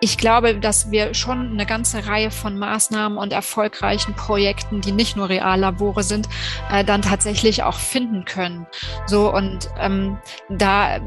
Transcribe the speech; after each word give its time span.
ich 0.00 0.18
glaube, 0.18 0.56
dass 0.56 0.90
wir 0.90 1.14
schon 1.14 1.52
eine 1.52 1.66
ganze 1.66 2.06
Reihe 2.06 2.30
von 2.30 2.58
Maßnahmen 2.58 3.16
und 3.16 3.32
erfolgreichen 3.32 4.14
Projekten, 4.14 4.80
die 4.80 4.92
nicht 4.92 5.16
nur 5.16 5.28
Reallabore 5.28 6.02
sind, 6.02 6.28
äh, 6.70 6.84
dann 6.84 7.02
tatsächlich 7.02 7.62
auch 7.62 7.78
finden 7.78 8.24
können. 8.24 8.66
So 9.06 9.32
und 9.32 9.70
ähm, 9.78 10.18
da 10.50 10.98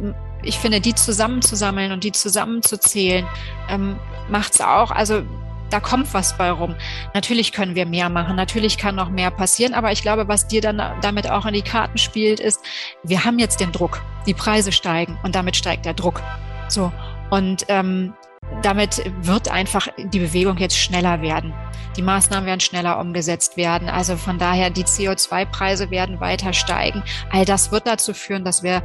ich 0.41 0.57
finde, 0.57 0.79
die 0.79 0.95
zusammenzusammeln 0.95 1.91
und 1.91 2.03
die 2.03 2.13
zusammenzuzählen, 2.13 3.27
ähm, 3.69 3.99
macht 4.29 4.55
es 4.55 4.61
auch. 4.61 4.91
Also 4.91 5.23
da 5.69 5.79
kommt 5.79 6.13
was 6.13 6.37
bei 6.37 6.49
rum. 6.49 6.75
Natürlich 7.13 7.51
können 7.51 7.75
wir 7.75 7.85
mehr 7.85 8.09
machen, 8.09 8.35
natürlich 8.35 8.77
kann 8.77 8.95
noch 8.95 9.09
mehr 9.09 9.31
passieren, 9.31 9.73
aber 9.73 9.91
ich 9.91 10.01
glaube, 10.01 10.27
was 10.27 10.47
dir 10.47 10.61
dann 10.61 10.81
damit 11.01 11.29
auch 11.29 11.45
in 11.45 11.53
die 11.53 11.61
Karten 11.61 11.97
spielt, 11.97 12.39
ist, 12.39 12.61
wir 13.03 13.23
haben 13.23 13.37
jetzt 13.37 13.59
den 13.59 13.71
Druck, 13.71 14.01
die 14.25 14.33
Preise 14.33 14.71
steigen 14.71 15.19
und 15.23 15.35
damit 15.35 15.55
steigt 15.55 15.85
der 15.85 15.93
Druck. 15.93 16.21
So 16.69 16.91
und 17.29 17.65
ähm, 17.67 18.13
damit 18.61 19.03
wird 19.21 19.49
einfach 19.49 19.87
die 19.97 20.19
Bewegung 20.19 20.57
jetzt 20.57 20.77
schneller 20.77 21.21
werden. 21.21 21.53
Die 21.95 22.01
Maßnahmen 22.01 22.45
werden 22.45 22.59
schneller 22.59 22.99
umgesetzt 22.99 23.57
werden. 23.57 23.89
Also 23.89 24.15
von 24.15 24.37
daher, 24.37 24.69
die 24.69 24.83
CO2-Preise 24.83 25.91
werden 25.91 26.19
weiter 26.19 26.53
steigen. 26.53 27.03
All 27.31 27.45
das 27.45 27.71
wird 27.71 27.87
dazu 27.87 28.13
führen, 28.13 28.43
dass 28.43 28.63
wir 28.63 28.83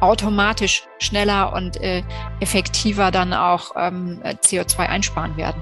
automatisch 0.00 0.84
schneller 0.98 1.52
und 1.52 1.80
äh, 1.80 2.02
effektiver 2.40 3.10
dann 3.10 3.32
auch 3.32 3.72
ähm, 3.76 4.20
CO2 4.24 4.78
einsparen 4.80 5.36
werden. 5.36 5.60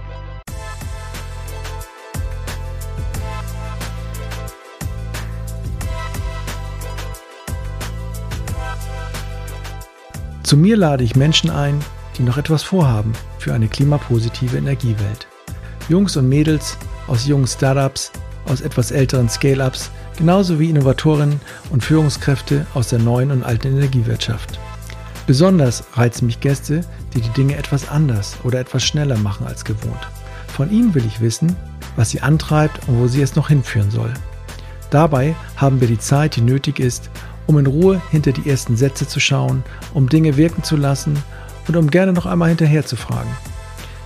Zu 10.42 10.56
mir 10.56 10.76
lade 10.76 11.02
ich 11.02 11.16
Menschen 11.16 11.50
ein, 11.50 11.80
die 12.16 12.22
noch 12.22 12.38
etwas 12.38 12.62
vorhaben 12.62 13.12
für 13.38 13.54
eine 13.54 13.68
klimapositive 13.68 14.56
Energiewelt. 14.56 15.26
Jungs 15.88 16.16
und 16.16 16.28
Mädels 16.28 16.76
aus 17.06 17.26
jungen 17.26 17.46
Startups, 17.46 18.10
aus 18.46 18.60
etwas 18.60 18.90
älteren 18.90 19.28
Scale-ups, 19.28 19.90
genauso 20.16 20.58
wie 20.58 20.70
Innovatorinnen 20.70 21.40
und 21.70 21.84
Führungskräfte 21.84 22.66
aus 22.74 22.88
der 22.88 22.98
neuen 22.98 23.30
und 23.30 23.42
alten 23.42 23.68
Energiewirtschaft. 23.68 24.58
Besonders 25.26 25.84
reizen 25.94 26.26
mich 26.26 26.40
Gäste, 26.40 26.82
die 27.14 27.20
die 27.20 27.30
Dinge 27.30 27.56
etwas 27.56 27.88
anders 27.88 28.36
oder 28.44 28.60
etwas 28.60 28.84
schneller 28.84 29.18
machen 29.18 29.46
als 29.46 29.64
gewohnt. 29.64 30.08
Von 30.48 30.70
ihnen 30.70 30.94
will 30.94 31.04
ich 31.04 31.20
wissen, 31.20 31.56
was 31.96 32.10
sie 32.10 32.20
antreibt 32.20 32.88
und 32.88 33.00
wo 33.00 33.08
sie 33.08 33.22
es 33.22 33.34
noch 33.34 33.48
hinführen 33.48 33.90
soll. 33.90 34.12
Dabei 34.90 35.34
haben 35.56 35.80
wir 35.80 35.88
die 35.88 35.98
Zeit, 35.98 36.36
die 36.36 36.42
nötig 36.42 36.78
ist, 36.78 37.10
um 37.46 37.58
in 37.58 37.66
Ruhe 37.66 38.00
hinter 38.10 38.32
die 38.32 38.48
ersten 38.48 38.76
Sätze 38.76 39.06
zu 39.06 39.20
schauen, 39.20 39.64
um 39.94 40.08
Dinge 40.08 40.36
wirken 40.36 40.62
zu 40.62 40.76
lassen 40.76 41.16
und 41.68 41.76
um 41.76 41.90
gerne 41.90 42.12
noch 42.12 42.26
einmal 42.26 42.48
hinterher 42.48 42.84
zu 42.84 42.96
fragen. 42.96 43.30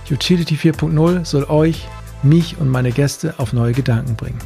Utility 0.09 0.55
4.0 0.55 1.25
soll 1.25 1.45
euch, 1.45 1.87
mich 2.23 2.57
und 2.59 2.69
meine 2.69 2.91
Gäste 2.91 3.35
auf 3.37 3.53
neue 3.53 3.73
Gedanken 3.73 4.15
bringen. 4.15 4.39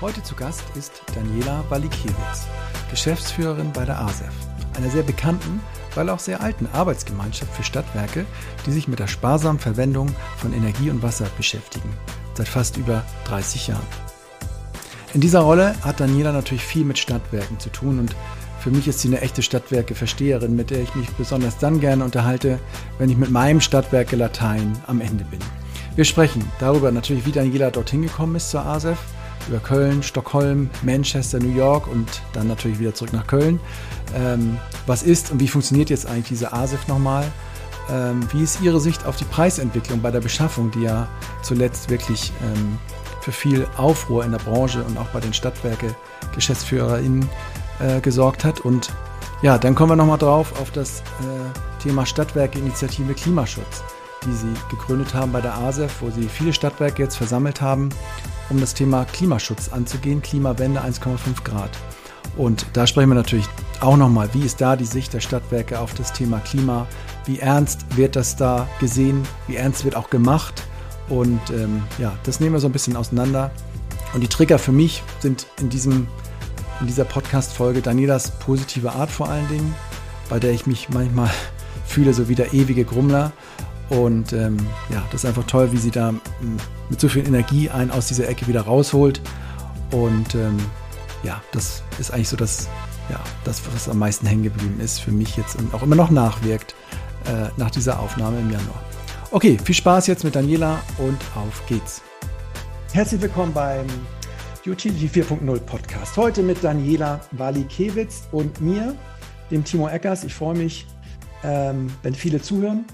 Heute 0.00 0.22
zu 0.22 0.34
Gast 0.34 0.64
ist 0.74 1.02
Daniela 1.14 1.62
Balikiewicz, 1.68 2.46
Geschäftsführerin 2.90 3.72
bei 3.72 3.84
der 3.84 4.00
ASEF, 4.00 4.32
einer 4.76 4.90
sehr 4.90 5.02
bekannten, 5.02 5.60
weil 5.94 6.08
auch 6.08 6.18
sehr 6.18 6.40
alten 6.40 6.66
Arbeitsgemeinschaft 6.72 7.54
für 7.54 7.62
Stadtwerke, 7.62 8.24
die 8.66 8.72
sich 8.72 8.88
mit 8.88 8.98
der 8.98 9.06
sparsamen 9.06 9.60
Verwendung 9.60 10.08
von 10.38 10.52
Energie 10.52 10.90
und 10.90 11.02
Wasser 11.02 11.26
beschäftigen, 11.36 11.90
seit 12.34 12.48
fast 12.48 12.76
über 12.78 13.04
30 13.26 13.68
Jahren. 13.68 13.86
In 15.14 15.20
dieser 15.20 15.40
Rolle 15.40 15.74
hat 15.82 16.00
Daniela 16.00 16.32
natürlich 16.32 16.64
viel 16.64 16.84
mit 16.84 16.98
Stadtwerken 16.98 17.60
zu 17.60 17.68
tun 17.68 17.98
und 17.98 18.16
für 18.62 18.70
mich 18.70 18.86
ist 18.86 19.00
sie 19.00 19.08
eine 19.08 19.20
echte 19.20 19.42
Stadtwerke-Versteherin, 19.42 20.54
mit 20.54 20.70
der 20.70 20.82
ich 20.82 20.94
mich 20.94 21.10
besonders 21.10 21.58
dann 21.58 21.80
gerne 21.80 22.04
unterhalte, 22.04 22.60
wenn 22.98 23.10
ich 23.10 23.16
mit 23.16 23.30
meinem 23.30 23.60
Stadtwerke 23.60 24.14
Latein 24.14 24.78
am 24.86 25.00
Ende 25.00 25.24
bin. 25.24 25.40
Wir 25.96 26.04
sprechen 26.04 26.48
darüber 26.60 26.92
natürlich, 26.92 27.26
wie 27.26 27.32
Daniela 27.32 27.72
dorthin 27.72 28.02
gekommen 28.02 28.36
ist 28.36 28.50
zur 28.50 28.64
ASEF, 28.64 28.98
über 29.48 29.58
Köln, 29.58 30.04
Stockholm, 30.04 30.70
Manchester, 30.82 31.40
New 31.40 31.52
York 31.52 31.88
und 31.88 32.22
dann 32.34 32.46
natürlich 32.46 32.78
wieder 32.78 32.94
zurück 32.94 33.12
nach 33.12 33.26
Köln. 33.26 33.58
Ähm, 34.14 34.58
was 34.86 35.02
ist 35.02 35.32
und 35.32 35.40
wie 35.40 35.48
funktioniert 35.48 35.90
jetzt 35.90 36.06
eigentlich 36.06 36.28
diese 36.28 36.52
ASEF 36.52 36.86
nochmal? 36.86 37.24
Ähm, 37.90 38.20
wie 38.32 38.44
ist 38.44 38.60
Ihre 38.60 38.78
Sicht 38.78 39.04
auf 39.06 39.16
die 39.16 39.24
Preisentwicklung 39.24 40.00
bei 40.00 40.12
der 40.12 40.20
Beschaffung, 40.20 40.70
die 40.70 40.82
ja 40.82 41.08
zuletzt 41.42 41.90
wirklich 41.90 42.32
ähm, 42.40 42.78
für 43.22 43.32
viel 43.32 43.66
Aufruhr 43.76 44.24
in 44.24 44.30
der 44.30 44.38
Branche 44.38 44.84
und 44.84 44.96
auch 44.98 45.08
bei 45.08 45.18
den 45.18 45.34
Stadtwerke-GeschäftsführerInnen 45.34 47.28
äh, 47.80 48.00
gesorgt 48.00 48.44
hat. 48.44 48.60
Und 48.60 48.90
ja, 49.42 49.58
dann 49.58 49.74
kommen 49.74 49.92
wir 49.92 49.96
nochmal 49.96 50.18
drauf 50.18 50.52
auf 50.60 50.70
das 50.70 51.00
äh, 51.00 51.82
Thema 51.82 52.06
Stadtwerke-Initiative 52.06 53.14
Klimaschutz, 53.14 53.82
die 54.24 54.32
sie 54.32 54.54
gegründet 54.70 55.14
haben 55.14 55.32
bei 55.32 55.40
der 55.40 55.56
ASEF, 55.56 56.00
wo 56.00 56.10
sie 56.10 56.28
viele 56.28 56.52
Stadtwerke 56.52 57.02
jetzt 57.02 57.16
versammelt 57.16 57.60
haben, 57.60 57.88
um 58.50 58.60
das 58.60 58.74
Thema 58.74 59.04
Klimaschutz 59.04 59.70
anzugehen, 59.72 60.22
Klimawende 60.22 60.80
1,5 60.80 61.42
Grad. 61.44 61.70
Und 62.36 62.66
da 62.72 62.86
sprechen 62.86 63.10
wir 63.10 63.14
natürlich 63.14 63.48
auch 63.80 63.96
nochmal, 63.96 64.28
wie 64.32 64.44
ist 64.44 64.60
da 64.60 64.76
die 64.76 64.84
Sicht 64.84 65.12
der 65.12 65.20
Stadtwerke 65.20 65.78
auf 65.78 65.92
das 65.94 66.12
Thema 66.12 66.38
Klima? 66.38 66.86
Wie 67.26 67.40
ernst 67.40 67.96
wird 67.96 68.16
das 68.16 68.36
da 68.36 68.68
gesehen? 68.80 69.22
Wie 69.48 69.56
ernst 69.56 69.84
wird 69.84 69.96
auch 69.96 70.08
gemacht? 70.08 70.62
Und 71.08 71.40
ähm, 71.50 71.82
ja, 71.98 72.12
das 72.22 72.40
nehmen 72.40 72.54
wir 72.54 72.60
so 72.60 72.68
ein 72.68 72.72
bisschen 72.72 72.96
auseinander. 72.96 73.50
Und 74.14 74.22
die 74.22 74.28
Trigger 74.28 74.58
für 74.58 74.72
mich 74.72 75.02
sind 75.20 75.46
in 75.60 75.68
diesem 75.68 76.06
in 76.82 76.88
dieser 76.88 77.04
Podcast-Folge 77.04 77.80
Danielas 77.80 78.32
positive 78.40 78.92
Art 78.92 79.08
vor 79.08 79.28
allen 79.28 79.46
Dingen, 79.46 79.72
bei 80.28 80.40
der 80.40 80.50
ich 80.50 80.66
mich 80.66 80.88
manchmal 80.88 81.30
fühle, 81.86 82.12
so 82.12 82.28
wie 82.28 82.34
der 82.34 82.52
ewige 82.52 82.84
Grummler. 82.84 83.32
Und 83.88 84.32
ähm, 84.32 84.56
ja, 84.90 85.02
das 85.12 85.22
ist 85.22 85.28
einfach 85.28 85.44
toll, 85.44 85.70
wie 85.70 85.76
sie 85.76 85.92
da 85.92 86.08
hm, 86.08 86.20
mit 86.90 87.00
so 87.00 87.08
viel 87.08 87.26
Energie 87.26 87.70
einen 87.70 87.92
aus 87.92 88.08
dieser 88.08 88.28
Ecke 88.28 88.48
wieder 88.48 88.62
rausholt. 88.62 89.20
Und 89.92 90.34
ähm, 90.34 90.56
ja, 91.22 91.40
das 91.52 91.84
ist 92.00 92.12
eigentlich 92.12 92.28
so 92.28 92.36
das, 92.36 92.68
ja, 93.08 93.20
das, 93.44 93.62
was 93.72 93.88
am 93.88 93.98
meisten 93.98 94.26
hängen 94.26 94.42
geblieben 94.42 94.80
ist 94.80 94.98
für 94.98 95.12
mich 95.12 95.36
jetzt 95.36 95.56
und 95.56 95.72
auch 95.74 95.84
immer 95.84 95.96
noch 95.96 96.10
nachwirkt 96.10 96.74
äh, 97.26 97.48
nach 97.58 97.70
dieser 97.70 98.00
Aufnahme 98.00 98.40
im 98.40 98.50
Januar. 98.50 98.82
Okay, 99.30 99.56
viel 99.62 99.74
Spaß 99.74 100.08
jetzt 100.08 100.24
mit 100.24 100.34
Daniela 100.34 100.80
und 100.98 101.20
auf 101.36 101.64
geht's. 101.68 102.02
Herzlich 102.92 103.20
willkommen 103.20 103.52
beim 103.52 103.86
Utility 104.64 105.08
4.0 105.08 105.58
Podcast. 105.62 106.16
Heute 106.16 106.40
mit 106.40 106.62
Daniela 106.62 107.20
Walikewitz 107.32 108.28
und 108.30 108.60
mir, 108.60 108.96
dem 109.50 109.64
Timo 109.64 109.88
Eckers. 109.88 110.22
Ich 110.22 110.32
freue 110.32 110.56
mich, 110.56 110.86
ähm, 111.42 111.92
wenn 112.04 112.14
viele 112.14 112.40
zuhören. 112.40 112.84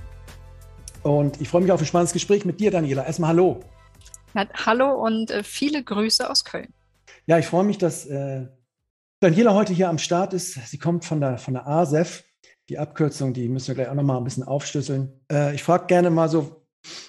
Und 1.03 1.43
ich 1.43 1.49
freue 1.51 1.61
mich 1.61 1.71
auf 1.71 1.81
ein 1.81 1.87
spannendes 1.87 2.15
Gespräch 2.15 2.47
mit 2.47 2.59
dir, 2.59 2.71
Daniela. 2.71 3.05
Erstmal 3.05 3.31
hallo. 3.31 3.61
Na, 4.33 4.47
hallo 4.55 4.95
und 4.95 5.31
äh, 5.31 5.43
viele 5.43 5.85
Grüße 5.85 6.31
aus 6.31 6.43
Köln. 6.43 6.73
Ja, 7.27 7.39
ich 7.39 7.45
freue 7.45 7.65
mich, 7.65 7.77
dass 7.77 8.07
äh, 8.07 8.47
Daniela 9.21 9.53
heute 9.53 9.75
hier 9.75 9.91
am 9.91 9.99
Start 9.99 10.33
ist. 10.33 10.55
Sie 10.55 10.79
kommt 10.79 11.05
von 11.05 11.21
der, 11.21 11.37
von 11.37 11.53
der 11.53 11.67
ASEF. 11.67 12.25
Die 12.71 12.79
Abkürzung, 12.79 13.35
die 13.35 13.47
müssen 13.51 13.69
wir 13.69 13.75
gleich 13.75 13.89
auch 13.89 13.95
nochmal 13.95 14.17
ein 14.17 14.25
bisschen 14.25 14.45
aufschlüsseln. 14.45 15.21
Äh, 15.31 15.55
ich 15.55 15.63
frage 15.63 15.85
gerne 15.85 16.09
mal 16.09 16.31
so 16.31 16.65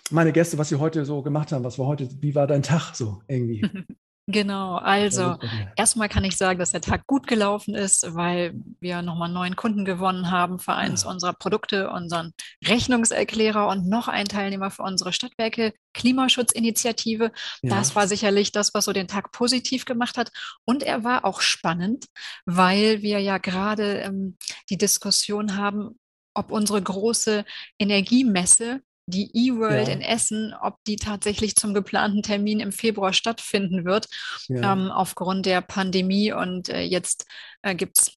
meine 0.09 0.33
Gäste, 0.33 0.57
was 0.57 0.67
sie 0.67 0.75
heute 0.75 1.05
so 1.05 1.21
gemacht 1.21 1.53
haben. 1.53 1.63
Was 1.63 1.79
war 1.79 1.87
heute, 1.87 2.09
wie 2.19 2.35
war 2.35 2.45
dein 2.45 2.63
Tag 2.63 2.93
so 2.93 3.21
irgendwie? 3.29 3.65
Genau, 4.31 4.75
also 4.75 5.37
erstmal 5.75 6.07
kann 6.07 6.23
ich 6.23 6.37
sagen, 6.37 6.59
dass 6.59 6.69
der 6.69 6.81
Tag 6.81 7.07
gut 7.07 7.25
gelaufen 7.25 7.73
ist, 7.73 8.13
weil 8.13 8.53
wir 8.79 9.01
nochmal 9.01 9.29
neuen 9.29 9.55
Kunden 9.55 9.85
gewonnen 9.85 10.29
haben 10.29 10.59
für 10.59 10.73
eins 10.73 11.03
unserer 11.03 11.33
Produkte, 11.33 11.89
unseren 11.89 12.33
Rechnungserklärer 12.63 13.67
und 13.67 13.89
noch 13.89 14.07
einen 14.07 14.27
Teilnehmer 14.27 14.69
für 14.69 14.83
unsere 14.83 15.13
Stadtwerke 15.13 15.73
Klimaschutzinitiative. 15.95 17.31
Ja. 17.63 17.75
Das 17.75 17.95
war 17.95 18.07
sicherlich 18.07 18.51
das, 18.51 18.75
was 18.75 18.85
so 18.85 18.93
den 18.93 19.07
Tag 19.07 19.31
positiv 19.31 19.85
gemacht 19.85 20.15
hat. 20.15 20.29
Und 20.63 20.83
er 20.83 21.03
war 21.03 21.25
auch 21.25 21.41
spannend, 21.41 22.05
weil 22.45 23.01
wir 23.01 23.19
ja 23.21 23.39
gerade 23.39 24.01
ähm, 24.01 24.37
die 24.69 24.77
Diskussion 24.77 25.57
haben, 25.57 25.97
ob 26.35 26.51
unsere 26.51 26.79
große 26.79 27.45
Energiemesse 27.79 28.81
die 29.09 29.29
E-World 29.33 29.87
ja. 29.87 29.93
in 29.93 30.01
Essen, 30.01 30.53
ob 30.61 30.75
die 30.85 30.95
tatsächlich 30.95 31.55
zum 31.55 31.73
geplanten 31.73 32.23
Termin 32.23 32.59
im 32.59 32.71
Februar 32.71 33.13
stattfinden 33.13 33.85
wird, 33.85 34.07
ja. 34.47 34.73
ähm, 34.73 34.91
aufgrund 34.91 35.45
der 35.45 35.61
Pandemie. 35.61 36.31
Und 36.31 36.69
äh, 36.69 36.81
jetzt 36.81 37.25
äh, 37.61 37.75
gibt 37.75 37.99
es 37.99 38.13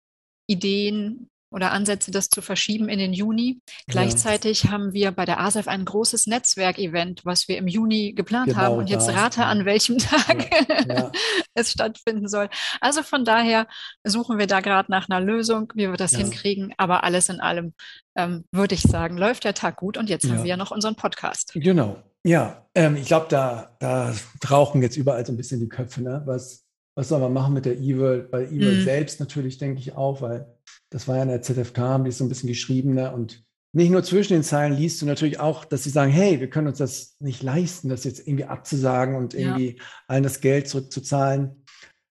Ideen, 0.47 1.31
oder 1.53 1.73
Ansätze, 1.73 2.11
das 2.11 2.29
zu 2.29 2.43
verschieben 2.43 2.89
in 2.89 2.99
den 2.99 3.13
Juni. 3.13 3.61
Gleichzeitig 3.87 4.71
haben 4.71 4.93
wir 4.93 5.13
bei 5.13 5.25
der 5.25 5.41
ASEF 5.41 5.69
ein 5.69 5.85
großes 5.85 6.27
Netzwerkevent, 6.27 7.25
was 7.25 7.49
wir 7.49 7.59
im 7.59 7.69
Juni 7.69 8.13
geplant 8.15 8.49
genau, 8.49 8.59
haben. 8.59 8.77
Und 8.77 8.91
jetzt 8.91 9.09
rate, 9.09 9.45
an 9.45 9.65
welchem 9.65 9.99
Tag 9.99 10.51
ja, 10.89 10.95
ja. 10.95 11.13
es 11.55 11.71
stattfinden 11.73 12.29
soll. 12.29 12.49
Also 12.81 13.03
von 13.03 13.25
daher 13.25 13.67
suchen 14.05 14.39
wir 14.39 14.47
da 14.47 14.61
gerade 14.61 14.91
nach 14.91 15.09
einer 15.09 15.21
Lösung, 15.21 15.73
wie 15.75 15.89
wir 15.89 15.97
das 15.97 16.15
hinkriegen. 16.15 16.75
Aber 16.79 17.05
alles 17.05 17.29
in 17.29 17.41
allem 17.41 17.75
ähm, 18.17 18.45
würde 18.53 18.75
ich 18.75 18.83
sagen, 18.83 19.17
läuft 19.17 19.45
der 19.45 19.55
Tag 19.55 19.77
gut. 19.77 19.97
Und 19.97 20.09
jetzt 20.09 20.29
haben 20.29 20.43
wir 20.43 20.51
ja 20.51 20.57
noch 20.57 20.71
unseren 20.71 20.97
Podcast. 20.97 21.53
Genau. 21.55 22.03
Ja, 22.25 22.67
ähm, 22.75 22.97
ich 22.97 23.07
glaube, 23.07 23.27
da, 23.29 23.77
da 23.81 24.15
rauchen 24.49 24.81
jetzt 24.83 24.97
überall 24.97 25.27
so 25.27 25.33
ein 25.33 25.37
bisschen 25.37 25.61
die 25.61 25.69
Köpfe. 25.69 26.03
Ne? 26.03 26.23
Was, 26.25 26.65
was 26.95 27.09
soll 27.09 27.21
man 27.21 27.33
machen 27.33 27.55
mit 27.55 27.65
der 27.65 27.79
E-World? 27.79 28.31
Bei 28.31 28.45
E-World 28.45 28.79
mhm. 28.79 28.85
selbst 28.85 29.21
natürlich, 29.21 29.59
denke 29.59 29.81
ich 29.81 29.97
auch, 29.97 30.21
weil 30.21 30.47
das 30.93 31.09
war 31.09 31.17
ja 31.17 31.23
in 31.23 31.29
der 31.29 31.43
ZFK, 31.43 31.79
haben 31.79 32.05
die 32.05 32.13
so 32.13 32.25
ein 32.25 32.29
bisschen 32.29 32.49
geschrieben 32.49 32.95
ne? 32.95 33.13
und 33.13 33.45
nicht 33.75 33.91
nur 33.91 34.03
zwischen 34.03 34.35
den 34.35 34.43
Zeilen 34.43 34.75
liest 34.75 35.01
du 35.01 35.07
natürlich 35.07 35.41
auch, 35.41 35.65
dass 35.65 35.85
sie 35.85 35.91
sagen, 35.91 36.13
hey, 36.13 36.41
wir 36.41 36.51
können 36.51 36.69
uns 36.69 36.77
das 36.77 37.17
nicht 37.21 37.43
leisten, 37.43 37.89
das 37.89 38.05
jetzt 38.05 38.27
irgendwie 38.27 38.45
abzusagen 38.45 39.17
und 39.17 39.33
irgendwie 39.33 39.77
ja. 39.79 39.85
allen 40.09 40.23
das 40.23 40.43
Geld 40.43 40.69
zurückzuzahlen. 40.69 41.65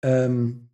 Ähm, 0.04 0.70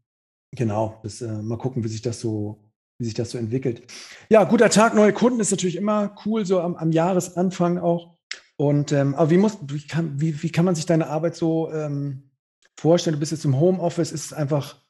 genau, 0.55 1.01
das, 1.03 1.21
äh, 1.21 1.41
mal 1.41 1.57
gucken, 1.57 1.83
wie 1.83 1.89
sich 1.89 2.01
das 2.01 2.21
so 2.21 2.63
wie 2.99 3.05
sich 3.05 3.13
das 3.13 3.31
so 3.31 3.37
entwickelt. 3.37 3.83
Ja, 4.29 4.43
guter 4.43 4.69
Tag, 4.69 4.95
neue 4.95 5.13
Kunden 5.13 5.39
ist 5.39 5.51
natürlich 5.51 5.75
immer 5.75 6.15
cool, 6.25 6.45
so 6.45 6.61
am, 6.61 6.75
am 6.75 6.91
Jahresanfang 6.91 7.77
auch. 7.77 8.15
Und 8.57 8.91
ähm, 8.91 9.13
aber 9.13 9.29
wie 9.29 9.37
muss, 9.37 9.57
wie 9.67 9.85
kann, 9.85 10.19
wie, 10.19 10.41
wie 10.41 10.51
kann 10.51 10.65
man 10.65 10.73
sich 10.73 10.87
deine 10.87 11.07
Arbeit 11.07 11.35
so 11.35 11.71
ähm, 11.71 12.31
vorstellen? 12.79 13.13
Du 13.13 13.19
bist 13.19 13.31
jetzt 13.31 13.45
im 13.45 13.59
Homeoffice, 13.59 14.11
ist 14.11 14.25
es 14.25 14.33
einfach 14.33 14.81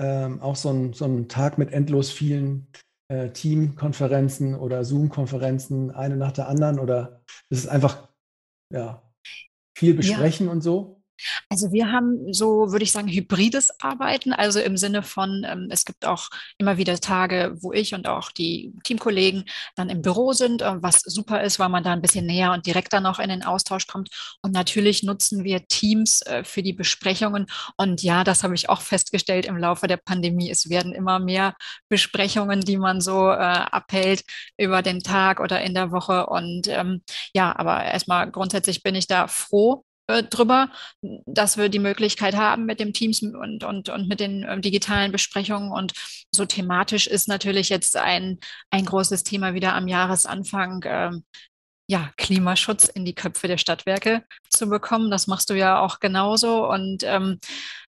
ähm, 0.00 0.40
auch 0.40 0.56
so 0.56 0.70
ein, 0.70 0.92
so 0.92 1.04
ein 1.04 1.28
Tag 1.28 1.58
mit 1.58 1.72
endlos 1.72 2.10
vielen 2.10 2.68
äh, 3.08 3.30
Teamkonferenzen 3.30 4.54
oder 4.54 4.84
Zoom-Konferenzen, 4.84 5.90
eine 5.90 6.16
nach 6.16 6.32
der 6.32 6.48
anderen, 6.48 6.78
oder 6.78 7.22
ist 7.50 7.58
es 7.58 7.68
einfach 7.68 8.08
ja, 8.72 9.02
viel 9.76 9.94
besprechen 9.94 10.46
ja. 10.46 10.52
und 10.52 10.62
so? 10.62 11.01
Also 11.48 11.72
wir 11.72 11.92
haben 11.92 12.32
so, 12.32 12.72
würde 12.72 12.84
ich 12.84 12.92
sagen, 12.92 13.08
hybrides 13.08 13.70
Arbeiten, 13.80 14.32
also 14.32 14.60
im 14.60 14.76
Sinne 14.76 15.02
von, 15.02 15.44
ähm, 15.46 15.68
es 15.70 15.84
gibt 15.84 16.04
auch 16.04 16.28
immer 16.58 16.78
wieder 16.78 16.98
Tage, 17.00 17.54
wo 17.60 17.72
ich 17.72 17.94
und 17.94 18.08
auch 18.08 18.30
die 18.30 18.72
Teamkollegen 18.84 19.44
dann 19.76 19.88
im 19.88 20.02
Büro 20.02 20.32
sind, 20.32 20.62
äh, 20.62 20.82
was 20.82 21.00
super 21.00 21.42
ist, 21.42 21.58
weil 21.58 21.68
man 21.68 21.84
da 21.84 21.92
ein 21.92 22.02
bisschen 22.02 22.26
näher 22.26 22.52
und 22.52 22.66
direkter 22.66 23.00
noch 23.00 23.18
in 23.18 23.28
den 23.28 23.44
Austausch 23.44 23.86
kommt. 23.86 24.10
Und 24.42 24.52
natürlich 24.52 25.02
nutzen 25.02 25.44
wir 25.44 25.66
Teams 25.66 26.22
äh, 26.22 26.44
für 26.44 26.62
die 26.62 26.72
Besprechungen. 26.72 27.46
Und 27.76 28.02
ja, 28.02 28.24
das 28.24 28.42
habe 28.42 28.54
ich 28.54 28.68
auch 28.68 28.80
festgestellt 28.82 29.46
im 29.46 29.56
Laufe 29.56 29.86
der 29.86 29.98
Pandemie. 29.98 30.50
Es 30.50 30.68
werden 30.68 30.92
immer 30.92 31.18
mehr 31.18 31.54
Besprechungen, 31.88 32.60
die 32.60 32.78
man 32.78 33.00
so 33.00 33.30
äh, 33.30 33.34
abhält 33.34 34.24
über 34.56 34.82
den 34.82 35.00
Tag 35.00 35.40
oder 35.40 35.60
in 35.62 35.74
der 35.74 35.90
Woche. 35.92 36.26
Und 36.26 36.68
ähm, 36.68 37.02
ja, 37.34 37.54
aber 37.56 37.84
erstmal 37.84 38.30
grundsätzlich 38.30 38.82
bin 38.82 38.94
ich 38.94 39.06
da 39.06 39.28
froh, 39.28 39.84
äh, 40.08 40.22
drüber, 40.22 40.70
dass 41.00 41.56
wir 41.56 41.68
die 41.68 41.78
Möglichkeit 41.78 42.34
haben 42.34 42.64
mit 42.66 42.80
dem 42.80 42.92
Teams 42.92 43.22
und, 43.22 43.64
und, 43.64 43.88
und 43.88 44.08
mit 44.08 44.20
den 44.20 44.42
äh, 44.42 44.60
digitalen 44.60 45.12
Besprechungen. 45.12 45.70
Und 45.70 45.92
so 46.34 46.44
thematisch 46.44 47.06
ist 47.06 47.28
natürlich 47.28 47.68
jetzt 47.68 47.96
ein, 47.96 48.38
ein 48.70 48.84
großes 48.84 49.24
Thema 49.24 49.54
wieder 49.54 49.74
am 49.74 49.88
Jahresanfang. 49.88 50.84
Ähm, 50.86 51.24
ja, 51.88 52.10
Klimaschutz 52.16 52.84
in 52.88 53.04
die 53.04 53.14
Köpfe 53.14 53.48
der 53.48 53.58
Stadtwerke 53.58 54.24
zu 54.48 54.68
bekommen. 54.68 55.10
Das 55.10 55.26
machst 55.26 55.50
du 55.50 55.54
ja 55.54 55.80
auch 55.80 56.00
genauso. 56.00 56.68
Und 56.68 57.02
ähm, 57.04 57.38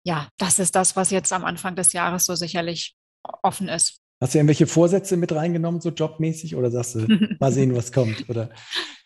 ja, 0.05 0.29
das 0.37 0.59
ist 0.59 0.75
das, 0.75 0.97
was 0.97 1.11
jetzt 1.11 1.33
am 1.33 1.45
Anfang 1.45 1.77
des 1.77 1.93
Jahres 1.93 2.25
so 2.25 2.35
sicherlich 2.35 2.95
offen 3.43 3.69
ist. 3.69 4.04
Hast 4.21 4.35
du 4.35 4.39
irgendwelche 4.39 4.67
Vorsätze 4.67 5.17
mit 5.17 5.33
reingenommen, 5.33 5.81
so 5.81 5.91
jobmäßig, 5.91 6.57
oder 6.57 6.71
sagst 6.71 6.95
du, 6.95 7.07
mal 7.41 7.53
sehen, 7.53 7.75
was 7.77 7.93
kommt? 7.93 8.29
Oder? 8.29 8.51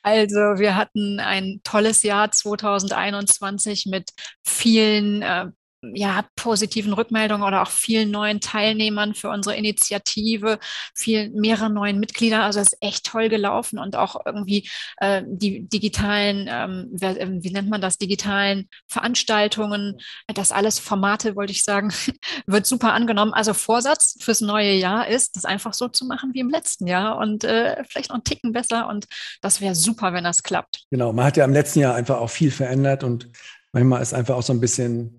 Also 0.02 0.36
wir 0.36 0.76
hatten 0.76 1.18
ein 1.18 1.60
tolles 1.64 2.02
Jahr 2.02 2.30
2021 2.30 3.86
mit 3.86 4.10
vielen 4.44 5.22
äh, 5.22 5.46
ja, 5.82 6.24
positiven 6.34 6.92
Rückmeldungen 6.92 7.46
oder 7.46 7.62
auch 7.62 7.70
vielen 7.70 8.10
neuen 8.10 8.40
Teilnehmern 8.40 9.14
für 9.14 9.28
unsere 9.30 9.54
Initiative, 9.54 10.58
viel, 10.94 11.30
mehrere 11.30 11.70
neuen 11.70 12.00
Mitglieder. 12.00 12.42
Also 12.42 12.58
es 12.60 12.72
ist 12.72 12.78
echt 12.82 13.06
toll 13.06 13.28
gelaufen 13.28 13.78
und 13.78 13.94
auch 13.94 14.16
irgendwie 14.26 14.68
äh, 14.96 15.22
die 15.26 15.68
digitalen, 15.68 16.48
ähm, 16.50 16.96
ähm, 17.00 17.44
wie 17.44 17.50
nennt 17.50 17.68
man 17.68 17.80
das, 17.80 17.98
digitalen 17.98 18.68
Veranstaltungen, 18.88 19.98
das 20.26 20.50
alles 20.50 20.80
Formate, 20.80 21.36
wollte 21.36 21.52
ich 21.52 21.62
sagen, 21.62 21.92
wird 22.46 22.66
super 22.66 22.92
angenommen. 22.92 23.32
Also 23.32 23.54
Vorsatz 23.54 24.16
fürs 24.20 24.40
neue 24.40 24.72
Jahr 24.72 25.06
ist, 25.06 25.36
das 25.36 25.44
einfach 25.44 25.74
so 25.74 25.86
zu 25.86 26.06
machen 26.06 26.30
wie 26.34 26.40
im 26.40 26.50
letzten 26.50 26.88
Jahr 26.88 27.18
und 27.18 27.44
äh, 27.44 27.84
vielleicht 27.88 28.08
noch 28.08 28.16
einen 28.16 28.24
Ticken 28.24 28.52
besser 28.52 28.88
und 28.88 29.06
das 29.42 29.60
wäre 29.60 29.76
super, 29.76 30.12
wenn 30.12 30.24
das 30.24 30.42
klappt. 30.42 30.86
Genau, 30.90 31.12
man 31.12 31.24
hat 31.24 31.36
ja 31.36 31.44
im 31.44 31.52
letzten 31.52 31.80
Jahr 31.80 31.94
einfach 31.94 32.18
auch 32.18 32.30
viel 32.30 32.50
verändert 32.50 33.04
und 33.04 33.28
manchmal 33.72 34.02
ist 34.02 34.12
einfach 34.12 34.34
auch 34.34 34.42
so 34.42 34.52
ein 34.52 34.60
bisschen 34.60 35.17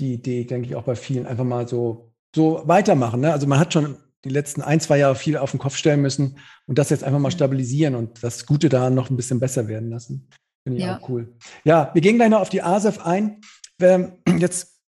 die 0.00 0.14
Idee, 0.14 0.44
denke 0.44 0.68
ich, 0.68 0.76
auch 0.76 0.84
bei 0.84 0.96
vielen 0.96 1.26
einfach 1.26 1.44
mal 1.44 1.66
so, 1.66 2.12
so 2.34 2.62
weitermachen. 2.64 3.20
Ne? 3.20 3.32
Also 3.32 3.46
man 3.46 3.58
hat 3.58 3.72
schon 3.72 3.96
die 4.24 4.30
letzten 4.30 4.62
ein, 4.62 4.80
zwei 4.80 4.98
Jahre 4.98 5.14
viel 5.14 5.36
auf 5.36 5.52
den 5.52 5.60
Kopf 5.60 5.76
stellen 5.76 6.02
müssen 6.02 6.38
und 6.66 6.78
das 6.78 6.90
jetzt 6.90 7.04
einfach 7.04 7.20
mal 7.20 7.30
stabilisieren 7.30 7.94
und 7.94 8.22
das 8.22 8.46
Gute 8.46 8.68
daran 8.68 8.94
noch 8.94 9.10
ein 9.10 9.16
bisschen 9.16 9.40
besser 9.40 9.68
werden 9.68 9.90
lassen. 9.90 10.28
Finde 10.64 10.80
ich 10.80 10.84
ja. 10.84 10.98
auch 10.98 11.08
cool. 11.08 11.32
Ja, 11.64 11.90
wir 11.94 12.02
gehen 12.02 12.16
gleich 12.16 12.30
noch 12.30 12.40
auf 12.40 12.48
die 12.48 12.62
ASEF 12.62 12.98
ein. 12.98 13.40
Ähm, 13.80 14.14
jetzt, 14.38 14.80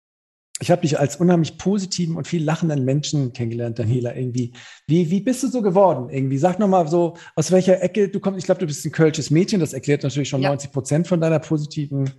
ich 0.58 0.70
habe 0.70 0.80
dich 0.80 0.98
als 0.98 1.16
unheimlich 1.16 1.58
positiven 1.58 2.16
und 2.16 2.26
viel 2.26 2.42
lachenden 2.42 2.86
Menschen 2.86 3.34
kennengelernt, 3.34 3.78
Daniela, 3.78 4.16
irgendwie. 4.16 4.54
Wie, 4.86 5.10
wie 5.10 5.20
bist 5.20 5.42
du 5.42 5.48
so 5.48 5.60
geworden? 5.60 6.08
Irgendwie, 6.08 6.38
sag 6.38 6.58
nochmal 6.58 6.88
so, 6.88 7.18
aus 7.34 7.52
welcher 7.52 7.82
Ecke 7.82 8.08
du 8.08 8.20
kommst. 8.20 8.38
Ich 8.38 8.46
glaube, 8.46 8.60
du 8.60 8.66
bist 8.66 8.86
ein 8.86 8.92
kölsches 8.92 9.30
Mädchen, 9.30 9.60
das 9.60 9.74
erklärt 9.74 10.02
natürlich 10.02 10.30
schon 10.30 10.40
ja. 10.40 10.48
90 10.48 10.72
Prozent 10.72 11.08
von 11.08 11.20
deiner 11.20 11.40
positiven 11.40 12.10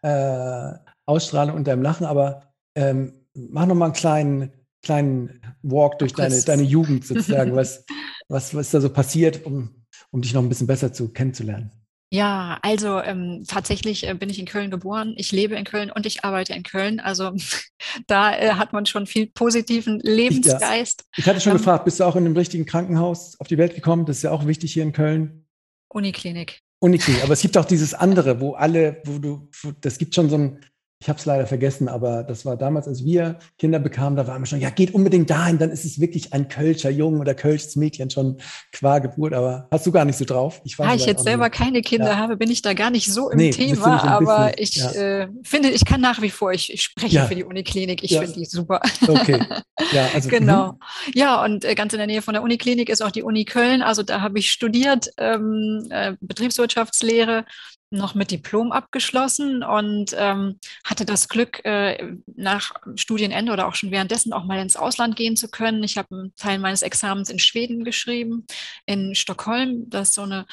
äh, 0.00 0.72
Ausstrahlung 1.06 1.56
und 1.56 1.66
deinem 1.66 1.82
Lachen, 1.82 2.06
aber 2.06 2.52
ähm, 2.74 3.12
mach 3.34 3.66
noch 3.66 3.74
mal 3.74 3.86
einen 3.86 3.94
kleinen, 3.94 4.52
kleinen 4.82 5.40
Walk 5.62 5.98
durch 5.98 6.12
deine, 6.12 6.40
deine 6.42 6.62
Jugend 6.62 7.06
sozusagen. 7.06 7.54
was, 7.56 7.84
was, 8.28 8.54
was 8.54 8.66
ist 8.66 8.74
da 8.74 8.80
so 8.80 8.90
passiert, 8.90 9.44
um, 9.44 9.84
um 10.10 10.22
dich 10.22 10.34
noch 10.34 10.42
ein 10.42 10.48
bisschen 10.48 10.66
besser 10.66 10.92
zu 10.92 11.12
kennenzulernen? 11.12 11.70
Ja, 12.12 12.58
also 12.60 13.00
ähm, 13.00 13.44
tatsächlich 13.48 14.06
äh, 14.06 14.12
bin 14.12 14.28
ich 14.28 14.38
in 14.38 14.44
Köln 14.44 14.70
geboren. 14.70 15.14
Ich 15.16 15.32
lebe 15.32 15.54
in 15.54 15.64
Köln 15.64 15.90
und 15.90 16.04
ich 16.04 16.24
arbeite 16.24 16.52
in 16.52 16.62
Köln. 16.62 17.00
Also 17.00 17.32
da 18.06 18.36
äh, 18.36 18.50
hat 18.50 18.74
man 18.74 18.84
schon 18.84 19.06
viel 19.06 19.28
positiven 19.28 19.98
Lebensgeist. 19.98 21.04
Ich, 21.12 21.16
ja. 21.16 21.22
ich 21.22 21.26
hatte 21.26 21.40
schon 21.40 21.52
ähm, 21.52 21.58
gefragt, 21.58 21.86
bist 21.86 22.00
du 22.00 22.04
auch 22.04 22.14
in 22.14 22.26
einem 22.26 22.36
richtigen 22.36 22.66
Krankenhaus 22.66 23.40
auf 23.40 23.48
die 23.48 23.56
Welt 23.56 23.74
gekommen? 23.74 24.04
Das 24.04 24.18
ist 24.18 24.24
ja 24.24 24.30
auch 24.30 24.46
wichtig 24.46 24.74
hier 24.74 24.82
in 24.82 24.92
Köln. 24.92 25.46
Uniklinik. 25.88 26.60
Uniklinik. 26.80 27.24
Aber 27.24 27.32
es 27.32 27.40
gibt 27.40 27.56
auch 27.56 27.64
dieses 27.64 27.94
andere, 27.94 28.42
wo 28.42 28.52
alle, 28.52 29.00
wo 29.06 29.18
du, 29.18 29.48
wo, 29.62 29.72
das 29.80 29.96
gibt 29.96 30.14
schon 30.14 30.28
so 30.28 30.36
ein, 30.36 30.60
ich 31.02 31.08
habe 31.08 31.18
es 31.18 31.26
leider 31.26 31.48
vergessen, 31.48 31.88
aber 31.88 32.22
das 32.22 32.46
war 32.46 32.56
damals, 32.56 32.86
als 32.86 33.04
wir 33.04 33.36
Kinder 33.58 33.80
bekamen, 33.80 34.14
da 34.14 34.28
waren 34.28 34.40
wir 34.40 34.46
schon, 34.46 34.60
ja, 34.60 34.70
geht 34.70 34.94
unbedingt 34.94 35.28
dahin, 35.30 35.58
dann 35.58 35.70
ist 35.70 35.84
es 35.84 36.00
wirklich 36.00 36.32
ein 36.32 36.46
Kölscher 36.46 36.90
Jungen 36.90 37.20
oder 37.20 37.34
Kölsches 37.34 37.74
Mädchen 37.74 38.08
schon 38.08 38.38
qua 38.70 39.00
Geburt, 39.00 39.34
aber 39.34 39.66
hast 39.72 39.84
du 39.84 39.90
gar 39.90 40.04
nicht 40.04 40.16
so 40.16 40.24
drauf? 40.24 40.60
Ich 40.62 40.76
da 40.76 40.94
ich 40.94 41.04
jetzt 41.04 41.24
selber 41.24 41.50
keine 41.50 41.82
Kinder 41.82 42.12
ja. 42.12 42.16
habe, 42.18 42.36
bin 42.36 42.52
ich 42.52 42.62
da 42.62 42.72
gar 42.72 42.90
nicht 42.90 43.12
so 43.12 43.30
im 43.30 43.38
nee, 43.38 43.50
Thema, 43.50 44.04
aber 44.04 44.56
ich 44.60 44.76
ja. 44.76 44.92
äh, 44.92 45.28
finde, 45.42 45.70
ich 45.70 45.84
kann 45.84 46.00
nach 46.00 46.22
wie 46.22 46.30
vor, 46.30 46.52
ich, 46.52 46.72
ich 46.72 46.82
spreche 46.82 47.16
ja. 47.16 47.26
für 47.26 47.34
die 47.34 47.42
Uniklinik, 47.42 48.04
ich 48.04 48.16
finde 48.16 48.34
die 48.34 48.44
super. 48.44 48.80
Okay. 49.04 49.44
Ja, 49.90 50.08
also, 50.14 50.28
genau. 50.28 50.68
Mhm. 50.68 50.78
Ja, 51.14 51.42
und 51.42 51.64
äh, 51.64 51.74
ganz 51.74 51.92
in 51.94 51.98
der 51.98 52.06
Nähe 52.06 52.22
von 52.22 52.34
der 52.34 52.44
Uniklinik 52.44 52.88
ist 52.88 53.02
auch 53.02 53.10
die 53.10 53.24
Uni 53.24 53.44
Köln, 53.44 53.82
also 53.82 54.04
da 54.04 54.20
habe 54.20 54.38
ich 54.38 54.52
studiert, 54.52 55.10
ähm, 55.18 55.88
äh, 55.90 56.12
Betriebswirtschaftslehre 56.20 57.44
noch 57.92 58.14
mit 58.14 58.30
Diplom 58.30 58.72
abgeschlossen 58.72 59.62
und 59.62 60.14
ähm, 60.16 60.58
hatte 60.84 61.04
das 61.04 61.28
Glück, 61.28 61.64
äh, 61.64 62.16
nach 62.34 62.72
Studienende 62.96 63.52
oder 63.52 63.68
auch 63.68 63.74
schon 63.74 63.90
währenddessen 63.90 64.32
auch 64.32 64.44
mal 64.44 64.60
ins 64.60 64.76
Ausland 64.76 65.16
gehen 65.16 65.36
zu 65.36 65.48
können. 65.48 65.82
Ich 65.84 65.98
habe 65.98 66.14
einen 66.14 66.34
Teil 66.36 66.58
meines 66.58 66.82
Examens 66.82 67.30
in 67.30 67.38
Schweden 67.38 67.84
geschrieben, 67.84 68.46
in 68.86 69.14
Stockholm. 69.14 69.88
Das 69.88 70.08
ist 70.08 70.14
so 70.14 70.22
eine 70.22 70.46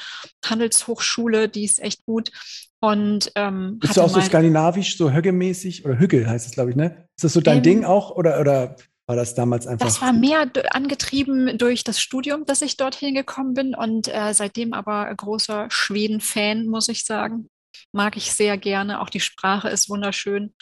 Handelshochschule, 0.44 1.48
die 1.48 1.64
ist 1.64 1.80
echt 1.80 2.04
gut. 2.04 2.30
Und 2.80 3.30
ähm, 3.34 3.78
bist 3.78 3.96
du 3.96 4.00
auch 4.00 4.08
so 4.08 4.20
skandinavisch, 4.20 4.96
so 4.96 5.10
Högge-mäßig 5.10 5.84
oder 5.84 5.98
Hügge 5.98 6.26
heißt 6.26 6.46
es, 6.46 6.52
glaube 6.52 6.70
ich, 6.70 6.76
ne? 6.76 7.08
Ist 7.14 7.24
das 7.24 7.34
so 7.34 7.42
dein 7.42 7.58
ähm, 7.58 7.62
Ding 7.62 7.84
auch 7.84 8.10
oder 8.10 8.40
oder 8.40 8.76
war 9.10 9.16
das 9.16 9.34
damals 9.34 9.66
einfach? 9.66 9.84
Das 9.84 10.00
war 10.00 10.12
mehr 10.12 10.48
angetrieben 10.70 11.58
durch 11.58 11.82
das 11.82 12.00
Studium, 12.00 12.46
dass 12.46 12.62
ich 12.62 12.76
dorthin 12.76 13.12
gekommen 13.12 13.54
bin 13.54 13.74
und 13.74 14.06
äh, 14.06 14.32
seitdem 14.34 14.72
aber 14.72 15.12
großer 15.12 15.66
Schweden-Fan, 15.68 16.66
muss 16.66 16.88
ich 16.88 17.04
sagen. 17.04 17.48
Mag 17.90 18.16
ich 18.16 18.30
sehr 18.30 18.56
gerne. 18.56 19.00
Auch 19.00 19.10
die 19.10 19.18
Sprache 19.18 19.68
ist 19.68 19.90
wunderschön. 19.90 20.54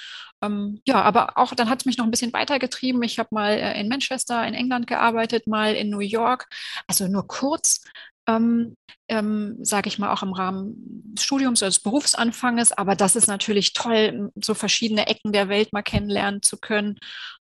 Ähm, 0.43 0.81
ja, 0.87 1.03
aber 1.03 1.37
auch 1.37 1.55
dann 1.55 1.69
hat 1.69 1.81
es 1.81 1.85
mich 1.85 1.99
noch 1.99 2.07
ein 2.07 2.11
bisschen 2.11 2.33
weitergetrieben. 2.33 3.03
Ich 3.03 3.19
habe 3.19 3.29
mal 3.33 3.51
äh, 3.51 3.79
in 3.79 3.89
Manchester 3.89 4.47
in 4.47 4.55
England 4.55 4.87
gearbeitet, 4.87 5.47
mal 5.47 5.75
in 5.75 5.91
New 5.91 5.99
York. 5.99 6.47
Also 6.87 7.07
nur 7.07 7.27
kurz, 7.27 7.85
ähm, 8.27 8.77
ähm, 9.09 9.59
sage 9.61 9.89
ich 9.89 9.99
mal, 9.99 10.11
auch 10.11 10.23
im 10.23 10.33
Rahmen 10.33 10.73
des 11.15 11.25
Studiums 11.25 11.61
oder 11.61 11.69
des 11.69 11.81
Berufsanfanges. 11.81 12.73
Aber 12.73 12.97
das 12.97 13.15
ist 13.15 13.27
natürlich 13.27 13.75
toll, 13.75 14.31
so 14.43 14.55
verschiedene 14.55 15.07
Ecken 15.07 15.33
der 15.33 15.51
Welt 15.51 15.75
mal 15.75 15.83
kennenlernen 15.83 16.41
zu 16.41 16.57
können. 16.57 16.99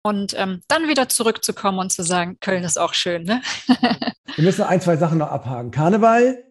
Und 0.03 0.35
ähm, 0.39 0.63
dann 0.69 0.89
wieder 0.89 1.09
zurückzukommen 1.09 1.79
und 1.79 1.91
zu 1.91 2.03
sagen, 2.03 2.39
Köln 2.41 2.65
ist 2.65 2.79
auch 2.79 2.95
schön. 2.95 3.25
Ne? 3.25 3.43
Wir 4.35 4.45
müssen 4.45 4.63
ein, 4.63 4.81
zwei 4.81 4.97
Sachen 4.97 5.19
noch 5.19 5.31
abhaken. 5.31 5.71
Karneval? 5.71 6.45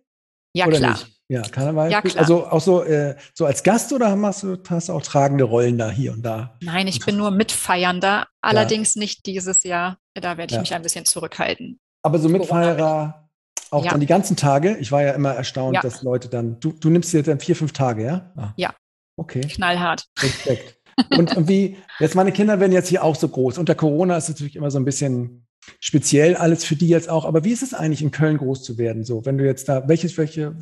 Ja, 0.54 0.68
klar. 0.68 0.92
Nicht? 0.92 1.08
Ja, 1.30 1.42
Karneval. 1.42 1.92
Ja, 1.92 2.02
klar. 2.02 2.18
Also 2.18 2.46
auch 2.48 2.62
so, 2.62 2.84
äh, 2.84 3.16
so 3.34 3.46
als 3.46 3.64
Gast 3.64 3.94
oder 3.94 4.20
hast 4.22 4.44
du, 4.44 4.58
hast 4.70 4.90
auch 4.90 5.02
tragende 5.02 5.44
Rollen 5.44 5.78
da 5.78 5.90
hier 5.90 6.14
und 6.14 6.24
da? 6.24 6.58
Nein, 6.62 6.88
ich 6.88 7.06
bin 7.06 7.18
nur 7.18 7.32
Mitfeiernder, 7.32 8.28
allerdings 8.42 8.96
ja. 8.96 9.00
nicht 9.00 9.26
dieses 9.26 9.64
Jahr. 9.64 9.98
Da 10.14 10.38
werde 10.38 10.52
ich 10.52 10.56
ja. 10.56 10.62
mich 10.62 10.74
ein 10.74 10.82
bisschen 10.82 11.06
zurückhalten. 11.06 11.80
Aber 12.04 12.20
so 12.20 12.30
Mitfeierer 12.30 13.30
auch 13.72 13.86
ja. 13.86 13.92
dann 13.92 14.00
die 14.00 14.08
ganzen 14.08 14.36
Tage. 14.36 14.78
Ich 14.78 14.92
war 14.92 15.04
ja 15.04 15.12
immer 15.12 15.34
erstaunt, 15.34 15.78
dass 15.84 16.02
Leute 16.02 16.30
dann, 16.30 16.60
du, 16.60 16.72
du 16.72 16.90
nimmst 16.90 17.14
dir 17.14 17.22
dann 17.22 17.40
vier, 17.40 17.56
fünf 17.56 17.74
Tage, 17.74 18.04
ja? 18.04 18.32
Ah. 18.36 18.54
Ja. 18.58 18.74
Okay. 19.16 19.42
Knallhart. 19.42 20.06
Respekt. 20.20 20.79
Und, 21.12 21.48
wie, 21.48 21.78
jetzt 22.00 22.16
meine 22.16 22.32
Kinder 22.32 22.60
werden 22.60 22.72
jetzt 22.72 22.90
hier 22.90 23.04
auch 23.04 23.16
so 23.16 23.30
groß. 23.30 23.58
Unter 23.58 23.76
Corona 23.76 24.18
ist 24.18 24.26
es 24.26 24.30
natürlich 24.32 24.56
immer 24.56 24.72
so 24.72 24.80
ein 24.80 24.86
bisschen 24.86 25.46
speziell 25.80 26.36
alles 26.36 26.66
für 26.66 26.76
die 26.76 26.88
jetzt 26.88 27.10
auch. 27.10 27.26
Aber 27.26 27.44
wie 27.44 27.52
ist 27.52 27.64
es 27.64 27.74
eigentlich 27.74 28.02
in 28.02 28.12
Köln 28.12 28.38
groß 28.38 28.64
zu 28.64 28.78
werden? 28.78 29.04
So, 29.04 29.26
wenn 29.26 29.38
du 29.38 29.46
jetzt 29.46 29.70
da, 29.70 29.88
welches, 29.88 30.18
welche, 30.18 30.56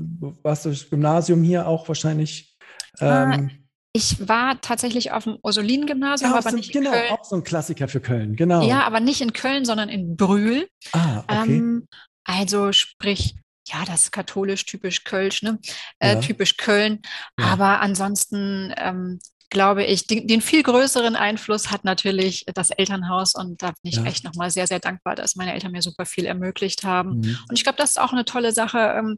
warst 0.43 0.65
du 0.65 0.69
das 0.69 0.89
Gymnasium 0.89 1.43
hier 1.43 1.67
auch 1.67 1.87
wahrscheinlich? 1.87 2.57
Ah, 2.99 3.33
ähm, 3.33 3.51
ich 3.93 4.27
war 4.27 4.61
tatsächlich 4.61 5.11
auf 5.11 5.23
dem 5.23 5.37
Ursulinen-Gymnasium, 5.41 6.31
ja, 6.31 6.37
aber 6.37 6.51
so, 6.51 6.55
nicht 6.55 6.71
genau, 6.71 6.91
in 6.91 6.99
Köln. 6.99 7.11
auch 7.11 7.25
so 7.25 7.35
ein 7.35 7.43
Klassiker 7.43 7.87
für 7.87 7.99
Köln, 7.99 8.35
genau. 8.35 8.67
Ja, 8.67 8.83
aber 8.83 8.99
nicht 8.99 9.21
in 9.21 9.33
Köln, 9.33 9.65
sondern 9.65 9.89
in 9.89 10.15
Brühl. 10.15 10.67
Ah, 10.91 11.23
okay. 11.27 11.55
Ähm, 11.55 11.87
also 12.23 12.71
sprich, 12.73 13.35
ja, 13.67 13.83
das 13.85 14.03
ist 14.03 14.11
katholisch, 14.11 14.65
typisch 14.65 15.03
Kölsch, 15.03 15.41
ne? 15.41 15.59
Äh, 15.99 16.13
ja. 16.13 16.19
Typisch 16.19 16.57
Köln. 16.57 17.01
Ja. 17.39 17.47
Aber 17.47 17.81
ansonsten 17.81 18.73
ähm, 18.77 19.19
glaube 19.49 19.83
ich, 19.85 20.07
den, 20.07 20.27
den, 20.27 20.41
viel 20.41 20.63
größeren 20.63 21.15
Einfluss 21.15 21.71
hat 21.71 21.85
natürlich 21.85 22.45
das 22.53 22.69
Elternhaus 22.69 23.33
und 23.33 23.61
da 23.61 23.67
bin 23.67 23.91
ich 23.91 23.95
ja. 23.95 24.03
echt 24.03 24.23
nochmal 24.23 24.51
sehr, 24.51 24.67
sehr 24.67 24.79
dankbar, 24.79 25.15
dass 25.15 25.35
meine 25.35 25.53
Eltern 25.53 25.71
mir 25.71 25.81
super 25.81 26.05
viel 26.05 26.25
ermöglicht 26.25 26.83
haben. 26.83 27.19
Mhm. 27.19 27.39
Und 27.49 27.55
ich 27.57 27.63
glaube, 27.63 27.77
das 27.77 27.91
ist 27.91 27.99
auch 27.99 28.11
eine 28.11 28.25
tolle 28.25 28.51
Sache, 28.51 28.79
ähm, 28.97 29.17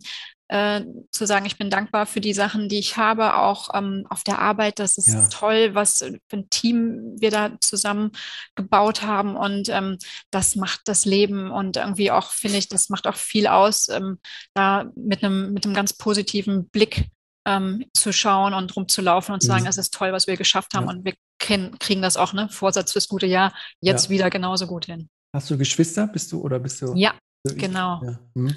äh, 0.50 0.84
zu 1.12 1.26
sagen, 1.26 1.46
ich 1.46 1.58
bin 1.58 1.70
dankbar 1.70 2.08
für 2.08 2.22
die 2.22 2.34
Sachen, 2.34 2.70
die 2.70 2.80
ich 2.80 2.98
habe, 2.98 3.36
auch 3.36 3.70
ähm, 3.74 4.06
auf 4.10 4.24
der 4.24 4.40
Arbeit. 4.40 4.80
Das 4.80 4.98
ist 4.98 5.08
ja. 5.08 5.28
toll, 5.30 5.76
was 5.76 6.00
für 6.00 6.38
ein 6.38 6.50
Team 6.50 7.16
wir 7.20 7.30
da 7.30 7.52
zusammen 7.60 8.12
gebaut 8.56 9.04
haben 9.04 9.36
und 9.36 9.70
ähm, 9.70 9.98
das 10.32 10.56
macht 10.56 10.82
das 10.86 11.06
Leben 11.06 11.52
und 11.52 11.78
irgendwie 11.78 12.12
auch, 12.12 12.32
finde 12.32 12.58
ich, 12.58 12.68
das 12.68 12.90
macht 12.90 13.06
auch 13.06 13.16
viel 13.16 13.46
aus, 13.46 13.90
ähm, 13.90 14.20
da 14.56 14.92
mit 14.96 15.24
einem, 15.24 15.54
mit 15.54 15.66
einem 15.66 15.76
ganz 15.76 15.94
positiven 15.94 16.68
Blick 16.70 17.10
ähm, 17.50 17.86
zu 17.94 18.14
schauen 18.14 18.54
und 18.54 18.76
rumzulaufen 18.76 19.34
und 19.34 19.42
zu 19.42 19.48
sagen, 19.48 19.64
mhm. 19.64 19.70
es 19.70 19.78
ist 19.78 19.94
toll, 19.94 20.14
was 20.14 20.28
wir 20.28 20.38
geschafft 20.38 20.74
haben 20.76 20.86
ja. 20.86 20.92
und 20.92 21.06
wir 21.06 21.14
kriegen 21.40 22.02
das 22.02 22.16
auch, 22.16 22.34
ne? 22.34 22.48
Vorsatz 22.50 22.92
fürs 22.92 23.08
gute 23.08 23.26
Jahr, 23.26 23.54
jetzt 23.82 24.06
ja. 24.06 24.10
wieder 24.12 24.30
genauso 24.30 24.68
gut 24.68 24.86
hin. 24.86 25.10
Hast 25.34 25.50
du 25.50 25.58
Geschwister? 25.58 26.08
Bist 26.08 26.32
du 26.32 26.42
oder 26.42 26.60
bist 26.60 26.82
du? 26.82 26.94
Ja, 26.96 27.14
so 27.44 27.56
genau. 27.56 28.02
Ja. 28.04 28.20
Mhm. 28.36 28.56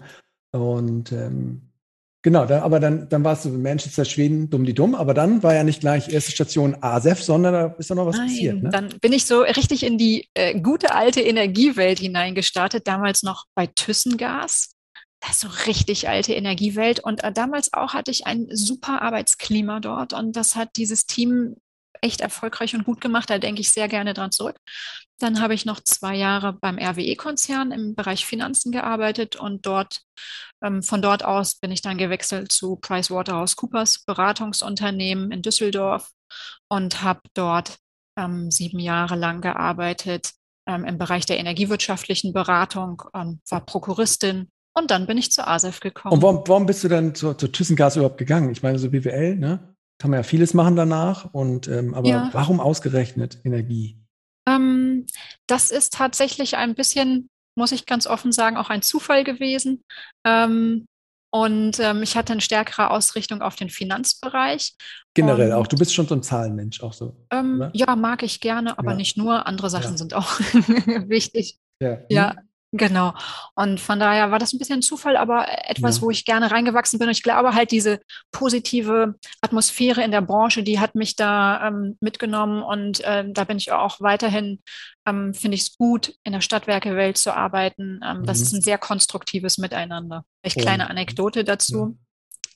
Und 0.52 1.12
ähm, 1.12 1.62
genau, 2.22 2.44
da, 2.44 2.62
aber 2.62 2.80
dann, 2.80 3.08
dann 3.08 3.24
warst 3.24 3.44
du 3.44 3.50
in 3.50 3.62
Manchester, 3.62 4.04
Schweden, 4.04 4.50
dumm 4.50 4.66
die 4.66 4.74
dumm, 4.74 4.94
aber 4.94 5.14
dann 5.14 5.42
war 5.42 5.54
ja 5.54 5.64
nicht 5.64 5.80
gleich 5.80 6.10
erste 6.10 6.32
Station 6.32 6.76
ASEF, 6.80 7.22
sondern 7.22 7.54
da 7.54 7.66
ist 7.78 7.88
ja 7.88 7.96
noch 7.96 8.06
was 8.06 8.16
Nein, 8.16 8.26
passiert. 8.26 8.62
Ne? 8.62 8.70
Dann 8.70 8.88
bin 9.00 9.12
ich 9.12 9.24
so 9.24 9.40
richtig 9.40 9.84
in 9.84 9.96
die 9.96 10.28
äh, 10.34 10.60
gute 10.60 10.94
alte 10.94 11.22
Energiewelt 11.22 12.00
hineingestartet, 12.00 12.86
damals 12.86 13.22
noch 13.22 13.46
bei 13.54 13.66
Thyssengas 13.66 14.71
das 15.22 15.36
ist 15.36 15.40
so 15.40 15.48
richtig 15.66 16.08
alte 16.08 16.34
Energiewelt. 16.34 17.00
Und 17.00 17.22
äh, 17.22 17.32
damals 17.32 17.72
auch 17.72 17.94
hatte 17.94 18.10
ich 18.10 18.26
ein 18.26 18.48
super 18.50 19.02
Arbeitsklima 19.02 19.80
dort 19.80 20.12
und 20.12 20.34
das 20.36 20.56
hat 20.56 20.70
dieses 20.76 21.06
Team 21.06 21.56
echt 22.00 22.20
erfolgreich 22.20 22.74
und 22.74 22.84
gut 22.84 23.00
gemacht. 23.00 23.30
Da 23.30 23.38
denke 23.38 23.60
ich 23.60 23.70
sehr 23.70 23.86
gerne 23.86 24.14
dran 24.14 24.32
zurück. 24.32 24.56
Dann 25.20 25.40
habe 25.40 25.54
ich 25.54 25.64
noch 25.64 25.80
zwei 25.80 26.16
Jahre 26.16 26.54
beim 26.54 26.76
RWE-Konzern 26.76 27.70
im 27.70 27.94
Bereich 27.94 28.26
Finanzen 28.26 28.72
gearbeitet 28.72 29.36
und 29.36 29.64
dort, 29.64 30.00
ähm, 30.64 30.82
von 30.82 31.00
dort 31.00 31.24
aus 31.24 31.54
bin 31.54 31.70
ich 31.70 31.82
dann 31.82 31.98
gewechselt 31.98 32.50
zu 32.50 32.76
PricewaterhouseCoopers 32.76 34.04
Beratungsunternehmen 34.04 35.30
in 35.30 35.42
Düsseldorf 35.42 36.10
und 36.68 37.02
habe 37.02 37.20
dort 37.34 37.76
ähm, 38.18 38.50
sieben 38.50 38.80
Jahre 38.80 39.14
lang 39.14 39.40
gearbeitet 39.40 40.32
ähm, 40.66 40.84
im 40.84 40.98
Bereich 40.98 41.26
der 41.26 41.38
energiewirtschaftlichen 41.38 42.32
Beratung, 42.32 43.02
ähm, 43.14 43.40
war 43.48 43.64
Prokuristin 43.64 44.50
und 44.74 44.90
dann 44.90 45.06
bin 45.06 45.18
ich 45.18 45.30
zur 45.32 45.48
ASEF 45.48 45.80
gekommen. 45.80 46.14
Und 46.14 46.22
warum, 46.22 46.42
warum 46.46 46.66
bist 46.66 46.82
du 46.84 46.88
dann 46.88 47.14
zur, 47.14 47.36
zur 47.36 47.52
ThyssenGas 47.52 47.96
überhaupt 47.96 48.18
gegangen? 48.18 48.50
Ich 48.50 48.62
meine, 48.62 48.78
so 48.78 48.90
BWL, 48.90 49.36
ne? 49.36 49.74
Kann 49.98 50.10
man 50.10 50.18
ja 50.18 50.24
vieles 50.24 50.54
machen 50.54 50.76
danach. 50.76 51.32
Und 51.32 51.68
ähm, 51.68 51.94
aber 51.94 52.08
ja. 52.08 52.30
warum 52.32 52.60
ausgerechnet 52.60 53.38
Energie? 53.44 53.98
Ähm, 54.48 55.06
das 55.46 55.70
ist 55.70 55.92
tatsächlich 55.92 56.56
ein 56.56 56.74
bisschen, 56.74 57.28
muss 57.54 57.72
ich 57.72 57.86
ganz 57.86 58.06
offen 58.06 58.32
sagen, 58.32 58.56
auch 58.56 58.70
ein 58.70 58.82
Zufall 58.82 59.24
gewesen. 59.24 59.84
Ähm, 60.24 60.86
und 61.34 61.78
ähm, 61.80 62.02
ich 62.02 62.16
hatte 62.16 62.32
eine 62.32 62.42
stärkere 62.42 62.90
Ausrichtung 62.90 63.40
auf 63.40 63.56
den 63.56 63.70
Finanzbereich. 63.70 64.74
Generell 65.14 65.52
und, 65.52 65.54
auch. 65.54 65.66
Du 65.66 65.78
bist 65.78 65.94
schon 65.94 66.06
so 66.06 66.14
ein 66.14 66.22
Zahlenmensch, 66.22 66.82
auch 66.82 66.92
so. 66.92 67.16
Ähm, 67.30 67.70
ja, 67.72 67.96
mag 67.96 68.22
ich 68.22 68.40
gerne, 68.40 68.78
aber 68.78 68.90
ja. 68.90 68.96
nicht 68.96 69.16
nur. 69.16 69.46
Andere 69.46 69.70
Sachen 69.70 69.92
ja. 69.92 69.96
sind 69.96 70.14
auch 70.14 70.38
wichtig. 71.08 71.58
Ja. 71.80 71.98
ja. 72.10 72.34
Genau. 72.74 73.12
Und 73.54 73.80
von 73.80 74.00
daher 74.00 74.30
war 74.30 74.38
das 74.38 74.54
ein 74.54 74.58
bisschen 74.58 74.80
Zufall, 74.80 75.18
aber 75.18 75.46
etwas, 75.68 75.96
ja. 75.96 76.02
wo 76.02 76.10
ich 76.10 76.24
gerne 76.24 76.50
reingewachsen 76.50 76.98
bin. 76.98 77.08
Und 77.08 77.12
ich 77.12 77.22
glaube 77.22 77.54
halt, 77.54 77.70
diese 77.70 78.00
positive 78.30 79.14
Atmosphäre 79.42 80.02
in 80.02 80.10
der 80.10 80.22
Branche, 80.22 80.62
die 80.62 80.80
hat 80.80 80.94
mich 80.94 81.14
da 81.14 81.68
ähm, 81.68 81.98
mitgenommen. 82.00 82.62
Und 82.62 83.02
ähm, 83.04 83.34
da 83.34 83.44
bin 83.44 83.58
ich 83.58 83.72
auch 83.72 84.00
weiterhin, 84.00 84.62
ähm, 85.06 85.34
finde 85.34 85.56
ich 85.56 85.62
es 85.62 85.76
gut, 85.76 86.14
in 86.24 86.32
der 86.32 86.40
Stadtwerkewelt 86.40 87.18
zu 87.18 87.36
arbeiten. 87.36 88.00
Mhm. 88.02 88.24
Das 88.24 88.40
ist 88.40 88.54
ein 88.54 88.62
sehr 88.62 88.78
konstruktives 88.78 89.58
Miteinander. 89.58 90.24
Eine 90.42 90.54
kleine 90.54 90.88
Anekdote 90.88 91.44
dazu. 91.44 91.98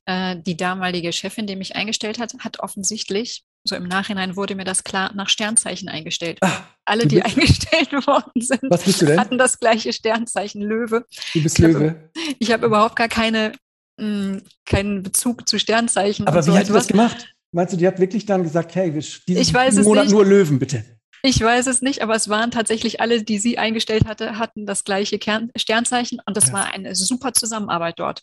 Ja. 0.08 0.30
Äh, 0.32 0.42
die 0.42 0.56
damalige 0.56 1.12
Chefin, 1.12 1.46
die 1.46 1.56
mich 1.56 1.76
eingestellt 1.76 2.18
hat, 2.18 2.32
hat 2.40 2.60
offensichtlich 2.60 3.44
so 3.68 3.76
im 3.76 3.84
Nachhinein 3.84 4.36
wurde 4.36 4.54
mir 4.54 4.64
das 4.64 4.84
klar 4.84 5.12
nach 5.14 5.28
Sternzeichen 5.28 5.88
eingestellt. 5.88 6.38
Ach, 6.40 6.62
Alle, 6.84 7.06
die 7.06 7.22
eingestellt 7.22 7.92
worden 8.06 8.40
sind, 8.40 9.18
hatten 9.18 9.38
das 9.38 9.58
gleiche 9.58 9.92
Sternzeichen 9.92 10.62
Löwe. 10.62 11.04
Du 11.34 11.42
bist 11.42 11.58
ich 11.58 11.64
Löwe. 11.64 11.88
Hab, 12.14 12.22
ich 12.38 12.52
habe 12.52 12.66
überhaupt 12.66 12.96
gar 12.96 13.08
keine, 13.08 13.52
mh, 13.98 14.06
hm, 14.06 14.42
keinen 14.64 15.02
Bezug 15.02 15.48
zu 15.48 15.58
Sternzeichen. 15.58 16.26
Aber 16.26 16.40
wie 16.40 16.50
so 16.50 16.56
hast 16.56 16.68
du 16.68 16.72
das 16.72 16.88
gemacht? 16.88 17.32
Meinst 17.52 17.72
du, 17.72 17.76
die 17.76 17.86
hat 17.86 17.98
wirklich 17.98 18.26
dann 18.26 18.42
gesagt, 18.42 18.74
hey, 18.74 18.90
diesen 18.92 19.84
Monat 19.84 20.08
nur 20.08 20.24
Löwen, 20.24 20.58
bitte? 20.58 20.84
Ich 21.26 21.40
weiß 21.40 21.66
es 21.66 21.82
nicht, 21.82 22.02
aber 22.02 22.14
es 22.14 22.28
waren 22.28 22.52
tatsächlich 22.52 23.00
alle, 23.00 23.20
die 23.20 23.38
sie 23.38 23.58
eingestellt 23.58 24.06
hatte, 24.06 24.38
hatten 24.38 24.64
das 24.64 24.84
gleiche 24.84 25.18
Kern 25.18 25.50
Sternzeichen 25.56 26.20
und 26.24 26.36
das 26.36 26.48
ja. 26.48 26.52
war 26.52 26.72
eine 26.72 26.94
super 26.94 27.32
Zusammenarbeit 27.32 27.98
dort. 27.98 28.22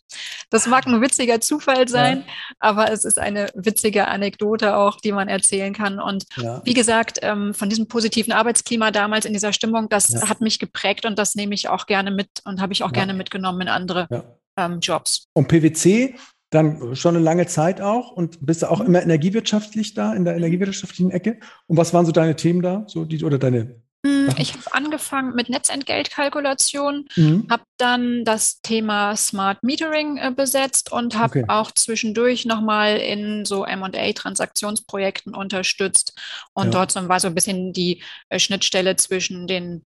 Das 0.50 0.68
mag 0.68 0.88
ein 0.88 1.02
witziger 1.02 1.42
Zufall 1.42 1.90
sein, 1.90 2.20
ja. 2.20 2.34
aber 2.60 2.94
es 2.94 3.04
ist 3.04 3.20
eine 3.20 3.50
witzige 3.56 4.08
Anekdote 4.08 4.78
auch, 4.78 5.02
die 5.02 5.12
man 5.12 5.28
erzählen 5.28 5.74
kann. 5.74 6.00
Und 6.00 6.24
ja. 6.38 6.62
wie 6.64 6.74
gesagt, 6.74 7.20
ähm, 7.24 7.54
von 7.54 7.68
diesem 7.68 7.90
positiven 7.90 8.32
Arbeitsklima 8.32 8.90
damals 8.92 9.26
in 9.26 9.34
dieser 9.34 9.52
Stimmung, 9.52 9.90
das 9.90 10.30
hat 10.30 10.40
mich 10.40 10.58
geprägt 10.58 11.06
und 11.06 11.20
das 11.20 11.36
nehme 11.36 11.56
ich 11.56 11.68
auch 11.68 11.88
gerne 11.88 12.10
mit 12.10 12.30
und 12.46 12.62
habe 12.62 12.72
ich 12.72 12.84
auch 12.84 12.94
gerne 12.94 13.14
mitgenommen 13.14 13.60
in 13.60 13.68
andere 13.68 14.08
ähm, 14.56 14.80
Jobs. 14.80 15.28
Und 15.34 15.50
PwC 15.50 16.16
dann 16.54 16.96
schon 16.96 17.16
eine 17.16 17.24
lange 17.24 17.48
Zeit 17.48 17.82
auch 17.82 18.12
und 18.12 18.46
bist 18.46 18.62
du 18.62 18.70
auch 18.70 18.80
mhm. 18.80 18.88
immer 18.88 19.02
energiewirtschaftlich 19.02 19.94
da, 19.94 20.14
in 20.14 20.26
der 20.26 20.36
energiewirtschaftlichen 20.36 21.12
Ecke. 21.12 21.40
Und 21.68 21.78
was 21.78 21.94
waren 21.94 22.06
so 22.06 22.12
deine 22.12 22.36
Themen 22.36 22.62
da, 22.62 22.84
so 22.88 23.06
die, 23.06 23.24
oder 23.24 23.38
deine? 23.38 23.82
Mm, 24.06 24.30
ich 24.38 24.54
habe 24.54 24.74
angefangen 24.74 25.34
mit 25.34 25.50
Netzentgeltkalkulation, 25.50 27.06
mhm. 27.16 27.48
habe 27.50 27.64
dann 27.78 28.26
das 28.26 28.62
Thema 28.62 29.16
Smart 29.16 29.64
Metering 29.64 30.18
äh, 30.18 30.32
besetzt 30.36 30.92
und 30.92 31.18
habe 31.18 31.40
okay. 31.40 31.46
auch 31.48 31.72
zwischendurch 31.72 32.46
nochmal 32.46 32.98
in 32.98 33.46
so 33.46 33.66
M&A-Transaktionsprojekten 33.66 35.34
unterstützt. 35.34 36.20
Und 36.54 36.66
ja. 36.66 36.72
dort 36.72 36.92
so, 36.92 37.08
war 37.08 37.20
so 37.20 37.28
ein 37.28 37.36
bisschen 37.36 37.74
die 37.74 38.04
äh, 38.30 38.40
Schnittstelle 38.40 38.98
zwischen 38.98 39.48
den, 39.48 39.84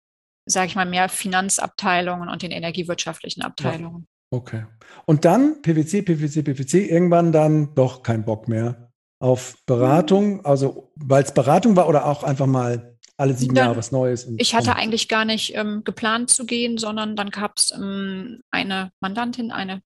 sage 0.46 0.68
ich 0.68 0.76
mal, 0.76 0.87
mehr 0.87 1.08
Finanzabteilungen 1.08 2.28
und 2.28 2.42
den 2.42 2.52
energiewirtschaftlichen 2.52 3.42
Abteilungen. 3.42 4.08
Okay. 4.37 4.66
Und 5.07 5.25
dann 5.25 5.62
PwC, 5.62 6.02
PwC, 6.02 6.43
PwC, 6.43 6.87
irgendwann 6.87 7.33
dann 7.33 7.75
doch 7.75 8.02
kein 8.02 8.25
Bock 8.25 8.49
mehr 8.49 8.93
auf 9.19 9.57
Beratung, 9.64 10.45
also 10.45 10.93
weil 10.95 11.23
es 11.23 11.33
Beratung 11.33 11.75
war 11.75 11.88
oder 11.88 12.07
auch 12.07 12.23
einfach 12.23 12.47
mal 12.47 12.99
alle 13.16 13.33
sieben 13.33 13.55
dann, 13.55 13.66
Jahre 13.66 13.78
was 13.78 13.93
Neues? 13.93 14.28
ich 14.37 14.55
hatte 14.55 14.76
eigentlich 14.76 15.09
gar 15.09 15.25
nicht 15.25 15.55
ähm, 15.55 15.85
geplant 15.85 16.28
zu 16.28 16.45
gehen, 16.45 16.76
sondern 16.76 17.16
dann 17.16 17.31
gab 17.31 17.57
es 17.57 17.71
ähm, 17.71 18.40
eine 18.50 18.93
Mandantin, 19.00 19.52
eine 19.52 19.81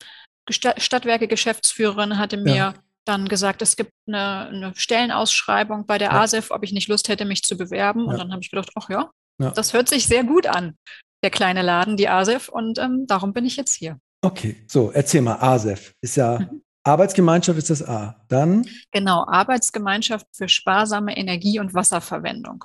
Stadtwerke-Geschäftsführerin 0.49 2.17
hatte 2.17 2.37
mir 2.37 2.55
ja. 2.55 2.73
dann 3.03 3.27
gesagt, 3.27 3.61
es 3.61 3.75
gibt 3.75 3.91
eine, 4.07 4.47
eine 4.47 4.73
Stellenausschreibung 4.77 5.85
bei 5.85 5.97
der 5.97 6.11
ja. 6.11 6.21
ASEF, 6.21 6.51
ob 6.51 6.63
ich 6.63 6.71
nicht 6.71 6.87
Lust 6.87 7.09
hätte, 7.09 7.25
mich 7.25 7.43
zu 7.43 7.57
bewerben. 7.57 8.05
Ja. 8.05 8.11
Und 8.11 8.17
dann 8.17 8.31
habe 8.31 8.41
ich 8.41 8.49
gedacht, 8.49 8.69
ach 8.75 8.89
ja, 8.89 9.11
das 9.37 9.73
hört 9.73 9.89
sich 9.89 10.07
sehr 10.07 10.23
gut 10.23 10.47
an, 10.47 10.77
der 11.21 11.31
kleine 11.31 11.63
Laden, 11.63 11.97
die 11.97 12.07
ASEF. 12.07 12.47
Und 12.47 12.79
ähm, 12.79 13.07
darum 13.07 13.33
bin 13.33 13.43
ich 13.43 13.57
jetzt 13.57 13.73
hier. 13.73 13.99
Okay, 14.21 14.63
so, 14.67 14.91
erzähl 14.91 15.21
mal, 15.21 15.37
ASEF 15.39 15.93
ist 16.01 16.17
ja 16.17 16.39
mhm. 16.39 16.61
Arbeitsgemeinschaft 16.87 17.57
ist 17.57 17.69
das 17.69 17.83
A. 17.83 18.15
Dann? 18.29 18.65
Genau, 18.91 19.25
Arbeitsgemeinschaft 19.27 20.25
für 20.31 20.47
sparsame 20.47 21.17
Energie- 21.17 21.59
und 21.59 21.73
Wasserverwendung. 21.73 22.63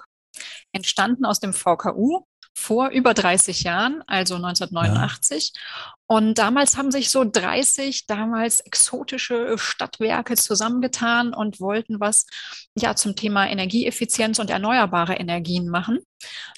Entstanden 0.72 1.24
aus 1.24 1.40
dem 1.40 1.52
VKU 1.52 2.24
vor 2.54 2.88
über 2.90 3.14
30 3.14 3.62
Jahren, 3.62 4.02
also 4.06 4.36
1989. 4.36 5.52
Ja. 5.54 5.94
Und 6.06 6.36
damals 6.36 6.76
haben 6.76 6.90
sich 6.90 7.08
so 7.10 7.24
30 7.24 8.06
damals 8.06 8.60
exotische 8.60 9.56
Stadtwerke 9.56 10.34
zusammengetan 10.34 11.32
und 11.32 11.60
wollten 11.60 12.00
was 12.00 12.26
ja 12.74 12.94
zum 12.94 13.16
Thema 13.16 13.48
Energieeffizienz 13.48 14.38
und 14.38 14.50
erneuerbare 14.50 15.14
Energien 15.14 15.68
machen. 15.68 16.00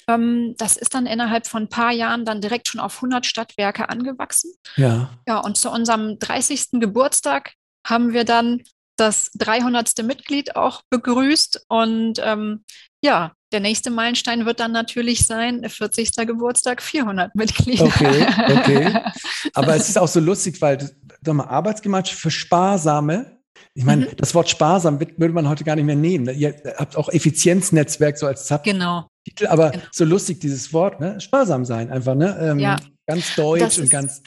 Ähm, 0.07 0.55
das 0.57 0.75
ist 0.75 0.93
dann 0.93 1.05
innerhalb 1.05 1.47
von 1.47 1.63
ein 1.63 1.69
paar 1.69 1.91
Jahren 1.91 2.25
dann 2.25 2.41
direkt 2.41 2.67
schon 2.67 2.81
auf 2.81 2.95
100 2.95 3.25
Stadtwerke 3.25 3.89
angewachsen. 3.89 4.51
Ja. 4.75 5.09
Ja, 5.25 5.39
und 5.39 5.57
zu 5.57 5.71
unserem 5.71 6.19
30. 6.19 6.81
Geburtstag 6.81 7.53
haben 7.87 8.11
wir 8.11 8.25
dann 8.25 8.61
das 8.97 9.31
300. 9.35 10.03
Mitglied 10.03 10.55
auch 10.55 10.81
begrüßt 10.89 11.65
und 11.67 12.19
ähm, 12.21 12.63
ja, 13.05 13.31
der 13.51 13.59
nächste 13.59 13.91
Meilenstein 13.91 14.45
wird 14.45 14.59
dann 14.59 14.71
natürlich 14.71 15.25
sein, 15.25 15.63
40. 15.69 16.11
Geburtstag, 16.27 16.81
400 16.81 17.33
Mitglieder. 17.35 17.85
Okay, 17.85 18.27
okay. 18.49 18.99
Aber 19.53 19.75
es 19.75 19.87
ist 19.87 19.97
auch 19.97 20.07
so 20.07 20.19
lustig, 20.19 20.59
weil, 20.61 20.79
sag 21.23 21.33
mal, 21.33 21.45
Arbeitsgemeinschaft 21.45 22.19
für 22.19 22.31
Sparsame, 22.31 23.37
ich 23.73 23.85
meine, 23.85 24.07
mhm. 24.07 24.15
das 24.17 24.33
Wort 24.33 24.49
sparsam 24.49 24.99
würde 24.99 25.33
man 25.33 25.47
heute 25.47 25.63
gar 25.63 25.75
nicht 25.75 25.85
mehr 25.85 25.95
nehmen. 25.95 26.33
Ihr 26.35 26.55
habt 26.77 26.97
auch 26.97 27.09
Effizienznetzwerk 27.09 28.17
so 28.17 28.25
als 28.25 28.45
Zap 28.45 28.63
genau. 28.63 29.07
Titel, 29.23 29.47
aber 29.47 29.71
genau. 29.71 29.83
so 29.91 30.05
lustig 30.05 30.39
dieses 30.39 30.73
Wort, 30.73 30.99
ne? 30.99 31.19
Sparsam 31.19 31.65
sein 31.65 31.89
einfach, 31.91 32.15
ne? 32.15 32.37
Ähm, 32.41 32.59
ja. 32.59 32.77
Ganz 33.05 33.35
deutsch 33.35 33.77
und 33.77 33.89
ganz 33.89 34.21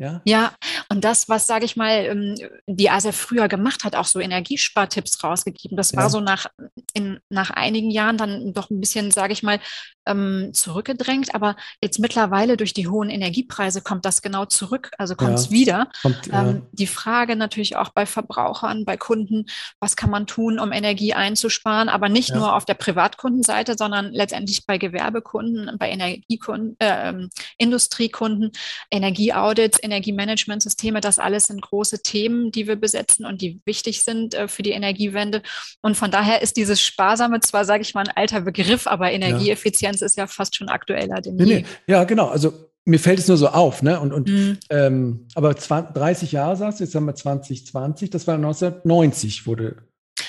ja, 0.00 0.22
ja 0.24 0.52
und 0.88 1.04
das, 1.04 1.28
was, 1.28 1.46
sage 1.46 1.66
ich 1.66 1.76
mal, 1.76 2.06
ähm, 2.06 2.34
die 2.66 2.88
ASEF 2.88 3.14
früher 3.14 3.48
gemacht 3.48 3.84
hat, 3.84 3.94
auch 3.94 4.06
so 4.06 4.18
Energiespartipps 4.18 5.22
rausgegeben, 5.22 5.76
das 5.76 5.94
war 5.94 6.04
ja. 6.04 6.08
so 6.08 6.20
nach, 6.20 6.46
in, 6.94 7.20
nach 7.28 7.50
einigen 7.50 7.90
Jahren 7.90 8.16
dann 8.16 8.54
doch 8.54 8.70
ein 8.70 8.80
bisschen, 8.80 9.10
sage 9.10 9.34
ich 9.34 9.42
mal, 9.42 9.60
ähm, 10.06 10.50
zurückgedrängt. 10.52 11.34
Aber 11.34 11.56
jetzt 11.82 11.98
mittlerweile 11.98 12.56
durch 12.56 12.72
die 12.72 12.88
hohen 12.88 13.10
Energiepreise 13.10 13.82
kommt 13.82 14.04
das 14.04 14.22
genau 14.22 14.44
zurück, 14.46 14.90
also 14.98 15.14
kommt 15.14 15.38
es 15.38 15.46
ja. 15.46 15.50
wieder. 15.50 15.88
Kommt, 16.02 16.28
ähm, 16.32 16.62
die 16.72 16.86
Frage 16.86 17.36
natürlich 17.36 17.76
auch 17.76 17.90
bei 17.90 18.06
Verbrauchern, 18.06 18.84
bei 18.84 18.96
Kunden, 18.96 19.46
was 19.80 19.96
kann 19.96 20.10
man 20.10 20.26
tun, 20.26 20.58
um 20.58 20.72
Energie 20.72 21.14
einzusparen, 21.14 21.88
aber 21.88 22.08
nicht 22.08 22.34
nur 22.34 22.54
auf 22.54 22.64
der 22.64 22.74
Privatkundenseite, 22.74 23.76
sondern 23.76 24.12
letztendlich 24.12 24.66
bei 24.66 24.78
Gewerbekunden, 24.78 25.78
bei 25.78 25.90
Energiekunden, 25.90 26.76
äh, 26.78 27.10
ähm, 27.10 27.30
Industriekunden, 27.58 28.52
Energieaudits, 28.90 29.78
Energiemanagementsysteme, 29.82 31.00
das 31.00 31.18
alles 31.18 31.46
sind 31.46 31.62
große 31.62 32.02
Themen, 32.02 32.52
die 32.52 32.66
wir 32.66 32.76
besetzen 32.76 33.26
und 33.26 33.42
die 33.42 33.60
wichtig 33.64 34.02
sind 34.02 34.34
äh, 34.34 34.48
für 34.48 34.62
die 34.62 34.70
Energiewende. 34.70 35.42
Und 35.82 35.96
von 35.96 36.10
daher 36.10 36.42
ist 36.42 36.56
dieses 36.56 36.80
Sparsame 36.80 37.40
zwar, 37.40 37.64
sage 37.64 37.82
ich 37.82 37.94
mal, 37.94 38.04
ein 38.06 38.16
alter 38.16 38.40
Begriff, 38.40 38.86
aber 38.86 39.12
Energieeffizienz 39.12 39.89
ja. 39.98 40.06
ist 40.06 40.16
ja 40.16 40.26
fast 40.26 40.54
schon 40.56 40.68
aktueller 40.68 41.20
denn 41.20 41.36
nee, 41.36 41.44
je. 41.44 41.54
Nee. 41.56 41.66
Ja, 41.86 42.04
genau. 42.04 42.28
Also 42.28 42.52
mir 42.84 42.98
fällt 42.98 43.18
es 43.18 43.28
nur 43.28 43.36
so 43.36 43.48
auf, 43.48 43.82
ne? 43.82 44.00
Und, 44.00 44.12
und 44.12 44.28
mhm. 44.28 44.58
ähm, 44.70 45.26
aber 45.34 45.56
20, 45.56 45.94
30 45.94 46.32
Jahre 46.32 46.56
sagst 46.56 46.80
du, 46.80 46.84
jetzt 46.84 46.94
haben 46.94 47.06
wir 47.06 47.14
2020, 47.14 48.10
das 48.10 48.26
war 48.26 48.34
1990 48.36 49.46
wurde 49.46 49.76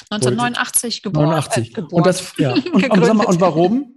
1989 0.10 1.03
geboren. 1.03 1.30
89. 1.30 1.70
Äh, 1.70 1.74
geboren. 1.74 1.94
Und 1.94 2.06
das, 2.06 2.34
ja. 2.38 2.51
Und, 2.74 2.89
und, 2.89 3.25
und, 3.25 3.41
warum? 3.41 3.96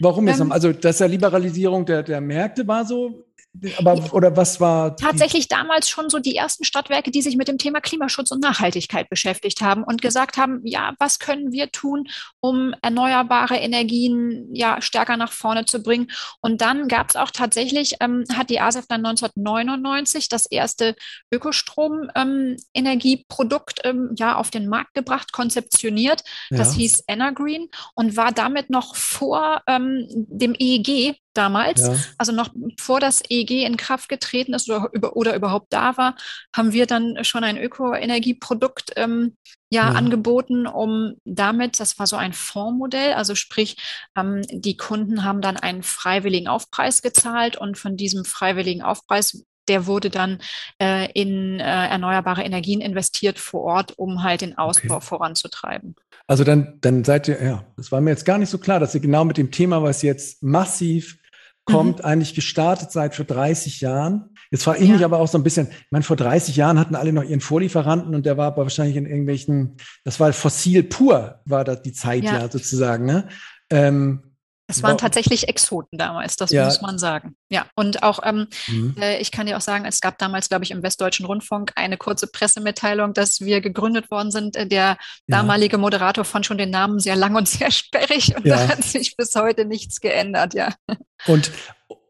Warum 0.00 0.28
jetzt? 0.28 0.40
Ähm, 0.40 0.52
also, 0.52 0.72
dass 0.72 0.98
ja 0.98 1.06
Liberalisierung 1.06 1.86
der, 1.86 2.02
der 2.02 2.20
Märkte 2.20 2.66
war 2.68 2.84
so 2.84 3.25
aber, 3.78 4.12
oder 4.12 4.36
was 4.36 4.60
war? 4.60 4.96
Tatsächlich 4.96 5.48
damals 5.48 5.88
schon 5.88 6.10
so 6.10 6.18
die 6.18 6.36
ersten 6.36 6.64
Stadtwerke, 6.64 7.10
die 7.10 7.22
sich 7.22 7.36
mit 7.36 7.48
dem 7.48 7.58
Thema 7.58 7.80
Klimaschutz 7.80 8.30
und 8.30 8.42
Nachhaltigkeit 8.42 9.08
beschäftigt 9.08 9.60
haben 9.60 9.84
und 9.84 10.02
gesagt 10.02 10.36
haben, 10.36 10.60
ja, 10.64 10.94
was 10.98 11.18
können 11.18 11.52
wir 11.52 11.70
tun, 11.70 12.08
um 12.40 12.74
erneuerbare 12.82 13.56
Energien 13.56 14.54
ja 14.54 14.80
stärker 14.80 15.16
nach 15.16 15.32
vorne 15.32 15.64
zu 15.64 15.82
bringen? 15.82 16.08
Und 16.40 16.60
dann 16.60 16.88
gab 16.88 17.10
es 17.10 17.16
auch 17.16 17.30
tatsächlich, 17.30 17.96
ähm, 18.00 18.24
hat 18.32 18.50
die 18.50 18.60
ASEF 18.60 18.86
dann 18.86 19.04
1999 19.04 20.28
das 20.28 20.46
erste 20.46 20.94
Ökostrom-Energieprodukt 21.32 23.80
ähm, 23.84 23.96
ähm, 23.96 24.14
ja 24.16 24.36
auf 24.36 24.50
den 24.50 24.68
Markt 24.68 24.94
gebracht, 24.94 25.32
konzeptioniert. 25.32 26.22
Das 26.50 26.72
ja. 26.72 26.80
hieß 26.80 27.04
Energreen 27.08 27.68
und 27.94 28.16
war 28.16 28.32
damit 28.32 28.70
noch 28.70 28.96
vor 28.96 29.62
ähm, 29.66 30.06
dem 30.10 30.54
EEG 30.58 31.16
damals, 31.36 31.80
ja. 31.86 31.96
also 32.18 32.32
noch 32.32 32.50
bevor 32.54 33.00
das 33.00 33.22
EEG 33.28 33.64
in 33.64 33.76
Kraft 33.76 34.08
getreten 34.08 34.54
ist 34.54 34.70
oder, 34.70 35.16
oder 35.16 35.34
überhaupt 35.34 35.72
da 35.72 35.96
war, 35.96 36.16
haben 36.54 36.72
wir 36.72 36.86
dann 36.86 37.24
schon 37.24 37.44
ein 37.44 37.58
Ökoenergieprodukt 37.58 38.92
ähm, 38.96 39.36
ja, 39.70 39.90
ja, 39.90 39.94
angeboten, 39.94 40.66
um 40.66 41.14
damit, 41.24 41.80
das 41.80 41.98
war 41.98 42.06
so 42.06 42.16
ein 42.16 42.32
Fondsmodell, 42.32 43.14
also 43.14 43.34
sprich, 43.34 43.76
ähm, 44.16 44.42
die 44.50 44.76
Kunden 44.76 45.24
haben 45.24 45.40
dann 45.40 45.56
einen 45.56 45.82
freiwilligen 45.82 46.46
Aufpreis 46.46 47.02
gezahlt 47.02 47.56
und 47.56 47.76
von 47.76 47.96
diesem 47.96 48.24
freiwilligen 48.24 48.82
Aufpreis 48.82 49.44
der 49.68 49.86
wurde 49.86 50.10
dann 50.10 50.38
äh, 50.80 51.10
in 51.12 51.60
äh, 51.60 51.88
erneuerbare 51.88 52.42
Energien 52.42 52.80
investiert 52.80 53.38
vor 53.38 53.62
Ort, 53.62 53.98
um 53.98 54.22
halt 54.22 54.40
den 54.40 54.56
Ausbau 54.56 54.96
okay. 54.96 55.06
voranzutreiben. 55.06 55.96
Also 56.26 56.44
dann, 56.44 56.78
dann 56.80 57.04
seid 57.04 57.28
ihr, 57.28 57.42
ja, 57.42 57.64
das 57.76 57.92
war 57.92 58.00
mir 58.00 58.10
jetzt 58.10 58.24
gar 58.24 58.38
nicht 58.38 58.50
so 58.50 58.58
klar, 58.58 58.80
dass 58.80 58.94
ihr 58.94 59.00
genau 59.00 59.24
mit 59.24 59.36
dem 59.36 59.50
Thema, 59.50 59.82
was 59.82 60.02
jetzt 60.02 60.42
massiv 60.42 61.18
kommt, 61.66 61.98
mhm. 61.98 62.04
eigentlich 62.04 62.34
gestartet 62.34 62.90
seit 62.90 63.14
vor 63.14 63.26
30 63.26 63.80
Jahren. 63.80 64.30
Jetzt 64.50 64.64
frage 64.64 64.78
ich 64.78 64.88
ja. 64.88 64.94
mich 64.94 65.04
aber 65.04 65.18
auch 65.18 65.28
so 65.28 65.36
ein 65.36 65.44
bisschen, 65.44 65.68
ich 65.68 65.90
meine, 65.90 66.04
vor 66.04 66.16
30 66.16 66.56
Jahren 66.56 66.78
hatten 66.78 66.94
alle 66.94 67.12
noch 67.12 67.24
ihren 67.24 67.40
Vorlieferanten 67.40 68.14
und 68.14 68.24
der 68.24 68.36
war 68.36 68.46
aber 68.46 68.62
wahrscheinlich 68.62 68.96
in 68.96 69.06
irgendwelchen, 69.06 69.76
das 70.04 70.18
war 70.18 70.32
fossil 70.32 70.84
pur, 70.84 71.40
war 71.44 71.64
das 71.64 71.82
die 71.82 71.92
Zeit 71.92 72.24
ja, 72.24 72.38
ja 72.38 72.50
sozusagen. 72.50 73.04
Ne? 73.04 73.28
Ähm, 73.68 74.25
es 74.68 74.82
waren 74.82 74.98
tatsächlich 74.98 75.48
Exoten 75.48 75.96
damals, 75.96 76.36
das 76.36 76.50
ja. 76.50 76.64
muss 76.64 76.80
man 76.80 76.98
sagen. 76.98 77.36
Ja, 77.50 77.66
und 77.76 78.02
auch, 78.02 78.18
ähm, 78.24 78.48
mhm. 78.66 78.96
äh, 79.00 79.18
ich 79.18 79.30
kann 79.30 79.46
dir 79.46 79.56
auch 79.56 79.62
sagen, 79.62 79.84
es 79.84 80.00
gab 80.00 80.18
damals, 80.18 80.48
glaube 80.48 80.64
ich, 80.64 80.72
im 80.72 80.82
Westdeutschen 80.82 81.24
Rundfunk 81.24 81.72
eine 81.76 81.96
kurze 81.96 82.26
Pressemitteilung, 82.26 83.14
dass 83.14 83.40
wir 83.40 83.60
gegründet 83.60 84.10
worden 84.10 84.32
sind. 84.32 84.56
Äh, 84.56 84.66
der 84.66 84.78
ja. 84.78 84.96
damalige 85.28 85.78
Moderator 85.78 86.24
fand 86.24 86.46
schon 86.46 86.58
den 86.58 86.70
Namen 86.70 86.98
sehr 86.98 87.14
lang 87.14 87.36
und 87.36 87.48
sehr 87.48 87.70
sperrig 87.70 88.34
und 88.36 88.44
ja. 88.44 88.56
da 88.56 88.68
hat 88.68 88.82
sich 88.82 89.16
bis 89.16 89.34
heute 89.36 89.64
nichts 89.64 90.00
geändert, 90.00 90.54
ja. 90.54 90.74
Und, 91.26 91.52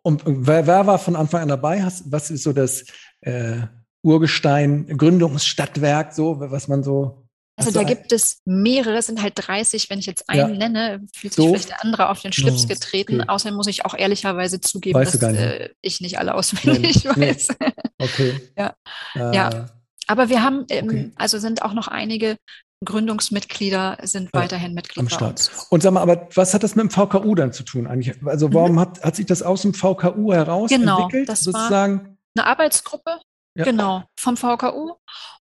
und 0.02 0.22
wer, 0.24 0.66
wer 0.66 0.86
war 0.86 0.98
von 0.98 1.14
Anfang 1.16 1.42
an 1.42 1.48
dabei? 1.48 1.86
Was 2.06 2.30
ist 2.30 2.42
so 2.42 2.52
das 2.52 2.84
äh, 3.20 3.66
Urgestein, 4.02 4.86
Gründungsstadtwerk, 4.96 6.14
so, 6.14 6.40
was 6.40 6.68
man 6.68 6.82
so 6.82 7.25
also 7.56 7.70
da 7.70 7.84
gibt 7.84 8.12
es 8.12 8.42
mehrere, 8.44 8.98
es 8.98 9.06
sind 9.06 9.22
halt 9.22 9.32
30, 9.36 9.88
wenn 9.88 9.98
ich 9.98 10.06
jetzt 10.06 10.28
einen 10.28 10.52
ja. 10.52 10.68
nenne, 10.68 11.00
fühlt 11.14 11.32
sich 11.32 11.42
so. 11.42 11.48
vielleicht 11.48 11.70
der 11.70 11.84
andere 11.84 12.10
auf 12.10 12.20
den 12.20 12.32
Schlips 12.32 12.64
oh, 12.64 12.68
getreten. 12.68 13.20
Okay. 13.22 13.28
Außerdem 13.28 13.56
muss 13.56 13.66
ich 13.66 13.86
auch 13.86 13.94
ehrlicherweise 13.94 14.60
zugeben, 14.60 14.98
weißt 14.98 15.22
dass 15.22 15.36
äh, 15.36 15.70
ich 15.80 16.00
nicht 16.02 16.18
alle 16.18 16.34
auswendig 16.34 17.04
nee, 17.04 17.10
weiß. 17.16 17.48
Nee. 17.58 17.72
Okay. 17.98 18.40
ja. 18.58 18.74
Äh, 19.14 19.34
ja. 19.34 19.66
Aber 20.06 20.28
wir 20.28 20.42
haben, 20.42 20.66
ähm, 20.68 20.88
okay. 20.88 21.12
also 21.16 21.38
sind 21.38 21.62
auch 21.62 21.72
noch 21.72 21.88
einige 21.88 22.36
Gründungsmitglieder 22.84 23.98
sind 24.02 24.30
ja, 24.34 24.40
weiterhin 24.40 24.74
Mitglied 24.74 24.98
am 24.98 25.08
Start. 25.08 25.50
Und 25.70 25.82
sag 25.82 25.92
mal, 25.92 26.02
aber 26.02 26.28
was 26.34 26.52
hat 26.52 26.62
das 26.62 26.76
mit 26.76 26.84
dem 26.84 26.90
VKU 26.90 27.34
dann 27.34 27.52
zu 27.52 27.62
tun 27.62 27.86
eigentlich? 27.86 28.14
Also 28.24 28.52
warum 28.52 28.72
mhm. 28.72 28.80
hat, 28.80 29.02
hat 29.02 29.16
sich 29.16 29.26
das 29.26 29.42
aus 29.42 29.62
dem 29.62 29.72
VKU 29.72 30.32
heraus 30.32 30.68
genau, 30.68 31.04
entwickelt? 31.04 31.28
Das 31.28 31.40
sozusagen? 31.40 32.00
war 32.00 32.16
eine 32.36 32.46
Arbeitsgruppe, 32.46 33.18
ja. 33.56 33.64
genau, 33.64 34.04
vom 34.18 34.36
VKU 34.36 34.94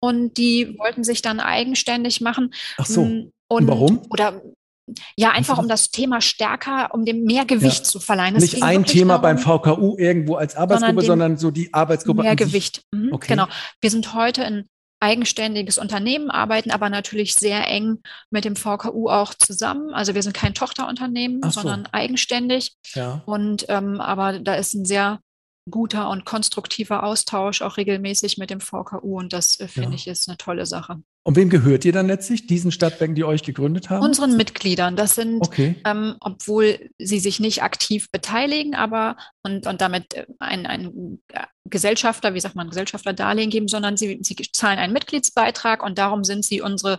und 0.00 0.36
die 0.36 0.76
wollten 0.78 1.04
sich 1.04 1.22
dann 1.22 1.40
eigenständig 1.40 2.20
machen. 2.20 2.52
Ach 2.78 2.86
so. 2.86 3.04
Mm, 3.04 3.32
und, 3.48 3.68
Warum? 3.68 4.02
Oder 4.10 4.42
ja, 5.16 5.30
einfach 5.30 5.58
um 5.58 5.68
das 5.68 5.90
Thema 5.90 6.20
stärker, 6.20 6.92
um 6.92 7.04
dem 7.04 7.24
mehr 7.24 7.44
Gewicht 7.44 7.78
ja. 7.78 7.84
zu 7.84 8.00
verleihen. 8.00 8.34
Das 8.34 8.42
Nicht 8.42 8.62
ein 8.62 8.84
Thema 8.84 9.18
darum, 9.18 9.22
beim 9.22 9.38
VKU 9.38 9.96
irgendwo 9.98 10.34
als 10.34 10.56
Arbeitsgruppe, 10.56 11.02
sondern, 11.02 11.36
sondern 11.36 11.36
so 11.38 11.50
die 11.50 11.72
Arbeitsgruppe. 11.72 12.22
Mehr 12.22 12.36
Gewicht. 12.36 12.82
Mhm, 12.92 13.12
okay. 13.12 13.28
Genau. 13.28 13.46
Wir 13.80 13.90
sind 13.90 14.14
heute 14.14 14.44
ein 14.44 14.66
eigenständiges 15.00 15.78
Unternehmen, 15.78 16.30
arbeiten 16.30 16.70
aber 16.70 16.90
natürlich 16.90 17.34
sehr 17.34 17.66
eng 17.68 18.00
mit 18.30 18.44
dem 18.44 18.54
VKU 18.54 19.08
auch 19.08 19.32
zusammen. 19.34 19.94
Also 19.94 20.14
wir 20.14 20.22
sind 20.22 20.34
kein 20.34 20.54
Tochterunternehmen, 20.54 21.40
so. 21.44 21.60
sondern 21.60 21.86
eigenständig. 21.92 22.74
Ja. 22.94 23.22
Und 23.24 23.66
ähm, 23.68 24.00
aber 24.00 24.38
da 24.38 24.54
ist 24.54 24.74
ein 24.74 24.84
sehr 24.84 25.20
guter 25.70 26.08
und 26.10 26.24
konstruktiver 26.24 27.02
Austausch 27.02 27.62
auch 27.62 27.76
regelmäßig 27.76 28.38
mit 28.38 28.50
dem 28.50 28.60
VKU 28.60 29.18
und 29.18 29.32
das 29.32 29.58
äh, 29.60 29.68
finde 29.68 29.90
ja. 29.90 29.94
ich 29.96 30.06
ist 30.06 30.28
eine 30.28 30.36
tolle 30.36 30.66
Sache. 30.66 31.02
Und 31.22 31.36
wem 31.36 31.50
gehört 31.50 31.84
ihr 31.84 31.92
dann 31.92 32.06
letztlich, 32.06 32.46
diesen 32.46 32.72
Stadtwerken, 32.72 33.14
die 33.14 33.24
euch 33.24 33.42
gegründet 33.42 33.90
haben? 33.90 34.02
Unseren 34.02 34.36
Mitgliedern. 34.38 34.96
Das 34.96 35.14
sind, 35.14 35.42
okay. 35.42 35.76
ähm, 35.84 36.16
obwohl 36.20 36.90
sie 36.98 37.18
sich 37.18 37.40
nicht 37.40 37.62
aktiv 37.62 38.10
beteiligen, 38.10 38.74
aber 38.74 39.16
und, 39.42 39.66
und 39.66 39.80
damit 39.82 40.14
äh, 40.14 40.26
ein, 40.38 40.66
ein 40.66 41.20
Gesellschafter, 41.66 42.34
wie 42.34 42.40
sagt 42.40 42.56
man, 42.56 42.70
Gesellschafterdarlehen 42.70 43.50
geben, 43.50 43.68
sondern 43.68 43.96
sie, 43.96 44.18
sie 44.22 44.34
zahlen 44.52 44.78
einen 44.78 44.94
Mitgliedsbeitrag 44.94 45.82
und 45.82 45.98
darum 45.98 46.24
sind 46.24 46.44
sie 46.44 46.62
unsere 46.62 46.98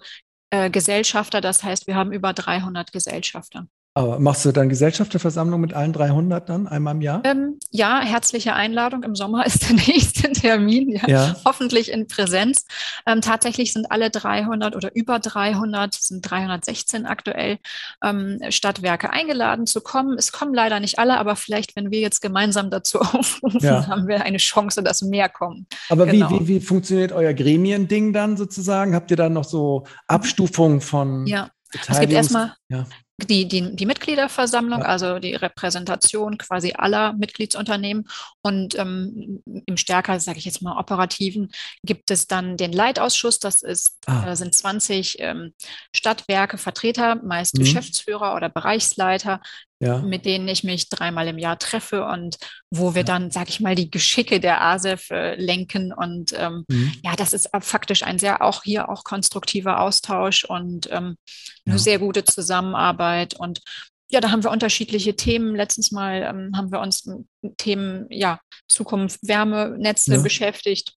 äh, 0.52 0.70
Gesellschafter. 0.70 1.42
Das 1.42 1.64
heißt, 1.64 1.88
wir 1.88 1.96
haben 1.96 2.12
über 2.12 2.34
300 2.34 2.92
Gesellschafter. 2.92 3.68
Aber 3.94 4.20
machst 4.20 4.46
du 4.46 4.54
dann 4.54 4.70
Gesellschafterversammlung 4.70 5.60
mit 5.60 5.74
allen 5.74 5.92
300 5.92 6.48
dann 6.48 6.66
einmal 6.66 6.96
im 6.96 7.02
Jahr? 7.02 7.22
Ähm, 7.26 7.60
ja, 7.72 8.00
herzliche 8.00 8.54
Einladung. 8.54 9.04
Im 9.04 9.16
Sommer 9.16 9.46
ist 9.46 9.68
der 9.68 9.76
nächste 9.76 10.32
Termin, 10.32 10.90
ja, 10.90 11.08
ja. 11.08 11.36
hoffentlich 11.44 11.92
in 11.92 12.08
Präsenz. 12.08 12.66
Ähm, 13.06 13.20
tatsächlich 13.20 13.74
sind 13.74 13.92
alle 13.92 14.10
300 14.10 14.78
oder 14.78 14.96
über 14.96 15.20
300, 15.20 15.94
sind 15.94 16.22
316 16.22 17.06
aktuell, 17.06 17.58
ähm, 18.02 18.40
Stadtwerke 18.48 19.10
eingeladen 19.10 19.68
zu 19.68 19.82
kommen. 19.82 20.18
Es 20.18 20.32
kommen 20.32 20.54
leider 20.54 20.80
nicht 20.80 20.98
alle, 20.98 21.18
aber 21.18 21.36
vielleicht, 21.36 21.76
wenn 21.76 21.92
wir 21.92 22.00
jetzt 22.00 22.22
gemeinsam 22.22 22.70
dazu 22.70 23.00
aufrufen, 23.02 23.60
ja. 23.60 23.88
haben 23.88 24.08
wir 24.08 24.24
eine 24.24 24.38
Chance, 24.38 24.84
dass 24.84 25.02
mehr 25.02 25.28
kommen. 25.28 25.68
Aber 25.90 26.06
genau. 26.06 26.30
wie, 26.32 26.40
wie, 26.40 26.48
wie 26.48 26.60
funktioniert 26.62 27.12
euer 27.12 27.34
Gremiending 27.34 28.14
dann 28.14 28.38
sozusagen? 28.38 28.96
Habt 28.96 29.12
ihr 29.12 29.18
dann 29.18 29.34
noch 29.34 29.44
so 29.44 29.84
Abstufungen 30.08 30.80
von? 30.80 31.28
Ja 31.28 31.50
Es 31.90 32.00
gibt 32.00 32.14
erstmal 32.14 32.54
ja 32.70 32.86
die, 33.18 33.48
die, 33.48 33.76
die 33.76 33.86
Mitgliederversammlung, 33.86 34.84
also 34.84 35.20
die 35.20 35.36
Repräsentation 35.36 36.38
quasi 36.38 36.74
aller 36.76 37.14
Mitgliedsunternehmen. 37.14 38.08
Und 38.42 38.78
ähm, 38.78 39.44
im 39.66 39.78
stärker, 39.78 40.20
sage 40.20 40.40
ich 40.40 40.46
jetzt 40.46 40.62
mal, 40.62 40.78
operativen 40.78 41.52
gibt 41.84 42.12
es 42.12 42.28
dann 42.28 42.58
den 42.58 42.74
Leitausschuss. 42.74 43.40
Das 43.40 43.62
ist, 43.62 43.98
ah. 44.08 44.32
äh, 44.32 44.36
sind 44.36 44.56
20 44.56 45.18
ähm, 45.20 45.54
Stadtwerke, 45.96 46.58
Vertreter, 46.58 47.16
meist 47.16 47.56
mhm. 47.56 47.60
Geschäftsführer 47.60 48.36
oder 48.36 48.50
Bereichsleiter, 48.50 49.42
ja. 49.82 50.00
mit 50.00 50.26
denen 50.26 50.48
ich 50.48 50.64
mich 50.64 50.90
dreimal 50.90 51.28
im 51.28 51.38
Jahr 51.38 51.60
treffe 51.60 52.06
und 52.06 52.38
wo 52.70 52.94
wir 52.96 53.02
ja. 53.02 53.06
dann, 53.06 53.32
sage 53.32 53.50
ich 53.50 53.60
mal, 53.60 53.76
die 53.76 53.92
Geschicke 53.92 54.40
der 54.40 54.62
ASEF 54.62 55.10
äh, 55.10 55.36
lenken. 55.36 55.92
Und 55.92 56.34
ähm, 56.38 56.66
mhm. 56.70 56.94
ja, 57.04 57.16
das 57.16 57.34
ist 57.34 57.50
faktisch 57.62 58.04
ein 58.04 58.20
sehr 58.20 58.42
auch 58.42 58.64
hier 58.64 58.90
auch 58.90 59.04
konstruktiver 59.04 59.82
Austausch 59.82 60.46
und 60.46 60.90
ähm, 60.92 61.18
eine 61.66 61.80
sehr 61.80 62.00
gute 62.00 62.24
Zusammenarbeit 62.24 63.02
Arbeit 63.02 63.40
und 63.40 63.62
ja, 64.10 64.20
da 64.20 64.32
haben 64.32 64.44
wir 64.44 64.52
unterschiedliche 64.52 65.16
Themen. 65.16 65.56
Letztens 65.56 65.92
mal 65.92 66.22
ähm, 66.22 66.52
haben 66.58 66.70
wir 66.72 66.82
uns 66.82 67.06
mit 67.06 67.58
Themen, 67.58 68.08
ja, 68.10 68.42
Zukunft, 68.68 69.20
Wärmenetze 69.22 70.22
beschäftigt, 70.22 70.96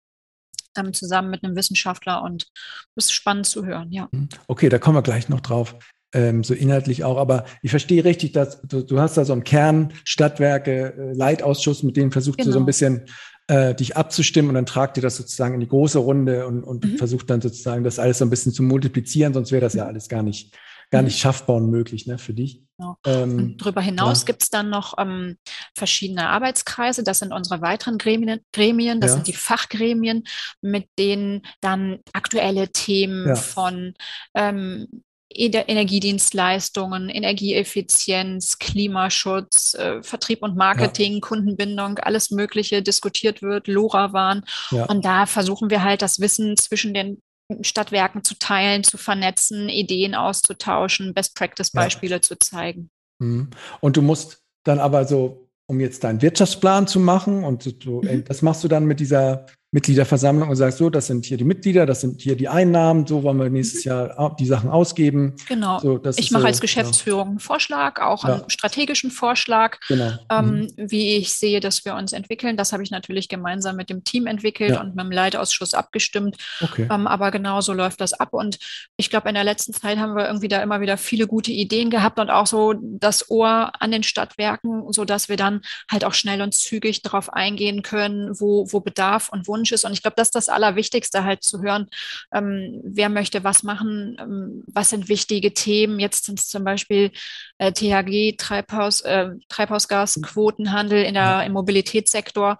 ähm, 0.77 0.91
zusammen 0.91 1.29
mit 1.29 1.41
einem 1.41 1.55
Wissenschaftler 1.55 2.21
und 2.23 2.47
das 2.95 3.05
ist 3.05 3.13
spannend 3.13 3.45
zu 3.45 3.65
hören, 3.65 3.89
ja. 3.93 4.09
Mhm. 4.11 4.27
Okay, 4.47 4.67
da 4.67 4.79
kommen 4.79 4.97
wir 4.97 5.01
gleich 5.01 5.29
noch 5.29 5.39
drauf. 5.39 5.75
Ähm, 6.15 6.45
so 6.45 6.53
inhaltlich 6.53 7.03
auch, 7.03 7.17
aber 7.17 7.43
ich 7.61 7.71
verstehe 7.71 8.05
richtig, 8.05 8.31
dass 8.31 8.61
du, 8.61 8.83
du 8.83 8.99
hast 9.01 9.17
da 9.17 9.25
so 9.25 9.33
einen 9.33 9.43
Kern 9.43 9.91
Stadtwerke, 10.05 10.93
äh, 10.97 11.13
Leitausschuss, 11.13 11.83
mit 11.83 11.97
denen 11.97 12.11
versucht 12.11 12.37
genau. 12.37 12.47
du 12.47 12.51
so 12.53 12.59
ein 12.59 12.61
genau. 12.61 12.65
bisschen 12.67 13.05
äh, 13.47 13.75
dich 13.75 13.97
abzustimmen 13.97 14.49
und 14.49 14.55
dann 14.55 14.65
tragt 14.65 14.97
ihr 14.97 15.03
das 15.03 15.17
sozusagen 15.17 15.55
in 15.55 15.59
die 15.59 15.67
große 15.67 15.99
Runde 15.99 16.47
und, 16.47 16.63
und 16.63 16.85
mhm. 16.85 16.97
versucht 16.97 17.29
dann 17.29 17.41
sozusagen 17.41 17.83
das 17.83 17.99
alles 17.99 18.19
so 18.19 18.25
ein 18.25 18.29
bisschen 18.29 18.53
zu 18.53 18.63
multiplizieren, 18.63 19.33
sonst 19.33 19.51
wäre 19.51 19.61
das 19.61 19.73
ja 19.73 19.83
mhm. 19.83 19.89
alles 19.89 20.07
gar 20.07 20.23
nicht 20.23 20.55
gar 20.91 21.01
nicht 21.01 21.19
schaffbar 21.19 21.57
und 21.57 21.69
möglich 21.69 22.07
ne, 22.07 22.17
für 22.17 22.33
dich. 22.33 22.61
Genau. 22.77 22.97
Ähm, 23.05 23.55
darüber 23.57 23.81
hinaus 23.81 24.21
ja. 24.21 24.25
gibt 24.25 24.43
es 24.43 24.49
dann 24.49 24.69
noch 24.69 24.95
ähm, 24.97 25.37
verschiedene 25.75 26.29
Arbeitskreise. 26.29 27.03
Das 27.03 27.19
sind 27.19 27.31
unsere 27.31 27.61
weiteren 27.61 27.97
Gremien, 27.97 28.41
Gremien 28.51 28.99
das 28.99 29.11
ja. 29.11 29.15
sind 29.15 29.27
die 29.27 29.33
Fachgremien, 29.33 30.23
mit 30.61 30.87
denen 30.99 31.41
dann 31.61 31.99
aktuelle 32.13 32.69
Themen 32.69 33.29
ja. 33.29 33.35
von 33.35 33.93
ähm, 34.35 34.87
Energiedienstleistungen, 35.35 37.09
Energieeffizienz, 37.09 38.57
Klimaschutz, 38.59 39.73
äh, 39.73 40.01
Vertrieb 40.01 40.41
und 40.41 40.55
Marketing, 40.55 41.15
ja. 41.15 41.19
Kundenbindung, 41.19 41.99
alles 41.99 42.31
Mögliche 42.31 42.81
diskutiert 42.81 43.41
wird, 43.41 43.67
LoRaWAN. 43.67 44.43
Ja. 44.71 44.85
Und 44.85 45.05
da 45.05 45.25
versuchen 45.25 45.69
wir 45.69 45.83
halt 45.83 46.01
das 46.01 46.19
Wissen 46.19 46.57
zwischen 46.57 46.93
den 46.93 47.21
Stadtwerken 47.61 48.23
zu 48.23 48.35
teilen, 48.39 48.83
zu 48.83 48.97
vernetzen, 48.97 49.69
Ideen 49.69 50.15
auszutauschen, 50.15 51.13
Best-Practice-Beispiele 51.13 52.15
ja. 52.15 52.21
zu 52.21 52.37
zeigen. 52.39 52.89
Mhm. 53.19 53.49
Und 53.81 53.97
du 53.97 54.01
musst 54.01 54.41
dann 54.63 54.79
aber 54.79 55.05
so, 55.05 55.47
um 55.67 55.79
jetzt 55.79 56.03
deinen 56.03 56.21
Wirtschaftsplan 56.21 56.87
zu 56.87 56.99
machen, 56.99 57.43
und 57.43 57.85
du, 57.85 58.01
mhm. 58.01 58.23
das 58.25 58.41
machst 58.41 58.63
du 58.63 58.67
dann 58.67 58.85
mit 58.85 58.99
dieser 58.99 59.45
Mitgliederversammlung 59.75 60.47
und 60.47 60.55
sagst 60.55 60.77
so, 60.77 60.89
das 60.89 61.07
sind 61.07 61.25
hier 61.25 61.35
die 61.35 61.43
Mitglieder, 61.43 61.85
das 61.85 61.99
sind 61.99 62.21
hier 62.21 62.37
die 62.37 62.47
Einnahmen, 62.47 63.05
so 63.05 63.23
wollen 63.23 63.37
wir 63.37 63.49
nächstes 63.49 63.83
mhm. 63.83 63.89
Jahr 63.89 64.35
die 64.39 64.45
Sachen 64.45 64.69
ausgeben. 64.69 65.35
Genau. 65.49 65.79
So, 65.79 65.99
ich 66.15 66.31
mache 66.31 66.43
so, 66.43 66.47
als 66.47 66.61
Geschäftsführung 66.61 67.25
ja. 67.25 67.29
einen 67.31 67.39
Vorschlag, 67.39 67.99
auch 67.99 68.23
ja. 68.23 68.35
einen 68.35 68.49
strategischen 68.49 69.11
Vorschlag, 69.11 69.77
genau. 69.89 70.13
ähm, 70.31 70.69
mhm. 70.77 70.91
wie 70.91 71.17
ich 71.17 71.33
sehe, 71.33 71.59
dass 71.59 71.83
wir 71.83 71.95
uns 71.95 72.13
entwickeln. 72.13 72.55
Das 72.55 72.71
habe 72.71 72.83
ich 72.83 72.91
natürlich 72.91 73.27
gemeinsam 73.27 73.75
mit 73.75 73.89
dem 73.89 74.05
Team 74.05 74.27
entwickelt 74.27 74.71
ja. 74.71 74.81
und 74.81 74.95
mit 74.95 75.03
dem 75.03 75.11
Leitausschuss 75.11 75.73
abgestimmt. 75.73 76.37
Okay. 76.61 76.87
Ähm, 76.89 77.05
aber 77.05 77.31
genau 77.31 77.59
so 77.59 77.73
läuft 77.73 77.99
das 77.99 78.13
ab. 78.13 78.29
Und 78.31 78.57
ich 78.95 79.09
glaube, 79.09 79.27
in 79.27 79.35
der 79.35 79.43
letzten 79.43 79.73
Zeit 79.73 79.97
haben 79.97 80.15
wir 80.15 80.25
irgendwie 80.25 80.47
da 80.47 80.63
immer 80.63 80.79
wieder 80.79 80.95
viele 80.95 81.27
gute 81.27 81.51
Ideen 81.51 81.89
gehabt 81.89 82.17
und 82.17 82.29
auch 82.29 82.47
so 82.47 82.75
das 82.81 83.29
Ohr 83.29 83.73
an 83.77 83.91
den 83.91 84.03
Stadtwerken, 84.03 84.93
sodass 84.93 85.27
wir 85.27 85.35
dann 85.35 85.59
halt 85.91 86.05
auch 86.05 86.13
schnell 86.13 86.41
und 86.41 86.53
zügig 86.53 87.01
darauf 87.01 87.33
eingehen 87.33 87.81
können, 87.81 88.39
wo, 88.39 88.71
wo 88.71 88.79
Bedarf 88.79 89.27
und 89.27 89.49
Wunsch 89.49 89.64
Wunsch 89.65 89.71
ist. 89.71 89.85
Und 89.85 89.93
ich 89.93 90.01
glaube, 90.01 90.15
das 90.17 90.27
ist 90.27 90.35
das 90.35 90.49
Allerwichtigste, 90.49 91.23
halt 91.23 91.43
zu 91.43 91.61
hören, 91.61 91.87
ähm, 92.33 92.81
wer 92.83 93.09
möchte 93.09 93.43
was 93.43 93.63
machen, 93.63 94.17
ähm, 94.19 94.63
was 94.67 94.91
sind 94.91 95.09
wichtige 95.09 95.53
Themen. 95.53 95.99
Jetzt 95.99 96.25
sind 96.25 96.39
es 96.39 96.47
zum 96.47 96.63
Beispiel 96.63 97.11
äh, 97.57 97.71
THG, 97.71 98.37
Treibhaus, 98.37 99.01
äh, 99.01 99.29
Treibhausgasquotenhandel 99.49 101.03
in 101.03 101.15
der, 101.15 101.45
im 101.45 101.53
Mobilitätssektor. 101.53 102.59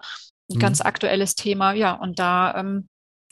Ein 0.50 0.56
mhm. 0.56 0.58
ganz 0.58 0.80
aktuelles 0.80 1.34
Thema, 1.34 1.72
ja, 1.72 1.92
und 1.92 2.18
da 2.18 2.54
ähm, 2.58 2.88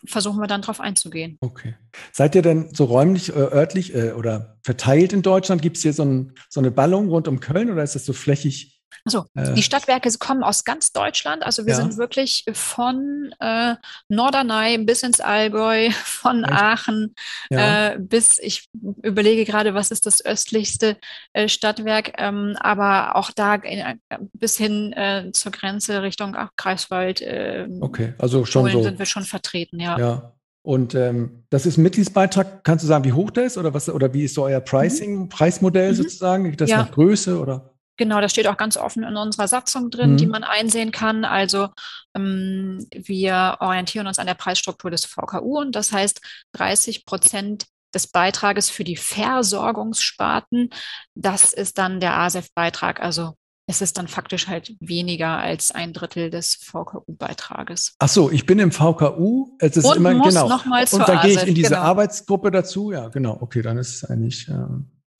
versuchen 0.06 0.40
wir 0.40 0.46
dann 0.46 0.62
drauf 0.62 0.80
einzugehen. 0.80 1.38
Okay. 1.40 1.74
Seid 2.12 2.34
ihr 2.34 2.42
denn 2.42 2.74
so 2.74 2.84
räumlich, 2.84 3.30
äh, 3.30 3.38
örtlich 3.38 3.94
äh, 3.94 4.12
oder 4.12 4.58
verteilt 4.62 5.12
in 5.12 5.22
Deutschland? 5.22 5.62
Gibt 5.62 5.76
es 5.76 5.82
hier 5.82 5.92
so, 5.92 6.04
ein, 6.04 6.32
so, 6.48 6.60
eine 6.60 6.70
Ballung 6.70 7.08
rund 7.08 7.26
um 7.28 7.40
Köln 7.40 7.70
oder 7.70 7.82
ist 7.82 7.94
das 7.94 8.04
so 8.04 8.12
flächig 8.12 8.73
also 9.04 9.26
äh, 9.34 9.52
die 9.54 9.62
Stadtwerke 9.62 10.10
kommen 10.18 10.42
aus 10.42 10.64
ganz 10.64 10.92
Deutschland. 10.92 11.44
Also 11.44 11.66
wir 11.66 11.74
ja. 11.74 11.80
sind 11.80 11.96
wirklich 11.96 12.44
von 12.52 13.34
äh, 13.40 13.74
Norderney 14.08 14.78
bis 14.78 15.02
ins 15.02 15.20
Allgäu, 15.20 15.90
von 16.04 16.44
Echt? 16.44 16.52
Aachen 16.52 17.14
ja. 17.50 17.92
äh, 17.92 17.98
bis, 17.98 18.38
ich 18.38 18.68
überlege 19.02 19.44
gerade, 19.44 19.74
was 19.74 19.90
ist 19.90 20.06
das 20.06 20.24
östlichste 20.24 20.96
äh, 21.32 21.48
Stadtwerk, 21.48 22.12
ähm, 22.18 22.56
aber 22.60 23.16
auch 23.16 23.30
da 23.30 23.54
in, 23.54 23.78
äh, 23.78 23.96
bis 24.32 24.56
hin 24.56 24.92
äh, 24.92 25.30
zur 25.32 25.52
Grenze 25.52 26.02
Richtung 26.02 26.34
ach, 26.36 26.50
Greifswald. 26.56 27.20
Ähm, 27.22 27.78
okay, 27.80 28.14
also 28.18 28.44
schon 28.44 28.70
so. 28.70 28.82
sind 28.82 28.98
wir 28.98 29.06
schon 29.06 29.24
vertreten, 29.24 29.80
ja. 29.80 29.98
Ja. 29.98 30.34
Und 30.62 30.94
ähm, 30.94 31.44
das 31.50 31.66
ist 31.66 31.76
ein 31.76 31.82
Mitgliedsbeitrag. 31.82 32.64
Kannst 32.64 32.82
du 32.84 32.88
sagen, 32.88 33.04
wie 33.04 33.12
hoch 33.12 33.30
der 33.30 33.44
ist 33.44 33.58
oder 33.58 33.74
was 33.74 33.90
oder 33.90 34.14
wie 34.14 34.24
ist 34.24 34.34
so 34.34 34.44
euer 34.44 34.60
Pricing, 34.60 35.18
mhm. 35.18 35.28
Preismodell 35.28 35.90
mhm. 35.90 35.96
sozusagen? 35.96 36.56
Das 36.56 36.70
ja. 36.70 36.78
nach 36.78 36.90
Größe 36.90 37.38
oder? 37.38 37.73
Genau, 37.96 38.20
das 38.20 38.32
steht 38.32 38.46
auch 38.46 38.56
ganz 38.56 38.76
offen 38.76 39.04
in 39.04 39.16
unserer 39.16 39.48
Satzung 39.48 39.90
drin, 39.90 40.12
mhm. 40.12 40.16
die 40.16 40.26
man 40.26 40.44
einsehen 40.44 40.90
kann. 40.90 41.24
Also 41.24 41.68
ähm, 42.16 42.86
wir 42.92 43.58
orientieren 43.60 44.06
uns 44.06 44.18
an 44.18 44.26
der 44.26 44.34
Preisstruktur 44.34 44.90
des 44.90 45.04
VKU 45.04 45.60
und 45.60 45.76
das 45.76 45.92
heißt 45.92 46.20
30 46.52 47.06
Prozent 47.06 47.66
des 47.94 48.08
Beitrages 48.08 48.70
für 48.70 48.84
die 48.84 48.96
Versorgungssparten, 48.96 50.70
das 51.14 51.52
ist 51.52 51.78
dann 51.78 52.00
der 52.00 52.16
ASEF-Beitrag. 52.18 53.00
Also 53.00 53.34
es 53.66 53.80
ist 53.80 53.96
dann 53.96 54.08
faktisch 54.08 54.48
halt 54.48 54.76
weniger 54.80 55.38
als 55.38 55.70
ein 55.70 55.92
Drittel 55.92 56.28
des 56.28 56.54
VKU-Beitrages. 56.56 57.94
Ach 57.98 58.08
so, 58.08 58.30
ich 58.30 58.44
bin 58.44 58.58
im 58.58 58.72
VKU. 58.72 59.56
Es 59.58 59.76
ist 59.76 59.86
und 59.86 59.96
immer 59.96 60.12
muss 60.12 60.34
genau. 60.34 60.48
Nochmals 60.48 60.92
und 60.92 61.08
dann 61.08 61.22
gehe 61.22 61.32
ich 61.32 61.46
in 61.46 61.54
diese 61.54 61.70
genau. 61.70 61.80
Arbeitsgruppe 61.82 62.50
dazu. 62.50 62.92
Ja, 62.92 63.08
genau. 63.08 63.38
Okay, 63.40 63.62
dann 63.62 63.78
ist 63.78 63.94
es 63.94 64.04
eigentlich. 64.04 64.48
Äh, 64.48 64.54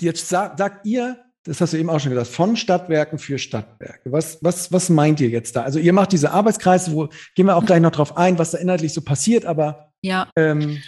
jetzt 0.03 0.29
sagt, 0.29 0.59
sagt 0.59 0.85
ihr, 0.87 1.25
das 1.45 1.61
hast 1.61 1.75
du 1.75 1.77
eben 1.77 1.91
auch 1.91 2.01
schon 2.01 2.11
gesagt, 2.11 2.29
von 2.29 2.57
Stadtwerken 2.57 3.19
für 3.19 3.39
Stadtwerke. 3.39 4.11
Was, 4.11 4.39
was, 4.43 4.73
was 4.73 4.89
meint 4.89 5.21
ihr 5.21 5.29
jetzt 5.29 5.55
da? 5.57 5.63
Also 5.63 5.79
ihr 5.79 5.93
macht 5.93 6.13
diese 6.13 6.31
Arbeitskreise, 6.31 6.93
wo 6.93 7.09
gehen 7.35 7.47
wir 7.47 7.57
auch 7.57 7.67
gleich 7.67 7.81
noch 7.81 7.93
drauf 7.93 8.17
ein, 8.17 8.39
was 8.39 8.53
da 8.53 8.59
inhaltlich 8.59 8.95
so 8.95 9.03
passiert, 9.03 9.45
aber 9.45 9.93
ja. 10.03 10.29
ähm, 10.37 10.83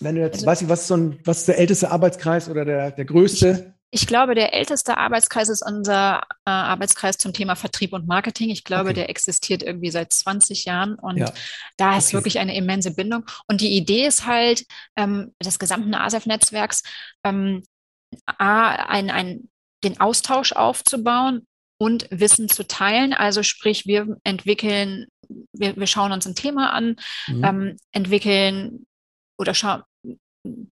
wenn 0.00 0.14
du 0.14 0.22
jetzt, 0.22 0.36
also, 0.36 0.46
weiß 0.46 0.62
ich, 0.62 0.68
was 0.68 0.80
ist, 0.82 0.88
so 0.88 0.96
ein, 0.96 1.20
was 1.24 1.40
ist 1.40 1.48
der 1.48 1.58
älteste 1.58 1.90
Arbeitskreis 1.90 2.48
oder 2.48 2.64
der, 2.64 2.90
der 2.90 3.04
größte? 3.04 3.74
Ich, 3.90 4.02
ich 4.02 4.06
glaube, 4.06 4.34
der 4.34 4.54
älteste 4.54 4.96
Arbeitskreis 4.96 5.50
ist 5.50 5.64
unser 5.64 6.22
äh, 6.46 6.50
Arbeitskreis 6.50 7.18
zum 7.18 7.34
Thema 7.34 7.54
Vertrieb 7.54 7.92
und 7.92 8.06
Marketing. 8.06 8.48
Ich 8.48 8.64
glaube, 8.64 8.90
okay. 8.90 8.94
der 8.94 9.10
existiert 9.10 9.62
irgendwie 9.62 9.90
seit 9.90 10.12
20 10.12 10.64
Jahren 10.64 10.94
und 10.94 11.18
ja. 11.18 11.30
da 11.76 11.98
ist 11.98 12.08
okay. 12.08 12.14
wirklich 12.14 12.38
eine 12.38 12.56
immense 12.56 12.94
Bindung. 12.94 13.26
Und 13.46 13.60
die 13.60 13.76
Idee 13.76 14.06
ist 14.06 14.26
halt, 14.26 14.64
ähm, 14.96 15.34
des 15.44 15.58
gesamten 15.58 15.94
ASEF-Netzwerks, 15.94 16.82
ähm, 17.24 17.62
ein, 18.38 19.10
ein 19.10 19.48
den 19.84 20.00
Austausch 20.00 20.52
aufzubauen 20.52 21.46
und 21.78 22.06
Wissen 22.10 22.48
zu 22.48 22.66
teilen. 22.66 23.12
Also 23.12 23.42
sprich, 23.42 23.86
wir 23.86 24.16
entwickeln, 24.24 25.06
wir, 25.52 25.76
wir 25.76 25.86
schauen 25.86 26.12
uns 26.12 26.26
ein 26.26 26.34
Thema 26.34 26.72
an, 26.72 26.96
mhm. 27.26 27.44
ähm, 27.44 27.76
entwickeln 27.92 28.86
oder 29.38 29.54
schauen, 29.54 29.82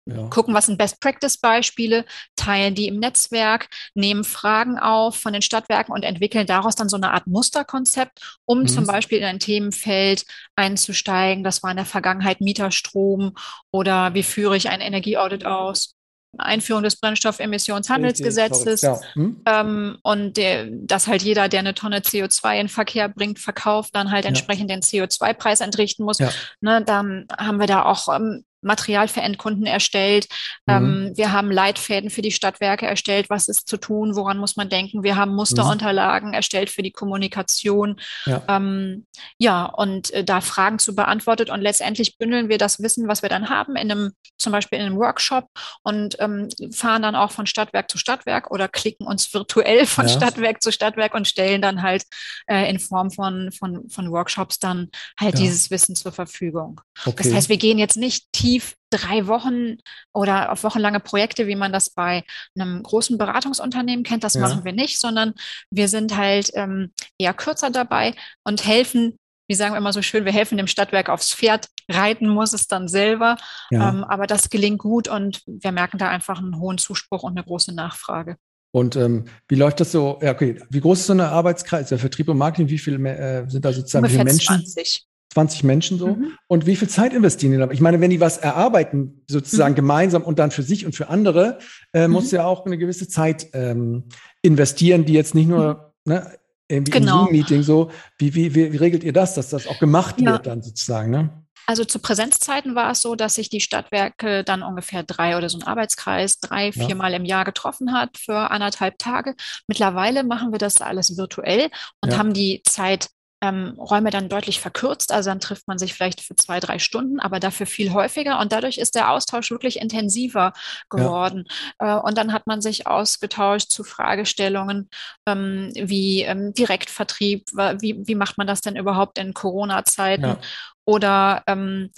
ja. 0.07 0.29
gucken, 0.29 0.55
was 0.55 0.67
sind 0.67 0.79
Best-Practice-Beispiele, 0.79 2.05
teilen 2.37 2.75
die 2.75 2.89
im 2.89 2.99
Netzwerk, 2.99 3.69
nehmen 3.95 4.25
Fragen 4.25 4.79
auf 4.79 5.17
von 5.17 5.33
den 5.33 5.43
Stadtwerken 5.43 5.93
und 5.93 6.05
entwickeln 6.05 6.47
daraus 6.47 6.77
dann 6.77 6.89
so 6.89 6.97
eine 6.97 7.13
Art 7.13 7.27
Musterkonzept, 7.27 8.41
um 8.45 8.61
mhm. 8.61 8.69
zum 8.69 8.87
Beispiel 8.87 9.19
in 9.19 9.25
ein 9.25 9.39
Themenfeld 9.39 10.25
einzusteigen. 10.57 11.45
Das 11.45 11.63
war 11.63 11.71
in 11.71 11.77
der 11.77 11.87
Vergangenheit 11.87 12.41
Mieterstrom 12.41 13.35
oder 13.71 14.15
wie 14.15 14.23
führe 14.23 14.57
ich 14.57 14.69
ein 14.69 14.81
Energieaudit 14.81 15.45
aus 15.45 15.96
Einführung 16.39 16.83
des 16.83 16.97
Brennstoffemissionshandelsgesetzes 16.97 18.83
ja. 18.83 19.01
hm? 19.15 19.41
ähm, 19.47 19.99
und 20.03 20.37
der, 20.37 20.67
dass 20.71 21.07
halt 21.07 21.23
jeder, 21.23 21.49
der 21.49 21.61
eine 21.61 21.75
Tonne 21.75 21.99
CO2 21.99 22.61
in 22.61 22.69
Verkehr 22.69 23.09
bringt, 23.09 23.39
verkauft, 23.39 23.95
dann 23.95 24.11
halt 24.11 24.25
entsprechend 24.25 24.71
ja. 24.71 24.77
den 24.77 24.83
CO2-Preis 24.83 25.61
entrichten 25.61 26.05
muss. 26.05 26.19
Ja. 26.19 26.31
Ne, 26.61 26.83
dann 26.85 27.27
haben 27.37 27.61
wir 27.61 27.67
da 27.67 27.85
auch 27.85 28.15
ähm, 28.15 28.45
Material 28.67 29.09
für 29.09 29.21
Endkunden 29.21 29.67
erstellt. 29.67 30.27
Mhm. 30.67 30.75
Ähm, 30.75 31.13
wir 31.15 31.33
haben 31.33 31.51
Leitfäden 31.51 32.11
für 32.11 32.23
die 32.23 32.33
Stadtwerke 32.33 32.87
erstellt. 32.87 33.31
Was 33.31 33.49
ist 33.49 33.69
zu 33.69 33.77
tun? 33.77 34.17
Woran 34.17 34.39
muss 34.39 34.57
man 34.57 34.69
denken? 34.69 35.03
Wir 35.03 35.17
haben 35.17 35.35
Musterunterlagen 35.35 36.29
mhm. 36.29 36.35
erstellt 36.35 36.71
für 36.71 36.83
die 36.83 36.93
Kommunikation. 36.93 38.01
Ja, 38.27 38.43
ähm, 38.49 39.07
ja 39.39 39.65
und 39.65 40.11
äh, 40.13 40.25
da 40.25 40.41
Fragen 40.41 40.79
zu 40.79 40.95
beantwortet. 40.95 41.49
Und 41.51 41.61
letztendlich 41.61 42.19
bündeln 42.19 42.49
wir 42.49 42.59
das 42.59 42.83
Wissen, 42.83 43.09
was 43.09 43.23
wir 43.23 43.29
dann 43.29 43.49
haben, 43.49 43.77
in 43.77 43.91
einem, 43.91 44.13
zum 44.39 44.53
Beispiel 44.53 44.79
in 44.79 44.87
einem 44.87 44.97
Workshop 44.97 45.47
und 45.83 46.17
ähm, 46.19 46.49
fahren 46.73 47.03
dann 47.03 47.15
auch 47.15 47.31
von 47.31 47.47
Stadtwerk 47.47 47.91
zu 47.91 47.99
Stadtwerk 47.99 48.51
oder 48.51 48.69
klicken 48.69 49.07
uns 49.07 49.33
virtuell 49.33 49.87
von 49.87 50.07
ja. 50.09 50.13
Stadtwerk 50.13 50.63
zu 50.63 50.73
Stadtwerk 50.73 51.15
und 51.15 51.29
stellen 51.29 51.63
dann 51.63 51.83
halt 51.83 52.05
äh, 52.47 52.69
in 52.69 52.79
Form 52.79 53.11
von, 53.11 53.53
von, 53.53 53.89
von 53.89 54.11
Workshops 54.11 54.59
dann 54.59 54.91
halt 55.19 55.35
ja. 55.35 55.41
dieses 55.41 55.71
Wissen 55.71 55.95
zur 55.95 56.13
Verfügung. 56.13 56.81
Okay. 57.05 57.23
Das 57.23 57.33
heißt, 57.33 57.49
wir 57.49 57.57
gehen 57.57 57.79
jetzt 57.79 57.97
nicht 57.97 58.27
tief 58.33 58.56
drei 58.91 59.27
Wochen 59.27 59.77
oder 60.13 60.53
auf 60.53 60.63
wochenlange 60.63 61.01
Projekte, 61.01 61.47
wie 61.47 61.57
man 61.57 61.73
das 61.73 61.91
bei 61.91 62.25
einem 62.59 62.83
großen 62.83 63.19
Beratungsunternehmen 63.19 64.05
kennt. 64.05 64.25
Das 64.25 64.35
ja. 64.35 64.41
machen 64.41 64.65
wir 64.65 64.73
nicht, 64.73 64.99
sondern 64.99 65.35
wir 65.71 65.89
sind 65.89 66.17
halt 66.17 66.51
ähm, 66.55 66.93
eher 67.19 67.35
kürzer 67.35 67.71
dabei 67.71 68.15
und 68.45 68.67
helfen 68.67 69.19
wie 69.49 69.55
sagen 69.55 69.75
wir 69.75 69.79
immer 69.79 69.93
so 69.93 70.03
schön, 70.03 70.25
wir 70.25 70.33
helfen 70.33 70.59
dem 70.59 70.67
Stadtwerk 70.67 71.09
aufs 71.09 71.33
Pferd, 71.33 71.69
reiten 71.89 72.29
muss 72.29 72.53
es 72.53 72.67
dann 72.67 72.89
selber. 72.89 73.37
Ja. 73.71 73.91
Ähm, 73.91 74.05
aber 74.05 74.27
das 74.27 74.51
gelingt 74.51 74.79
gut 74.79 75.09
und 75.09 75.43
wir 75.47 75.73
merken 75.73 75.99
da 75.99 76.09
einfach 76.09 76.39
einen 76.39 76.59
hohen 76.59 76.79
Zuspruch 76.79 77.23
und 77.23 77.33
eine 77.33 77.45
große 77.45 77.75
Nachfrage. 77.75 78.37
Und 78.73 78.97
ähm, 78.97 79.25
wie 79.49 79.55
läuft 79.55 79.81
das 79.81 79.93
so? 79.93 80.19
Ja, 80.21 80.33
okay. 80.33 80.61
Wie 80.69 80.81
groß 80.81 81.01
ist 81.01 81.07
so 81.07 81.13
eine 81.13 81.29
Arbeitskreis? 81.29 81.89
Der 81.89 81.99
Vertrieb 81.99 82.29
und 82.29 82.37
Marketing, 82.37 82.69
wie 82.69 82.79
viele 82.79 83.09
äh, 83.09 83.49
sind 83.49 83.65
da 83.65 83.73
sozusagen 83.73 84.05
Ungefähr 84.05 84.25
Menschen? 84.25 84.47
20. 84.47 85.07
20 85.37 85.65
Menschen 85.65 85.99
so. 85.99 86.09
Mhm. 86.09 86.33
Und 86.47 86.65
wie 86.65 86.77
viel 86.77 86.89
Zeit 86.89 87.13
investieren 87.13 87.53
die 87.53 87.59
da? 87.59 87.71
Ich 87.71 87.83
meine, 87.83 88.01
wenn 88.01 88.09
die 88.09 88.21
was 88.21 88.39
erarbeiten, 88.39 89.23
sozusagen 89.29 89.73
mhm. 89.73 89.77
gemeinsam 89.77 90.23
und 90.23 90.39
dann 90.39 90.51
für 90.51 90.63
sich 90.63 90.87
und 90.87 90.97
für 90.97 91.11
andere, 91.11 91.59
äh, 91.93 92.07
mhm. 92.07 92.15
muss 92.15 92.31
ja 92.31 92.47
auch 92.47 92.65
eine 92.65 92.79
gewisse 92.79 93.07
Zeit 93.07 93.49
ähm, 93.53 94.05
investieren, 94.41 95.05
die 95.05 95.13
jetzt 95.13 95.35
nicht 95.35 95.49
nur 95.49 95.93
mhm. 96.07 96.15
ne, 96.15 96.33
irgendwie 96.69 96.93
genau. 96.93 97.13
im 97.13 97.25
Zoom-Meeting 97.27 97.63
so, 97.63 97.91
wie, 98.19 98.35
wie, 98.35 98.55
wie, 98.55 98.77
regelt 98.79 99.05
ihr 99.05 99.13
das, 99.13 99.35
dass 99.35 99.51
das 99.51 99.67
auch 99.67 99.79
gemacht 99.79 100.19
ja. 100.21 100.33
wird 100.33 100.47
dann 100.47 100.63
sozusagen, 100.63 101.11
ne? 101.11 101.43
Also 101.69 101.85
zu 101.85 101.99
Präsenzzeiten 101.99 102.77
war 102.77 102.93
es 102.93 103.03
so, 103.03 103.17
dass 103.17 103.35
sich 103.35 103.51
die 103.51 103.61
Stadtwerke 103.61 104.45
dann 104.45 104.63
ungefähr 104.63 105.03
drei 105.03 105.37
oder 105.37 105.49
so 105.49 105.59
ein 105.59 105.65
Arbeitskreis 105.65 106.39
drei, 106.39 106.71
ja. 106.71 106.87
viermal 106.87 107.13
im 107.13 107.25
Jahr 107.25 107.45
getroffen 107.45 107.93
hat 107.93 108.19
für 108.19 108.53
anderthalb 108.53 108.99
Tage. 108.99 109.35
Mittlerweile 109.67 110.23
machen 110.23 110.53
wir 110.53 110.61
das 110.61 110.81
alles 110.81 111.17
virtuell 111.19 111.69
und 112.01 112.13
ja. 112.13 112.19
haben 112.19 112.33
die 112.33 112.63
Zeit 112.65 113.09
ähm, 113.43 113.75
Räume 113.79 114.11
dann 114.11 114.29
deutlich 114.29 114.61
verkürzt. 114.61 115.13
Also 115.13 115.31
dann 115.31 115.41
trifft 115.41 115.69
man 115.69 115.79
sich 115.79 115.95
vielleicht 115.95 116.21
für 116.21 116.37
zwei, 116.37 116.61
drei 116.61 116.79
Stunden, 116.79 117.21
aber 117.21 117.41
dafür 117.41 117.67
viel 117.67 117.93
häufiger. 117.93 118.41
Und 118.41 118.53
dadurch 118.53 118.79
ist 118.79 118.95
der 118.95 119.11
Austausch 119.11 119.51
wirklich 119.51 119.81
intensiver 119.81 120.53
geworden. 120.89 121.45
Ja. 121.81 121.99
Äh, 121.99 122.01
und 122.03 122.17
dann 122.17 122.33
hat 122.33 122.47
man 122.47 122.61
sich 122.61 122.87
ausgetauscht 122.87 123.71
zu 123.71 123.85
Fragestellungen 123.85 124.89
ähm, 125.27 125.71
wie 125.75 126.23
ähm, 126.23 126.55
Direktvertrieb, 126.55 127.45
wie, 127.53 128.07
wie 128.07 128.15
macht 128.15 128.39
man 128.39 128.47
das 128.47 128.61
denn 128.61 128.77
überhaupt 128.77 129.19
in 129.19 129.35
Corona-Zeiten? 129.35 130.25
Ja. 130.25 130.39
Oder 130.85 131.43
ähm, 131.49 131.91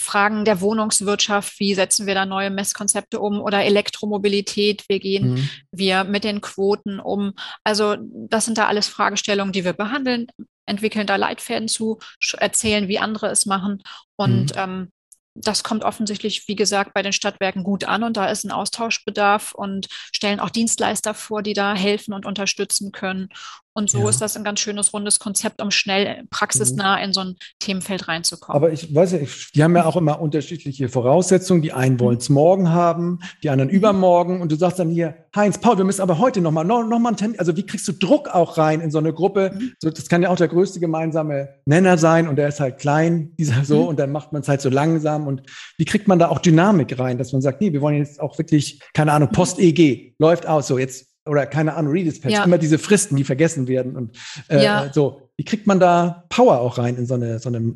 Fragen 0.00 0.44
der 0.44 0.60
Wohnungswirtschaft, 0.60 1.58
wie 1.60 1.74
setzen 1.74 2.06
wir 2.06 2.14
da 2.14 2.26
neue 2.26 2.50
Messkonzepte 2.50 3.20
um 3.20 3.40
oder 3.40 3.64
Elektromobilität, 3.64 4.84
wie 4.88 4.98
gehen 4.98 5.34
mhm. 5.34 5.50
wir 5.72 6.04
mit 6.04 6.24
den 6.24 6.40
Quoten 6.40 7.00
um. 7.00 7.32
Also 7.62 7.96
das 8.00 8.44
sind 8.44 8.58
da 8.58 8.66
alles 8.66 8.88
Fragestellungen, 8.88 9.52
die 9.52 9.64
wir 9.64 9.72
behandeln, 9.72 10.26
entwickeln 10.66 11.06
da 11.06 11.16
Leitfäden 11.16 11.68
zu, 11.68 11.98
erzählen, 12.36 12.88
wie 12.88 12.98
andere 12.98 13.28
es 13.28 13.46
machen 13.46 13.82
und 14.16 14.54
mhm. 14.54 14.60
ähm, 14.60 14.88
das 15.34 15.64
kommt 15.64 15.82
offensichtlich, 15.84 16.46
wie 16.46 16.54
gesagt, 16.54 16.94
bei 16.94 17.02
den 17.02 17.12
Stadtwerken 17.12 17.64
gut 17.64 17.84
an 17.84 18.04
und 18.04 18.16
da 18.16 18.26
ist 18.26 18.44
ein 18.44 18.52
Austauschbedarf 18.52 19.52
und 19.52 19.88
stellen 20.12 20.38
auch 20.38 20.50
Dienstleister 20.50 21.12
vor, 21.12 21.42
die 21.42 21.54
da 21.54 21.74
helfen 21.74 22.14
und 22.14 22.24
unterstützen 22.24 22.92
können. 22.92 23.28
Und 23.76 23.90
so 23.90 23.98
ja. 23.98 24.08
ist 24.08 24.20
das 24.20 24.36
ein 24.36 24.44
ganz 24.44 24.60
schönes 24.60 24.92
rundes 24.92 25.18
Konzept, 25.18 25.60
um 25.60 25.72
schnell 25.72 26.22
praxisnah 26.30 27.02
in 27.02 27.12
so 27.12 27.20
ein 27.22 27.36
Themenfeld 27.58 28.06
reinzukommen. 28.06 28.54
Aber 28.54 28.72
ich 28.72 28.94
weiß 28.94 29.12
ja, 29.12 29.18
die 29.52 29.64
haben 29.64 29.74
ja 29.74 29.84
auch 29.84 29.96
immer 29.96 30.20
unterschiedliche 30.20 30.88
Voraussetzungen. 30.88 31.60
Die 31.60 31.72
einen 31.72 31.98
wollen 31.98 32.18
es 32.18 32.28
morgen 32.28 32.70
haben, 32.70 33.18
die 33.42 33.50
anderen 33.50 33.70
mhm. 33.70 33.76
übermorgen. 33.76 34.40
Und 34.40 34.52
du 34.52 34.56
sagst 34.56 34.78
dann 34.78 34.90
hier, 34.90 35.16
Heinz, 35.34 35.58
Paul, 35.58 35.76
wir 35.76 35.84
müssen 35.84 36.02
aber 36.02 36.18
heute 36.20 36.40
nochmal 36.40 36.64
noch, 36.64 36.86
noch 36.86 37.00
mal 37.00 37.08
einen 37.08 37.16
Termin. 37.16 37.38
Also 37.40 37.56
wie 37.56 37.66
kriegst 37.66 37.88
du 37.88 37.92
Druck 37.92 38.28
auch 38.28 38.58
rein 38.58 38.80
in 38.80 38.92
so 38.92 38.98
eine 38.98 39.12
Gruppe? 39.12 39.50
Mhm. 39.52 39.72
So, 39.80 39.90
das 39.90 40.08
kann 40.08 40.22
ja 40.22 40.30
auch 40.30 40.36
der 40.36 40.48
größte 40.48 40.78
gemeinsame 40.78 41.48
Nenner 41.66 41.98
sein 41.98 42.28
und 42.28 42.36
der 42.36 42.46
ist 42.46 42.60
halt 42.60 42.78
klein, 42.78 43.32
dieser 43.38 43.64
so, 43.64 43.82
mhm. 43.82 43.88
und 43.88 43.98
dann 43.98 44.12
macht 44.12 44.32
man 44.32 44.42
es 44.42 44.48
halt 44.48 44.60
so 44.60 44.70
langsam. 44.70 45.26
Und 45.26 45.42
wie 45.78 45.84
kriegt 45.84 46.06
man 46.06 46.20
da 46.20 46.28
auch 46.28 46.38
Dynamik 46.38 46.96
rein, 46.96 47.18
dass 47.18 47.32
man 47.32 47.42
sagt, 47.42 47.60
nee, 47.60 47.72
wir 47.72 47.80
wollen 47.80 47.96
jetzt 47.96 48.20
auch 48.20 48.38
wirklich, 48.38 48.80
keine 48.92 49.12
Ahnung, 49.12 49.30
mhm. 49.30 49.34
Post-EG 49.34 50.14
läuft 50.20 50.46
aus, 50.46 50.68
so 50.68 50.78
jetzt 50.78 51.13
oder 51.26 51.46
keine 51.46 51.74
Ahnung, 51.74 51.92
Redispatch, 51.92 52.32
ja. 52.32 52.44
immer 52.44 52.58
diese 52.58 52.78
Fristen, 52.78 53.16
die 53.16 53.24
vergessen 53.24 53.68
werden 53.68 53.96
und 53.96 54.16
äh, 54.48 54.62
ja. 54.62 54.90
so. 54.92 55.20
Wie 55.36 55.44
kriegt 55.44 55.66
man 55.66 55.80
da 55.80 56.24
Power 56.28 56.60
auch 56.60 56.78
rein 56.78 56.96
in 56.96 57.06
so 57.06 57.14
eine, 57.14 57.40
so 57.40 57.48
eine 57.48 57.74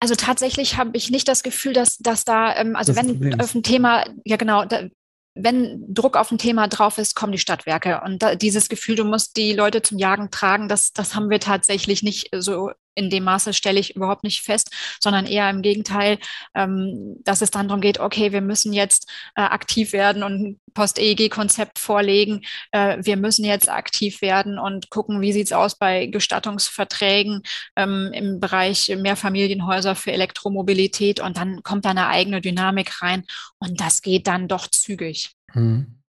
also 0.00 0.14
tatsächlich 0.14 0.76
habe 0.76 0.90
ich 0.94 1.10
nicht 1.10 1.26
das 1.28 1.42
Gefühl, 1.42 1.72
dass, 1.72 1.98
dass 1.98 2.24
da, 2.24 2.56
ähm, 2.56 2.76
also 2.76 2.92
das 2.92 3.04
wenn 3.04 3.40
auf 3.40 3.54
ein 3.54 3.62
Thema, 3.62 4.04
ja 4.24 4.36
genau, 4.36 4.64
da, 4.64 4.88
wenn 5.34 5.92
Druck 5.92 6.16
auf 6.16 6.30
ein 6.30 6.38
Thema 6.38 6.68
drauf 6.68 6.98
ist, 6.98 7.14
kommen 7.14 7.32
die 7.32 7.38
Stadtwerke. 7.38 8.00
Und 8.04 8.22
da, 8.22 8.34
dieses 8.34 8.68
Gefühl, 8.68 8.96
du 8.96 9.04
musst 9.04 9.36
die 9.36 9.52
Leute 9.52 9.82
zum 9.82 9.98
Jagen 9.98 10.30
tragen, 10.30 10.68
das, 10.68 10.92
das 10.92 11.14
haben 11.14 11.30
wir 11.30 11.40
tatsächlich 11.40 12.02
nicht 12.02 12.30
so 12.36 12.70
in 12.94 13.10
dem 13.10 13.24
Maße 13.24 13.54
stelle 13.54 13.78
ich 13.78 13.94
überhaupt 13.94 14.24
nicht 14.24 14.42
fest, 14.42 14.70
sondern 15.00 15.26
eher 15.26 15.48
im 15.50 15.62
Gegenteil, 15.62 16.18
ähm, 16.54 17.16
dass 17.24 17.42
es 17.42 17.50
dann 17.50 17.68
darum 17.68 17.80
geht, 17.80 18.00
okay, 18.00 18.32
wir 18.32 18.40
müssen 18.40 18.72
jetzt 18.72 19.08
äh, 19.36 19.42
aktiv 19.42 19.92
werden 19.92 20.22
und 20.22 20.32
ein 20.32 20.60
Post-EEG-Konzept 20.74 21.78
vorlegen. 21.78 22.42
Äh, 22.72 22.98
wir 23.00 23.16
müssen 23.16 23.44
jetzt 23.44 23.70
aktiv 23.70 24.20
werden 24.20 24.58
und 24.58 24.90
gucken, 24.90 25.20
wie 25.20 25.32
sieht 25.32 25.46
es 25.46 25.52
aus 25.52 25.78
bei 25.78 26.06
Gestattungsverträgen 26.06 27.42
ähm, 27.76 28.10
im 28.12 28.40
Bereich 28.40 28.88
Mehrfamilienhäuser 28.96 29.94
für 29.94 30.12
Elektromobilität. 30.12 31.20
Und 31.20 31.36
dann 31.36 31.62
kommt 31.62 31.84
da 31.84 31.90
eine 31.90 32.08
eigene 32.08 32.40
Dynamik 32.40 33.00
rein 33.02 33.24
und 33.58 33.80
das 33.80 34.02
geht 34.02 34.26
dann 34.26 34.48
doch 34.48 34.66
zügig. 34.66 35.30
Hm. 35.52 36.00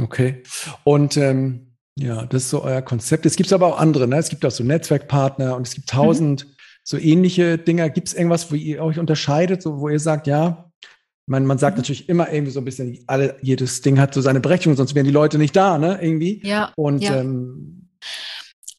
Okay. 0.00 0.42
Und 0.84 1.16
ähm 1.16 1.69
ja, 2.00 2.24
das 2.26 2.44
ist 2.44 2.50
so 2.50 2.62
euer 2.62 2.82
Konzept. 2.82 3.26
Es 3.26 3.36
gibt 3.36 3.52
aber 3.52 3.66
auch 3.66 3.78
andere, 3.78 4.08
ne? 4.08 4.16
Es 4.16 4.30
gibt 4.30 4.44
auch 4.44 4.50
so 4.50 4.64
Netzwerkpartner 4.64 5.54
und 5.56 5.66
es 5.66 5.74
gibt 5.74 5.88
tausend 5.88 6.46
mhm. 6.46 6.50
so 6.82 6.96
ähnliche 6.96 7.58
Dinger. 7.58 7.90
Gibt 7.90 8.08
es 8.08 8.14
irgendwas, 8.14 8.50
wo 8.50 8.54
ihr 8.54 8.82
euch 8.82 8.98
unterscheidet, 8.98 9.62
so, 9.62 9.80
wo 9.80 9.88
ihr 9.88 10.00
sagt, 10.00 10.26
ja, 10.26 10.70
man, 11.26 11.44
man 11.44 11.58
sagt 11.58 11.76
mhm. 11.76 11.80
natürlich 11.82 12.08
immer 12.08 12.32
irgendwie 12.32 12.52
so 12.52 12.60
ein 12.60 12.64
bisschen, 12.64 12.98
alle, 13.06 13.36
jedes 13.42 13.82
Ding 13.82 14.00
hat 14.00 14.14
so 14.14 14.20
seine 14.20 14.40
Berechtigung, 14.40 14.76
sonst 14.76 14.94
wären 14.94 15.06
die 15.06 15.12
Leute 15.12 15.38
nicht 15.38 15.54
da, 15.54 15.78
ne? 15.78 15.98
Irgendwie. 16.00 16.40
Ja. 16.44 16.72
Und 16.76 17.02
ja. 17.02 17.20
Ähm, 17.20 17.79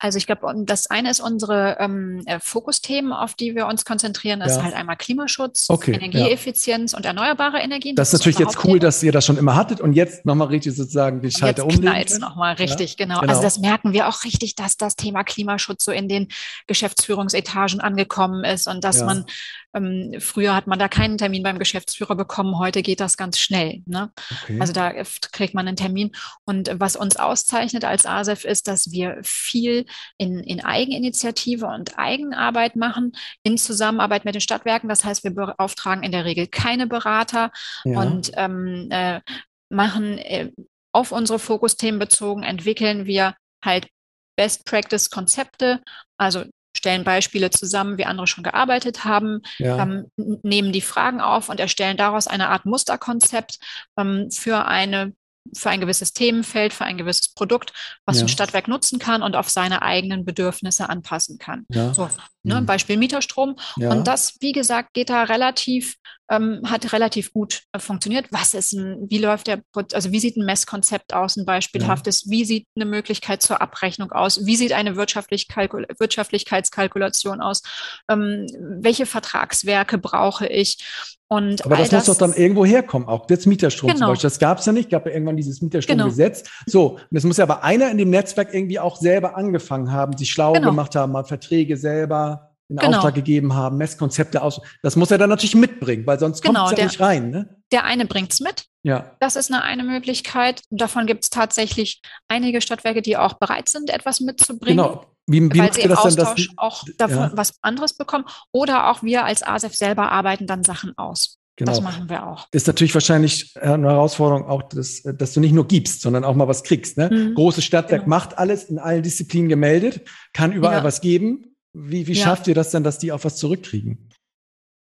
also 0.01 0.17
ich 0.17 0.25
glaube, 0.25 0.51
das 0.65 0.87
eine 0.87 1.11
ist 1.11 1.19
unsere 1.19 1.77
ähm, 1.79 2.23
äh, 2.25 2.39
Fokusthemen, 2.39 3.13
auf 3.13 3.35
die 3.35 3.53
wir 3.53 3.67
uns 3.67 3.85
konzentrieren. 3.85 4.39
Ja. 4.39 4.47
ist 4.47 4.63
halt 4.63 4.73
einmal 4.73 4.97
Klimaschutz, 4.97 5.69
okay, 5.69 5.91
Energieeffizienz 5.93 6.93
ja. 6.93 6.97
und 6.97 7.05
erneuerbare 7.05 7.59
Energien. 7.59 7.95
Das, 7.95 8.09
das 8.09 8.19
ist 8.19 8.25
natürlich 8.25 8.39
jetzt 8.39 8.65
cool, 8.65 8.79
dass 8.79 9.03
ihr 9.03 9.11
das 9.11 9.27
schon 9.27 9.37
immer 9.37 9.55
hattet 9.55 9.79
und 9.79 9.93
jetzt 9.93 10.25
nochmal 10.25 10.47
richtig 10.47 10.75
sozusagen 10.75 11.21
die 11.21 11.29
Schalter 11.29 11.65
umlegen. 11.65 11.95
Jetzt 11.95 12.19
nochmal 12.19 12.55
richtig, 12.55 12.95
ja? 12.97 13.05
genau. 13.05 13.19
genau. 13.19 13.31
Also 13.31 13.43
das 13.43 13.59
merken 13.59 13.93
wir 13.93 14.07
auch 14.07 14.23
richtig, 14.23 14.55
dass 14.55 14.75
das 14.75 14.95
Thema 14.95 15.23
Klimaschutz 15.23 15.85
so 15.85 15.91
in 15.91 16.09
den 16.09 16.29
Geschäftsführungsetagen 16.65 17.79
angekommen 17.79 18.43
ist 18.43 18.67
und 18.67 18.83
dass 18.83 19.03
man 19.03 19.25
ähm, 19.73 20.15
früher 20.19 20.55
hat 20.55 20.67
man 20.67 20.79
da 20.79 20.87
keinen 20.87 21.17
Termin 21.17 21.43
beim 21.43 21.59
Geschäftsführer 21.59 22.15
bekommen, 22.15 22.59
heute 22.59 22.81
geht 22.81 22.99
das 22.99 23.17
ganz 23.17 23.39
schnell. 23.39 23.81
Ne? 23.85 24.11
Okay. 24.43 24.59
Also 24.59 24.73
da 24.73 24.91
kriegt 25.31 25.53
man 25.53 25.67
einen 25.67 25.77
Termin. 25.77 26.11
Und 26.45 26.71
was 26.79 26.95
uns 26.95 27.15
auszeichnet 27.15 27.85
als 27.85 28.05
ASEF 28.05 28.43
ist, 28.43 28.67
dass 28.67 28.91
wir 28.91 29.19
viel 29.23 29.85
in, 30.17 30.39
in 30.39 30.63
Eigeninitiative 30.63 31.67
und 31.67 31.97
Eigenarbeit 31.97 32.75
machen, 32.75 33.13
in 33.43 33.57
Zusammenarbeit 33.57 34.25
mit 34.25 34.35
den 34.35 34.41
Stadtwerken. 34.41 34.89
Das 34.89 35.05
heißt, 35.05 35.23
wir 35.23 35.31
beauftragen 35.33 36.03
in 36.03 36.11
der 36.11 36.25
Regel 36.25 36.47
keine 36.47 36.87
Berater 36.87 37.51
ja. 37.85 38.01
und 38.01 38.31
ähm, 38.35 38.87
äh, 38.91 39.21
machen 39.69 40.17
äh, 40.17 40.51
auf 40.91 41.11
unsere 41.11 41.39
Fokusthemen 41.39 41.99
bezogen, 41.99 42.43
entwickeln 42.43 43.05
wir 43.05 43.35
halt 43.63 43.87
Best 44.35 44.65
Practice 44.65 45.09
Konzepte, 45.09 45.81
also 46.17 46.43
stellen 46.75 47.03
Beispiele 47.03 47.49
zusammen, 47.49 47.97
wie 47.97 48.05
andere 48.05 48.27
schon 48.27 48.43
gearbeitet 48.43 49.03
haben, 49.03 49.41
ja. 49.57 49.81
ähm, 49.81 50.07
nehmen 50.15 50.71
die 50.71 50.81
Fragen 50.81 51.21
auf 51.21 51.49
und 51.49 51.59
erstellen 51.59 51.97
daraus 51.97 52.27
eine 52.27 52.49
Art 52.49 52.65
Musterkonzept 52.65 53.59
ähm, 53.97 54.29
für 54.31 54.65
eine 54.65 55.13
für 55.55 55.71
ein 55.71 55.81
gewisses 55.81 56.13
Themenfeld, 56.13 56.71
für 56.71 56.85
ein 56.85 56.97
gewisses 56.97 57.33
Produkt, 57.33 57.73
was 58.05 58.17
ja. 58.17 58.25
ein 58.25 58.29
Stadtwerk 58.29 58.67
nutzen 58.67 58.99
kann 58.99 59.23
und 59.23 59.35
auf 59.35 59.49
seine 59.49 59.81
eigenen 59.81 60.23
Bedürfnisse 60.23 60.87
anpassen 60.87 61.39
kann. 61.39 61.65
Ja. 61.69 61.93
So. 61.93 62.09
Ne, 62.43 62.59
mhm. 62.59 62.65
Beispiel 62.65 62.97
Mieterstrom. 62.97 63.55
Ja. 63.77 63.91
Und 63.91 64.07
das, 64.07 64.35
wie 64.39 64.51
gesagt, 64.51 64.93
geht 64.93 65.11
da 65.11 65.23
relativ, 65.23 65.95
ähm, 66.29 66.61
hat 66.65 66.91
relativ 66.91 67.33
gut 67.33 67.63
äh, 67.71 67.79
funktioniert. 67.79 68.25
Was 68.31 68.55
ist 68.55 68.73
ein, 68.73 69.07
wie 69.09 69.19
läuft 69.19 69.45
der, 69.47 69.61
also 69.93 70.11
wie 70.11 70.19
sieht 70.19 70.37
ein 70.37 70.45
Messkonzept 70.45 71.13
aus, 71.13 71.37
ein 71.37 71.45
beispielhaftes? 71.45 72.23
Ja. 72.25 72.31
Wie 72.31 72.45
sieht 72.45 72.67
eine 72.75 72.85
Möglichkeit 72.85 73.43
zur 73.43 73.61
Abrechnung 73.61 74.11
aus? 74.11 74.45
Wie 74.45 74.55
sieht 74.55 74.73
eine 74.73 74.95
Wirtschaftlich 74.95 75.47
Wirtschaftlichkeitskalkulation 75.49 77.41
aus? 77.41 77.61
Ähm, 78.09 78.47
welche 78.57 79.05
Vertragswerke 79.05 79.99
brauche 79.99 80.47
ich? 80.47 80.83
Und 81.31 81.63
Aber 81.63 81.77
das, 81.77 81.89
das 81.89 82.07
muss 82.07 82.17
doch 82.17 82.27
dann 82.27 82.35
irgendwo 82.35 82.65
herkommen, 82.65 83.07
auch 83.07 83.29
jetzt 83.29 83.47
Mieterstrom 83.47 83.87
genau. 83.87 83.99
zum 83.99 84.07
Beispiel. 84.09 84.29
Das 84.29 84.39
gab 84.39 84.59
es 84.59 84.65
ja 84.65 84.73
nicht, 84.73 84.89
gab 84.89 85.05
ja 85.05 85.13
irgendwann 85.13 85.37
dieses 85.37 85.61
Mieterstromgesetz. 85.61 86.43
Genau. 86.43 86.53
So, 86.65 86.89
und 87.09 87.17
es 87.17 87.23
muss 87.23 87.37
ja 87.37 87.45
aber 87.45 87.63
einer 87.63 87.89
in 87.89 87.97
dem 87.97 88.09
Netzwerk 88.09 88.53
irgendwie 88.53 88.79
auch 88.79 88.97
selber 88.97 89.37
angefangen 89.37 89.93
haben, 89.93 90.17
sich 90.17 90.29
schlau 90.29 90.51
genau. 90.51 90.71
gemacht 90.71 90.93
haben, 90.95 91.13
mal 91.13 91.23
Verträge 91.23 91.77
selber 91.77 92.30
in 92.71 92.77
genau. 92.77 92.97
Auftrag 92.97 93.15
gegeben 93.15 93.53
haben, 93.53 93.77
Messkonzepte 93.77 94.41
aus. 94.41 94.61
Das 94.81 94.95
muss 94.95 95.11
er 95.11 95.17
dann 95.17 95.29
natürlich 95.29 95.55
mitbringen, 95.55 96.07
weil 96.07 96.17
sonst 96.19 96.41
kommt 96.41 96.55
genau, 96.55 96.71
es 96.71 96.77
ja 96.77 96.85
nicht 96.85 96.99
rein. 97.01 97.29
Ne? 97.29 97.57
Der 97.71 97.83
eine 97.83 98.05
bringt 98.05 98.31
es 98.31 98.39
mit. 98.39 98.65
Ja. 98.83 99.11
Das 99.19 99.35
ist 99.35 99.51
eine, 99.51 99.63
eine 99.63 99.83
Möglichkeit. 99.83 100.61
Davon 100.69 101.05
gibt 101.05 101.23
es 101.23 101.29
tatsächlich 101.29 102.01
einige 102.29 102.61
Stadtwerke, 102.61 103.01
die 103.01 103.17
auch 103.17 103.33
bereit 103.33 103.67
sind, 103.67 103.89
etwas 103.89 104.21
mitzubringen. 104.21 104.77
Genau. 104.77 105.05
Wie, 105.27 105.41
wie 105.53 105.59
weil 105.59 105.73
sie 105.73 105.81
im 105.81 105.91
Austausch 105.91 106.47
das, 106.47 106.57
auch 106.57 106.83
davon 106.97 107.17
ja. 107.17 107.31
was 107.33 107.53
anderes 107.61 107.93
bekommen. 107.93 108.25
Oder 108.51 108.89
auch 108.89 109.03
wir 109.03 109.25
als 109.25 109.43
ASEF 109.43 109.75
selber 109.75 110.11
arbeiten 110.11 110.47
dann 110.47 110.63
Sachen 110.63 110.97
aus. 110.97 111.37
Genau. 111.57 111.73
Das 111.73 111.81
machen 111.81 112.09
wir 112.09 112.25
auch. 112.25 112.47
Ist 112.51 112.65
natürlich 112.65 112.93
wahrscheinlich 112.93 113.53
eine 113.61 113.89
Herausforderung 113.89 114.45
auch, 114.47 114.63
dass, 114.63 115.03
dass 115.03 115.33
du 115.33 115.41
nicht 115.41 115.51
nur 115.51 115.67
gibst, 115.67 116.01
sondern 116.01 116.23
auch 116.23 116.33
mal 116.33 116.47
was 116.47 116.63
kriegst. 116.63 116.97
Ne? 116.97 117.09
Mhm. 117.11 117.35
Großes 117.35 117.63
Stadtwerk 117.63 118.05
genau. 118.05 118.15
macht 118.15 118.37
alles 118.37 118.63
in 118.63 118.79
allen 118.79 119.03
Disziplinen 119.03 119.49
gemeldet, 119.49 120.07
kann 120.33 120.53
überall 120.53 120.77
ja. 120.77 120.83
was 120.83 121.01
geben. 121.01 121.50
Wie, 121.73 122.07
wie 122.07 122.13
ja. 122.13 122.25
schafft 122.25 122.47
ihr 122.47 122.55
das 122.55 122.71
denn, 122.71 122.83
dass 122.83 122.99
die 122.99 123.11
auch 123.11 123.23
was 123.23 123.37
zurückkriegen? 123.37 124.09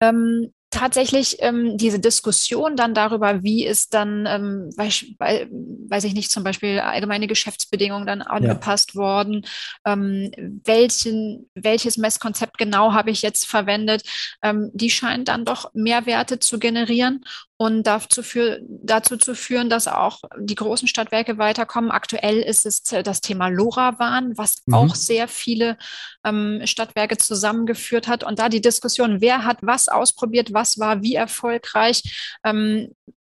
Ähm, 0.01 0.53
tatsächlich 0.73 1.37
ähm, 1.41 1.77
diese 1.77 2.01
Diskussion 2.01 2.77
dann 2.77 2.95
darüber, 2.95 3.43
wie 3.45 3.65
ist 3.65 3.95
dann, 3.95 4.27
ähm, 4.27 4.71
weiß, 4.77 5.05
weiß 5.19 6.05
ich 6.05 6.15
nicht, 6.15 6.31
zum 6.31 6.43
Beispiel 6.43 6.81
allgemeine 6.81 7.27
Geschäftsbedingungen 7.27 8.07
dann 8.07 8.23
angepasst 8.23 8.95
ja. 8.95 9.01
worden, 9.01 9.47
ähm, 9.85 10.33
welchen, 10.65 11.49
welches 11.55 11.99
Messkonzept 11.99 12.59
genau 12.59 12.95
habe 12.95 13.11
ich 13.11 13.23
jetzt 13.23 13.47
verwendet, 13.47 14.03
ähm, 14.43 14.71
die 14.73 14.91
scheint 14.91 15.29
dann 15.29 15.45
doch 15.45 15.73
Mehrwerte 15.75 16.39
zu 16.39 16.59
generieren 16.59 17.23
und 17.57 17.85
dazu, 17.85 18.23
für, 18.23 18.61
dazu 18.63 19.17
zu 19.17 19.35
führen, 19.35 19.71
dass 19.71 19.87
auch 19.87 20.21
die 20.39 20.55
großen 20.55 20.89
Stadtwerke 20.89 21.39
weiterkommen. 21.39 21.91
Aktuell 21.91 22.39
ist 22.39 22.67
es 22.67 22.83
das 22.83 23.21
Thema 23.21 23.49
LoRaWAN, 23.49 24.37
was 24.37 24.63
mhm. 24.67 24.75
auch 24.75 24.95
sehr 24.95 25.29
viele 25.29 25.77
ähm, 26.25 26.63
Stadtwerke 26.65 27.19
zusammengeführt 27.19 28.09
hat. 28.09 28.25
Und 28.25 28.39
da 28.39 28.49
die 28.49 28.61
Diskussion, 28.61 29.21
wer 29.21 29.45
hat 29.45 29.59
was 29.61 29.89
ausprobiert, 29.89 30.53
was 30.53 30.79
war 30.79 31.03
wie 31.03 31.15
erfolgreich, 31.15 32.37
ähm, 32.45 32.93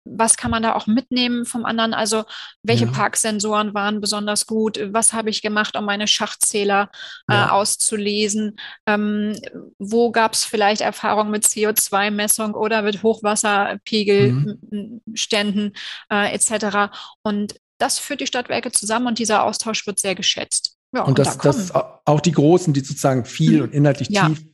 was 0.05 0.37
kann 0.37 0.51
man 0.51 0.63
da 0.63 0.75
auch 0.75 0.87
mitnehmen 0.87 1.47
vom 1.47 1.65
anderen? 1.65 1.95
Also 1.95 2.25
welche 2.63 2.85
ja. 2.85 2.91
Parksensoren 2.91 3.73
waren 3.75 4.01
besonders 4.01 4.47
gut? 4.47 4.81
Was 4.93 5.13
habe 5.13 5.31
ich 5.31 5.43
gemacht, 5.43 5.77
um 5.77 5.85
meine 5.85 6.07
Schachzähler 6.07 6.91
äh, 7.29 7.35
ja. 7.35 7.51
auszulesen? 7.51 8.57
Ähm, 8.87 9.37
wo 9.79 10.13
gab 10.13 10.35
es 10.35 10.45
vielleicht 10.45 10.83
Erfahrungen 10.83 11.31
mit 11.31 11.45
CO2-Messung 11.45 12.55
oder 12.55 12.83
mit 12.83 13.03
Hochwasserpegelständen 13.03 15.65
mhm. 15.65 15.73
äh, 16.11 16.35
etc. 16.35 16.95
Und 17.23 17.55
das 17.79 17.99
führt 17.99 18.21
die 18.21 18.27
Stadtwerke 18.27 18.73
zusammen 18.73 19.07
und 19.09 19.19
dieser 19.19 19.45
Austausch 19.45 19.87
wird 19.87 19.99
sehr 19.99 20.15
geschätzt. 20.15 20.77
Ja, 20.95 21.03
und, 21.03 21.09
und 21.09 21.19
das, 21.19 21.39
da 21.39 21.43
das 21.45 21.73
auch 21.73 22.21
die 22.21 22.33
Großen, 22.33 22.73
die 22.73 22.81
sozusagen 22.81 23.25
viel 23.25 23.57
mhm. 23.57 23.63
und 23.63 23.75
inhaltlich 23.75 24.09
tief 24.09 24.45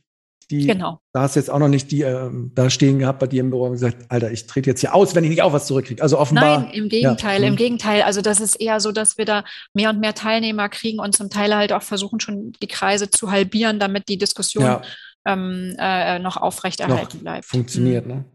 die, 0.51 0.67
genau. 0.67 0.99
da 1.13 1.21
hast 1.21 1.35
du 1.35 1.39
jetzt 1.39 1.49
auch 1.49 1.59
noch 1.59 1.69
nicht 1.69 1.91
die 1.91 2.01
äh, 2.01 2.29
da 2.53 2.69
stehen 2.69 2.99
gehabt 2.99 3.19
bei 3.19 3.27
dir 3.27 3.39
im 3.39 3.49
Büro 3.49 3.63
und 3.63 3.71
gesagt, 3.71 4.05
Alter, 4.09 4.31
ich 4.31 4.47
trete 4.47 4.69
jetzt 4.69 4.81
hier 4.81 4.93
aus, 4.93 5.15
wenn 5.15 5.23
ich 5.23 5.29
nicht 5.29 5.41
auch 5.41 5.53
was 5.53 5.65
zurückkriege. 5.65 6.03
Also 6.03 6.19
offenbar. 6.19 6.59
Nein, 6.59 6.71
im 6.73 6.89
Gegenteil, 6.89 7.41
ja. 7.41 7.47
im 7.47 7.53
mhm. 7.53 7.57
Gegenteil. 7.57 8.01
Also 8.01 8.21
das 8.21 8.41
ist 8.41 8.55
eher 8.55 8.81
so, 8.81 8.91
dass 8.91 9.17
wir 9.17 9.23
da 9.23 9.45
mehr 9.73 9.89
und 9.89 10.01
mehr 10.01 10.13
Teilnehmer 10.13 10.67
kriegen 10.67 10.99
und 10.99 11.15
zum 11.15 11.29
Teil 11.29 11.55
halt 11.55 11.71
auch 11.71 11.83
versuchen, 11.83 12.19
schon 12.19 12.51
die 12.61 12.67
Kreise 12.67 13.09
zu 13.09 13.31
halbieren, 13.31 13.79
damit 13.79 14.09
die 14.09 14.17
Diskussion 14.17 14.65
ja. 14.65 14.81
ähm, 15.25 15.73
äh, 15.79 16.19
noch 16.19 16.35
aufrechterhalten 16.35 17.17
noch 17.17 17.23
bleibt. 17.23 17.45
Funktioniert, 17.45 18.05
mhm. 18.05 18.13
ne? 18.13 18.25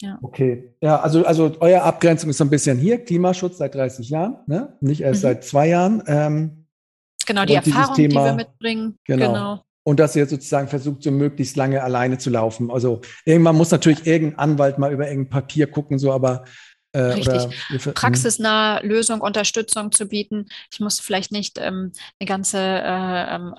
Ja. 0.00 0.16
Okay. 0.22 0.76
Ja, 0.80 1.00
also, 1.00 1.26
also 1.26 1.56
eure 1.58 1.82
Abgrenzung 1.82 2.30
ist 2.30 2.38
so 2.38 2.44
ein 2.44 2.50
bisschen 2.50 2.78
hier, 2.78 3.04
Klimaschutz 3.04 3.58
seit 3.58 3.74
30 3.74 4.08
Jahren, 4.08 4.36
ne? 4.46 4.76
Nicht 4.80 5.00
erst 5.00 5.22
mhm. 5.22 5.22
seit 5.22 5.44
zwei 5.44 5.68
Jahren. 5.68 6.04
Ähm, 6.06 6.66
genau, 7.26 7.44
die 7.44 7.54
Erfahrung, 7.54 7.96
die 7.96 8.08
wir 8.08 8.32
mitbringen. 8.34 8.96
Genau. 9.04 9.26
genau 9.26 9.62
und 9.88 9.98
dass 9.98 10.14
ihr 10.14 10.26
sozusagen 10.26 10.68
versucht, 10.68 11.02
so 11.02 11.10
möglichst 11.10 11.56
lange 11.56 11.82
alleine 11.82 12.18
zu 12.18 12.28
laufen. 12.28 12.70
Also 12.70 13.00
irgendwann 13.24 13.56
muss 13.56 13.70
natürlich 13.70 14.06
irgendein 14.06 14.38
Anwalt 14.38 14.76
mal 14.76 14.92
über 14.92 15.08
irgendein 15.08 15.30
Papier 15.30 15.66
gucken, 15.66 15.98
so, 15.98 16.12
aber 16.12 16.44
äh, 16.92 17.00
Richtig. 17.00 17.48
Oder, 17.72 17.92
Praxisnahe 17.94 18.86
Lösung, 18.86 19.22
Unterstützung 19.22 19.90
zu 19.90 20.06
bieten. 20.06 20.50
Ich 20.70 20.80
muss 20.80 21.00
vielleicht 21.00 21.32
nicht 21.32 21.56
ähm, 21.58 21.92
eine 22.20 22.26
ganze 22.26 22.58
äh, 22.58 23.34
ähm, 23.34 23.54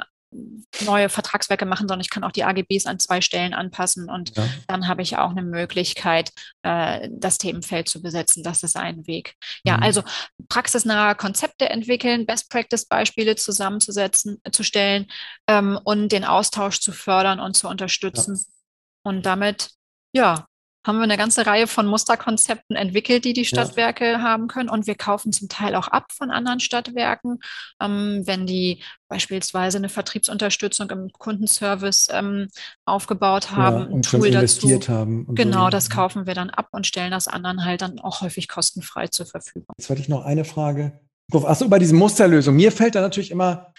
neue 0.86 1.10
Vertragswerke 1.10 1.66
machen, 1.66 1.88
sondern 1.88 2.02
ich 2.02 2.10
kann 2.10 2.24
auch 2.24 2.32
die 2.32 2.44
AGBs 2.44 2.86
an 2.86 3.00
zwei 3.00 3.22
Stellen 3.22 3.54
anpassen 3.54 4.10
und 4.10 4.36
ja. 4.38 4.48
dann 4.68 4.88
habe 4.88 5.02
ich 5.02 5.18
auch 5.18 5.32
eine 5.32 5.42
Möglichkeit, 5.42 6.32
äh, 6.62 7.10
das 7.12 7.38
Themenfeld 7.38 7.90
zu 7.90 8.02
besetzen. 8.02 8.44
Das 8.44 8.64
ist 8.64 8.78
ein 8.78 9.08
Weg. 9.08 9.36
Ja, 9.64 9.78
mhm. 9.78 9.84
also 9.84 10.04
praxisnahe 10.48 11.16
Konzepte 11.16 11.70
entwickeln, 11.70 12.26
Best-Practice-Beispiele 12.26 13.36
zusammenzusetzen, 13.36 14.40
äh, 14.44 14.52
zu 14.52 14.64
stellen 14.64 15.08
ähm, 15.48 15.80
und 15.84 16.12
den 16.12 16.26
Austausch 16.26 16.80
zu 16.80 16.92
fördern 16.92 17.40
und 17.40 17.56
zu 17.56 17.68
unterstützen. 17.68 18.36
Ja. 18.36 18.44
Und 19.04 19.26
damit, 19.26 19.72
ja, 20.14 20.46
haben 20.90 20.98
wir 20.98 21.04
eine 21.04 21.18
ganze 21.18 21.46
Reihe 21.46 21.68
von 21.68 21.86
Musterkonzepten 21.86 22.76
entwickelt, 22.76 23.24
die 23.24 23.34
die 23.34 23.46
Stadtwerke 23.46 24.12
ja. 24.12 24.22
haben 24.22 24.48
können. 24.48 24.70
Und 24.70 24.88
wir 24.88 24.96
kaufen 24.96 25.32
zum 25.32 25.48
Teil 25.48 25.76
auch 25.76 25.88
ab 25.88 26.12
von 26.12 26.32
anderen 26.32 26.60
Stadtwerken, 26.60 27.40
ähm, 27.82 28.24
wenn 28.26 28.46
die 28.46 28.84
beispielsweise 29.08 29.78
eine 29.78 29.90
Vertriebsunterstützung 29.90 30.90
im 30.90 31.12
Kundenservice 31.14 32.08
ähm, 32.12 32.48
aufgebaut 32.86 33.52
haben, 33.52 33.78
ja, 33.78 33.86
und 33.86 33.94
ein 33.94 34.02
Tool 34.02 34.28
investiert 34.28 34.84
dazu. 34.84 34.94
haben. 34.94 35.36
Genau, 35.36 35.66
so. 35.66 35.70
das 35.70 35.90
kaufen 35.90 36.26
wir 36.26 36.34
dann 36.34 36.50
ab 36.50 36.68
und 36.72 36.88
stellen 36.88 37.12
das 37.12 37.28
anderen 37.28 37.64
halt 37.64 37.82
dann 37.82 38.00
auch 38.00 38.22
häufig 38.22 38.48
kostenfrei 38.48 39.08
zur 39.08 39.28
Verfügung. 39.28 39.68
Jetzt 39.78 39.90
hatte 39.90 40.02
ich 40.02 40.10
noch 40.10 40.26
eine 40.26 40.44
Frage. 40.44 41.00
Achso, 41.32 41.70
bei 41.70 41.78
diese 41.78 41.94
Musterlösung. 41.94 42.56
Mir 42.56 42.72
fällt 42.72 42.96
da 42.96 43.02
natürlich 43.02 43.30
immer 43.30 43.72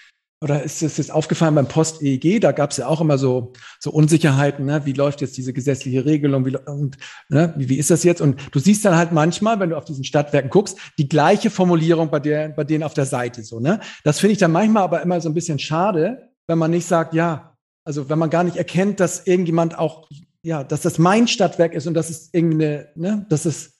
oder 0.42 0.62
ist 0.62 0.82
es 0.82 0.96
jetzt 0.96 1.12
aufgefallen 1.12 1.54
beim 1.54 1.68
Post-EEG? 1.68 2.40
Da 2.40 2.52
gab 2.52 2.70
es 2.70 2.78
ja 2.78 2.86
auch 2.86 3.02
immer 3.02 3.18
so, 3.18 3.52
so 3.78 3.90
Unsicherheiten, 3.90 4.64
ne? 4.64 4.82
wie 4.86 4.94
läuft 4.94 5.20
jetzt 5.20 5.36
diese 5.36 5.52
gesetzliche 5.52 6.06
Regelung 6.06 6.46
wie, 6.46 6.56
und 6.56 6.96
ne? 7.28 7.52
wie, 7.56 7.68
wie 7.68 7.76
ist 7.76 7.90
das 7.90 8.04
jetzt? 8.04 8.22
Und 8.22 8.40
du 8.52 8.58
siehst 8.58 8.84
dann 8.84 8.96
halt 8.96 9.12
manchmal, 9.12 9.60
wenn 9.60 9.70
du 9.70 9.76
auf 9.76 9.84
diesen 9.84 10.04
Stadtwerken 10.04 10.48
guckst, 10.48 10.78
die 10.98 11.08
gleiche 11.08 11.50
Formulierung 11.50 12.10
bei, 12.10 12.20
der, 12.20 12.48
bei 12.48 12.64
denen 12.64 12.84
auf 12.84 12.94
der 12.94 13.04
Seite. 13.04 13.42
So, 13.42 13.60
ne? 13.60 13.80
Das 14.02 14.18
finde 14.18 14.32
ich 14.32 14.38
dann 14.38 14.52
manchmal 14.52 14.82
aber 14.82 15.02
immer 15.02 15.20
so 15.20 15.28
ein 15.28 15.34
bisschen 15.34 15.58
schade, 15.58 16.30
wenn 16.46 16.58
man 16.58 16.70
nicht 16.70 16.86
sagt, 16.86 17.12
ja, 17.12 17.56
also 17.84 18.08
wenn 18.08 18.18
man 18.18 18.30
gar 18.30 18.44
nicht 18.44 18.56
erkennt, 18.56 18.98
dass 18.98 19.26
irgendjemand 19.26 19.78
auch, 19.78 20.08
ja, 20.42 20.64
dass 20.64 20.80
das 20.80 20.98
mein 20.98 21.28
Stadtwerk 21.28 21.74
ist 21.74 21.86
und 21.86 21.92
dass 21.92 22.08
es 22.08 22.30
irgendwie 22.32 22.64
eine, 22.64 22.88
ne, 22.94 23.26
dass 23.28 23.44
es 23.44 23.76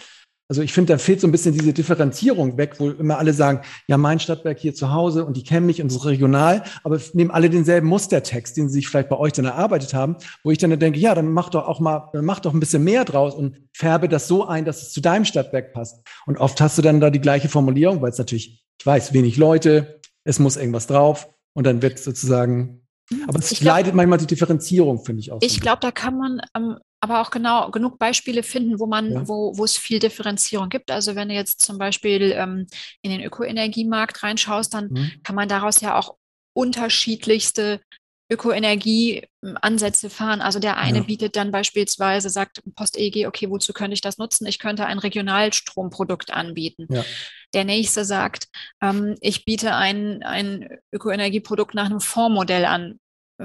also 0.51 0.63
ich 0.63 0.73
finde, 0.73 0.95
da 0.95 0.99
fehlt 0.99 1.21
so 1.21 1.29
ein 1.29 1.31
bisschen 1.31 1.55
diese 1.55 1.73
Differenzierung 1.73 2.57
weg, 2.59 2.81
wo 2.81 2.91
immer 2.91 3.19
alle 3.19 3.33
sagen, 3.33 3.61
ja, 3.87 3.97
mein 3.97 4.19
Stadtwerk 4.19 4.59
hier 4.59 4.75
zu 4.75 4.93
Hause 4.93 5.25
und 5.25 5.37
die 5.37 5.45
kennen 5.45 5.65
mich 5.65 5.81
und 5.81 5.87
das 5.93 5.99
ist 5.99 6.07
regional, 6.07 6.65
aber 6.83 7.01
nehmen 7.13 7.31
alle 7.31 7.51
denselben 7.51 7.87
Mustertext, 7.87 8.57
den 8.57 8.69
sie 8.69 8.75
sich 8.75 8.89
vielleicht 8.89 9.09
bei 9.11 9.17
euch 9.17 9.33
dann 9.33 9.45
erarbeitet 9.45 9.95
haben, 9.95 10.17
wo 10.43 10.51
ich 10.51 10.59
dann 10.59 10.77
denke, 10.77 10.99
ja, 10.99 11.15
dann 11.15 11.31
mach 11.31 11.51
doch 11.51 11.69
auch 11.69 11.79
mal, 11.79 12.11
mach 12.21 12.41
doch 12.41 12.53
ein 12.53 12.59
bisschen 12.59 12.83
mehr 12.83 13.05
draus 13.05 13.33
und 13.33 13.59
färbe 13.73 14.09
das 14.09 14.27
so 14.27 14.45
ein, 14.45 14.65
dass 14.65 14.83
es 14.83 14.93
zu 14.93 15.01
deinem 15.01 15.25
Stadtwerk 15.25 15.73
passt. 15.73 16.05
Und 16.27 16.39
oft 16.39 16.61
hast 16.61 16.77
du 16.77 16.83
dann 16.83 16.99
da 16.99 17.11
die 17.11 17.21
gleiche 17.21 17.49
Formulierung, 17.49 18.03
weil 18.03 18.11
es 18.11 18.19
natürlich, 18.19 18.65
ich 18.77 18.85
weiß, 18.85 19.13
wenig 19.13 19.37
Leute, 19.37 20.01
es 20.25 20.41
muss 20.41 20.57
irgendwas 20.57 20.89
drauf 20.89 21.29
und 21.55 21.65
dann 21.65 21.81
wird 21.81 22.01
sozusagen 22.01 22.83
aber 23.27 23.39
es 23.39 23.49
glaub, 23.51 23.77
leidet 23.77 23.95
manchmal 23.95 24.19
die 24.19 24.27
Differenzierung, 24.27 25.05
finde 25.05 25.21
ich 25.21 25.33
auch. 25.33 25.39
Ich 25.43 25.61
glaube, 25.61 25.81
da 25.81 25.91
kann 25.91 26.17
man 26.17 26.41
ähm, 26.57 26.79
aber 27.01 27.21
auch 27.21 27.31
genau 27.31 27.71
genug 27.71 27.99
Beispiele 27.99 28.43
finden, 28.43 28.79
wo 28.79 28.87
man, 28.87 29.13
ja. 29.13 29.29
wo, 29.29 29.57
wo 29.57 29.65
es 29.65 29.77
viel 29.77 29.99
Differenzierung 29.99 30.69
gibt. 30.69 30.91
Also 30.91 31.17
wenn 31.17 31.29
du 31.29 31.35
jetzt 31.35 31.63
zum 31.63 31.79
Beispiel 31.79 32.33
ähm, 32.37 32.67
in 33.03 33.11
den 33.11 33.23
Ökoenergiemarkt 33.23 34.23
reinschaust, 34.23 34.75
dann 34.75 34.89
mhm. 34.91 35.13
kann 35.23 35.35
man 35.35 35.49
daraus 35.49 35.81
ja 35.81 35.99
auch 35.99 36.17
unterschiedlichste 36.53 37.81
Ökoenergie-Ansätze 38.31 40.11
fahren. 40.11 40.41
Also 40.41 40.59
der 40.61 40.77
eine 40.77 40.99
ja. 40.99 41.05
bietet 41.05 41.37
dann 41.37 41.51
beispielsweise, 41.51 42.29
sagt 42.29 42.63
Post-EEG, 42.77 43.27
okay, 43.27 43.51
wozu 43.51 43.73
könnte 43.73 43.95
ich 43.95 44.03
das 44.03 44.19
nutzen? 44.19 44.47
Ich 44.47 44.59
könnte 44.59 44.87
ein 44.87 44.99
Regionalstromprodukt 44.99 46.33
anbieten. 46.33 46.87
Ja. 46.91 47.05
Der 47.53 47.65
nächste 47.65 48.05
sagt, 48.05 48.49
ähm, 48.81 49.17
ich 49.21 49.45
biete 49.45 49.75
ein, 49.75 50.23
ein 50.23 50.69
Ökoenergieprodukt 50.93 51.75
nach 51.75 51.87
einem 51.87 52.01
Fondsmodell 52.01 52.65
an 52.65 53.01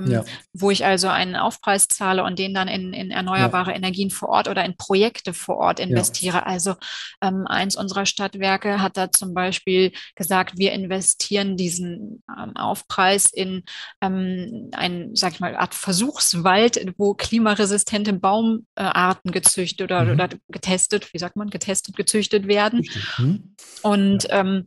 ja. 0.06 0.24
wo 0.54 0.72
ich 0.72 0.86
also 0.86 1.08
einen 1.08 1.36
Aufpreis 1.36 1.88
zahle 1.88 2.24
und 2.24 2.40
den 2.40 2.54
dann 2.54 2.68
in, 2.68 2.94
in 2.94 3.12
erneuerbare 3.12 3.72
ja. 3.72 3.78
Energien 3.78 4.10
vor 4.10 4.30
Ort 4.30 4.48
oder 4.48 4.66
in 4.66 4.78
Projekte 4.78 5.34
vor 5.34 5.58
Ort 5.58 5.80
investiere. 5.80 6.38
Ja. 6.38 6.44
Also 6.44 6.76
ähm, 7.22 7.46
eins 7.48 7.76
unserer 7.76 8.06
Stadtwerke 8.06 8.82
hat 8.82 8.98
da 8.98 9.12
zum 9.12 9.34
Beispiel 9.34 9.92
gesagt, 10.16 10.58
wir 10.58 10.72
investieren 10.74 11.58
diesen 11.58 12.24
ähm, 12.30 12.56
Aufpreis 12.56 13.32
in 13.32 13.64
ähm, 14.02 14.70
einen, 14.74 15.16
sag 15.16 15.34
ich 15.34 15.40
mal, 15.40 15.56
Art 15.56 15.74
Versuchswald, 15.76 16.94
wo 16.98 17.14
klimaresistente 17.14 18.14
Baumarten 18.14 19.32
gezüchtet 19.32 19.82
oder, 19.82 20.04
mhm. 20.04 20.12
oder 20.12 20.30
getestet, 20.50 21.14
wie 21.14 21.20
sagt 21.20 21.36
man, 21.36 21.50
getestet, 21.50 21.96
gezüchtet 21.96 22.48
werden. 22.48 22.84
Mhm. 23.18 23.56
Und 23.82 24.28
ähm, 24.30 24.66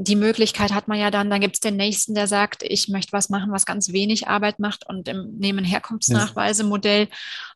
die 0.00 0.16
Möglichkeit 0.16 0.72
hat 0.72 0.86
man 0.86 0.98
ja 0.98 1.10
dann, 1.10 1.28
dann 1.28 1.40
gibt 1.40 1.56
es 1.56 1.60
den 1.60 1.76
Nächsten, 1.76 2.14
der 2.14 2.28
sagt, 2.28 2.62
ich 2.62 2.88
möchte 2.88 3.12
was 3.12 3.30
machen, 3.30 3.50
was 3.50 3.66
ganz 3.66 3.92
wenig 3.92 4.28
Arbeit 4.28 4.60
macht 4.60 4.86
und 4.88 5.08
im, 5.08 5.36
nehme 5.38 5.60
ein 5.60 5.64
Herkunftsnachweisemodell. 5.64 7.08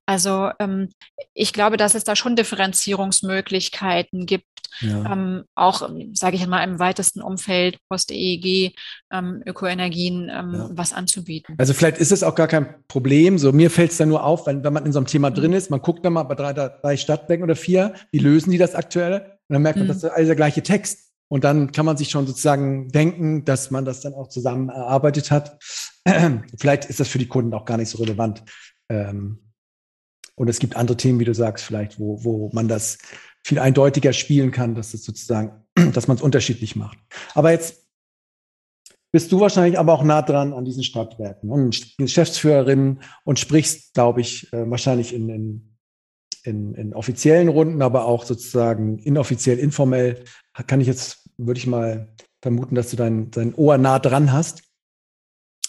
Also 0.06 0.50
ähm, 0.58 0.88
ich 1.34 1.52
glaube, 1.52 1.76
dass 1.76 1.94
es 1.94 2.02
da 2.02 2.16
schon 2.16 2.34
Differenzierungsmöglichkeiten 2.34 4.26
gibt, 4.26 4.46
ja. 4.80 5.12
ähm, 5.12 5.44
auch, 5.54 5.88
sage 6.14 6.34
ich 6.34 6.44
mal, 6.48 6.64
im 6.64 6.80
weitesten 6.80 7.22
Umfeld, 7.22 7.78
Post-EEG, 7.88 8.74
ähm, 9.12 9.42
Ökoenergien, 9.46 10.28
ähm, 10.28 10.52
ja. 10.52 10.68
was 10.72 10.92
anzubieten. 10.92 11.54
Also 11.58 11.74
vielleicht 11.74 11.98
ist 11.98 12.10
es 12.10 12.24
auch 12.24 12.34
gar 12.34 12.48
kein 12.48 12.74
Problem. 12.88 13.38
So 13.38 13.52
mir 13.52 13.70
fällt 13.70 13.92
es 13.92 13.98
dann 13.98 14.08
nur 14.08 14.24
auf, 14.24 14.48
wenn, 14.48 14.64
wenn 14.64 14.72
man 14.72 14.84
in 14.84 14.92
so 14.92 14.98
einem 14.98 15.06
Thema 15.06 15.30
mhm. 15.30 15.34
drin 15.34 15.52
ist, 15.52 15.70
man 15.70 15.80
guckt 15.80 16.04
dann 16.04 16.14
mal 16.14 16.24
bei 16.24 16.34
drei, 16.34 16.52
drei 16.52 16.96
Stadtwerken 16.96 17.44
oder 17.44 17.56
vier, 17.56 17.94
wie 18.10 18.18
lösen 18.18 18.50
die 18.50 18.58
das 18.58 18.74
aktuell? 18.74 19.20
Und 19.48 19.54
dann 19.54 19.62
merkt 19.62 19.78
man, 19.78 19.86
mhm. 19.86 19.92
das 19.92 19.98
ist 19.98 20.10
alles 20.10 20.26
der 20.26 20.36
gleiche 20.36 20.64
Text. 20.64 21.11
Und 21.32 21.44
dann 21.44 21.72
kann 21.72 21.86
man 21.86 21.96
sich 21.96 22.10
schon 22.10 22.26
sozusagen 22.26 22.90
denken, 22.90 23.46
dass 23.46 23.70
man 23.70 23.86
das 23.86 24.00
dann 24.00 24.12
auch 24.12 24.28
zusammen 24.28 24.68
erarbeitet 24.68 25.30
hat. 25.30 25.58
vielleicht 26.58 26.84
ist 26.84 27.00
das 27.00 27.08
für 27.08 27.18
die 27.18 27.26
Kunden 27.26 27.54
auch 27.54 27.64
gar 27.64 27.78
nicht 27.78 27.88
so 27.88 27.96
relevant. 27.96 28.44
Ähm, 28.90 29.38
und 30.34 30.48
es 30.48 30.58
gibt 30.58 30.76
andere 30.76 30.98
Themen, 30.98 31.20
wie 31.20 31.24
du 31.24 31.32
sagst, 31.32 31.64
vielleicht, 31.64 31.98
wo, 31.98 32.22
wo 32.22 32.50
man 32.52 32.68
das 32.68 32.98
viel 33.42 33.58
eindeutiger 33.58 34.12
spielen 34.12 34.50
kann, 34.50 34.74
dass 34.74 34.92
es 34.92 35.04
sozusagen, 35.04 35.64
dass 35.94 36.06
man 36.06 36.18
es 36.18 36.22
unterschiedlich 36.22 36.76
macht. 36.76 36.98
Aber 37.32 37.50
jetzt 37.50 37.82
bist 39.10 39.32
du 39.32 39.40
wahrscheinlich 39.40 39.78
aber 39.78 39.94
auch 39.94 40.04
nah 40.04 40.20
dran 40.20 40.52
an 40.52 40.66
diesen 40.66 40.84
Stadtwerken 40.84 41.48
und 41.48 41.96
Geschäftsführerin 41.96 43.00
und 43.24 43.38
sprichst, 43.38 43.94
glaube 43.94 44.20
ich, 44.20 44.52
äh, 44.52 44.70
wahrscheinlich 44.70 45.14
in, 45.14 45.30
in, 45.30 45.78
in, 46.44 46.74
in 46.74 46.92
offiziellen 46.92 47.48
Runden, 47.48 47.80
aber 47.80 48.04
auch 48.04 48.24
sozusagen 48.24 48.98
inoffiziell, 48.98 49.58
informell, 49.58 50.24
kann 50.66 50.82
ich 50.82 50.86
jetzt 50.86 51.21
würde 51.38 51.58
ich 51.58 51.66
mal 51.66 52.08
vermuten, 52.40 52.74
dass 52.74 52.90
du 52.90 52.96
dein, 52.96 53.30
dein 53.30 53.54
Ohr 53.54 53.78
nah 53.78 53.98
dran 53.98 54.32
hast 54.32 54.62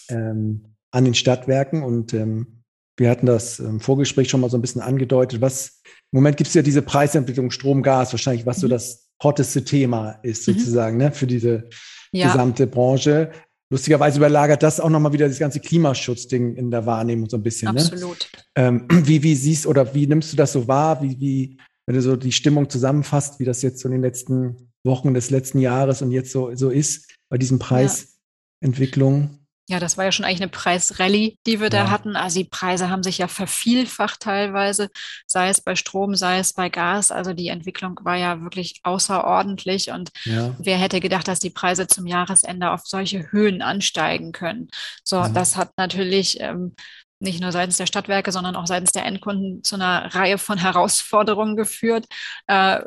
ähm, 0.09 0.75
an 0.91 1.05
den 1.05 1.13
Stadtwerken. 1.13 1.83
Und 1.83 2.13
ähm, 2.13 2.63
wir 2.97 3.09
hatten 3.09 3.25
das 3.25 3.59
im 3.59 3.79
Vorgespräch 3.79 4.29
schon 4.29 4.41
mal 4.41 4.49
so 4.49 4.57
ein 4.57 4.61
bisschen 4.61 4.81
angedeutet. 4.81 5.41
Was 5.41 5.81
im 5.85 6.17
Moment 6.17 6.37
gibt 6.37 6.49
es 6.49 6.53
ja 6.53 6.61
diese 6.61 6.81
Preisentwicklung 6.81 7.51
Strom, 7.51 7.81
Gas, 7.81 8.13
wahrscheinlich, 8.13 8.45
was 8.45 8.57
mhm. 8.57 8.61
so 8.61 8.67
das 8.67 9.09
hotteste 9.21 9.63
Thema 9.63 10.19
ist, 10.23 10.47
mhm. 10.47 10.53
sozusagen, 10.53 10.97
mhm. 10.97 11.03
ne, 11.03 11.11
für 11.11 11.27
diese 11.27 11.69
ja. 12.11 12.27
gesamte 12.31 12.67
Branche. 12.67 13.31
Lustigerweise 13.71 14.17
überlagert 14.17 14.61
das 14.61 14.79
auch 14.79 14.89
nochmal 14.89 15.13
wieder 15.13 15.27
das 15.27 15.39
ganze 15.39 15.59
Klimaschutzding 15.59 16.55
in 16.55 16.69
der 16.69 16.85
Wahrnehmung 16.85 17.27
so 17.27 17.37
ein 17.37 17.43
bisschen. 17.43 17.73
Ne? 17.73 17.81
Absolut. 17.81 18.29
Ne? 18.35 18.43
Ähm, 18.55 18.87
wie, 19.05 19.23
wie 19.23 19.35
siehst 19.35 19.65
oder 19.65 19.95
wie 19.95 20.05
nimmst 20.05 20.31
du 20.31 20.37
das 20.37 20.53
so 20.53 20.67
wahr? 20.67 21.01
Wie, 21.01 21.19
wie, 21.19 21.57
wenn 21.87 21.95
du 21.95 22.01
so 22.01 22.15
die 22.15 22.31
Stimmung 22.31 22.69
zusammenfasst, 22.69 23.39
wie 23.39 23.45
das 23.45 23.61
jetzt 23.63 23.79
so 23.79 23.87
in 23.87 23.93
den 23.93 24.01
letzten 24.01 24.72
Wochen 24.83 25.13
des 25.13 25.29
letzten 25.29 25.59
Jahres 25.59 26.01
und 26.01 26.11
jetzt 26.11 26.31
so, 26.31 26.53
so 26.55 26.69
ist 26.69 27.15
bei 27.29 27.37
diesen 27.37 27.59
Preisentwicklungen. 27.59 29.43
Ja, 29.69 29.79
das 29.79 29.97
war 29.97 30.03
ja 30.03 30.11
schon 30.11 30.25
eigentlich 30.25 30.41
eine 30.41 30.51
Preisrallye, 30.51 31.37
die 31.47 31.61
wir 31.61 31.67
ja. 31.67 31.85
da 31.85 31.89
hatten. 31.89 32.17
Also 32.17 32.39
die 32.39 32.49
Preise 32.49 32.89
haben 32.89 33.01
sich 33.01 33.19
ja 33.19 33.29
vervielfacht 33.29 34.19
teilweise, 34.19 34.89
sei 35.25 35.47
es 35.47 35.61
bei 35.61 35.75
Strom, 35.75 36.15
sei 36.15 36.39
es 36.39 36.51
bei 36.51 36.67
Gas. 36.67 37.11
Also 37.11 37.31
die 37.31 37.47
Entwicklung 37.47 37.97
war 38.03 38.17
ja 38.17 38.41
wirklich 38.41 38.81
außerordentlich. 38.83 39.91
Und 39.91 40.11
ja. 40.25 40.53
wer 40.59 40.77
hätte 40.77 40.99
gedacht, 40.99 41.29
dass 41.29 41.39
die 41.39 41.49
Preise 41.49 41.87
zum 41.87 42.07
Jahresende 42.07 42.71
auf 42.71 42.81
solche 42.83 43.31
Höhen 43.31 43.61
ansteigen 43.61 44.33
können? 44.33 44.67
So, 45.05 45.15
ja. 45.15 45.29
das 45.29 45.55
hat 45.55 45.71
natürlich 45.77 46.41
ähm, 46.41 46.75
nicht 47.19 47.39
nur 47.39 47.53
seitens 47.53 47.77
der 47.77 47.85
Stadtwerke, 47.85 48.33
sondern 48.33 48.57
auch 48.57 48.67
seitens 48.67 48.91
der 48.91 49.05
Endkunden 49.05 49.63
zu 49.63 49.75
einer 49.75 50.13
Reihe 50.13 50.37
von 50.37 50.57
Herausforderungen 50.57 51.55
geführt. 51.55 52.05
Äh, 52.47 52.81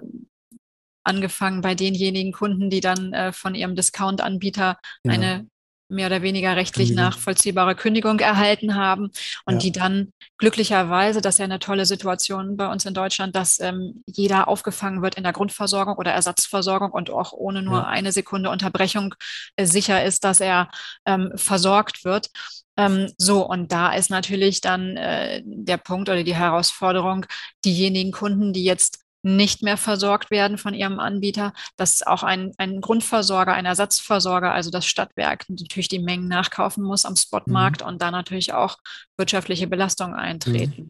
angefangen 1.07 1.61
bei 1.61 1.75
denjenigen 1.75 2.33
Kunden, 2.33 2.71
die 2.71 2.81
dann 2.81 3.13
äh, 3.13 3.33
von 3.33 3.55
ihrem 3.55 3.77
Discount-Anbieter 3.77 4.79
ja. 5.05 5.13
eine 5.13 5.47
mehr 5.89 6.07
oder 6.07 6.23
weniger 6.23 6.57
rechtlich 6.57 6.89
Kündigung. 6.89 7.11
nachvollziehbare 7.11 7.75
Kündigung 7.75 8.19
erhalten 8.19 8.75
haben 8.75 9.11
und 9.45 9.55
ja. 9.55 9.59
die 9.59 9.73
dann 9.73 10.13
glücklicherweise, 10.39 11.21
das 11.21 11.37
ist 11.37 11.39
ja 11.39 11.45
eine 11.45 11.59
tolle 11.59 11.87
Situation 11.87 12.57
bei 12.57 12.71
uns 12.71 12.85
in 12.85 12.95
Deutschland, 12.95 13.37
dass 13.37 13.61
ähm, 13.61 14.03
jeder 14.07 14.49
aufgefangen 14.49 15.03
wird 15.03 15.15
in 15.15 15.23
der 15.23 15.33
Grundversorgung 15.33 15.97
oder 15.97 16.13
Ersatzversorgung 16.13 16.91
und 16.91 17.11
auch 17.11 17.33
ohne 17.33 17.63
nur 17.63 17.79
ja. 17.79 17.87
eine 17.87 18.13
Sekunde 18.13 18.51
Unterbrechung 18.51 19.15
äh, 19.57 19.67
sicher 19.67 20.05
ist, 20.05 20.25
dass 20.25 20.41
er 20.41 20.71
ähm, 21.05 21.33
versorgt 21.37 22.05
wird. 22.05 22.31
Ähm, 22.77 23.13
so, 23.17 23.47
und 23.49 23.73
da 23.73 23.93
ist 23.95 24.11
natürlich 24.11 24.61
dann 24.61 24.97
äh, 24.97 25.43
der 25.45 25.79
Punkt 25.79 26.09
oder 26.09 26.25
die 26.25 26.35
Herausforderung, 26.35 27.27
diejenigen 27.65 28.13
Kunden, 28.13 28.53
die 28.53 28.65
jetzt 28.65 29.06
nicht 29.23 29.63
mehr 29.63 29.77
versorgt 29.77 30.31
werden 30.31 30.59
von 30.59 30.75
ihrem 30.75 31.01
Anbieter, 31.01 31.53
dass 31.77 32.07
auch 32.07 32.23
ein, 32.23 32.53
ein 32.59 32.81
Grundversorger, 32.81 33.53
ein 33.53 33.67
Ersatzversorger, 33.67 34.53
also 34.53 34.71
das 34.71 34.87
Stadtwerk, 34.87 35.45
natürlich 35.49 35.89
die 35.89 35.99
Mengen 35.99 36.29
nachkaufen 36.29 36.85
muss 36.85 37.05
am 37.05 37.17
Spotmarkt 37.17 37.83
mhm. 37.83 37.89
und 37.89 38.03
da 38.03 38.11
natürlich 38.11 38.53
auch 38.53 38.79
wirtschaftliche 39.17 39.67
Belastungen 39.67 40.15
eintreten. 40.15 40.83
Mhm. 40.83 40.89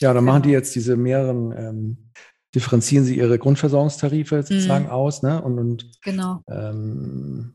Ja, 0.00 0.12
dann 0.12 0.24
genau. 0.24 0.32
machen 0.32 0.42
die 0.44 0.50
jetzt 0.50 0.74
diese 0.74 0.96
mehreren, 0.96 1.52
ähm, 1.52 2.10
differenzieren 2.54 3.04
sie 3.04 3.18
ihre 3.18 3.38
Grundversorgungstarife 3.38 4.42
sozusagen 4.42 4.86
mhm. 4.86 4.90
aus, 4.90 5.22
ne? 5.22 5.42
Und, 5.42 5.58
und 5.58 5.90
genau. 6.02 6.42
Ähm, 6.48 7.54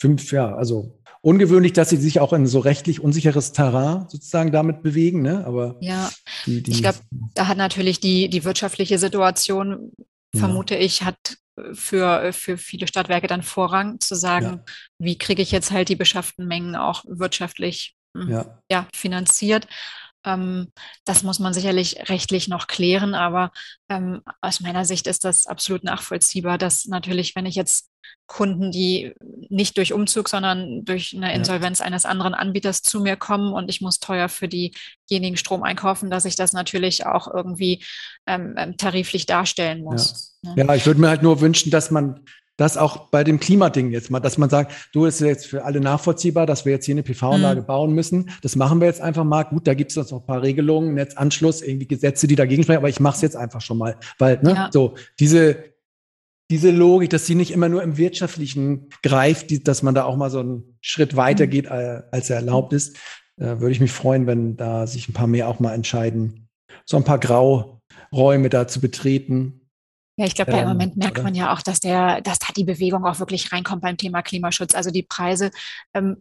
fünf, 0.00 0.32
ja, 0.32 0.54
also 0.54 0.97
ungewöhnlich, 1.28 1.74
dass 1.74 1.90
sie 1.90 1.98
sich 1.98 2.20
auch 2.20 2.32
in 2.32 2.46
so 2.46 2.58
rechtlich 2.58 3.00
unsicheres 3.00 3.52
Terrain 3.52 4.06
sozusagen 4.08 4.50
damit 4.50 4.82
bewegen, 4.82 5.20
ne? 5.20 5.44
Aber 5.46 5.76
ja, 5.80 6.10
die, 6.46 6.62
die, 6.62 6.70
ich 6.70 6.82
glaube, 6.82 6.98
da 7.34 7.48
hat 7.48 7.58
natürlich 7.58 8.00
die, 8.00 8.30
die 8.30 8.44
wirtschaftliche 8.44 8.98
Situation, 8.98 9.92
ja. 10.32 10.40
vermute 10.40 10.74
ich, 10.74 11.02
hat 11.02 11.36
für, 11.74 12.32
für 12.32 12.56
viele 12.56 12.88
Stadtwerke 12.88 13.26
dann 13.26 13.42
Vorrang 13.42 14.00
zu 14.00 14.14
sagen, 14.14 14.46
ja. 14.46 14.74
wie 14.98 15.18
kriege 15.18 15.42
ich 15.42 15.50
jetzt 15.50 15.70
halt 15.70 15.90
die 15.90 15.96
beschafften 15.96 16.46
Mengen 16.46 16.76
auch 16.76 17.04
wirtschaftlich 17.06 17.94
hm, 18.16 18.30
ja. 18.30 18.62
ja 18.70 18.88
finanziert. 18.94 19.66
Ähm, 20.24 20.72
das 21.04 21.24
muss 21.24 21.40
man 21.40 21.52
sicherlich 21.52 22.08
rechtlich 22.08 22.48
noch 22.48 22.68
klären, 22.68 23.14
aber 23.14 23.50
ähm, 23.90 24.22
aus 24.40 24.60
meiner 24.60 24.86
Sicht 24.86 25.06
ist 25.06 25.24
das 25.24 25.46
absolut 25.46 25.84
nachvollziehbar, 25.84 26.56
dass 26.56 26.86
natürlich, 26.86 27.36
wenn 27.36 27.46
ich 27.46 27.54
jetzt 27.54 27.87
Kunden, 28.26 28.70
die 28.70 29.14
nicht 29.48 29.76
durch 29.78 29.92
Umzug, 29.92 30.28
sondern 30.28 30.84
durch 30.84 31.14
eine 31.16 31.34
Insolvenz 31.34 31.78
ja. 31.78 31.86
eines 31.86 32.04
anderen 32.04 32.34
Anbieters 32.34 32.82
zu 32.82 33.00
mir 33.00 33.16
kommen 33.16 33.54
und 33.54 33.70
ich 33.70 33.80
muss 33.80 34.00
teuer 34.00 34.28
für 34.28 34.48
diejenigen 34.48 35.36
Strom 35.36 35.62
einkaufen, 35.62 36.10
dass 36.10 36.26
ich 36.26 36.36
das 36.36 36.52
natürlich 36.52 37.06
auch 37.06 37.32
irgendwie 37.32 37.82
ähm, 38.26 38.54
ähm 38.58 38.76
tariflich 38.76 39.24
darstellen 39.26 39.82
muss. 39.82 40.36
Ja, 40.42 40.54
ne? 40.54 40.64
ja 40.64 40.74
ich 40.74 40.86
würde 40.86 41.00
mir 41.00 41.08
halt 41.08 41.22
nur 41.22 41.40
wünschen, 41.40 41.70
dass 41.70 41.90
man 41.90 42.20
das 42.58 42.76
auch 42.76 43.08
bei 43.10 43.24
dem 43.24 43.40
Klimading 43.40 43.92
jetzt 43.92 44.10
mal, 44.10 44.20
dass 44.20 44.36
man 44.36 44.50
sagt, 44.50 44.90
du, 44.92 45.06
ist 45.06 45.20
jetzt 45.20 45.46
für 45.46 45.64
alle 45.64 45.80
nachvollziehbar, 45.80 46.44
dass 46.44 46.64
wir 46.64 46.72
jetzt 46.72 46.86
hier 46.86 46.94
eine 46.94 47.04
PV-Anlage 47.04 47.62
mhm. 47.62 47.66
bauen 47.66 47.92
müssen. 47.92 48.30
Das 48.42 48.56
machen 48.56 48.80
wir 48.80 48.88
jetzt 48.88 49.00
einfach 49.00 49.24
mal. 49.24 49.44
Gut, 49.44 49.66
da 49.66 49.74
gibt 49.74 49.92
es 49.92 49.96
noch 49.96 50.20
ein 50.20 50.26
paar 50.26 50.42
Regelungen, 50.42 50.94
Netzanschluss, 50.94 51.62
irgendwie 51.62 51.86
Gesetze, 51.86 52.26
die 52.26 52.34
dagegen 52.34 52.64
sprechen, 52.64 52.78
aber 52.78 52.88
ich 52.88 52.98
mache 52.98 53.14
es 53.14 53.22
jetzt 53.22 53.36
einfach 53.36 53.60
schon 53.60 53.78
mal. 53.78 53.96
Weil, 54.18 54.40
ne, 54.42 54.54
ja. 54.54 54.70
so, 54.72 54.96
diese, 55.20 55.62
diese 56.50 56.70
Logik, 56.70 57.10
dass 57.10 57.26
sie 57.26 57.34
nicht 57.34 57.50
immer 57.50 57.68
nur 57.68 57.82
im 57.82 57.96
Wirtschaftlichen 57.96 58.88
greift, 59.02 59.50
die, 59.50 59.62
dass 59.62 59.82
man 59.82 59.94
da 59.94 60.04
auch 60.04 60.16
mal 60.16 60.30
so 60.30 60.40
einen 60.40 60.78
Schritt 60.80 61.16
weiter 61.16 61.46
mhm. 61.46 61.50
geht, 61.50 61.66
äh, 61.66 62.02
als 62.10 62.30
er 62.30 62.36
erlaubt 62.36 62.72
ist, 62.72 62.96
äh, 63.36 63.60
würde 63.60 63.70
ich 63.70 63.80
mich 63.80 63.92
freuen, 63.92 64.26
wenn 64.26 64.56
da 64.56 64.86
sich 64.86 65.08
ein 65.08 65.12
paar 65.12 65.26
mehr 65.26 65.48
auch 65.48 65.60
mal 65.60 65.74
entscheiden, 65.74 66.48
so 66.84 66.96
ein 66.96 67.04
paar 67.04 67.18
Grauräume 67.18 68.48
da 68.48 68.66
zu 68.66 68.80
betreten 68.80 69.58
ja, 70.18 70.26
ich 70.26 70.34
glaube, 70.34 70.50
ähm, 70.50 70.58
im 70.58 70.68
Moment 70.68 70.96
merkt 70.96 71.18
oder? 71.18 71.22
man 71.22 71.36
ja 71.36 71.52
auch, 71.52 71.62
dass 71.62 71.78
der, 71.78 72.20
dass 72.22 72.40
da 72.40 72.48
die 72.56 72.64
Bewegung 72.64 73.04
auch 73.04 73.20
wirklich 73.20 73.52
reinkommt 73.52 73.82
beim 73.82 73.96
Thema 73.96 74.20
Klimaschutz. 74.20 74.74
Also 74.74 74.90
die 74.90 75.04
Preise 75.04 75.52
ähm, 75.94 76.16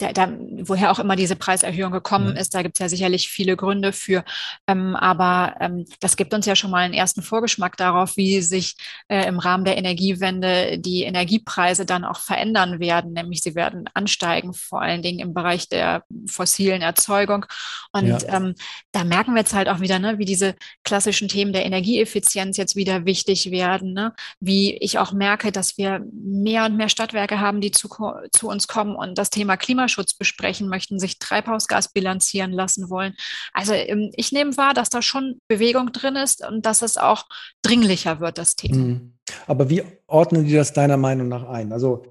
da, 0.00 0.12
da, 0.12 0.32
woher 0.62 0.90
auch 0.90 0.98
immer 0.98 1.14
diese 1.14 1.36
Preiserhöhung 1.36 1.92
gekommen 1.92 2.36
ist, 2.36 2.54
da 2.54 2.62
gibt 2.62 2.76
es 2.76 2.80
ja 2.80 2.88
sicherlich 2.88 3.28
viele 3.28 3.56
Gründe 3.56 3.92
für. 3.92 4.24
Ähm, 4.66 4.96
aber 4.96 5.56
ähm, 5.60 5.84
das 6.00 6.16
gibt 6.16 6.32
uns 6.32 6.46
ja 6.46 6.56
schon 6.56 6.70
mal 6.70 6.78
einen 6.78 6.94
ersten 6.94 7.22
Vorgeschmack 7.22 7.76
darauf, 7.76 8.16
wie 8.16 8.40
sich 8.40 8.76
äh, 9.08 9.26
im 9.26 9.38
Rahmen 9.38 9.64
der 9.64 9.76
Energiewende 9.76 10.78
die 10.78 11.02
Energiepreise 11.02 11.84
dann 11.84 12.04
auch 12.04 12.20
verändern 12.20 12.80
werden. 12.80 13.12
Nämlich 13.12 13.42
sie 13.42 13.54
werden 13.54 13.88
ansteigen, 13.92 14.54
vor 14.54 14.80
allen 14.80 15.02
Dingen 15.02 15.18
im 15.18 15.34
Bereich 15.34 15.68
der 15.68 16.04
fossilen 16.26 16.80
Erzeugung. 16.80 17.44
Und 17.92 18.06
ja. 18.06 18.36
ähm, 18.36 18.54
da 18.92 19.04
merken 19.04 19.34
wir 19.34 19.40
jetzt 19.40 19.54
halt 19.54 19.68
auch 19.68 19.80
wieder, 19.80 19.98
ne, 19.98 20.18
wie 20.18 20.24
diese 20.24 20.54
klassischen 20.82 21.28
Themen 21.28 21.52
der 21.52 21.66
Energieeffizienz 21.66 22.56
jetzt 22.56 22.74
wieder 22.74 23.04
wichtig 23.04 23.50
werden. 23.50 23.92
Ne? 23.92 24.14
Wie 24.40 24.76
ich 24.76 24.98
auch 24.98 25.12
merke, 25.12 25.52
dass 25.52 25.76
wir 25.76 26.02
mehr 26.12 26.64
und 26.64 26.76
mehr 26.76 26.88
Stadtwerke 26.88 27.38
haben, 27.38 27.60
die 27.60 27.70
zu, 27.70 27.88
zu 28.32 28.48
uns 28.48 28.66
kommen 28.66 28.96
und 28.96 29.18
das 29.18 29.28
Thema 29.28 29.58
Klimaschutz 29.58 29.89
Klimaschutz 29.90 30.14
besprechen 30.14 30.68
möchten, 30.68 30.98
sich 30.98 31.18
Treibhausgas 31.18 31.92
bilanzieren 31.92 32.52
lassen 32.52 32.88
wollen. 32.90 33.14
Also 33.52 33.72
ähm, 33.72 34.10
ich 34.14 34.32
nehme 34.32 34.56
wahr, 34.56 34.74
dass 34.74 34.90
da 34.90 35.02
schon 35.02 35.38
Bewegung 35.48 35.92
drin 35.92 36.16
ist 36.16 36.46
und 36.46 36.66
dass 36.66 36.82
es 36.82 36.96
auch 36.96 37.26
dringlicher 37.62 38.20
wird, 38.20 38.38
das 38.38 38.56
Thema. 38.56 38.76
Mhm. 38.76 39.12
Aber 39.46 39.70
wie 39.70 39.82
ordnen 40.06 40.44
die 40.44 40.54
das 40.54 40.72
deiner 40.72 40.96
Meinung 40.96 41.28
nach 41.28 41.48
ein? 41.48 41.72
Also 41.72 42.04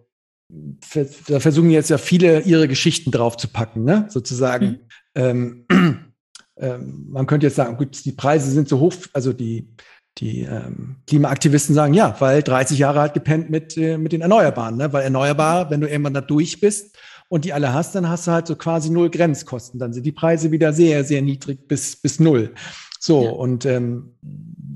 da 1.27 1.39
versuchen 1.39 1.69
jetzt 1.69 1.89
ja 1.89 1.97
viele 1.97 2.41
ihre 2.41 2.67
Geschichten 2.67 3.11
drauf 3.11 3.37
zu 3.37 3.47
packen, 3.49 3.83
ne? 3.83 4.07
sozusagen. 4.09 4.65
Mhm. 4.65 4.79
Ähm, 5.15 5.65
ähm, 6.57 7.07
man 7.09 7.27
könnte 7.27 7.45
jetzt 7.47 7.55
sagen, 7.55 7.77
gut, 7.77 8.03
die 8.03 8.11
Preise 8.11 8.49
sind 8.49 8.67
so 8.67 8.79
hoch, 8.79 8.93
also 9.13 9.31
die, 9.31 9.69
die 10.17 10.41
ähm, 10.41 10.97
Klimaaktivisten 11.07 11.75
sagen, 11.75 11.93
ja, 11.93 12.15
weil 12.19 12.41
30 12.41 12.79
Jahre 12.79 13.01
hat 13.01 13.13
gepennt 13.13 13.49
mit, 13.49 13.77
äh, 13.77 13.97
mit 13.97 14.11
den 14.11 14.21
Erneuerbaren, 14.21 14.77
ne? 14.77 14.91
weil 14.91 15.03
erneuerbar, 15.03 15.69
wenn 15.69 15.81
du 15.81 15.87
irgendwann 15.87 16.15
da 16.15 16.21
durch 16.21 16.59
bist 16.59 16.97
und 17.29 17.45
die 17.45 17.53
alle 17.53 17.73
hast, 17.73 17.95
dann 17.95 18.09
hast 18.09 18.27
du 18.27 18.31
halt 18.31 18.47
so 18.47 18.55
quasi 18.55 18.89
null 18.89 19.09
Grenzkosten. 19.09 19.79
Dann 19.79 19.93
sind 19.93 20.05
die 20.05 20.11
Preise 20.11 20.51
wieder 20.51 20.73
sehr, 20.73 21.03
sehr 21.03 21.21
niedrig 21.21 21.67
bis, 21.67 21.95
bis 21.95 22.19
null. 22.19 22.53
So, 22.99 23.23
ja. 23.23 23.29
und 23.29 23.65
ähm, 23.65 24.15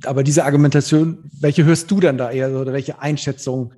aber 0.06 0.24
diese 0.24 0.46
Argumentation, 0.46 1.30
welche 1.40 1.66
hörst 1.66 1.92
du 1.92 2.00
dann 2.00 2.18
da 2.18 2.32
eher 2.32 2.52
oder 2.52 2.72
welche 2.72 3.00
Einschätzung 3.00 3.74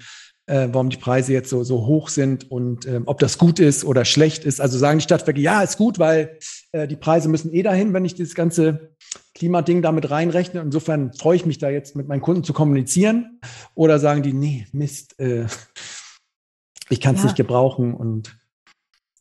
äh, 0.47 0.69
warum 0.71 0.89
die 0.89 0.97
Preise 0.97 1.34
jetzt 1.34 1.49
so, 1.49 1.63
so 1.63 1.86
hoch 1.86 2.09
sind 2.09 2.49
und 2.51 2.86
ähm, 2.86 3.03
ob 3.07 3.19
das 3.19 3.38
gut 3.38 3.59
ist 3.59 3.84
oder 3.84 4.05
schlecht 4.05 4.45
ist. 4.45 4.61
Also 4.61 4.78
sagen 4.78 4.99
die 4.99 5.03
Stadtwerke, 5.03 5.41
ja, 5.41 5.61
ist 5.61 5.78
gut, 5.78 5.97
weil 5.97 6.38
äh, 6.71 6.88
die 6.88 6.95
Preise 6.95 7.30
müssen 7.30 7.53
eh 7.53 7.63
dahin, 7.63 7.93
wenn 7.93 8.05
ich 8.05 8.13
dieses 8.13 8.36
ganze 8.36 8.95
Klimading 9.34 9.82
damit 9.82 10.09
reinrechne. 10.11 10.61
Insofern 10.61 11.13
freue 11.13 11.36
ich 11.36 11.45
mich 11.45 11.57
da 11.57 11.69
jetzt 11.69 11.95
mit 11.95 12.07
meinen 12.07 12.21
Kunden 12.21 12.43
zu 12.43 12.53
kommunizieren. 12.53 13.39
Oder 13.73 13.99
sagen 13.99 14.21
die, 14.21 14.34
nee, 14.34 14.67
Mist, 14.71 15.19
äh, 15.19 15.45
ich 16.89 17.01
kann 17.01 17.15
es 17.15 17.21
ja. 17.21 17.26
nicht 17.26 17.38
gebrauchen 17.38 17.93
und 17.93 18.38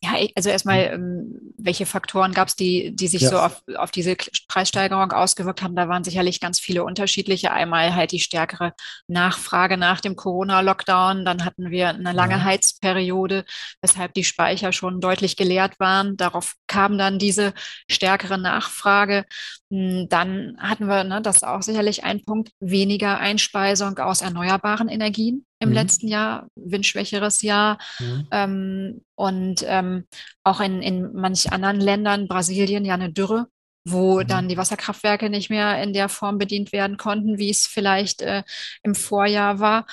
ja, 0.04 0.26
also 0.34 0.50
erstmal, 0.50 0.90
ähm, 0.92 1.52
welche 1.56 1.86
Faktoren 1.86 2.32
gab 2.32 2.48
es, 2.48 2.56
die, 2.56 2.94
die 2.94 3.08
sich 3.08 3.22
ja. 3.22 3.30
so 3.30 3.38
auf, 3.38 3.62
auf 3.76 3.90
diese 3.90 4.16
Preissteigerung 4.48 5.12
ausgewirkt 5.12 5.62
haben? 5.62 5.74
Da 5.74 5.88
waren 5.88 6.04
sicherlich 6.04 6.40
ganz 6.40 6.60
viele 6.60 6.84
unterschiedliche. 6.84 7.52
Einmal 7.52 7.94
halt 7.94 8.12
die 8.12 8.20
stärkere 8.20 8.74
Nachfrage 9.06 9.78
nach 9.78 10.00
dem 10.00 10.14
Corona-Lockdown. 10.14 11.24
Dann 11.24 11.44
hatten 11.44 11.70
wir 11.70 11.88
eine 11.88 12.12
lange 12.12 12.34
ja. 12.34 12.44
Heizperiode, 12.44 13.44
weshalb 13.80 14.12
die 14.14 14.24
Speicher 14.24 14.72
schon 14.72 15.00
deutlich 15.00 15.36
geleert 15.36 15.80
waren. 15.80 16.16
Darauf 16.16 16.54
kam 16.66 16.98
dann 16.98 17.18
diese 17.18 17.54
stärkere 17.90 18.36
Nachfrage. 18.36 19.24
Hm, 19.70 20.08
dann 20.10 20.56
hatten 20.58 20.86
wir, 20.86 21.04
ne, 21.04 21.22
das 21.22 21.36
ist 21.36 21.44
auch 21.44 21.62
sicherlich 21.62 22.04
ein 22.04 22.22
Punkt, 22.22 22.50
weniger 22.60 23.18
Einspeisung 23.18 23.98
aus 23.98 24.20
erneuerbaren 24.20 24.88
Energien 24.88 25.46
im 25.64 25.70
mhm. 25.70 25.74
letzten 25.74 26.08
Jahr, 26.08 26.46
windschwächeres 26.54 27.42
Jahr. 27.42 27.78
Mhm. 27.98 28.28
Ähm, 28.30 29.04
und 29.16 29.64
ähm, 29.66 30.06
auch 30.44 30.60
in, 30.60 30.82
in 30.82 31.12
manch 31.14 31.52
anderen 31.52 31.80
Ländern, 31.80 32.28
Brasilien 32.28 32.84
ja 32.84 32.94
eine 32.94 33.12
Dürre, 33.12 33.48
wo 33.84 34.20
mhm. 34.20 34.26
dann 34.26 34.48
die 34.48 34.56
Wasserkraftwerke 34.56 35.30
nicht 35.30 35.50
mehr 35.50 35.82
in 35.82 35.92
der 35.92 36.08
Form 36.08 36.38
bedient 36.38 36.72
werden 36.72 36.96
konnten, 36.96 37.38
wie 37.38 37.50
es 37.50 37.66
vielleicht 37.66 38.22
äh, 38.22 38.42
im 38.82 38.94
Vorjahr 38.94 39.58
war. 39.58 39.86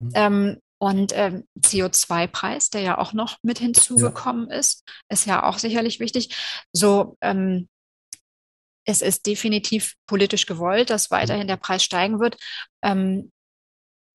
Mhm. 0.00 0.10
Ähm, 0.14 0.56
und 0.80 1.12
ähm, 1.16 1.44
CO2-Preis, 1.58 2.70
der 2.70 2.82
ja 2.82 2.98
auch 2.98 3.12
noch 3.12 3.38
mit 3.42 3.58
hinzugekommen 3.58 4.48
ja. 4.48 4.56
ist, 4.56 4.84
ist 5.08 5.26
ja 5.26 5.42
auch 5.42 5.58
sicherlich 5.58 5.98
wichtig. 5.98 6.36
So, 6.72 7.16
ähm, 7.20 7.68
es 8.86 9.02
ist 9.02 9.26
definitiv 9.26 9.96
politisch 10.06 10.46
gewollt, 10.46 10.90
dass 10.90 11.10
mhm. 11.10 11.16
weiterhin 11.16 11.48
der 11.48 11.56
Preis 11.56 11.82
steigen 11.82 12.20
wird. 12.20 12.36
Ähm, 12.82 13.32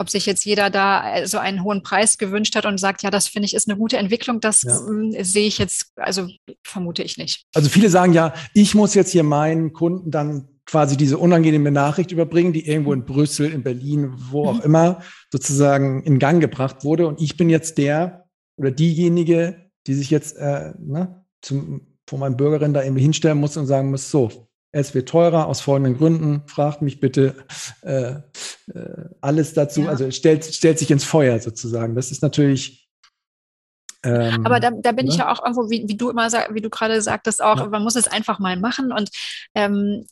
ob 0.04 0.10
sich 0.10 0.26
jetzt 0.26 0.46
jeder 0.46 0.70
da 0.70 1.16
äh, 1.16 1.28
so 1.28 1.40
einen 1.40 1.64
hohen 1.64 1.82
Preis 1.82 2.18
gewünscht 2.18 2.56
hat 2.56 2.66
und 2.66 2.78
sagt, 2.78 3.02
ja, 3.02 3.10
das 3.10 3.28
finde 3.28 3.48
ich 3.48 3.56
ist 3.56 3.70
eine 3.70 3.78
gute 3.78 3.98
Entwicklung, 3.98 4.40
das 4.40 4.62
ja. 4.62 4.78
Hm, 4.78 5.16
sehe 5.24 5.48
ich 5.48 5.58
jetzt, 5.58 5.92
also 5.96 6.28
vermute 6.64 7.02
ich 7.02 7.18
nicht. 7.18 7.46
Also 7.56 7.70
viele 7.70 7.90
sagen 7.90 8.14
ja, 8.14 8.34
ich 8.54 8.76
muss 8.76 8.94
jetzt 8.94 9.12
hier 9.12 9.24
meinen 9.24 9.74
Kunden 9.74 10.12
dann 10.12 10.50
quasi 10.66 10.98
diese 10.98 11.18
unangenehme 11.18 11.72
Nachricht 11.72 12.12
überbringen, 12.12 12.54
die 12.54 12.68
irgendwo 12.68 12.94
in 12.94 13.06
Brüssel, 13.06 13.52
in 13.52 13.64
Berlin, 13.64 14.14
wo 14.16 14.48
auch 14.48 14.60
mhm. 14.60 14.66
immer 14.66 15.02
sozusagen 15.32 16.04
in 16.04 16.20
Gang 16.20 16.40
gebracht 16.40 16.84
wurde. 16.84 17.08
Und 17.08 17.22
ich 17.22 17.36
bin 17.38 17.50
jetzt 17.50 17.78
der 17.78 18.26
oder 18.58 18.72
diejenige, 18.72 19.72
die 19.88 19.94
sich 19.94 20.10
jetzt 20.10 20.38
äh, 20.38 20.74
ne, 20.80 21.26
zum, 21.42 21.98
vor 22.08 22.20
meinem 22.20 22.38
Bürgerin 22.38 22.74
da 22.74 22.84
irgendwie 22.84 23.02
hinstellen 23.02 23.40
muss 23.40 23.58
und 23.58 23.66
sagen 23.66 23.90
muss, 23.90 24.10
so, 24.10 24.48
es 24.74 24.96
wird 24.96 25.08
teurer 25.08 25.48
aus 25.48 25.62
folgenden 25.62 25.98
Gründen. 25.98 26.42
Fragt 26.48 26.82
mich 26.82 27.00
bitte 27.00 27.36
äh, 27.84 28.16
äh, 28.74 29.06
alles 29.22 29.54
dazu. 29.54 29.84
Ja. 29.84 29.90
Also 29.90 30.10
stellt, 30.10 30.44
stellt 30.44 30.80
sich 30.80 30.90
ins 30.90 31.04
Feuer 31.04 31.40
sozusagen. 31.40 31.96
Das 31.96 32.12
ist 32.12 32.24
natürlich. 32.24 32.90
Ähm, 34.04 34.46
Aber 34.46 34.60
da, 34.60 34.72
da 34.72 34.92
bin 34.92 35.06
ne? 35.06 35.12
ich 35.12 35.18
ja 35.20 35.32
auch 35.32 35.44
irgendwo, 35.44 35.70
wie, 35.70 35.88
wie 35.88 35.96
du 35.96 36.10
immer 36.10 36.30
sag, 36.30 36.54
wie 36.56 36.62
du 36.62 36.72
gerade 36.72 37.02
sagtest, 37.02 37.42
auch, 37.42 37.58
ja. 37.58 37.68
man 37.68 37.84
muss 37.84 37.96
es 37.96 38.08
einfach 38.08 38.40
mal 38.40 38.58
machen. 38.58 38.92
Und 38.92 39.12
ähm, 39.54 40.08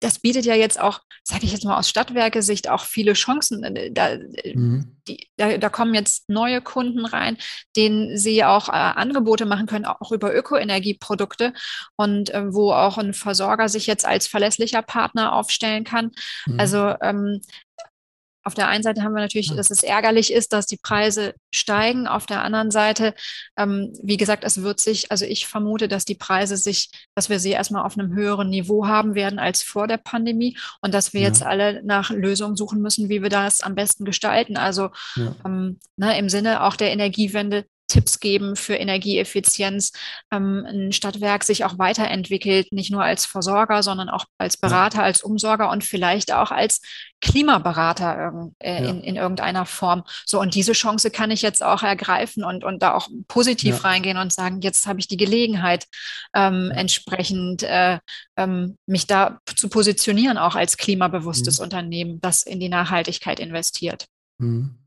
das 0.00 0.18
bietet 0.18 0.44
ja 0.44 0.54
jetzt 0.54 0.80
auch, 0.80 1.00
sage 1.24 1.44
ich 1.44 1.52
jetzt 1.52 1.64
mal 1.64 1.78
aus 1.78 1.88
Stadtwerke-Sicht, 1.88 2.68
auch 2.68 2.84
viele 2.84 3.14
Chancen. 3.14 3.64
Äh, 3.64 3.92
da, 3.92 4.16
mhm. 4.54 4.96
die, 5.08 5.28
da, 5.36 5.56
da, 5.58 5.68
kommen 5.68 5.94
jetzt 5.94 6.28
neue 6.28 6.60
Kunden 6.60 7.04
rein, 7.04 7.36
denen 7.76 8.16
sie 8.16 8.44
auch 8.44 8.68
äh, 8.68 8.72
Angebote 8.72 9.46
machen 9.46 9.66
können, 9.66 9.84
auch 9.84 10.12
über 10.12 10.34
Ökoenergieprodukte 10.34 11.52
und 11.96 12.30
äh, 12.30 12.52
wo 12.52 12.72
auch 12.72 12.98
ein 12.98 13.14
Versorger 13.14 13.68
sich 13.68 13.86
jetzt 13.86 14.06
als 14.06 14.26
verlässlicher 14.26 14.82
Partner 14.82 15.32
aufstellen 15.32 15.84
kann. 15.84 16.12
Mhm. 16.46 16.60
Also 16.60 16.94
ähm, 17.00 17.40
auf 18.44 18.54
der 18.54 18.68
einen 18.68 18.82
Seite 18.82 19.02
haben 19.02 19.14
wir 19.14 19.20
natürlich, 19.20 19.54
dass 19.54 19.70
es 19.70 19.82
ärgerlich 19.82 20.32
ist, 20.32 20.52
dass 20.52 20.66
die 20.66 20.76
Preise 20.76 21.34
steigen. 21.52 22.06
Auf 22.06 22.26
der 22.26 22.42
anderen 22.42 22.70
Seite, 22.70 23.14
ähm, 23.56 23.92
wie 24.02 24.18
gesagt, 24.18 24.44
es 24.44 24.62
wird 24.62 24.80
sich, 24.80 25.10
also 25.10 25.24
ich 25.24 25.46
vermute, 25.46 25.88
dass 25.88 26.04
die 26.04 26.14
Preise 26.14 26.56
sich, 26.56 26.90
dass 27.14 27.30
wir 27.30 27.38
sie 27.38 27.50
erstmal 27.50 27.84
auf 27.84 27.98
einem 27.98 28.12
höheren 28.14 28.50
Niveau 28.50 28.86
haben 28.86 29.14
werden 29.14 29.38
als 29.38 29.62
vor 29.62 29.88
der 29.88 29.96
Pandemie 29.96 30.58
und 30.82 30.92
dass 30.92 31.14
wir 31.14 31.22
ja. 31.22 31.28
jetzt 31.28 31.42
alle 31.42 31.82
nach 31.84 32.10
Lösungen 32.10 32.56
suchen 32.56 32.82
müssen, 32.82 33.08
wie 33.08 33.22
wir 33.22 33.30
das 33.30 33.62
am 33.62 33.74
besten 33.74 34.04
gestalten. 34.04 34.56
Also 34.56 34.90
ja. 35.16 35.34
ähm, 35.44 35.78
ne, 35.96 36.18
im 36.18 36.28
Sinne 36.28 36.64
auch 36.64 36.76
der 36.76 36.92
Energiewende 36.92 37.64
Tipps 37.94 38.18
geben 38.18 38.56
für 38.56 38.74
Energieeffizienz, 38.74 39.92
ähm, 40.32 40.66
ein 40.68 40.92
Stadtwerk 40.92 41.44
sich 41.44 41.64
auch 41.64 41.78
weiterentwickelt, 41.78 42.72
nicht 42.72 42.90
nur 42.90 43.04
als 43.04 43.24
Versorger, 43.24 43.84
sondern 43.84 44.08
auch 44.08 44.24
als 44.36 44.56
Berater, 44.56 45.04
als 45.04 45.22
Umsorger 45.22 45.70
und 45.70 45.84
vielleicht 45.84 46.32
auch 46.32 46.50
als 46.50 46.80
Klimaberater 47.20 48.32
in, 48.32 48.56
äh, 48.58 48.82
ja. 48.82 48.90
in, 48.90 49.00
in, 49.02 49.14
irgendeiner 49.14 49.64
Form. 49.64 50.02
So, 50.26 50.40
und 50.40 50.56
diese 50.56 50.72
Chance 50.72 51.12
kann 51.12 51.30
ich 51.30 51.40
jetzt 51.40 51.62
auch 51.62 51.84
ergreifen 51.84 52.42
und, 52.42 52.64
und 52.64 52.82
da 52.82 52.94
auch 52.94 53.08
positiv 53.28 53.76
ja. 53.76 53.82
reingehen 53.82 54.18
und 54.18 54.32
sagen, 54.32 54.60
jetzt 54.60 54.88
habe 54.88 54.98
ich 54.98 55.06
die 55.06 55.16
Gelegenheit, 55.16 55.86
ähm, 56.34 56.72
entsprechend 56.74 57.62
äh, 57.62 58.00
ähm, 58.36 58.76
mich 58.86 59.06
da 59.06 59.38
zu 59.54 59.68
positionieren, 59.68 60.36
auch 60.36 60.56
als 60.56 60.76
klimabewusstes 60.76 61.58
mhm. 61.60 61.64
Unternehmen, 61.64 62.20
das 62.20 62.42
in 62.42 62.58
die 62.58 62.68
Nachhaltigkeit 62.68 63.38
investiert. 63.38 64.06
Mhm. 64.38 64.83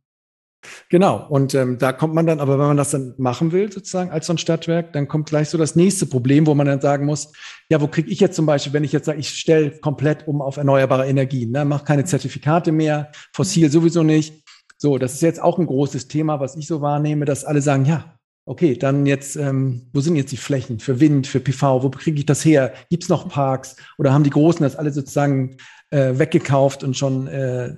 Genau, 0.90 1.28
und 1.30 1.54
ähm, 1.54 1.78
da 1.78 1.94
kommt 1.94 2.14
man 2.14 2.26
dann, 2.26 2.40
aber 2.40 2.58
wenn 2.60 2.68
man 2.68 2.78
das 2.78 2.92
dann 2.92 3.14
machen 3.18 3.52
will, 3.52 3.72
sozusagen 3.72 4.10
als 4.10 4.28
so 4.28 4.34
ein 4.34 4.38
Stadtwerk, 4.38 4.94
dann 4.94 5.08
kommt 5.08 5.30
gleich 5.30 5.50
so 5.50 5.58
das 5.58 5.76
nächste 5.76 6.06
Problem, 6.06 6.48
wo 6.48 6.56
man 6.56 6.68
dann 6.68 6.82
sagen 6.82 7.06
muss, 7.06 7.32
ja, 7.70 7.80
wo 7.80 7.88
kriege 7.88 8.10
ich 8.10 8.20
jetzt 8.20 8.36
zum 8.36 8.46
Beispiel, 8.46 8.74
wenn 8.74 8.84
ich 8.84 8.92
jetzt 8.92 9.06
sage, 9.06 9.20
ich 9.20 9.30
stelle 9.30 9.72
komplett 9.80 10.28
um 10.28 10.42
auf 10.42 10.58
erneuerbare 10.58 11.08
Energien, 11.08 11.52
ne, 11.52 11.66
mache 11.66 11.86
keine 11.86 12.06
Zertifikate 12.06 12.72
mehr, 12.72 13.12
fossil 13.34 13.70
sowieso 13.70 14.04
nicht. 14.04 14.44
So, 14.78 14.98
das 14.98 15.14
ist 15.14 15.22
jetzt 15.22 15.42
auch 15.42 15.58
ein 15.58 15.66
großes 15.66 16.08
Thema, 16.08 16.40
was 16.40 16.56
ich 16.56 16.68
so 16.68 16.82
wahrnehme, 16.82 17.26
dass 17.26 17.46
alle 17.46 17.62
sagen, 17.62 17.86
ja, 17.86 18.18
okay, 18.46 18.78
dann 18.78 19.06
jetzt, 19.06 19.36
ähm, 19.36 19.90
wo 19.94 20.00
sind 20.00 20.16
jetzt 20.16 20.32
die 20.32 20.38
Flächen 20.38 20.80
für 20.80 21.00
Wind, 21.00 21.28
für 21.28 21.40
PV, 21.40 21.84
wo 21.84 21.90
kriege 21.90 22.18
ich 22.18 22.26
das 22.26 22.46
her? 22.46 22.74
Gibt 22.90 23.04
es 23.04 23.10
noch 23.10 23.28
Parks 23.28 23.76
oder 23.98 24.14
haben 24.14 24.24
die 24.24 24.30
Großen 24.30 24.64
das 24.64 24.76
alle 24.76 24.92
sozusagen 24.92 25.58
äh, 25.90 26.14
weggekauft 26.18 26.84
und 26.84 26.96
schon 26.96 27.28
äh, 27.28 27.76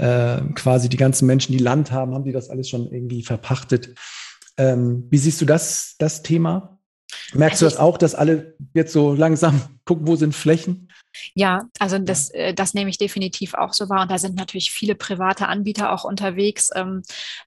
äh, 0.00 0.40
quasi 0.54 0.88
die 0.88 0.96
ganzen 0.96 1.26
Menschen, 1.26 1.52
die 1.52 1.62
Land 1.62 1.92
haben, 1.92 2.14
haben 2.14 2.24
die 2.24 2.32
das 2.32 2.48
alles 2.48 2.68
schon 2.68 2.90
irgendwie 2.90 3.22
verpachtet. 3.22 3.94
Ähm, 4.56 5.06
wie 5.10 5.18
siehst 5.18 5.40
du 5.40 5.44
das, 5.44 5.96
das 5.98 6.22
Thema? 6.22 6.78
Merkst 7.34 7.62
also 7.62 7.66
du 7.66 7.70
das 7.70 7.80
auch, 7.80 7.98
dass 7.98 8.14
alle 8.14 8.56
jetzt 8.72 8.92
so 8.92 9.14
langsam 9.14 9.60
gucken, 9.84 10.06
wo 10.06 10.16
sind 10.16 10.34
Flächen? 10.34 10.88
Ja, 11.34 11.68
also 11.78 11.98
das, 11.98 12.30
äh, 12.30 12.54
das 12.54 12.72
nehme 12.72 12.88
ich 12.88 12.98
definitiv 12.98 13.54
auch 13.54 13.72
so 13.72 13.88
wahr. 13.88 14.02
Und 14.02 14.10
da 14.10 14.18
sind 14.18 14.36
natürlich 14.36 14.70
viele 14.70 14.94
private 14.94 15.48
Anbieter 15.48 15.92
auch 15.92 16.04
unterwegs 16.04 16.70
ähm, 16.74 17.02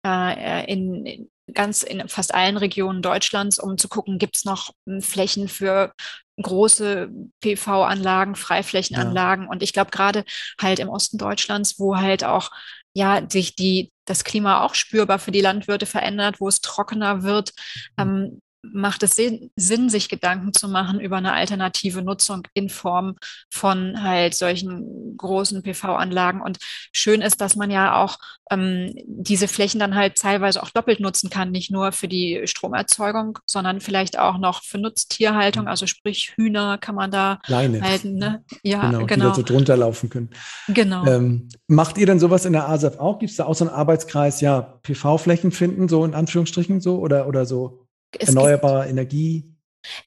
äh, 0.06 0.72
in 0.72 1.30
ganz 1.54 1.84
in 1.84 2.08
fast 2.08 2.34
allen 2.34 2.58
Regionen 2.58 3.02
Deutschlands, 3.02 3.60
um 3.60 3.78
zu 3.78 3.90
gucken, 3.90 4.18
gibt 4.18 4.38
es 4.38 4.46
noch 4.46 4.72
hm, 4.86 5.02
Flächen 5.02 5.48
für 5.48 5.94
große 6.42 7.10
PV-Anlagen, 7.42 8.36
Freiflächenanlagen. 8.36 9.46
Ja. 9.46 9.52
Und 9.52 9.62
ich 9.62 9.74
glaube, 9.74 9.92
gerade 9.92 10.24
halt 10.60 10.80
im 10.80 10.90
Osten 10.90 11.18
Deutschlands, 11.18 11.80
wo 11.80 11.98
halt 11.98 12.24
auch 12.24 12.52
ja 12.94 13.22
sich 13.30 13.56
die, 13.56 13.92
das 14.06 14.24
Klima 14.24 14.62
auch 14.62 14.76
spürbar 14.76 15.20
für 15.20 15.32
die 15.32 15.42
Landwirte 15.42 15.86
verändert, 15.86 16.40
wo 16.40 16.48
es 16.48 16.62
trockener 16.62 17.24
wird, 17.24 17.52
mhm. 17.98 18.02
ähm, 18.02 18.42
macht 18.64 19.04
es 19.04 19.16
Sinn, 19.56 19.90
sich 19.90 20.10
Gedanken 20.10 20.54
zu 20.54 20.70
machen 20.70 21.00
über 21.00 21.18
eine 21.18 21.34
alternative 21.34 22.02
Nutzung 22.02 22.48
in 22.54 22.70
Form 22.70 23.16
von 23.52 24.02
halt 24.02 24.36
solchen 24.36 25.18
großen 25.18 25.62
PV-Anlagen. 25.62 26.42
Und 26.42 26.60
schön 26.94 27.22
ist, 27.22 27.42
dass 27.42 27.56
man 27.56 27.70
ja 27.70 28.02
auch 28.02 28.18
ähm, 28.50 28.94
diese 29.06 29.48
Flächen 29.48 29.80
dann 29.80 29.96
halt 29.96 30.16
teilweise 30.16 30.64
auch 30.64 30.70
doppelt 30.70 31.00
nutzen 31.00 31.30
kann, 31.30 31.52
nicht 31.52 31.72
nur 31.72 31.92
für 31.92 32.08
die 32.08 32.42
Stromerzeugung, 32.46 33.40
sondern 33.46 33.82
vielleicht 33.82 34.18
auch 34.18 34.38
noch 34.38 34.64
für 34.64 34.78
Nutztierhaltung, 34.78 35.68
also 35.68 35.86
sprich 35.86 36.34
Hühner 36.36 36.78
kann 36.78 36.96
man 36.96 37.12
da 37.12 37.40
Leine. 37.48 37.82
halten. 37.82 38.16
Ne? 38.16 38.44
Ja, 38.64 38.90
genau. 38.90 39.06
genau. 39.06 39.26
Die 39.26 39.30
da 39.30 39.36
so 39.36 39.44
drunter 39.44 39.76
laufen 39.76 40.10
können. 40.10 40.30
Genau. 40.70 41.06
Ähm, 41.06 41.50
macht 41.68 41.98
ihr 41.98 42.06
denn 42.06 42.20
sowas 42.20 42.46
in 42.46 42.54
der 42.54 42.70
ASAF 42.70 42.98
auch? 42.98 43.20
Gibt 43.20 43.32
es 43.32 43.38
da 43.38 43.46
auch 43.46 43.56
so 43.56 43.66
einen 43.66 43.74
Arbeitskreis, 43.74 44.42
ja, 44.42 44.62
PV-Flächen 44.62 45.52
finden, 45.52 45.90
so 45.90 46.06
in 46.06 46.14
Anführungsstrichen 46.14 46.80
so 46.80 47.00
oder, 47.00 47.28
oder 47.28 47.46
so 47.46 47.83
erneuerbare 48.20 48.88
Energie? 48.88 49.54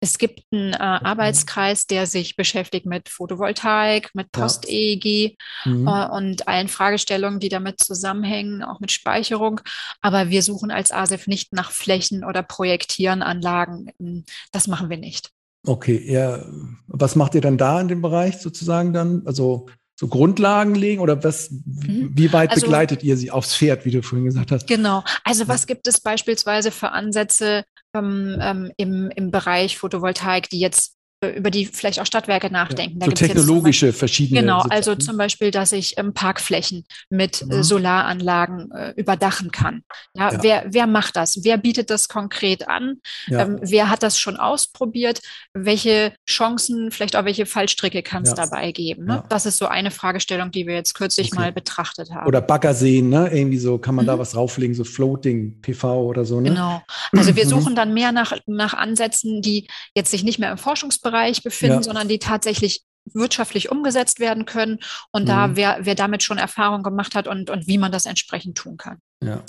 Es 0.01 0.19
gibt 0.19 0.43
einen 0.53 0.73
äh, 0.73 0.77
Arbeitskreis, 0.77 1.87
der 1.87 2.07
sich 2.07 2.37
beschäftigt 2.37 2.87
mit 2.87 3.09
Photovoltaik, 3.09 4.11
mit 4.15 4.33
Post-EEG 4.33 5.37
ja. 5.65 5.71
mhm. 5.71 5.87
äh, 5.87 6.09
und 6.09 6.49
allen 6.49 6.69
Fragestellungen, 6.69 7.41
die 7.41 7.49
damit 7.49 7.81
zusammenhängen, 7.81 8.63
auch 8.63 8.81
mit 8.81 8.93
Speicherung. 8.93 9.61
Aber 10.01 10.31
wir 10.31 10.43
suchen 10.43 10.71
als 10.71 10.93
ASEF 10.93 11.27
nicht 11.27 11.53
nach 11.53 11.71
Flächen 11.71 12.25
oder 12.25 12.43
projektieren 12.43 13.23
Anlagen. 13.23 14.25
Das 14.53 14.67
machen 14.67 14.91
wir 14.91 14.99
nicht. 14.99 15.31
Okay, 15.67 16.01
ja. 16.11 16.45
Was 16.87 17.17
macht 17.17 17.35
ihr 17.35 17.41
dann 17.41 17.59
da 17.59 17.81
in 17.81 17.89
dem 17.89 18.03
Bereich 18.03 18.39
sozusagen 18.39 18.93
dann? 18.93 19.23
Also 19.27 19.67
so 19.99 20.09
Grundlagen 20.09 20.75
legen 20.75 21.01
oder 21.01 21.25
was, 21.25 21.51
mhm. 21.51 22.11
wie 22.13 22.33
weit 22.33 22.51
also, 22.51 22.67
begleitet 22.67 23.03
ihr 23.03 23.17
sie 23.17 23.31
aufs 23.31 23.57
Pferd, 23.57 23.87
wie 23.87 23.91
du 23.91 24.03
vorhin 24.03 24.27
gesagt 24.27 24.53
hast? 24.53 24.67
Genau. 24.67 25.03
Also 25.25 25.49
was 25.49 25.67
gibt 25.67 25.87
es 25.87 26.01
beispielsweise 26.01 26.71
für 26.71 26.91
Ansätze 26.91 27.65
ähm, 27.99 28.39
ähm, 28.41 28.73
im, 28.77 29.11
im 29.11 29.31
Bereich 29.31 29.79
Photovoltaik, 29.79 30.49
die 30.51 30.61
jetzt 30.61 30.96
über 31.23 31.51
die 31.51 31.65
vielleicht 31.65 31.99
auch 31.99 32.05
Stadtwerke 32.07 32.51
nachdenken. 32.51 32.99
Ja, 33.01 33.07
so 33.07 33.13
technologische 33.13 33.87
Beispiel, 33.87 33.99
verschiedene. 33.99 34.41
Genau, 34.41 34.61
also 34.69 34.95
zum 34.95 35.17
Beispiel, 35.17 35.51
dass 35.51 35.73
ich 35.73 35.97
ähm, 35.97 36.13
Parkflächen 36.13 36.85
mit 37.09 37.41
äh, 37.41 37.47
mhm. 37.47 37.63
Solaranlagen 37.63 38.71
äh, 38.71 38.93
überdachen 38.97 39.51
kann. 39.51 39.83
Ja, 40.15 40.33
ja, 40.33 40.43
Wer, 40.43 40.65
wer 40.69 40.87
macht 40.87 41.17
das? 41.17 41.43
Wer 41.43 41.57
bietet 41.57 41.89
das 41.89 42.09
konkret 42.09 42.69
an? 42.69 43.01
Ja. 43.29 43.43
Ähm, 43.43 43.59
wer 43.63 43.89
hat 43.89 44.03
das 44.03 44.19
schon 44.19 44.37
ausprobiert? 44.37 45.23
Welche 45.55 46.13
Chancen, 46.29 46.91
vielleicht 46.91 47.17
auch 47.17 47.25
welche 47.25 47.47
Fallstricke 47.47 48.03
kann 48.03 48.25
es 48.25 48.35
dabei 48.35 48.73
geben? 48.73 49.07
Ne? 49.07 49.25
Das 49.31 49.47
ist 49.47 49.57
so 49.57 49.67
eine 49.67 49.91
Fragestellung, 49.91 50.51
die 50.51 50.67
wir 50.67 50.75
jetzt 50.75 50.95
kürzlich 50.95 51.33
okay. 51.33 51.41
mal 51.41 51.53
betrachtet 51.53 52.11
haben. 52.11 52.27
Oder 52.27 52.43
Baggerseen, 52.43 53.09
ne? 53.09 53.31
Irgendwie 53.33 53.59
so, 53.59 53.79
kann 53.79 53.95
man 53.95 54.05
mhm. 54.05 54.09
da 54.09 54.19
was 54.19 54.37
rauflegen, 54.37 54.75
so 54.75 54.85
Floating 54.85 55.63
PV 55.63 56.03
oder 56.03 56.27
so, 56.27 56.41
ne? 56.41 56.51
Genau. 56.51 56.83
Also 57.13 57.35
wir 57.37 57.47
suchen 57.49 57.75
dann 57.75 57.95
mehr 57.95 58.13
nach, 58.13 58.37
nach 58.45 58.75
Ansätzen, 58.75 59.41
die 59.41 59.67
jetzt 59.95 60.11
sich 60.11 60.23
nicht 60.23 60.39
mehr 60.39 60.53
im 60.53 60.59
Forschungsbereich 60.59 61.06
Bereich 61.11 61.43
befinden, 61.43 61.77
ja. 61.77 61.83
sondern 61.83 62.09
die 62.09 62.19
tatsächlich 62.19 62.83
wirtschaftlich 63.13 63.71
umgesetzt 63.71 64.19
werden 64.19 64.47
können 64.47 64.81
und 65.13 65.23
mhm. 65.23 65.27
da 65.27 65.57
wer, 65.57 65.79
wer 65.83 65.95
damit 65.95 66.23
schon 66.23 66.39
Erfahrung 66.39 66.83
gemacht 66.83 67.15
hat 67.15 67.29
und, 67.29 67.51
und 67.51 67.67
wie 67.67 67.79
man 67.79 67.93
das 67.93 68.05
entsprechend 68.05 68.59
tun 68.59 68.77
kann. 68.77 68.99
Ja, 69.23 69.43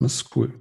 das 0.00 0.14
ist 0.14 0.36
cool. 0.36 0.60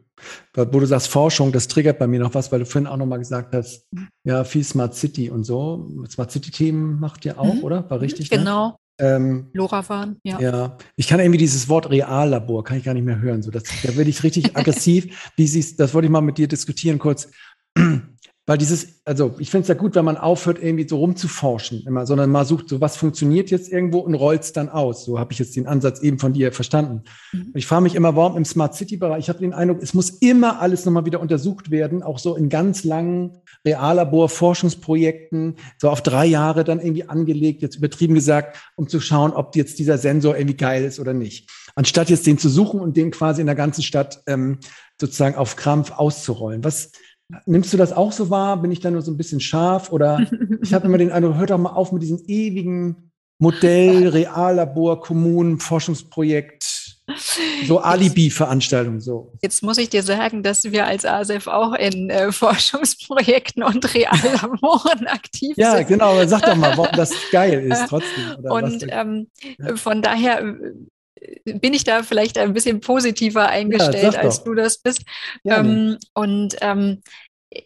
Wo 0.54 0.80
du 0.80 0.86
sagst 0.86 1.10
Forschung, 1.10 1.52
das 1.52 1.68
triggert 1.68 2.00
bei 2.00 2.08
mir 2.08 2.20
noch 2.20 2.34
was, 2.34 2.50
weil 2.52 2.60
du 2.60 2.66
vorhin 2.66 2.88
auch 2.88 2.96
nochmal 2.96 3.20
gesagt 3.20 3.54
hast, 3.54 3.86
mhm. 3.92 4.08
ja, 4.24 4.44
viel 4.44 4.64
Smart 4.64 4.96
City 4.96 5.30
und 5.30 5.44
so. 5.44 5.92
Smart 6.10 6.32
City-Themen 6.32 7.00
macht 7.00 7.26
ihr 7.26 7.38
auch, 7.40 7.56
mhm. 7.56 7.64
oder? 7.64 7.90
War 7.90 8.00
richtig? 8.00 8.32
Ne? 8.32 8.38
Genau. 8.38 8.68
Ne? 8.70 8.76
Ähm, 8.98 9.50
LoRaWAN, 9.52 10.22
ja. 10.24 10.40
Ja, 10.40 10.78
ich 10.96 11.08
kann 11.08 11.20
irgendwie 11.20 11.38
dieses 11.38 11.68
Wort 11.68 11.90
Reallabor, 11.90 12.64
kann 12.64 12.78
ich 12.78 12.86
gar 12.86 12.94
nicht 12.94 13.04
mehr 13.04 13.20
hören. 13.20 13.42
So, 13.42 13.52
das, 13.52 13.64
da 13.84 13.94
werde 13.98 14.10
ich 14.10 14.24
richtig 14.24 14.56
aggressiv. 14.56 15.34
Wie 15.36 15.48
siehst, 15.48 15.82
das 15.82 15.94
wollte 15.94 16.06
ich 16.06 16.12
mal 16.12 16.22
mit 16.22 16.38
dir 16.38 16.48
diskutieren 16.48 16.98
kurz. 16.98 17.30
Weil 18.48 18.60
dieses, 18.60 19.02
also 19.06 19.36
ich 19.40 19.50
finde 19.50 19.64
es 19.64 19.68
ja 19.70 19.74
gut, 19.74 19.96
wenn 19.96 20.06
man 20.06 20.18
aufhört, 20.18 20.62
irgendwie 20.62 20.88
so 20.88 20.98
rumzuforschen, 20.98 21.84
immer, 21.88 22.06
sondern 22.06 22.30
mal 22.30 22.46
sucht, 22.46 22.70
so 22.70 22.80
was 22.80 22.96
funktioniert 22.96 23.50
jetzt 23.50 23.72
irgendwo 23.72 24.00
und 24.00 24.14
rollt 24.14 24.44
es 24.44 24.54
dann 24.54 24.70
aus. 24.70 25.04
So 25.04 25.18
habe 25.18 25.34
ich 25.34 25.40
jetzt 25.40 25.56
den 25.56 25.66
Ansatz 25.66 26.00
eben 26.02 26.20
von 26.20 26.32
dir 26.34 26.52
verstanden. 26.52 27.02
Mhm. 27.34 27.52
Ich 27.56 27.66
frage 27.66 27.82
mich 27.82 27.96
immer, 27.96 28.16
warum 28.16 28.38
im 28.38 28.46
Smart 28.46 28.76
City-Bereich, 28.76 29.20
ich 29.20 29.30
habe 29.30 29.40
den 29.40 29.54
Eindruck, 29.54 29.82
es 29.82 29.96
muss 29.96 30.12
immer 30.12 30.62
alles 30.62 30.86
nochmal 30.86 31.06
wieder 31.06 31.22
untersucht 31.22 31.72
werden, 31.72 32.04
auch 32.04 32.20
so 32.20 32.36
in 32.36 32.50
ganz 32.50 32.84
langen 32.84 33.40
Reallabor-Forschungsprojekten, 33.66 35.56
so 35.80 35.90
auf 35.90 36.04
drei 36.04 36.28
Jahre 36.28 36.64
dann 36.64 36.80
irgendwie 36.80 37.10
angelegt, 37.10 37.64
jetzt 37.64 37.78
übertrieben 37.78 38.14
gesagt, 38.14 38.58
um 38.76 38.88
zu 38.88 39.00
schauen, 39.00 39.32
ob 39.32 39.56
jetzt 39.56 39.80
dieser 39.80 39.98
Sensor 39.98 40.38
irgendwie 40.38 40.58
geil 40.58 40.84
ist 40.84 41.00
oder 41.00 41.14
nicht. 41.14 41.50
Anstatt 41.74 42.12
jetzt 42.12 42.28
den 42.28 42.38
zu 42.38 42.50
suchen 42.50 42.80
und 42.80 42.96
den 42.96 43.10
quasi 43.10 43.42
in 43.42 43.48
der 43.48 43.56
ganzen 43.56 43.82
Stadt 43.82 44.22
ähm, 44.28 44.60
sozusagen 45.02 45.36
auf 45.36 45.56
Krampf 45.56 45.92
auszurollen. 45.92 46.64
Was, 46.64 46.92
Nimmst 47.46 47.74
du 47.74 47.78
das 47.78 47.92
auch 47.92 48.12
so 48.12 48.30
wahr? 48.30 48.62
Bin 48.62 48.72
ich 48.72 48.80
da 48.80 48.92
nur 48.92 49.02
so 49.02 49.12
ein 49.12 49.18
bisschen 49.18 49.40
scharf? 49.40 49.92
Oder 49.92 50.28
ich 50.62 50.74
habe 50.74 50.86
immer 50.86 50.98
den 50.98 51.12
Eindruck, 51.12 51.36
hört 51.38 51.50
doch 51.50 51.58
mal 51.58 51.72
auf 51.72 51.92
mit 51.92 52.04
diesem 52.04 52.22
ewigen 52.28 53.12
Modell, 53.40 54.08
Reallabor, 54.10 55.02
Kommunen, 55.02 55.60
Forschungsprojekt, 55.60 57.00
so 57.66 57.80
Alibi-Veranstaltungen. 57.80 59.02
So. 59.02 59.34
Jetzt 59.42 59.64
muss 59.64 59.78
ich 59.78 59.90
dir 59.90 60.04
sagen, 60.04 60.44
dass 60.44 60.66
wir 60.66 60.86
als 60.86 61.06
ASEF 61.06 61.48
auch 61.48 61.74
in 61.74 62.10
äh, 62.10 62.32
Forschungsprojekten 62.32 63.64
und 63.64 63.94
Reallaboren 63.94 65.08
aktiv 65.08 65.56
ja, 65.58 65.72
sind. 65.72 65.82
Ja, 65.82 65.88
genau, 65.88 66.26
sag 66.26 66.44
doch 66.44 66.56
mal, 66.56 66.78
warum 66.78 66.96
das 66.96 67.12
geil 67.32 67.72
ist 67.72 67.88
trotzdem. 67.90 68.36
und 68.44 68.86
ähm, 68.90 69.28
ja. 69.58 69.76
von 69.76 70.02
daher 70.02 70.58
bin 71.46 71.74
ich 71.74 71.84
da 71.84 72.04
vielleicht 72.04 72.38
ein 72.38 72.54
bisschen 72.54 72.82
positiver 72.82 73.48
eingestellt, 73.48 74.14
ja, 74.14 74.20
als 74.20 74.44
du 74.44 74.54
das 74.54 74.80
bist. 74.80 75.04
Ähm, 75.46 75.98
und 76.14 76.56
ähm, 76.62 77.02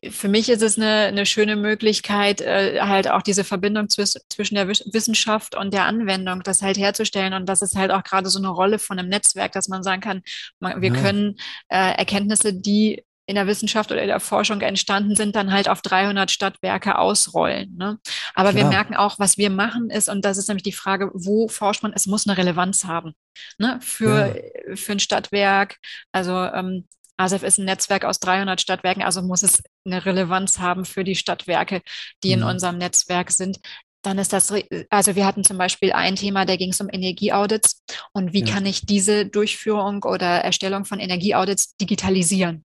für 0.09 0.27
mich 0.27 0.49
ist 0.49 0.61
es 0.61 0.77
eine, 0.77 1.07
eine 1.07 1.25
schöne 1.25 1.55
Möglichkeit, 1.55 2.41
äh, 2.41 2.79
halt 2.81 3.09
auch 3.09 3.21
diese 3.21 3.43
Verbindung 3.43 3.89
zwischen, 3.89 4.21
zwischen 4.29 4.55
der 4.55 4.67
Wissenschaft 4.67 5.55
und 5.55 5.73
der 5.73 5.85
Anwendung, 5.85 6.43
das 6.43 6.61
halt 6.61 6.77
herzustellen. 6.77 7.33
Und 7.33 7.47
das 7.47 7.61
ist 7.61 7.75
halt 7.75 7.91
auch 7.91 8.03
gerade 8.03 8.29
so 8.29 8.39
eine 8.39 8.49
Rolle 8.49 8.79
von 8.79 8.99
einem 8.99 9.09
Netzwerk, 9.09 9.51
dass 9.53 9.67
man 9.67 9.83
sagen 9.83 10.01
kann, 10.01 10.21
man, 10.59 10.81
wir 10.81 10.93
ja. 10.93 11.01
können 11.01 11.37
äh, 11.69 11.97
Erkenntnisse, 11.97 12.53
die 12.53 13.03
in 13.29 13.35
der 13.35 13.45
Wissenschaft 13.45 13.91
oder 13.91 14.01
in 14.01 14.07
der 14.07 14.19
Forschung 14.19 14.59
entstanden 14.61 15.15
sind, 15.15 15.35
dann 15.35 15.53
halt 15.53 15.69
auf 15.69 15.83
300 15.83 16.31
Stadtwerke 16.31 16.97
ausrollen. 16.97 17.75
Ne? 17.77 17.99
Aber 18.33 18.51
Klar. 18.51 18.63
wir 18.63 18.69
merken 18.69 18.95
auch, 18.95 19.19
was 19.19 19.37
wir 19.37 19.51
machen 19.51 19.91
ist, 19.91 20.09
und 20.09 20.25
das 20.25 20.39
ist 20.39 20.47
nämlich 20.47 20.63
die 20.63 20.71
Frage, 20.71 21.11
wo 21.13 21.47
forscht 21.47 21.83
man? 21.83 21.93
Es 21.93 22.07
muss 22.07 22.27
eine 22.27 22.37
Relevanz 22.37 22.85
haben 22.85 23.13
ne? 23.59 23.79
für, 23.83 24.35
ja. 24.35 24.75
für 24.75 24.93
ein 24.93 24.99
Stadtwerk. 24.99 25.77
Also 26.11 26.33
ähm, 26.33 26.87
ASEF 27.17 27.43
ist 27.43 27.59
ein 27.59 27.65
Netzwerk 27.65 28.03
aus 28.03 28.19
300 28.19 28.59
Stadtwerken, 28.59 29.03
also 29.03 29.21
muss 29.21 29.43
es 29.43 29.61
eine 29.85 30.03
Relevanz 30.03 30.57
haben 30.57 30.83
für 30.83 31.03
die 31.03 31.15
Stadtwerke, 31.15 31.83
die 32.23 32.35
mhm. 32.35 32.41
in 32.41 32.43
unserem 32.43 32.79
Netzwerk 32.79 33.29
sind 33.29 33.59
dann 34.01 34.17
ist 34.17 34.31
das, 34.31 34.53
also 34.89 35.15
wir 35.15 35.25
hatten 35.25 35.43
zum 35.43 35.57
Beispiel 35.57 35.91
ein 35.91 36.15
Thema, 36.15 36.45
da 36.45 36.55
ging 36.55 36.71
es 36.71 36.79
um 36.79 36.87
Energieaudits 36.89 37.83
und 38.13 38.31
wie 38.31 38.45
ja. 38.45 38.53
kann 38.53 38.65
ich 38.65 38.85
diese 38.85 39.25
Durchführung 39.25 40.03
oder 40.03 40.41
Erstellung 40.41 40.85
von 40.85 40.99
Energieaudits 40.99 41.75
digitalisieren? 41.75 42.63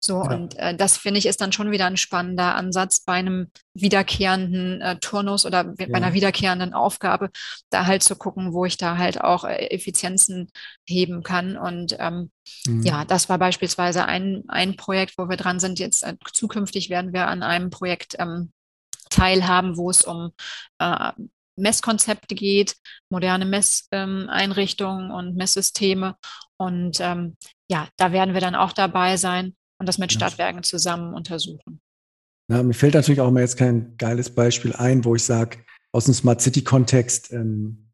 So, 0.00 0.22
ja. 0.22 0.34
und 0.34 0.56
äh, 0.58 0.74
das 0.74 0.96
finde 0.96 1.18
ich 1.18 1.26
ist 1.26 1.40
dann 1.40 1.52
schon 1.52 1.70
wieder 1.70 1.86
ein 1.86 1.96
spannender 1.96 2.54
Ansatz 2.54 3.00
bei 3.00 3.14
einem 3.14 3.50
wiederkehrenden 3.74 4.80
äh, 4.80 4.98
Turnus 4.98 5.44
oder 5.44 5.64
bei 5.64 5.86
ja. 5.86 5.94
einer 5.94 6.12
wiederkehrenden 6.12 6.72
Aufgabe, 6.72 7.30
da 7.70 7.86
halt 7.86 8.02
zu 8.02 8.16
gucken, 8.16 8.52
wo 8.52 8.64
ich 8.64 8.76
da 8.76 8.96
halt 8.96 9.20
auch 9.20 9.44
äh, 9.44 9.66
Effizienzen 9.70 10.50
heben 10.86 11.22
kann. 11.22 11.56
Und 11.56 11.96
ähm, 11.98 12.30
mhm. 12.66 12.82
ja, 12.82 13.04
das 13.04 13.28
war 13.28 13.38
beispielsweise 13.38 14.04
ein, 14.04 14.44
ein 14.48 14.76
Projekt, 14.76 15.18
wo 15.18 15.28
wir 15.28 15.36
dran 15.36 15.60
sind. 15.60 15.78
Jetzt 15.78 16.04
äh, 16.04 16.14
zukünftig 16.32 16.90
werden 16.90 17.12
wir 17.12 17.26
an 17.26 17.42
einem 17.42 17.70
Projekt 17.70 18.16
ähm, 18.18 18.52
teilhaben, 19.10 19.76
wo 19.76 19.90
es 19.90 20.02
um 20.02 20.32
äh, 20.78 21.12
Messkonzepte 21.58 22.34
geht, 22.34 22.76
moderne 23.10 23.44
Messeinrichtungen 23.44 25.06
ähm, 25.06 25.10
und 25.10 25.36
Messsysteme. 25.36 26.16
Und 26.56 27.00
ähm, 27.00 27.36
ja, 27.68 27.88
da 27.96 28.12
werden 28.12 28.34
wir 28.34 28.40
dann 28.40 28.54
auch 28.54 28.72
dabei 28.72 29.16
sein 29.16 29.54
und 29.78 29.88
das 29.88 29.98
mit 29.98 30.12
Stadtwerken 30.12 30.62
zusammen 30.62 31.14
untersuchen. 31.14 31.80
Ja, 32.50 32.62
mir 32.62 32.74
fällt 32.74 32.94
natürlich 32.94 33.20
auch 33.20 33.30
mal 33.30 33.40
jetzt 33.40 33.56
kein 33.56 33.96
geiles 33.98 34.30
Beispiel 34.30 34.74
ein, 34.74 35.04
wo 35.04 35.14
ich 35.14 35.24
sage, 35.24 35.58
aus 35.92 36.06
dem 36.06 36.14
Smart 36.14 36.40
City-Kontext, 36.40 37.32
ähm, 37.32 37.88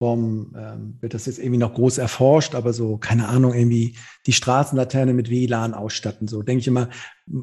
Warum 0.00 0.54
ähm, 0.58 0.98
wird 1.00 1.14
das 1.14 1.26
jetzt 1.26 1.38
irgendwie 1.38 1.58
noch 1.58 1.72
groß 1.72 1.98
erforscht, 1.98 2.54
aber 2.54 2.72
so, 2.72 2.98
keine 2.98 3.28
Ahnung, 3.28 3.54
irgendwie 3.54 3.96
die 4.26 4.32
Straßenlaterne 4.32 5.14
mit 5.14 5.30
WLAN 5.30 5.72
ausstatten. 5.72 6.26
So 6.26 6.42
denke 6.42 6.60
ich 6.60 6.66
immer, 6.66 6.90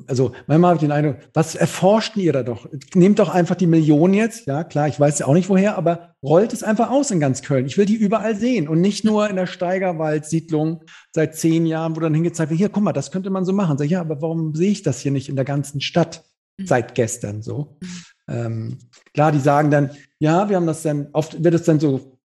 also 0.07 0.33
manchmal 0.45 0.69
habe 0.69 0.77
ich 0.77 0.81
den 0.81 0.91
Eindruck, 0.91 1.17
was 1.33 1.55
erforscht 1.55 2.15
ihr 2.15 2.33
da 2.33 2.43
doch? 2.43 2.67
Nehmt 2.93 3.17
doch 3.19 3.29
einfach 3.29 3.55
die 3.55 3.67
Millionen 3.67 4.13
jetzt, 4.13 4.45
ja 4.45 4.63
klar, 4.63 4.87
ich 4.87 4.99
weiß 4.99 5.19
ja 5.19 5.27
auch 5.27 5.33
nicht 5.33 5.49
woher, 5.49 5.77
aber 5.77 6.15
rollt 6.23 6.53
es 6.53 6.61
einfach 6.61 6.91
aus 6.91 7.09
in 7.09 7.19
ganz 7.19 7.41
Köln. 7.41 7.65
Ich 7.65 7.77
will 7.77 7.85
die 7.85 7.95
überall 7.95 8.35
sehen 8.35 8.67
und 8.67 8.79
nicht 8.79 9.03
nur 9.03 9.27
in 9.29 9.35
der 9.35 9.47
Steigerwald-Siedlung 9.47 10.83
seit 11.11 11.35
zehn 11.35 11.65
Jahren, 11.65 11.95
wo 11.95 11.99
dann 11.99 12.13
hingezeigt 12.13 12.51
wird, 12.51 12.59
hier, 12.59 12.69
guck 12.69 12.83
mal, 12.83 12.93
das 12.93 13.11
könnte 13.11 13.31
man 13.31 13.43
so 13.43 13.53
machen. 13.53 13.77
Sag 13.77 13.85
ich, 13.85 13.91
ja, 13.91 14.01
aber 14.01 14.21
warum 14.21 14.53
sehe 14.53 14.71
ich 14.71 14.83
das 14.83 14.99
hier 14.99 15.11
nicht 15.11 15.29
in 15.29 15.35
der 15.35 15.45
ganzen 15.45 15.81
Stadt 15.81 16.23
mhm. 16.57 16.67
seit 16.67 16.93
gestern 16.93 17.41
so? 17.41 17.77
Mhm. 17.81 17.87
Ähm, 18.27 18.77
klar, 19.13 19.31
die 19.31 19.39
sagen 19.39 19.71
dann, 19.71 19.91
ja, 20.19 20.47
wir 20.47 20.57
haben 20.57 20.67
das 20.67 20.83
dann, 20.83 21.07
oft 21.13 21.43
wird 21.43 21.55
es 21.55 21.63
dann 21.63 21.79
so 21.79 22.19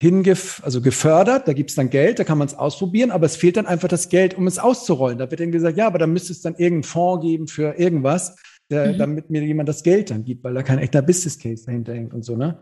hingef 0.00 0.62
also 0.64 0.80
gefördert, 0.80 1.48
da 1.48 1.52
gibt 1.52 1.70
es 1.70 1.76
dann 1.76 1.90
Geld, 1.90 2.18
da 2.18 2.24
kann 2.24 2.38
man 2.38 2.46
es 2.46 2.54
ausprobieren, 2.54 3.10
aber 3.10 3.26
es 3.26 3.36
fehlt 3.36 3.56
dann 3.56 3.66
einfach 3.66 3.88
das 3.88 4.08
Geld, 4.08 4.34
um 4.34 4.46
es 4.46 4.58
auszurollen. 4.58 5.18
Da 5.18 5.30
wird 5.30 5.40
dann 5.40 5.50
gesagt, 5.50 5.76
ja, 5.76 5.86
aber 5.86 5.98
da 5.98 6.06
müsste 6.06 6.32
es 6.32 6.40
dann 6.40 6.54
irgendeinen 6.54 6.84
Fonds 6.84 7.24
geben 7.24 7.48
für 7.48 7.78
irgendwas, 7.78 8.36
der, 8.70 8.92
mhm. 8.92 8.98
damit 8.98 9.30
mir 9.30 9.42
jemand 9.42 9.68
das 9.68 9.82
Geld 9.82 10.10
dann 10.10 10.24
gibt, 10.24 10.44
weil 10.44 10.54
da 10.54 10.62
kein 10.62 10.78
echter 10.78 11.02
Business 11.02 11.38
Case 11.38 11.64
dahinter 11.66 11.94
hängt 11.94 12.14
und 12.14 12.24
so, 12.24 12.36
ne? 12.36 12.60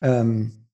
Ähm, 0.00 0.67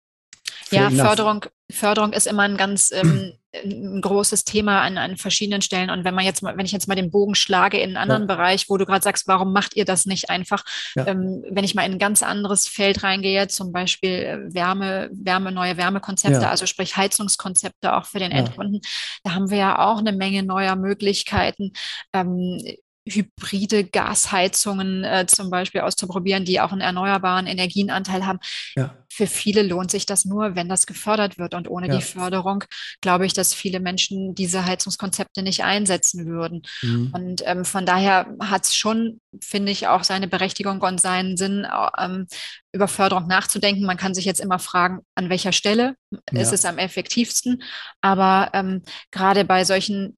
ja, 0.75 0.91
Förderung, 0.91 1.47
Förderung 1.71 2.13
ist 2.13 2.27
immer 2.27 2.43
ein 2.43 2.57
ganz 2.57 2.91
ähm, 2.93 3.33
ein 3.63 4.01
großes 4.01 4.45
Thema 4.45 4.83
an, 4.83 4.99
an 4.99 5.17
verschiedenen 5.17 5.63
Stellen. 5.63 5.91
Und 5.91 6.05
wenn 6.05 6.15
man 6.15 6.25
jetzt 6.25 6.43
mal, 6.43 6.57
wenn 6.57 6.67
ich 6.67 6.73
jetzt 6.73 6.89
mal 6.89 6.95
den 6.95 7.11
Bogen 7.11 7.35
schlage 7.35 7.79
in 7.79 7.91
einen 7.91 7.97
anderen 7.97 8.23
ja. 8.23 8.35
Bereich, 8.35 8.69
wo 8.69 8.77
du 8.77 8.87
gerade 8.87 9.03
sagst, 9.03 9.29
warum 9.29 9.53
macht 9.53 9.77
ihr 9.77 9.85
das 9.85 10.07
nicht 10.07 10.31
einfach? 10.31 10.65
Ja. 10.95 11.07
Ähm, 11.07 11.45
wenn 11.51 11.65
ich 11.65 11.75
mal 11.75 11.85
in 11.85 11.93
ein 11.93 11.99
ganz 11.99 12.23
anderes 12.23 12.67
Feld 12.67 13.03
reingehe, 13.03 13.49
zum 13.49 13.73
Beispiel 13.73 14.11
äh, 14.11 14.55
Wärme, 14.55 15.11
Wärme, 15.13 15.53
neue 15.53 15.77
Wärmekonzepte, 15.77 16.43
ja. 16.43 16.51
also 16.51 16.67
sprich 16.67 16.97
Heizungskonzepte 16.97 17.95
auch 17.95 18.07
für 18.07 18.19
den 18.19 18.33
Endkunden, 18.33 18.81
da 19.23 19.35
haben 19.35 19.51
wir 19.51 19.59
ja 19.59 19.79
auch 19.79 19.99
eine 19.99 20.13
Menge 20.13 20.43
neuer 20.43 20.77
Möglichkeiten. 20.77 21.73
Ähm, 22.13 22.61
hybride 23.07 23.85
Gasheizungen 23.85 25.05
äh, 25.05 25.27
zum 25.27 25.51
Beispiel 25.51 25.83
auszuprobieren, 25.83 26.45
die 26.45 26.61
auch 26.61 26.73
einen 26.73 26.81
erneuerbaren 26.81 27.47
Energienanteil 27.47 28.25
haben. 28.25 28.39
Ja. 28.77 28.97
Für 29.13 29.27
viele 29.27 29.63
lohnt 29.63 29.91
sich 29.91 30.07
das 30.07 30.25
nur, 30.25 30.57
wenn 30.57 30.69
das 30.69 30.87
gefördert 30.87 31.39
wird. 31.39 31.55
Und 31.55 31.69
ohne 31.69 31.89
ja. 31.89 31.97
die 31.97 32.03
Förderung 32.03 32.65
glaube 33.01 33.27
ich, 33.27 33.33
dass 33.35 33.55
viele 33.55 33.79
Menschen 33.79 34.35
diese 34.35 34.65
Heizungskonzepte 34.65 35.43
nicht 35.43 35.65
einsetzen 35.65 36.27
würden. 36.27 36.63
Mhm. 36.83 37.11
Und 37.13 37.43
ähm, 37.45 37.65
von 37.65 37.87
daher 37.87 38.27
hat 38.41 38.65
es 38.65 38.75
schon, 38.75 39.21
finde 39.41 39.71
ich, 39.71 39.87
auch 39.87 40.03
seine 40.03 40.27
Berechtigung 40.27 40.81
und 40.81 41.01
seinen 41.01 41.37
Sinn, 41.37 41.67
ähm, 41.99 42.27
über 42.73 42.89
Förderung 42.89 43.29
nachzudenken. 43.29 43.85
Man 43.85 43.99
kann 43.99 44.15
sich 44.15 44.25
jetzt 44.25 44.41
immer 44.41 44.59
fragen, 44.59 45.01
an 45.15 45.29
welcher 45.31 45.53
Stelle 45.53 45.95
ja. 46.33 46.41
ist 46.41 46.53
es 46.53 46.65
am 46.65 46.79
effektivsten. 46.79 47.63
Aber 48.01 48.51
ähm, 48.55 48.83
gerade 49.13 49.45
bei 49.45 49.65
solchen 49.65 50.17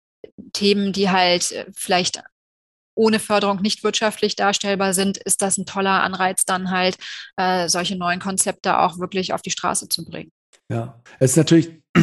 Themen, 0.53 0.93
die 0.93 1.11
halt 1.11 1.53
äh, 1.53 1.67
vielleicht 1.75 2.23
ohne 2.97 3.21
Förderung 3.21 3.63
nicht 3.63 3.85
wirtschaftlich 3.85 4.35
darstellbar 4.35 4.95
sind, 4.95 5.19
ist 5.19 5.43
das 5.43 5.59
ein 5.59 5.67
toller 5.67 6.03
Anreiz, 6.03 6.45
dann 6.45 6.71
halt 6.71 6.97
äh, 7.37 7.69
solche 7.69 7.97
neuen 7.97 8.19
Konzepte 8.19 8.79
auch 8.79 8.99
wirklich 8.99 9.33
auf 9.33 9.43
die 9.43 9.51
Straße 9.51 9.89
zu 9.89 10.05
bringen. 10.05 10.33
Ja, 10.69 11.01
es 11.21 11.33
ist 11.33 11.37
natürlich, 11.37 11.71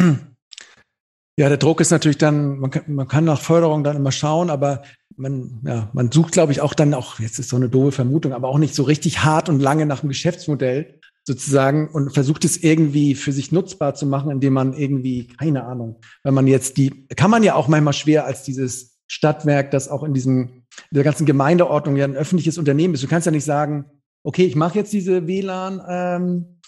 ja, 1.36 1.48
der 1.48 1.58
Druck 1.58 1.80
ist 1.80 1.90
natürlich 1.90 2.18
dann, 2.18 2.58
man 2.58 2.70
kann, 2.70 2.84
man 2.86 3.08
kann 3.08 3.24
nach 3.24 3.40
Förderung 3.40 3.84
dann 3.84 3.96
immer 3.96 4.12
schauen, 4.12 4.48
aber 4.48 4.82
man, 5.16 5.60
ja, 5.64 5.90
man 5.92 6.10
sucht, 6.10 6.32
glaube 6.32 6.52
ich, 6.52 6.60
auch 6.60 6.74
dann 6.74 6.94
auch, 6.94 7.20
jetzt 7.20 7.38
ist 7.38 7.50
so 7.50 7.56
eine 7.56 7.68
doofe 7.68 7.92
Vermutung, 7.92 8.32
aber 8.32 8.48
auch 8.48 8.58
nicht 8.58 8.74
so 8.74 8.82
richtig 8.84 9.24
hart 9.24 9.48
und 9.48 9.60
lange 9.60 9.86
nach 9.86 10.02
einem 10.02 10.08
Geschäftsmodell 10.08 11.00
sozusagen 11.26 11.88
und 11.88 12.12
versucht 12.12 12.44
es 12.44 12.62
irgendwie 12.62 13.14
für 13.14 13.32
sich 13.32 13.50
nutzbar 13.50 13.94
zu 13.94 14.06
machen, 14.06 14.30
indem 14.30 14.52
man 14.52 14.74
irgendwie, 14.74 15.28
keine 15.28 15.64
Ahnung, 15.64 16.00
wenn 16.22 16.34
man 16.34 16.46
jetzt 16.46 16.76
die, 16.76 17.06
kann 17.16 17.30
man 17.30 17.42
ja 17.42 17.54
auch 17.54 17.68
manchmal 17.68 17.94
schwer 17.94 18.26
als 18.26 18.42
dieses 18.42 18.98
Stadtwerk, 19.06 19.70
das 19.70 19.88
auch 19.88 20.02
in 20.02 20.14
diesem 20.14 20.63
der 20.90 21.04
ganzen 21.04 21.26
Gemeindeordnung 21.26 21.96
ja 21.96 22.04
ein 22.04 22.16
öffentliches 22.16 22.58
Unternehmen 22.58 22.94
ist. 22.94 23.02
Du 23.02 23.08
kannst 23.08 23.26
ja 23.26 23.32
nicht 23.32 23.44
sagen, 23.44 23.86
okay, 24.22 24.44
ich 24.44 24.56
mache 24.56 24.78
jetzt 24.78 24.92
diese 24.92 25.26
WLAN 25.26 25.82
ähm, 25.88 26.60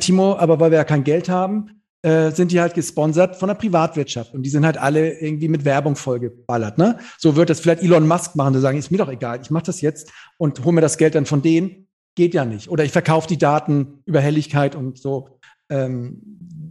Timo, 0.00 0.36
aber 0.36 0.60
weil 0.60 0.70
wir 0.70 0.78
ja 0.78 0.84
kein 0.84 1.04
Geld 1.04 1.28
haben, 1.28 1.82
äh, 2.02 2.32
sind 2.32 2.50
die 2.50 2.60
halt 2.60 2.74
gesponsert 2.74 3.36
von 3.36 3.48
der 3.48 3.54
Privatwirtschaft 3.54 4.34
und 4.34 4.42
die 4.42 4.50
sind 4.50 4.66
halt 4.66 4.76
alle 4.76 5.20
irgendwie 5.20 5.48
mit 5.48 5.64
Werbung 5.64 5.94
vollgeballert. 5.94 6.76
Ne? 6.76 6.98
So 7.16 7.36
wird 7.36 7.48
das 7.48 7.60
vielleicht 7.60 7.82
Elon 7.82 8.08
Musk 8.08 8.34
machen, 8.34 8.52
der 8.52 8.60
sagen, 8.60 8.76
ist 8.76 8.90
mir 8.90 8.98
doch 8.98 9.08
egal, 9.08 9.40
ich 9.40 9.50
mache 9.50 9.66
das 9.66 9.80
jetzt 9.80 10.10
und 10.36 10.64
hole 10.64 10.74
mir 10.74 10.80
das 10.80 10.98
Geld 10.98 11.14
dann 11.14 11.26
von 11.26 11.42
denen. 11.42 11.86
Geht 12.14 12.34
ja 12.34 12.44
nicht. 12.44 12.68
Oder 12.68 12.84
ich 12.84 12.92
verkaufe 12.92 13.28
die 13.28 13.38
Daten 13.38 14.02
über 14.04 14.20
Helligkeit 14.20 14.74
und 14.74 14.98
so. 14.98 15.38
Ähm, 15.70 16.20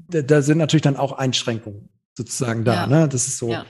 da, 0.09 0.21
da, 0.21 0.41
sind 0.41 0.59
natürlich 0.59 0.83
dann 0.83 0.97
auch 0.97 1.13
Einschränkungen 1.13 1.89
sozusagen 2.15 2.63
da. 2.63 2.73
Ja. 2.73 2.87
Ne? 2.87 3.09
Das 3.09 3.25
ist 3.25 3.37
so, 3.37 3.49
ja. 3.49 3.65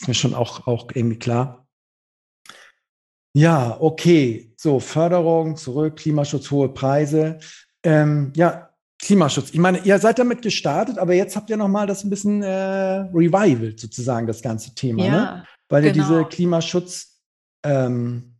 ist 0.00 0.08
mir 0.08 0.14
schon 0.14 0.34
auch, 0.34 0.66
auch 0.66 0.88
irgendwie 0.94 1.18
klar. 1.18 1.61
Ja, 3.34 3.76
okay. 3.80 4.52
So, 4.56 4.78
Förderung, 4.78 5.56
zurück, 5.56 5.96
Klimaschutz, 5.96 6.50
hohe 6.50 6.68
Preise. 6.68 7.38
Ähm, 7.82 8.32
ja, 8.36 8.70
Klimaschutz. 9.00 9.50
Ich 9.50 9.58
meine, 9.58 9.78
ihr 9.78 9.98
seid 9.98 10.18
damit 10.18 10.42
gestartet, 10.42 10.98
aber 10.98 11.14
jetzt 11.14 11.34
habt 11.34 11.50
ihr 11.50 11.56
nochmal 11.56 11.86
das 11.86 12.04
ein 12.04 12.10
bisschen 12.10 12.42
äh, 12.42 12.48
revived, 13.12 13.80
sozusagen, 13.80 14.26
das 14.26 14.42
ganze 14.42 14.74
Thema, 14.74 15.02
ne? 15.02 15.08
ja, 15.08 15.36
ne? 15.36 15.46
Weil 15.68 15.82
genau. 15.82 15.94
ihr 15.94 16.02
diese 16.02 16.24
Klimaschutz, 16.26 17.20
ähm, 17.64 18.31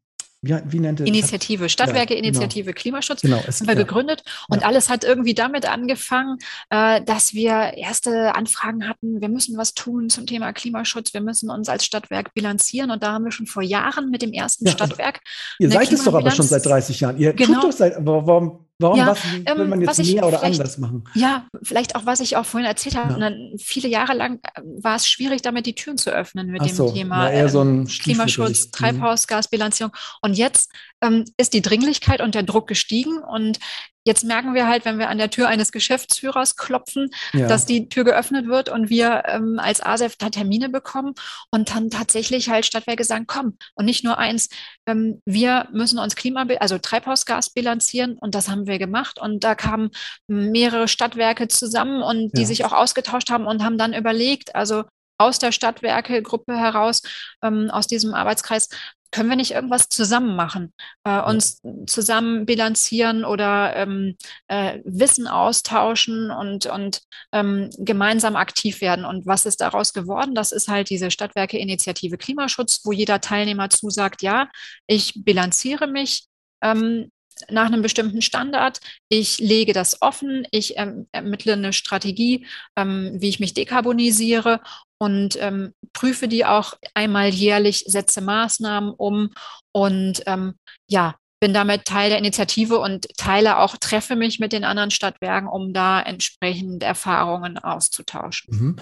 wie, 0.43 0.57
wie 0.67 0.81
nennt 0.81 0.99
ihr 0.99 1.07
Initiative, 1.07 1.69
Stadtwerke-Initiative 1.69 2.67
ja, 2.67 2.73
genau. 2.73 2.81
Klimaschutz 2.81 3.23
genau, 3.23 3.43
es, 3.47 3.61
haben 3.61 3.69
wir 3.69 3.75
ja. 3.75 3.83
gegründet. 3.83 4.25
Und 4.49 4.63
ja. 4.63 4.67
alles 4.67 4.91
hat 4.91 5.05
irgendwie 5.05 5.35
damit 5.35 5.67
angefangen, 5.67 6.39
äh, 6.71 7.01
dass 7.03 7.33
wir 7.33 7.75
erste 7.77 8.35
Anfragen 8.35 8.89
hatten, 8.89 9.21
wir 9.21 9.29
müssen 9.29 9.57
was 9.57 9.75
tun 9.75 10.11
zum 10.11 10.27
Thema 10.27 10.53
Klimaschutz, 10.53 11.15
wir 11.15 11.21
müssen 11.21 11.49
uns 11.49 11.69
als 11.69 11.85
Stadtwerk 11.85 12.35
bilanzieren. 12.35 12.91
Und 12.91 13.05
da 13.05 13.13
haben 13.13 13.25
wir 13.25 13.31
schon 13.31 13.47
vor 13.47 13.63
Jahren 13.63 14.11
mit 14.11 14.21
dem 14.23 14.33
ersten 14.33 14.67
Stadtwerk. 14.67 15.21
Ihr 15.61 15.71
seid 15.71 15.93
es 15.93 16.05
doch 16.05 16.15
aber 16.15 16.31
schon 16.33 16.47
seit 16.47 16.67
30 16.67 17.01
Jahren. 17.01 17.19
Ihr 17.19 17.33
genau. 17.33 17.61
tut 17.61 17.65
doch 17.65 17.73
seit, 17.73 17.95
warum, 18.01 18.67
Warum 18.83 18.99
ja, 18.99 19.07
was 19.07 19.33
will 19.33 19.45
ähm, 19.47 19.69
man 19.69 19.81
jetzt 19.81 19.99
mehr 20.05 20.27
oder 20.27 20.43
anders 20.43 20.79
machen? 20.79 21.05
Ja, 21.15 21.47
vielleicht 21.63 21.97
auch, 21.97 22.05
was 22.05 22.21
ich 22.21 22.37
auch 22.37 22.45
vorhin 22.45 22.69
erzählt 22.69 22.97
habe. 22.97 23.21
Ja. 23.21 23.31
viele 23.59 23.89
Jahre 23.89 24.15
lang 24.15 24.41
äh, 24.43 24.61
war 24.83 24.97
es 24.97 25.09
schwierig, 25.09 25.43
damit 25.43 25.67
die 25.67 25.75
Türen 25.75 25.99
zu 25.99 26.11
öffnen 26.11 26.49
mit 26.49 26.61
Ach 26.63 26.67
dem 26.67 26.77
so, 26.77 26.91
Thema 26.91 27.49
so 27.49 27.63
ähm, 27.63 27.87
Klimaschutz, 27.87 28.67
mhm. 28.67 28.73
Treibhausgasbilanzierung. 28.73 29.93
Und 30.21 30.35
jetzt 30.35 30.71
ähm, 31.03 31.25
ist 31.37 31.53
die 31.55 31.63
Dringlichkeit 31.63 32.21
und 32.21 32.35
der 32.35 32.43
Druck 32.43 32.67
gestiegen 32.67 33.19
und 33.19 33.59
Jetzt 34.05 34.25
merken 34.25 34.55
wir 34.55 34.67
halt, 34.67 34.85
wenn 34.85 34.99
wir 34.99 35.09
an 35.09 35.19
der 35.19 35.31
Tür 35.31 35.47
eines 35.47 35.71
Geschäftsführers 35.71 36.57
klopfen, 36.57 37.11
ja. 37.33 37.47
dass 37.47 37.67
die 37.67 37.89
Tür 37.89 38.03
geöffnet 38.03 38.49
wird 38.49 38.69
und 38.69 38.91
wir 38.91 39.23
ähm, 39.27 39.61
als 39.61 39.81
ASEF 39.81 40.17
da 40.17 40.29
Termine 40.29 40.69
bekommen 40.69 41.15
und 41.51 41.73
dann 41.73 41.89
tatsächlich 41.89 42.49
halt 42.49 42.67
Stadtwerke 42.67 43.05
sagen, 43.05 43.27
komm, 43.29 43.57
und 43.75 43.85
nicht 43.85 44.03
nur 44.03 44.19
eins, 44.19 44.49
ähm, 44.87 45.23
wir 45.25 45.69
müssen 45.73 46.01
uns 46.01 46.17
Klima, 46.17 46.45
also 46.59 46.79
Treibhausgas 46.79 47.51
bilanzieren 47.51 48.19
und 48.19 48.35
das 48.35 48.49
haben 48.49 48.67
wir 48.67 48.79
gemacht 48.79 49.21
und 49.21 49.45
da 49.45 49.55
kamen 49.55 49.91
mehrere 50.27 50.89
Stadtwerke 50.89 51.47
zusammen 51.47 52.03
und 52.03 52.37
die 52.37 52.43
ja. 52.43 52.47
sich 52.49 52.65
auch 52.65 52.73
ausgetauscht 52.73 53.31
haben 53.31 53.47
und 53.47 53.63
haben 53.63 53.79
dann 53.79 53.95
überlegt, 53.95 54.57
also 54.57 54.83
aus 55.19 55.39
der 55.39 55.53
Stadtwerke-Gruppe 55.53 56.57
heraus, 56.57 57.03
ähm, 57.43 57.71
aus 57.71 57.87
diesem 57.87 58.15
Arbeitskreis, 58.15 58.69
können 59.13 59.29
wir 59.29 59.37
nicht 59.37 59.53
irgendwas 59.53 59.89
zusammen 59.89 60.35
machen, 60.35 60.73
äh, 61.05 61.21
uns 61.21 61.61
zusammen 61.87 62.47
bilanzieren 62.47 63.25
oder 63.25 63.77
ähm, 63.77 64.17
äh, 64.49 64.81
Wissen 64.85 65.29
austauschen 65.29 66.31
und, 66.31 66.67
und 66.67 67.03
ähm, 67.33 67.71
gemeinsam 67.79 68.35
aktiv 68.35 68.81
werden. 68.81 69.05
Und 69.05 69.27
was 69.27 69.47
ist 69.47 69.61
daraus 69.61 69.93
geworden? 69.93 70.35
Das 70.35 70.51
ist 70.51 70.69
halt 70.69 70.91
diese 70.91 71.11
Stadtwerke-Initiative 71.11 72.19
Klimaschutz, 72.19 72.81
wo 72.85 72.93
jeder 72.93 73.21
Teilnehmer 73.21 73.71
zusagt, 73.71 74.23
ja, 74.23 74.49
ich 74.87 75.13
bilanziere 75.25 75.87
mich. 75.87 76.27
Ähm, 76.63 77.11
nach 77.51 77.67
einem 77.67 77.83
bestimmten 77.83 78.23
Standard. 78.23 78.79
Ich 79.09 79.39
lege 79.39 79.73
das 79.73 80.01
offen, 80.03 80.47
ich 80.51 80.75
ähm, 80.77 81.09
ermittle 81.13 81.55
eine 81.55 81.73
Strategie, 81.73 82.47
ähm, 82.77 83.17
wie 83.19 83.31
ich 83.31 83.41
mich 83.41 83.55
dekarbonisiere 83.55 84.61
und 85.03 85.37
ähm, 85.41 85.73
prüfe 85.93 86.29
die 86.29 86.45
auch 86.45 86.75
einmal 86.95 87.29
jährlich, 87.29 87.85
setze 87.89 88.21
Maßnahmen 88.21 88.91
um 88.91 89.31
und 89.73 90.23
ähm, 90.27 90.55
ja, 90.89 91.17
bin 91.41 91.53
damit 91.53 91.87
Teil 91.87 92.11
der 92.11 92.21
Initiative 92.21 92.79
und 92.79 93.09
teile 93.17 93.59
auch, 93.59 93.77
treffe 93.77 94.15
mich 94.15 94.39
mit 94.39 94.53
den 94.53 94.63
anderen 94.63 94.93
Stadtwerken, 94.93 95.49
um 95.49 95.73
da 95.73 96.01
entsprechend 96.01 96.85
Erfahrungen 96.85 97.59
auszutauschen. 97.59 98.57
Mhm. 98.57 98.77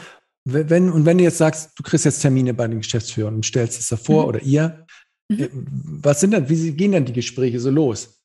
Wenn, 0.45 0.91
und 0.91 1.07
wenn 1.07 1.17
du 1.17 1.25
jetzt 1.25 1.39
sagst, 1.39 1.71
du 1.79 1.83
kriegst 1.83 2.05
jetzt 2.05 2.21
Termine 2.21 2.53
bei 2.53 2.69
den 2.69 2.83
Geschäftsführern 2.83 3.37
und 3.37 3.47
stellst 3.47 3.81
es 3.81 3.89
davor 3.89 4.25
mhm. 4.25 4.29
oder 4.29 4.43
ihr, 4.43 4.87
mhm. 5.31 5.41
Äh, 5.41 5.49
was 6.03 6.21
sind 6.21 6.33
denn, 6.33 6.51
wie 6.51 6.73
gehen 6.73 6.93
denn 6.93 7.07
die 7.07 7.15
Gespräche 7.15 7.61
so 7.61 7.71
los? 7.71 8.21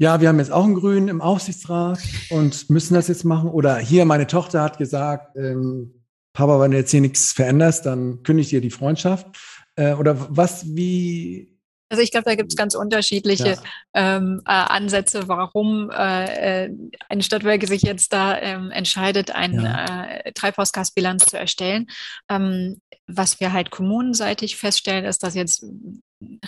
Ja, 0.00 0.20
wir 0.20 0.28
haben 0.28 0.40
jetzt 0.40 0.50
auch 0.50 0.64
einen 0.64 0.74
Grünen 0.74 1.06
im 1.06 1.20
Aufsichtsrat 1.20 2.00
und 2.30 2.68
müssen 2.68 2.94
das 2.94 3.06
jetzt 3.06 3.24
machen. 3.24 3.48
Oder 3.48 3.78
hier, 3.78 4.04
meine 4.06 4.26
Tochter 4.26 4.62
hat 4.62 4.78
gesagt, 4.78 5.36
ähm, 5.36 5.97
Papa, 6.38 6.60
wenn 6.60 6.70
du 6.70 6.76
jetzt 6.76 6.92
hier 6.92 7.00
nichts 7.00 7.32
veränderst, 7.32 7.84
dann 7.84 8.22
kündigt 8.22 8.52
ihr 8.52 8.60
die 8.60 8.70
Freundschaft. 8.70 9.26
Äh, 9.74 9.94
oder 9.94 10.16
was, 10.30 10.64
wie, 10.66 11.58
also 11.88 12.00
ich 12.00 12.12
glaube, 12.12 12.26
da 12.26 12.36
gibt 12.36 12.52
es 12.52 12.56
ganz 12.56 12.76
unterschiedliche 12.76 13.54
ja. 13.54 13.62
ähm, 13.94 14.40
äh, 14.46 14.50
Ansätze, 14.50 15.26
warum 15.26 15.90
äh, 15.90 16.66
äh, 16.66 16.70
ein 17.08 17.22
Stadtwerke 17.22 17.66
sich 17.66 17.82
jetzt 17.82 18.12
da 18.12 18.38
ähm, 18.38 18.70
entscheidet, 18.70 19.32
eine 19.32 19.64
ja. 19.64 20.04
äh, 20.04 20.32
Treibhausgasbilanz 20.32 21.26
zu 21.26 21.36
erstellen. 21.36 21.88
Ähm, 22.28 22.80
was 23.08 23.40
wir 23.40 23.52
halt 23.52 23.70
kommunenseitig 23.70 24.56
feststellen, 24.56 25.06
ist, 25.06 25.24
dass 25.24 25.34
jetzt 25.34 25.64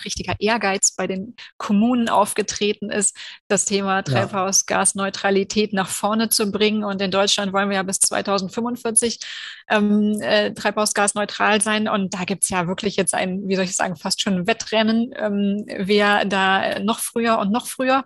richtiger 0.03 0.35
Ehrgeiz 0.39 0.93
bei 0.95 1.07
den 1.07 1.35
Kommunen 1.57 2.09
aufgetreten 2.09 2.89
ist, 2.89 3.15
das 3.47 3.65
Thema 3.65 4.01
Treibhausgasneutralität 4.03 5.73
nach 5.73 5.87
vorne 5.87 6.29
zu 6.29 6.51
bringen. 6.51 6.83
Und 6.83 7.01
in 7.01 7.11
Deutschland 7.11 7.53
wollen 7.53 7.69
wir 7.69 7.77
ja 7.77 7.83
bis 7.83 7.99
2045 7.99 9.19
ähm, 9.69 10.19
äh, 10.21 10.53
treibhausgasneutral 10.53 11.61
sein. 11.61 11.87
Und 11.87 12.13
da 12.13 12.25
gibt 12.25 12.43
es 12.43 12.49
ja 12.49 12.67
wirklich 12.67 12.95
jetzt 12.95 13.13
ein, 13.13 13.47
wie 13.47 13.55
soll 13.55 13.65
ich 13.65 13.75
sagen, 13.75 13.95
fast 13.95 14.21
schon 14.21 14.33
ein 14.33 14.47
Wettrennen, 14.47 15.13
ähm, 15.17 15.65
wer 15.67 16.25
da 16.25 16.79
noch 16.79 16.99
früher 16.99 17.39
und 17.39 17.51
noch 17.51 17.67
früher. 17.67 18.03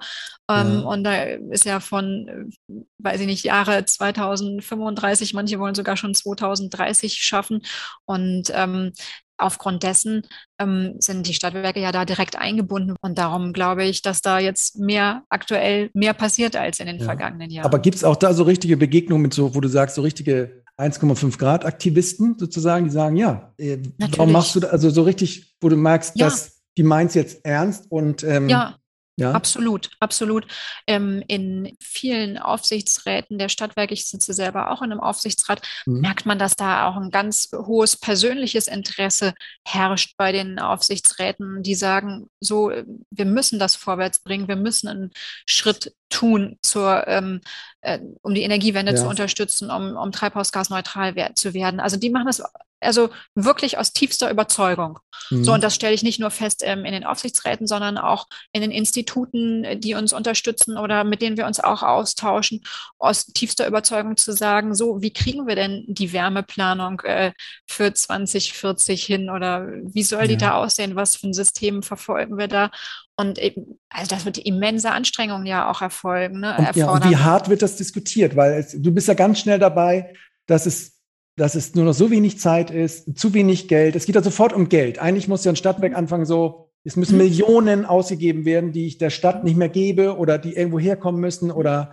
Ähm, 0.49 0.82
ja. 0.82 0.88
Und 0.88 1.03
da 1.03 1.24
ist 1.24 1.66
ja 1.66 1.80
von, 1.80 2.51
weiß 2.99 3.22
ich 3.22 3.28
nicht, 3.28 3.43
Jahre 3.43 3.86
2035, 3.86 5.34
manche 5.34 5.59
wollen 5.59 5.76
sogar 5.76 5.97
schon 5.97 6.13
2030 6.13 7.16
schaffen. 7.16 7.61
Und 8.05 8.51
ähm, 8.53 8.91
aufgrund 9.38 9.83
dessen 9.83 10.23
ähm, 10.59 10.95
sind 10.99 11.27
die 11.27 11.33
Stadtwerke 11.33 11.79
ja 11.79 11.91
da 11.91 12.05
direkt 12.05 12.38
eingebunden. 12.38 12.95
Und 13.01 13.17
darum 13.17 13.53
glaube 13.53 13.83
ich, 13.83 14.01
dass 14.01 14.21
da 14.21 14.39
jetzt 14.39 14.79
mehr 14.79 15.23
aktuell 15.29 15.89
mehr 15.93 16.13
passiert 16.13 16.55
als 16.55 16.79
in 16.79 16.88
den 16.88 16.99
ja. 16.99 17.05
vergangenen 17.05 17.49
Jahren. 17.49 17.65
Aber 17.65 17.79
gibt 17.79 17.95
es 17.95 18.03
auch 18.03 18.15
da 18.15 18.33
so 18.33 18.43
richtige 18.43 18.77
Begegnungen 18.77 19.21
mit 19.21 19.33
so, 19.33 19.55
wo 19.55 19.61
du 19.61 19.67
sagst, 19.67 19.95
so 19.95 20.01
richtige 20.01 20.63
1,5 20.77 21.38
Grad 21.38 21.65
Aktivisten 21.65 22.38
sozusagen, 22.38 22.86
die 22.86 22.91
sagen, 22.91 23.15
ja, 23.15 23.53
äh, 23.57 23.77
warum 23.97 24.31
machst 24.31 24.55
du 24.55 24.59
da, 24.59 24.67
also 24.67 24.89
so 24.89 25.03
richtig, 25.03 25.55
wo 25.61 25.69
du 25.69 25.77
merkst, 25.77 26.17
ja. 26.17 26.25
dass 26.25 26.61
die 26.77 26.83
meint 26.83 27.15
jetzt 27.15 27.45
ernst 27.45 27.89
und 27.89 28.23
ähm, 28.23 28.49
ja. 28.49 28.75
Ja. 29.18 29.32
Absolut, 29.32 29.91
absolut. 29.99 30.45
Ähm, 30.88 31.24
in 31.28 31.78
vielen 31.80 32.38
Aufsichtsräten 32.38 33.38
der 33.38 33.47
Stadtwerke, 33.47 33.93
ich 33.93 34.05
sitze 34.05 34.34
selber 34.34 34.72
auch 34.72 34.82
in 34.82 34.91
einem 34.91 34.99
Aufsichtsrat, 34.99 35.61
mhm. 35.86 36.01
merkt 36.01 36.26
man, 36.26 36.38
dass 36.38 36.55
da 36.57 36.88
auch 36.88 36.97
ein 36.97 37.11
ganz 37.11 37.49
hohes 37.53 37.95
persönliches 37.95 38.68
Interesse 38.68 39.34
herrscht 39.66 40.16
bei 40.18 40.34
den 40.34 40.59
Aufsichtsräten, 40.59 41.63
die 41.63 41.76
sagen, 41.76 42.30
so, 42.41 42.72
wir 43.09 43.26
müssen 43.26 43.57
das 43.57 43.76
vorwärts 43.76 44.20
bringen, 44.20 44.49
wir 44.49 44.57
müssen 44.57 44.89
einen 44.89 45.11
Schritt 45.45 45.93
tun, 46.09 46.57
zur, 46.61 47.07
ähm, 47.07 47.39
äh, 47.82 47.99
um 48.22 48.34
die 48.34 48.43
Energiewende 48.43 48.93
ja. 48.93 48.97
zu 48.97 49.07
unterstützen, 49.07 49.72
um, 49.72 49.95
um 49.95 50.11
treibhausgasneutral 50.11 51.34
zu 51.36 51.53
werden. 51.53 51.80
Also 51.80 51.95
die 51.97 52.09
machen 52.09 52.28
das 52.28 52.43
also 52.86 53.09
wirklich 53.36 53.77
aus 53.77 53.93
tiefster 53.93 54.29
Überzeugung. 54.29 54.99
Mhm. 55.29 55.43
So, 55.43 55.53
und 55.53 55.63
das 55.63 55.75
stelle 55.75 55.93
ich 55.93 56.03
nicht 56.03 56.19
nur 56.19 56.31
fest 56.31 56.61
ähm, 56.63 56.86
in 56.86 56.93
den 56.93 57.03
Aufsichtsräten, 57.03 57.67
sondern 57.67 57.97
auch 57.97 58.27
in 58.51 58.61
den 58.61 58.71
Instituten, 58.71 59.79
die 59.79 59.95
uns 59.95 60.13
unterstützen 60.13 60.77
oder 60.77 61.03
mit 61.03 61.21
denen 61.21 61.38
wir 61.38 61.45
uns 61.45 61.59
auch 61.59 61.83
austauschen, 61.83 62.61
aus 62.99 63.25
tiefster 63.25 63.67
Überzeugung 63.67 64.17
zu 64.17 64.31
sagen, 64.33 64.75
so, 64.75 65.01
wie 65.01 65.13
kriegen 65.13 65.47
wir 65.47 65.55
denn 65.55 65.86
die 65.88 66.13
Wärmeplanung 66.13 67.01
äh, 67.01 67.31
für 67.67 67.93
2040 67.93 69.03
hin 69.03 69.29
oder 69.29 69.67
wie 69.83 70.03
soll 70.03 70.21
ja. 70.21 70.27
die 70.27 70.38
da 70.38 70.55
aussehen? 70.55 70.95
Was 70.95 71.15
für 71.15 71.27
ein 71.27 71.33
System 71.33 71.83
verfolgen 71.83 72.38
wir 72.38 72.47
da? 72.47 72.71
Und 73.17 73.39
eben, 73.39 73.79
also 73.89 74.13
das 74.13 74.25
wird 74.25 74.38
immense 74.38 74.91
Anstrengungen 74.91 75.45
ja 75.45 75.69
auch 75.69 75.81
erfolgen. 75.81 76.41
Ne, 76.41 76.57
und, 76.57 76.75
ja, 76.75 76.89
und 76.89 77.09
wie 77.09 77.15
hart 77.15 77.49
wird 77.49 77.61
das 77.61 77.77
diskutiert? 77.77 78.36
Weil 78.36 78.59
es, 78.59 78.75
du 78.77 78.91
bist 78.91 79.07
ja 79.07 79.13
ganz 79.13 79.39
schnell 79.39 79.59
dabei, 79.59 80.13
dass 80.47 80.65
es 80.65 80.94
dass 81.36 81.55
es 81.55 81.75
nur 81.75 81.86
noch 81.86 81.93
so 81.93 82.11
wenig 82.11 82.39
Zeit 82.39 82.71
ist, 82.71 83.17
zu 83.17 83.33
wenig 83.33 83.67
Geld. 83.67 83.95
Es 83.95 84.05
geht 84.05 84.15
ja 84.15 84.23
sofort 84.23 84.53
um 84.53 84.69
Geld. 84.69 84.99
Eigentlich 84.99 85.27
muss 85.27 85.43
ja 85.43 85.51
ein 85.51 85.57
Stadtwerk 85.57 85.95
anfangen 85.95 86.25
so, 86.25 86.69
es 86.86 86.95
müssen 86.95 87.17
mhm. 87.17 87.23
Millionen 87.23 87.86
ausgegeben 87.86 88.45
werden, 88.45 88.71
die 88.71 88.86
ich 88.86 88.97
der 88.97 89.09
Stadt 89.09 89.43
nicht 89.43 89.57
mehr 89.57 89.69
gebe 89.69 90.17
oder 90.17 90.38
die 90.38 90.55
irgendwo 90.55 90.79
herkommen 90.79 91.19
müssen 91.19 91.51
oder, 91.51 91.91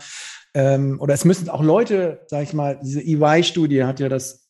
ähm, 0.54 1.00
oder 1.00 1.14
es 1.14 1.24
müssen 1.24 1.48
auch 1.48 1.62
Leute, 1.62 2.20
sag 2.28 2.42
ich 2.44 2.52
mal, 2.52 2.78
diese 2.82 3.00
EY-Studie 3.00 3.84
hat 3.84 4.00
ja 4.00 4.08
das, 4.08 4.48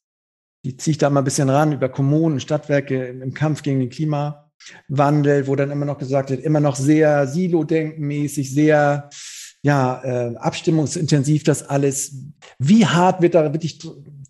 die 0.64 0.76
ziehe 0.76 0.92
ich 0.92 0.98
da 0.98 1.08
mal 1.10 1.20
ein 1.20 1.24
bisschen 1.24 1.48
ran 1.48 1.72
über 1.72 1.88
Kommunen, 1.88 2.40
Stadtwerke 2.40 3.06
im 3.06 3.34
Kampf 3.34 3.62
gegen 3.62 3.80
den 3.80 3.90
Klimawandel, 3.90 5.46
wo 5.46 5.56
dann 5.56 5.70
immer 5.70 5.86
noch 5.86 5.98
gesagt 5.98 6.30
wird, 6.30 6.44
immer 6.44 6.60
noch 6.60 6.76
sehr 6.76 7.28
Silo-denkenmäßig, 7.28 8.52
sehr 8.52 9.10
ja, 9.64 10.02
äh, 10.02 10.36
abstimmungsintensiv 10.36 11.44
das 11.44 11.62
alles. 11.62 12.16
Wie 12.58 12.84
hart 12.84 13.22
wird 13.22 13.36
da 13.36 13.52
wirklich 13.52 13.78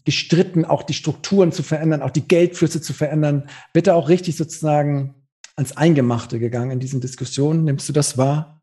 gestritten, 0.04 0.64
auch 0.64 0.82
die 0.82 0.94
Strukturen 0.94 1.52
zu 1.52 1.62
verändern, 1.62 2.02
auch 2.02 2.10
die 2.10 2.26
Geldflüsse 2.26 2.80
zu 2.80 2.92
verändern. 2.92 3.48
Wird 3.72 3.86
da 3.86 3.94
auch 3.94 4.08
richtig 4.08 4.36
sozusagen 4.36 5.14
ans 5.56 5.76
Eingemachte 5.76 6.38
gegangen 6.38 6.70
in 6.70 6.80
diesen 6.80 7.00
Diskussionen? 7.00 7.64
Nimmst 7.64 7.88
du 7.88 7.92
das 7.92 8.18
wahr? 8.18 8.62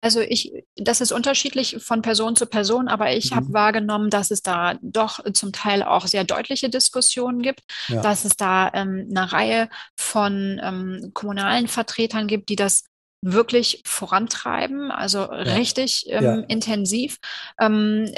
Also 0.00 0.20
ich, 0.20 0.52
das 0.76 1.00
ist 1.00 1.10
unterschiedlich 1.10 1.78
von 1.80 2.02
Person 2.02 2.36
zu 2.36 2.46
Person, 2.46 2.86
aber 2.86 3.12
ich 3.16 3.32
mhm. 3.32 3.36
habe 3.36 3.52
wahrgenommen, 3.52 4.10
dass 4.10 4.30
es 4.30 4.42
da 4.42 4.78
doch 4.80 5.20
zum 5.32 5.52
Teil 5.52 5.82
auch 5.82 6.06
sehr 6.06 6.22
deutliche 6.22 6.70
Diskussionen 6.70 7.42
gibt, 7.42 7.62
ja. 7.88 8.00
dass 8.00 8.24
es 8.24 8.36
da 8.36 8.70
ähm, 8.74 9.08
eine 9.10 9.32
Reihe 9.32 9.68
von 9.96 10.60
ähm, 10.62 11.10
kommunalen 11.14 11.66
Vertretern 11.66 12.28
gibt, 12.28 12.48
die 12.48 12.56
das 12.56 12.84
wirklich 13.22 13.82
vorantreiben, 13.84 14.92
also 14.92 15.18
ja. 15.18 15.30
richtig 15.30 16.04
ähm, 16.08 16.24
ja. 16.24 16.34
intensiv. 16.46 17.18
Ähm, 17.60 18.12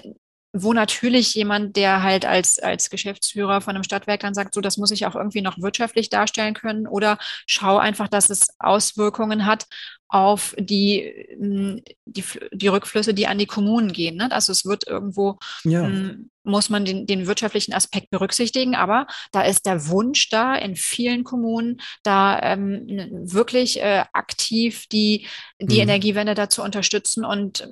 wo 0.52 0.72
natürlich 0.72 1.34
jemand, 1.34 1.76
der 1.76 2.02
halt 2.02 2.24
als, 2.24 2.58
als 2.58 2.90
Geschäftsführer 2.90 3.60
von 3.60 3.74
einem 3.74 3.84
Stadtwerk 3.84 4.20
dann 4.20 4.34
sagt, 4.34 4.54
so, 4.54 4.60
das 4.60 4.76
muss 4.76 4.90
ich 4.90 5.06
auch 5.06 5.14
irgendwie 5.14 5.42
noch 5.42 5.58
wirtschaftlich 5.58 6.10
darstellen 6.10 6.54
können 6.54 6.86
oder 6.86 7.18
schau 7.46 7.78
einfach, 7.78 8.08
dass 8.08 8.30
es 8.30 8.48
Auswirkungen 8.58 9.46
hat 9.46 9.66
auf 10.08 10.56
die, 10.58 11.28
hm, 11.38 11.82
die, 12.04 12.24
die 12.52 12.68
Rückflüsse, 12.68 13.14
die 13.14 13.28
an 13.28 13.38
die 13.38 13.46
Kommunen 13.46 13.92
gehen. 13.92 14.16
Ne? 14.16 14.30
Also 14.32 14.50
es 14.50 14.64
wird 14.64 14.86
irgendwo, 14.88 15.38
ja. 15.62 15.84
ähm, 15.84 16.30
muss 16.42 16.68
man 16.68 16.84
den, 16.84 17.06
den 17.06 17.28
wirtschaftlichen 17.28 17.72
Aspekt 17.72 18.10
berücksichtigen, 18.10 18.74
aber 18.74 19.06
da 19.30 19.42
ist 19.42 19.66
der 19.66 19.86
Wunsch 19.86 20.30
da 20.30 20.56
in 20.56 20.74
vielen 20.74 21.22
Kommunen, 21.22 21.80
da 22.02 22.40
ähm, 22.42 22.86
wirklich 23.22 23.80
äh, 23.80 24.04
aktiv 24.12 24.86
die, 24.88 25.26
die 25.60 25.76
mhm. 25.76 25.82
Energiewende 25.82 26.34
dazu 26.34 26.62
unterstützen 26.62 27.24
und 27.24 27.68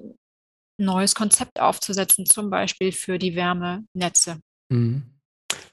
neues 0.78 1.14
Konzept 1.14 1.60
aufzusetzen, 1.60 2.26
zum 2.26 2.50
Beispiel 2.50 2.92
für 2.92 3.18
die 3.18 3.34
Wärmenetze. 3.34 4.38
Mhm. 4.70 5.02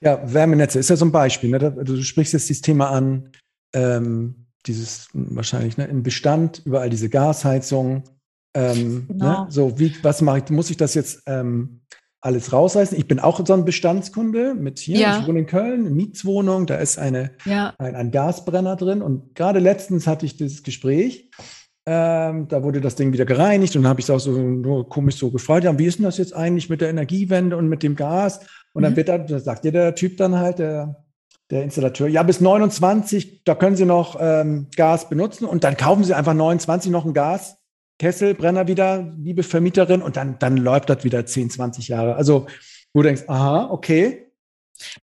Ja, 0.01 0.21
Wärmenetze 0.33 0.79
ist 0.79 0.89
ja 0.89 0.95
so 0.95 1.05
ein 1.05 1.11
Beispiel. 1.11 1.49
Ne? 1.49 1.59
Du 1.59 2.01
sprichst 2.01 2.33
jetzt 2.33 2.49
dieses 2.49 2.61
Thema 2.61 2.89
an, 2.89 3.31
ähm, 3.73 4.47
dieses 4.65 5.09
wahrscheinlich 5.13 5.77
ne, 5.77 5.85
im 5.85 6.03
Bestand, 6.03 6.61
überall 6.65 6.89
diese 6.89 7.09
Gasheizungen. 7.09 8.03
Ähm, 8.53 8.93
ne? 8.93 9.05
genau. 9.07 9.43
ne? 9.43 9.47
So, 9.49 9.79
wie, 9.79 9.95
was 10.03 10.21
mache 10.21 10.39
ich? 10.39 10.49
Muss 10.49 10.69
ich 10.69 10.77
das 10.77 10.93
jetzt 10.95 11.23
ähm, 11.27 11.81
alles 12.21 12.51
rausreißen? 12.51 12.97
Ich 12.97 13.07
bin 13.07 13.19
auch 13.19 13.45
so 13.45 13.53
ein 13.53 13.65
Bestandskunde 13.65 14.55
mit 14.55 14.79
hier. 14.79 14.97
Ja. 14.97 15.19
Ich 15.19 15.27
wohne 15.27 15.39
in 15.39 15.45
Köln, 15.45 15.85
eine 15.85 15.89
Mietswohnung, 15.91 16.65
da 16.65 16.77
ist 16.77 16.97
eine, 16.97 17.31
ja. 17.45 17.73
ein, 17.77 17.95
ein 17.95 18.11
Gasbrenner 18.11 18.75
drin. 18.75 19.01
Und 19.01 19.35
gerade 19.35 19.59
letztens 19.59 20.07
hatte 20.07 20.25
ich 20.25 20.37
das 20.37 20.63
Gespräch 20.63 21.29
ähm, 21.87 22.47
da 22.47 22.63
wurde 22.63 22.81
das 22.81 22.95
Ding 22.95 23.13
wieder 23.13 23.25
gereinigt 23.25 23.75
und 23.75 23.83
dann 23.83 23.89
habe 23.89 23.99
ich 23.99 24.07
es 24.07 24.09
auch 24.09 24.19
so 24.19 24.31
nur 24.31 24.89
komisch 24.89 25.17
so 25.17 25.29
gefragt, 25.29 25.65
ja, 25.65 25.77
wie 25.77 25.85
ist 25.85 25.99
denn 25.99 26.05
das 26.05 26.17
jetzt 26.17 26.33
eigentlich 26.35 26.69
mit 26.69 26.81
der 26.81 26.89
Energiewende 26.89 27.57
und 27.57 27.69
mit 27.69 27.83
dem 27.83 27.95
Gas? 27.95 28.39
Und 28.73 28.83
dann 28.83 28.93
mhm. 28.93 28.97
wird 28.97 29.09
da, 29.09 29.17
da 29.19 29.39
sagt 29.39 29.65
dir 29.65 29.71
der 29.71 29.93
Typ 29.93 30.17
dann 30.17 30.37
halt, 30.37 30.59
der, 30.59 31.05
der 31.51 31.63
Installateur, 31.63 32.07
ja, 32.07 32.23
bis 32.23 32.41
29, 32.41 33.43
da 33.43 33.53
können 33.53 33.75
Sie 33.75 33.85
noch 33.85 34.17
ähm, 34.19 34.67
Gas 34.75 35.09
benutzen 35.09 35.45
und 35.45 35.63
dann 35.63 35.77
kaufen 35.77 36.03
Sie 36.03 36.15
einfach 36.15 36.33
29 36.33 36.91
noch 36.91 37.05
ein 37.05 37.13
Gaskessel, 37.13 38.33
Brenner 38.33 38.67
wieder, 38.67 39.13
liebe 39.19 39.43
Vermieterin, 39.43 40.01
und 40.01 40.17
dann, 40.17 40.39
dann 40.39 40.57
läuft 40.57 40.89
das 40.89 41.03
wieder 41.03 41.23
10, 41.25 41.51
20 41.51 41.87
Jahre. 41.87 42.15
Also, 42.15 42.47
wo 42.93 43.03
du 43.03 43.07
denkst, 43.09 43.25
aha, 43.27 43.69
okay. 43.69 44.31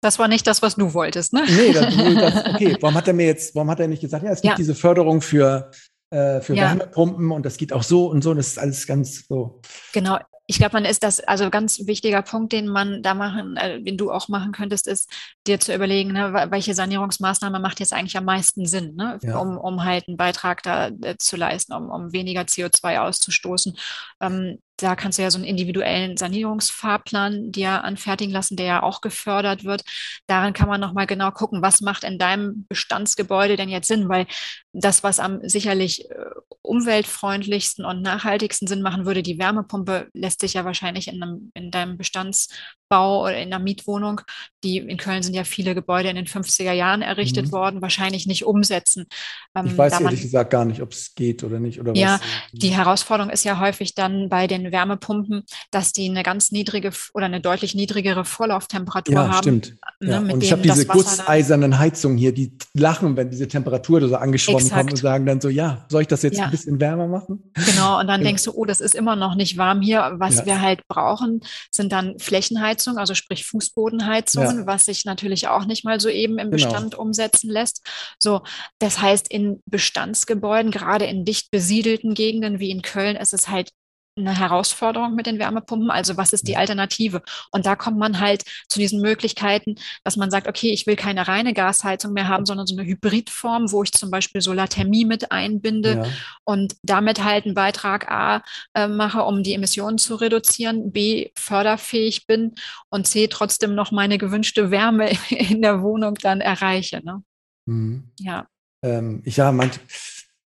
Das 0.01 0.19
war 0.19 0.27
nicht 0.27 0.47
das, 0.49 0.63
was 0.63 0.75
du 0.75 0.93
wolltest, 0.93 1.33
ne? 1.33 1.45
Nee, 1.47 1.73
das, 1.73 1.97
das, 1.97 2.47
okay. 2.55 2.77
Warum 2.81 2.97
hat 2.97 3.07
er 3.07 3.15
mir 3.15 3.27
jetzt, 3.27 3.55
warum 3.55 3.71
hat 3.71 3.79
er 3.79 3.87
nicht 3.87 4.01
gesagt, 4.01 4.25
ja, 4.25 4.33
es 4.33 4.43
gibt 4.43 4.53
ja. 4.53 4.57
diese 4.57 4.75
Förderung 4.75 5.23
für 5.23 5.71
äh, 6.13 6.41
für 6.41 6.55
ja. 6.55 6.65
Wärmepumpen 6.65 7.31
und 7.33 7.47
das 7.47 7.57
geht 7.57 7.73
auch 7.73 7.83
so 7.83 8.07
und 8.07 8.23
so. 8.23 8.35
Das 8.35 8.49
ist 8.49 8.59
alles 8.59 8.87
ganz 8.87 9.27
so. 9.27 9.61
Genau. 9.93 10.19
Ich 10.47 10.59
glaube, 10.59 10.75
man 10.75 10.85
ist 10.85 11.03
das, 11.03 11.21
also 11.21 11.49
ganz 11.51 11.87
wichtiger 11.87 12.21
Punkt, 12.21 12.53
den 12.53 12.69
man 12.69 13.03
da 13.03 13.15
machen, 13.15 13.57
äh, 13.57 13.81
den 13.81 13.97
du 13.97 14.11
auch 14.11 14.29
machen 14.29 14.53
könntest, 14.53 14.87
ist 14.87 15.09
dir 15.47 15.59
zu 15.59 15.75
überlegen, 15.75 16.13
ne, 16.13 16.49
welche 16.51 16.75
Sanierungsmaßnahme 16.75 17.59
macht 17.59 17.81
jetzt 17.81 17.93
eigentlich 17.93 18.17
am 18.17 18.25
meisten 18.25 18.67
Sinn, 18.67 18.95
ne, 18.95 19.19
ja. 19.23 19.39
um, 19.39 19.57
um 19.59 19.85
halt 19.85 20.07
einen 20.09 20.17
Beitrag 20.17 20.63
da 20.63 20.89
äh, 20.89 21.17
zu 21.19 21.37
leisten, 21.37 21.73
um, 21.73 21.91
um 21.91 22.13
weniger 22.13 22.43
CO2 22.43 23.01
auszustoßen. 23.01 23.77
Ähm, 24.21 24.59
da 24.83 24.97
kannst 24.97 25.19
du 25.19 25.23
ja 25.23 25.31
so 25.31 25.39
einen 25.39 25.47
individuellen 25.47 26.17
Sanierungsfahrplan 26.17 27.53
dir 27.53 27.85
anfertigen 27.85 28.33
lassen, 28.33 28.57
der 28.57 28.67
ja 28.67 28.83
auch 28.83 29.01
gefördert 29.01 29.65
wird. 29.65 29.83
Daran 30.27 30.53
kann 30.53 30.69
man 30.69 30.81
nochmal 30.81 31.07
genau 31.07 31.31
gucken, 31.31 31.63
was 31.63 31.81
macht 31.81 32.05
in 32.05 32.19
deinem 32.19 32.67
Bestandsgebäude 32.69 33.57
denn 33.57 33.69
jetzt 33.69 33.89
Sinn, 33.89 34.09
weil 34.09 34.27
das, 34.73 35.03
was 35.03 35.21
am 35.21 35.47
sicherlich 35.49 36.11
äh, 36.11 36.15
umweltfreundlichsten 36.63 37.85
und 37.85 38.03
nachhaltigsten 38.03 38.67
Sinn 38.67 38.83
machen 38.83 39.07
würde, 39.07 39.23
die 39.23 39.39
Wärmepumpe 39.39 40.09
lässt 40.15 40.41
sich 40.41 40.55
ja 40.55 40.65
wahrscheinlich 40.65 41.09
in, 41.09 41.23
einem, 41.23 41.51
in 41.55 41.71
deinem 41.71 41.97
Bestandsbau 41.97 43.23
oder 43.23 43.37
in 43.37 43.53
einer 43.53 43.63
Mietwohnung, 43.63 44.23
die 44.65 44.79
in 44.79 44.97
Köln 44.97 45.23
sind 45.23 45.32
ja 45.33 45.45
viele 45.45 45.75
Gebäude 45.75 46.09
in 46.09 46.17
den 46.17 46.27
50er 46.27 46.73
Jahren 46.73 47.03
errichtet 47.03 47.47
mhm. 47.47 47.53
worden, 47.53 47.83
wahrscheinlich 47.83 48.27
nicht 48.27 48.45
umsetzen. 48.45 49.07
Ähm, 49.55 49.67
ich 49.67 49.79
weiß 49.79 50.01
ehrlich 50.01 50.23
gesagt 50.23 50.51
gar 50.51 50.65
nicht, 50.65 50.83
ob 50.83 50.93
es 50.93 51.15
geht 51.15 51.45
oder 51.45 51.61
nicht. 51.61 51.81
Oder 51.81 51.95
ja, 51.95 52.15
was. 52.15 52.21
die 52.53 52.71
Herausforderung 52.71 53.31
ist 53.31 53.45
ja 53.45 53.59
häufig 53.59 53.95
dann 53.95 54.29
bei 54.29 54.47
den 54.47 54.73
Wärmepumpen, 54.73 55.43
dass 55.71 55.93
die 55.93 56.09
eine 56.09 56.23
ganz 56.23 56.53
niedrige 56.53 56.91
oder 57.15 57.27
eine 57.27 57.41
deutlich 57.41 57.75
niedrigere 57.75 58.25
Vorlauftemperatur 58.25 59.15
ja, 59.15 59.29
haben. 59.29 59.43
Stimmt. 59.43 59.75
Ne, 60.01 60.11
ja, 60.11 60.19
und 60.19 60.43
ich 60.43 60.53
habe 60.53 60.63
diese 60.63 60.87
gusseisernen 60.87 61.79
Heizungen 61.79 62.19
hier, 62.19 62.33
die 62.33 62.57
lachen, 62.75 63.17
wenn 63.17 63.31
diese 63.31 63.49
Temperatur 63.49 64.07
so 64.09 64.17
angeschwommen 64.17 64.63
Exakt. 64.63 64.81
kommt 64.81 64.91
und 64.93 64.99
sagen 64.99 65.27
dann 65.27 65.41
so, 65.41 65.49
ja, 65.49 65.85
soll 65.89 66.03
ich 66.03 66.09
das 66.09 66.23
jetzt 66.23 66.39
ja. 66.39 66.45
ein 66.45 66.51
bisschen 66.51 66.81
wärmer 66.81 67.07
machen? 67.07 67.53
Genau, 67.55 68.01
und 68.01 68.07
dann 68.07 68.21
genau. 68.21 68.29
denkst 68.29 68.45
du, 68.45 68.53
oh, 68.53 68.65
das 68.65 68.81
ist 68.81 68.95
immer 68.95 69.17
noch 69.17 69.35
nicht 69.35 69.59
warm 69.59 69.81
hier. 69.81 70.13
Was 70.17 70.37
ja. 70.37 70.47
wir 70.47 70.61
halt 70.61 70.87
brauchen, 70.89 71.41
sind 71.71 71.93
dann 71.93 72.19
Flächenheizungen, 72.19 72.99
also 72.99 73.15
sprich 73.15 73.47
Fußbodenheizungen, 73.47 74.67
was 74.67 74.87
sich 74.87 75.05
natürlich 75.05 75.22
auch 75.49 75.65
nicht 75.65 75.85
mal 75.85 76.01
so 76.01 76.09
eben 76.09 76.39
im 76.39 76.51
genau. 76.51 76.65
Bestand 76.65 76.95
umsetzen 76.95 77.51
lässt. 77.51 77.87
So, 78.19 78.43
das 78.79 79.01
heißt, 79.01 79.29
in 79.29 79.63
Bestandsgebäuden, 79.67 80.71
gerade 80.71 81.07
in 81.07 81.25
dicht 81.25 81.51
besiedelten 81.51 82.15
Gegenden 82.15 82.59
wie 82.59 82.71
in 82.71 82.83
Köln, 82.83 83.17
ist 83.17 83.35
es 83.35 83.49
halt 83.49 83.71
eine 84.17 84.39
Herausforderung 84.39 85.15
mit 85.15 85.27
den 85.27 85.39
Wärmepumpen. 85.39 85.91
Also 85.91 86.17
was 86.17 86.33
ist 86.33 86.47
die 86.47 86.57
Alternative? 86.57 87.23
Und 87.51 87.65
da 87.67 87.77
kommt 87.77 87.99
man 87.99 88.21
halt 88.21 88.45
zu 88.69 88.79
diesen 88.79 89.01
Möglichkeiten, 89.01 89.77
dass 90.05 90.17
man 90.17 90.31
sagt, 90.31 90.49
okay, 90.49 90.71
ich 90.71 90.87
will 90.87 90.97
keine 90.97 91.29
reine 91.29 91.55
Gasheizung 91.55 92.13
mehr 92.13 92.29
haben, 92.29 92.45
sondern 92.45 92.67
so 92.67 92.77
eine 92.77 92.87
Hybridform, 92.87 93.73
wo 93.73 93.83
ich 93.83 93.93
zum 93.93 94.11
Beispiel 94.11 94.41
Solarthermie 94.41 95.05
mit 95.05 95.33
einbinde 95.33 96.03
ja. 96.05 96.07
und 96.45 96.75
damit 96.83 97.25
halt 97.25 97.47
einen 97.47 97.55
Beitrag 97.55 98.11
A 98.11 98.43
äh, 98.75 98.87
mache, 98.87 99.23
um 99.23 99.43
die 99.43 99.55
Emissionen 99.55 99.99
zu 99.99 100.17
reduzieren, 100.17 100.93
B 100.93 101.31
förderfähig 101.37 102.27
bin 102.27 102.55
und 102.91 103.07
C 103.07 103.29
trotzdem 103.29 103.75
noch 103.75 103.93
meine 103.93 104.19
gewünschte 104.19 104.71
Wärme 104.71 105.11
in 105.31 105.63
der 105.63 105.83
Wohnung 105.83 106.17
dann 106.17 106.41
erreiche. 106.41 107.01
Ne? 107.03 107.23
Mhm. 107.67 108.11
Ja. 108.19 108.47
Ähm, 108.85 109.23
ich 109.25 109.37
ja, 109.37 109.53
manch, 109.53 109.79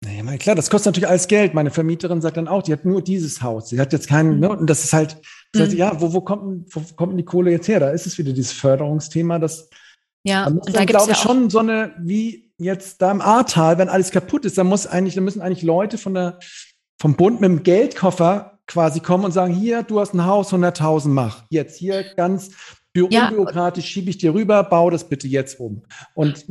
naja, 0.03 0.37
klar, 0.37 0.55
das 0.55 0.69
kostet 0.69 0.87
natürlich 0.87 1.09
alles 1.09 1.27
Geld. 1.27 1.53
Meine 1.53 1.69
Vermieterin 1.69 2.21
sagt 2.21 2.37
dann 2.37 2.47
auch, 2.47 2.63
die 2.63 2.73
hat 2.73 2.85
nur 2.85 3.03
dieses 3.03 3.41
Haus. 3.41 3.69
Sie 3.69 3.79
hat 3.79 3.93
jetzt 3.93 4.09
keinen, 4.09 4.39
ne? 4.39 4.49
Und 4.49 4.67
das 4.67 4.83
ist 4.83 4.93
halt, 4.93 5.17
das 5.53 5.63
heißt, 5.63 5.73
mhm. 5.73 5.77
ja, 5.77 6.01
wo, 6.01 6.13
wo, 6.13 6.21
kommt, 6.21 6.75
wo 6.75 6.81
kommt 6.95 7.11
denn 7.11 7.17
die 7.17 7.25
Kohle 7.25 7.51
jetzt 7.51 7.67
her? 7.67 7.79
Da 7.79 7.91
ist 7.91 8.07
es 8.07 8.17
wieder 8.17 8.33
dieses 8.33 8.51
Förderungsthema, 8.51 9.37
das 9.37 9.69
ja, 10.23 10.45
da 10.45 10.49
muss 10.51 10.65
da 10.65 10.85
glaube 10.85 11.11
ich 11.11 11.17
ja 11.17 11.23
schon 11.23 11.49
so 11.49 11.59
eine, 11.59 11.93
wie 11.99 12.51
jetzt 12.57 13.01
da 13.01 13.11
im 13.11 13.21
Ahrtal, 13.21 13.77
wenn 13.77 13.89
alles 13.89 14.11
kaputt 14.11 14.45
ist, 14.45 14.57
dann 14.57 14.67
muss 14.67 14.85
eigentlich, 14.85 15.15
dann 15.15 15.23
müssen 15.23 15.41
eigentlich 15.41 15.63
Leute 15.63 15.97
von 15.97 16.13
der, 16.13 16.39
vom 16.99 17.15
Bund 17.15 17.41
mit 17.41 17.49
dem 17.49 17.63
Geldkoffer 17.63 18.59
quasi 18.67 18.99
kommen 18.99 19.25
und 19.25 19.31
sagen, 19.31 19.53
hier, 19.53 19.83
du 19.83 19.99
hast 19.99 20.13
ein 20.13 20.25
Haus, 20.25 20.53
100.000, 20.53 21.09
mach. 21.09 21.43
Jetzt 21.49 21.77
hier 21.77 22.03
ganz 22.15 22.51
ja. 22.95 23.29
Unbürokratisch 23.29 23.85
schiebe 23.85 24.09
ich 24.09 24.17
dir 24.17 24.33
rüber, 24.33 24.63
bau 24.63 24.89
das 24.89 25.07
bitte 25.07 25.27
jetzt 25.27 25.59
um. 25.59 25.83
Und 26.13 26.45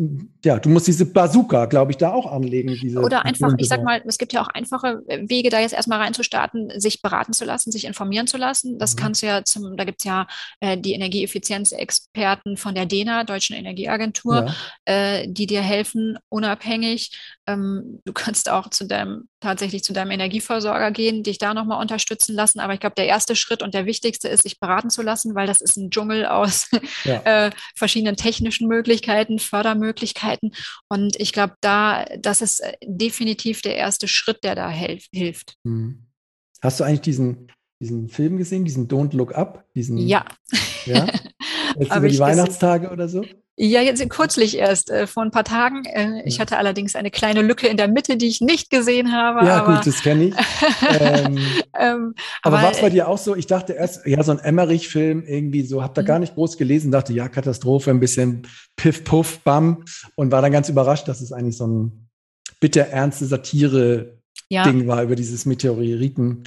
ja, 0.44 0.58
du 0.58 0.70
musst 0.70 0.86
diese 0.86 1.04
Bazooka, 1.04 1.66
glaube 1.66 1.92
ich, 1.92 1.98
da 1.98 2.12
auch 2.12 2.30
anlegen. 2.30 2.76
Diese 2.80 3.00
Oder 3.00 3.24
einfach, 3.24 3.52
ich 3.58 3.68
sag 3.68 3.82
mal, 3.82 4.02
es 4.06 4.16
gibt 4.16 4.32
ja 4.32 4.42
auch 4.42 4.48
einfache 4.48 5.02
Wege, 5.06 5.50
da 5.50 5.60
jetzt 5.60 5.74
erstmal 5.74 6.00
reinzustarten, 6.00 6.80
sich 6.80 7.02
beraten 7.02 7.32
zu 7.32 7.44
lassen, 7.44 7.72
sich 7.72 7.84
informieren 7.84 8.26
zu 8.26 8.38
lassen. 8.38 8.78
Das 8.78 8.94
mhm. 8.94 9.00
kannst 9.00 9.22
du 9.22 9.26
ja 9.26 9.44
zum, 9.44 9.76
da 9.76 9.84
gibt 9.84 10.00
es 10.00 10.04
ja 10.04 10.26
äh, 10.60 10.78
die 10.78 10.94
Energieeffizienzexperten 10.94 12.56
von 12.56 12.74
der 12.74 12.86
DENA, 12.86 13.24
Deutschen 13.24 13.56
Energieagentur, 13.56 14.46
ja. 14.46 14.54
äh, 14.86 15.26
die 15.28 15.46
dir 15.46 15.62
helfen, 15.62 16.18
unabhängig. 16.30 17.10
Ähm, 17.52 18.00
du 18.04 18.12
kannst 18.12 18.48
auch 18.48 18.70
zu 18.70 18.86
deinem 18.86 19.28
tatsächlich 19.40 19.82
zu 19.82 19.92
deinem 19.92 20.10
Energieversorger 20.10 20.90
gehen, 20.90 21.22
dich 21.22 21.38
da 21.38 21.54
nochmal 21.54 21.80
unterstützen 21.80 22.34
lassen. 22.34 22.60
Aber 22.60 22.74
ich 22.74 22.80
glaube, 22.80 22.94
der 22.96 23.06
erste 23.06 23.36
Schritt 23.36 23.62
und 23.62 23.74
der 23.74 23.86
wichtigste 23.86 24.28
ist, 24.28 24.42
sich 24.42 24.60
beraten 24.60 24.90
zu 24.90 25.02
lassen, 25.02 25.34
weil 25.34 25.46
das 25.46 25.60
ist 25.60 25.76
ein 25.76 25.90
Dschungel 25.90 26.26
aus 26.26 26.68
ja. 27.04 27.46
äh, 27.46 27.50
verschiedenen 27.74 28.16
technischen 28.16 28.68
Möglichkeiten, 28.68 29.38
Fördermöglichkeiten. 29.38 30.52
Und 30.88 31.18
ich 31.18 31.32
glaube, 31.32 31.54
da, 31.60 32.04
das 32.18 32.42
ist 32.42 32.60
äh, 32.60 32.74
definitiv 32.84 33.62
der 33.62 33.76
erste 33.76 34.08
Schritt, 34.08 34.44
der 34.44 34.54
da 34.54 34.68
helf, 34.68 35.06
hilft. 35.12 35.56
Mhm. 35.64 36.06
Hast 36.62 36.80
du 36.80 36.84
eigentlich 36.84 37.00
diesen, 37.00 37.50
diesen 37.80 38.08
Film 38.08 38.36
gesehen, 38.36 38.64
diesen 38.64 38.88
Don't 38.88 39.16
Look 39.16 39.34
Up? 39.34 39.64
Diesen, 39.74 39.96
ja. 39.96 40.26
ja? 40.84 41.06
Jetzt 41.78 41.96
über 41.96 42.08
die 42.08 42.18
Weihnachtstage 42.18 42.88
gesehen. 42.88 42.92
oder 42.92 43.08
so? 43.08 43.24
Ja, 43.56 43.82
jetzt 43.82 44.08
kürzlich 44.08 44.56
erst, 44.56 44.90
äh, 44.90 45.06
vor 45.06 45.22
ein 45.22 45.30
paar 45.30 45.44
Tagen. 45.44 45.84
Äh, 45.84 46.22
ich 46.24 46.40
hatte 46.40 46.56
allerdings 46.56 46.96
eine 46.96 47.10
kleine 47.10 47.42
Lücke 47.42 47.66
in 47.66 47.76
der 47.76 47.88
Mitte, 47.88 48.16
die 48.16 48.28
ich 48.28 48.40
nicht 48.40 48.70
gesehen 48.70 49.12
habe. 49.12 49.44
Ja, 49.44 49.62
aber, 49.62 49.76
gut, 49.76 49.86
das 49.86 50.02
kenne 50.02 50.24
ich. 50.24 50.34
ähm, 51.00 51.38
ähm, 51.78 52.14
aber, 52.42 52.56
aber 52.56 52.62
war 52.62 52.72
es 52.72 52.80
bei 52.80 52.88
dir 52.88 53.06
auch 53.06 53.18
so? 53.18 53.36
Ich 53.36 53.46
dachte 53.46 53.74
erst, 53.74 54.06
ja, 54.06 54.22
so 54.22 54.32
ein 54.32 54.38
Emmerich-Film 54.38 55.24
irgendwie 55.26 55.62
so, 55.62 55.82
hab 55.82 55.94
da 55.94 56.02
gar 56.02 56.16
mhm. 56.16 56.22
nicht 56.22 56.34
groß 56.34 56.56
gelesen, 56.56 56.90
dachte, 56.90 57.12
ja, 57.12 57.28
Katastrophe, 57.28 57.90
ein 57.90 58.00
bisschen 58.00 58.46
Piff, 58.76 59.04
Puff, 59.04 59.40
Bam 59.40 59.84
und 60.14 60.32
war 60.32 60.40
dann 60.40 60.52
ganz 60.52 60.68
überrascht, 60.68 61.06
dass 61.06 61.20
es 61.20 61.32
eigentlich 61.32 61.58
so 61.58 61.66
ein 61.66 62.08
bitter 62.60 62.86
ernste 62.86 63.26
Satire-Ding 63.26 64.80
ja. 64.80 64.86
war 64.86 65.02
über 65.02 65.16
dieses 65.16 65.44
Meteoriten. 65.44 66.44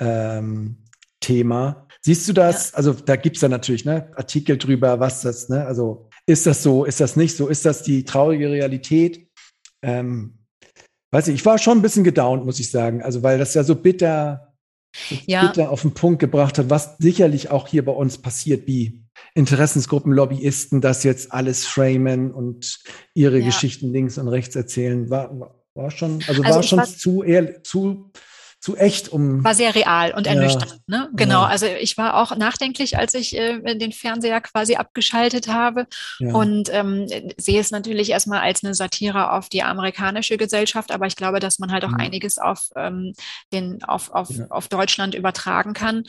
Ähm, 0.00 0.78
Thema. 1.24 1.86
Siehst 2.02 2.28
du 2.28 2.34
das? 2.34 2.72
Ja. 2.72 2.76
Also 2.76 2.92
da 2.92 3.16
gibt 3.16 3.36
es 3.36 3.42
ja 3.42 3.48
natürlich 3.48 3.86
ne, 3.86 4.10
Artikel 4.14 4.58
drüber, 4.58 5.00
was 5.00 5.22
das, 5.22 5.48
ne, 5.48 5.66
also 5.66 6.10
ist 6.26 6.46
das 6.46 6.62
so? 6.62 6.84
Ist 6.84 7.00
das 7.00 7.16
nicht 7.16 7.36
so? 7.36 7.48
Ist 7.48 7.64
das 7.64 7.82
die 7.82 8.04
traurige 8.04 8.50
Realität? 8.50 9.28
Ähm, 9.82 10.38
weiß 11.12 11.28
ich, 11.28 11.34
ich 11.34 11.46
war 11.46 11.58
schon 11.58 11.78
ein 11.78 11.82
bisschen 11.82 12.04
gedownt, 12.04 12.44
muss 12.44 12.60
ich 12.60 12.70
sagen. 12.70 13.02
Also, 13.02 13.22
weil 13.22 13.38
das 13.38 13.54
ja 13.54 13.64
so 13.64 13.74
bitter, 13.74 14.54
so 14.94 15.16
ja. 15.26 15.46
bitter 15.46 15.70
auf 15.70 15.82
den 15.82 15.92
Punkt 15.92 16.20
gebracht 16.20 16.58
hat, 16.58 16.70
was 16.70 16.96
sicherlich 16.98 17.50
auch 17.50 17.68
hier 17.68 17.84
bei 17.84 17.92
uns 17.92 18.18
passiert, 18.18 18.66
wie 18.66 19.04
Interessensgruppen, 19.34 20.12
Lobbyisten 20.12 20.80
das 20.80 21.04
jetzt 21.04 21.32
alles 21.32 21.66
framen 21.66 22.32
und 22.32 22.80
ihre 23.14 23.38
ja. 23.38 23.46
Geschichten 23.46 23.92
links 23.92 24.16
und 24.18 24.28
rechts 24.28 24.56
erzählen. 24.56 25.10
War, 25.10 25.54
war 25.74 25.90
schon, 25.90 26.22
also, 26.26 26.42
also 26.42 26.54
war 26.56 26.62
schon 26.62 26.84
zu, 26.84 27.22
eher, 27.22 27.62
zu 27.62 28.10
zu 28.64 28.78
echt, 28.78 29.10
um. 29.10 29.44
War 29.44 29.54
sehr 29.54 29.74
real 29.74 30.14
und 30.14 30.26
ernüchternd, 30.26 30.80
ja, 30.86 30.98
ne? 31.00 31.10
Genau. 31.12 31.42
Ja. 31.42 31.48
Also 31.48 31.66
ich 31.66 31.98
war 31.98 32.14
auch 32.14 32.34
nachdenklich, 32.34 32.96
als 32.96 33.12
ich 33.12 33.36
äh, 33.36 33.60
den 33.74 33.92
Fernseher 33.92 34.40
quasi 34.40 34.76
abgeschaltet 34.76 35.48
habe 35.48 35.86
ja. 36.18 36.32
und 36.32 36.70
ähm, 36.72 37.06
sehe 37.36 37.60
es 37.60 37.70
natürlich 37.70 38.08
erstmal 38.08 38.40
als 38.40 38.64
eine 38.64 38.72
Satire 38.72 39.32
auf 39.32 39.50
die 39.50 39.62
amerikanische 39.62 40.38
Gesellschaft, 40.38 40.92
aber 40.92 41.06
ich 41.06 41.14
glaube, 41.14 41.40
dass 41.40 41.58
man 41.58 41.72
halt 41.72 41.84
auch 41.84 41.90
mhm. 41.90 42.00
einiges 42.00 42.38
auf 42.38 42.70
ähm, 42.74 43.12
den, 43.52 43.84
auf, 43.84 44.10
auf, 44.12 44.30
auf 44.48 44.68
Deutschland 44.68 45.14
übertragen 45.14 45.74
kann. 45.74 46.04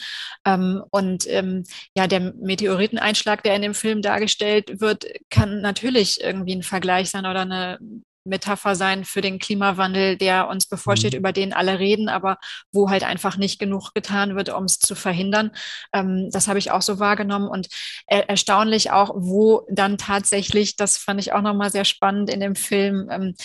Ähm, 0.46 0.82
und 0.92 1.30
ähm, 1.30 1.66
ja, 1.94 2.08
der 2.08 2.22
Meteoriteneinschlag, 2.22 3.44
der 3.44 3.58
in 3.58 3.64
dem 3.64 3.74
Film 3.74 4.02
dargestellt 4.02 4.80
wird, 4.80 5.06
kann 5.30 5.60
natürlich 5.60 6.22
irgendwie 6.22 6.56
ein 6.56 6.64
Vergleich 6.64 7.10
sein 7.10 7.26
oder 7.26 7.42
eine 7.42 7.80
Metapher 8.26 8.76
sein 8.76 9.06
für 9.06 9.22
den 9.22 9.40
Klimawandel, 9.40 10.18
der 10.18 10.48
uns 10.48 10.66
bevorsteht, 10.68 11.14
mhm. 11.14 11.20
über 11.20 11.32
den 11.32 11.54
alle 11.54 11.80
reden, 11.80 12.10
aber 12.10 12.38
wo 12.72 12.90
halt 12.90 13.04
einfach 13.04 13.38
nicht 13.38 13.60
genug 13.60 13.94
getan 13.94 14.36
wird, 14.36 14.50
um 14.50 14.66
es 14.66 14.80
zu 14.80 14.96
verhindern. 14.96 15.52
Ähm, 15.94 16.30
das 16.32 16.48
habe 16.48 16.60
ich 16.60 16.72
auch 16.72 16.82
so 16.82 17.00
wahrgenommen 17.00 17.48
und 17.48 17.68
er 18.08 18.30
erstaunlich 18.30 18.92
auch, 18.92 19.12
wo 19.16 19.66
dann 19.70 19.98
tatsächlich, 19.98 20.76
das 20.76 20.98
fand 20.98 21.20
ich 21.20 21.34
auch 21.34 21.42
nochmal 21.42 21.72
sehr 21.72 21.86
spannend 21.86 22.30
in 22.30 22.40
dem 22.40 22.56
Film, 22.56 23.08
ähm, 23.10 23.36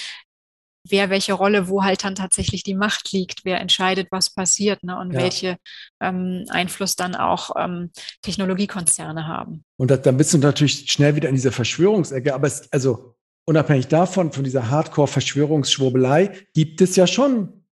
wer 0.89 1.11
welche 1.11 1.33
Rolle, 1.33 1.69
wo 1.69 1.85
halt 1.85 2.05
dann 2.05 2.15
tatsächlich 2.15 2.63
die 2.63 2.75
Macht 2.75 3.13
liegt, 3.13 3.45
wer 3.45 3.61
entscheidet, 3.61 4.09
was 4.11 4.31
passiert 4.31 4.83
ne, 4.83 4.99
und 4.99 5.13
ja. 5.13 5.21
welche 5.21 5.57
ähm, 6.01 6.45
Einfluss 6.49 6.97
dann 6.97 7.15
auch 7.15 7.51
ähm, 7.57 7.91
Technologiekonzerne 8.23 9.27
haben. 9.27 9.65
Und 9.77 9.91
da, 9.91 9.97
dann 9.97 10.17
bist 10.17 10.33
du 10.33 10.39
natürlich 10.39 10.91
schnell 10.91 11.17
wieder 11.17 11.29
in 11.29 11.35
dieser 11.35 11.53
Verschwörungsecke, 11.53 12.35
aber 12.35 12.47
es, 12.47 12.71
also 12.73 13.15
unabhängig 13.51 13.89
davon, 13.89 14.31
von 14.31 14.45
dieser 14.45 14.71
Hardcore-Verschwörungsschwurbelei, 14.71 16.31
gibt 16.55 16.81
es 16.81 16.95
ja 16.95 17.09
schon 17.09 17.65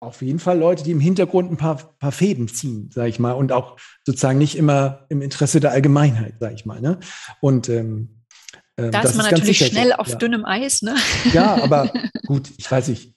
auf 0.00 0.22
jeden 0.22 0.40
Fall 0.40 0.58
Leute, 0.58 0.82
die 0.82 0.90
im 0.90 0.98
Hintergrund 0.98 1.52
ein 1.52 1.56
paar, 1.56 1.76
paar 2.00 2.10
Fäden 2.10 2.48
ziehen, 2.48 2.90
sage 2.92 3.10
ich 3.10 3.20
mal, 3.20 3.30
und 3.30 3.52
auch 3.52 3.78
sozusagen 4.04 4.38
nicht 4.38 4.58
immer 4.58 5.06
im 5.08 5.22
Interesse 5.22 5.60
der 5.60 5.70
Allgemeinheit, 5.70 6.34
sage 6.40 6.56
ich 6.56 6.66
mal. 6.66 6.80
Ne? 6.80 6.98
Und 7.40 7.68
ähm, 7.68 8.24
ähm, 8.76 8.90
da 8.90 9.02
ist 9.02 9.14
man 9.14 9.26
ist 9.26 9.32
natürlich 9.32 9.64
schnell 9.64 9.90
so. 9.90 9.94
auf 9.94 10.08
ja. 10.08 10.16
dünnem 10.16 10.44
Eis. 10.44 10.82
Ne? 10.82 10.96
Ja, 11.32 11.62
aber 11.62 11.92
gut, 12.26 12.50
ich 12.58 12.68
weiß 12.68 12.88
nicht. 12.88 13.16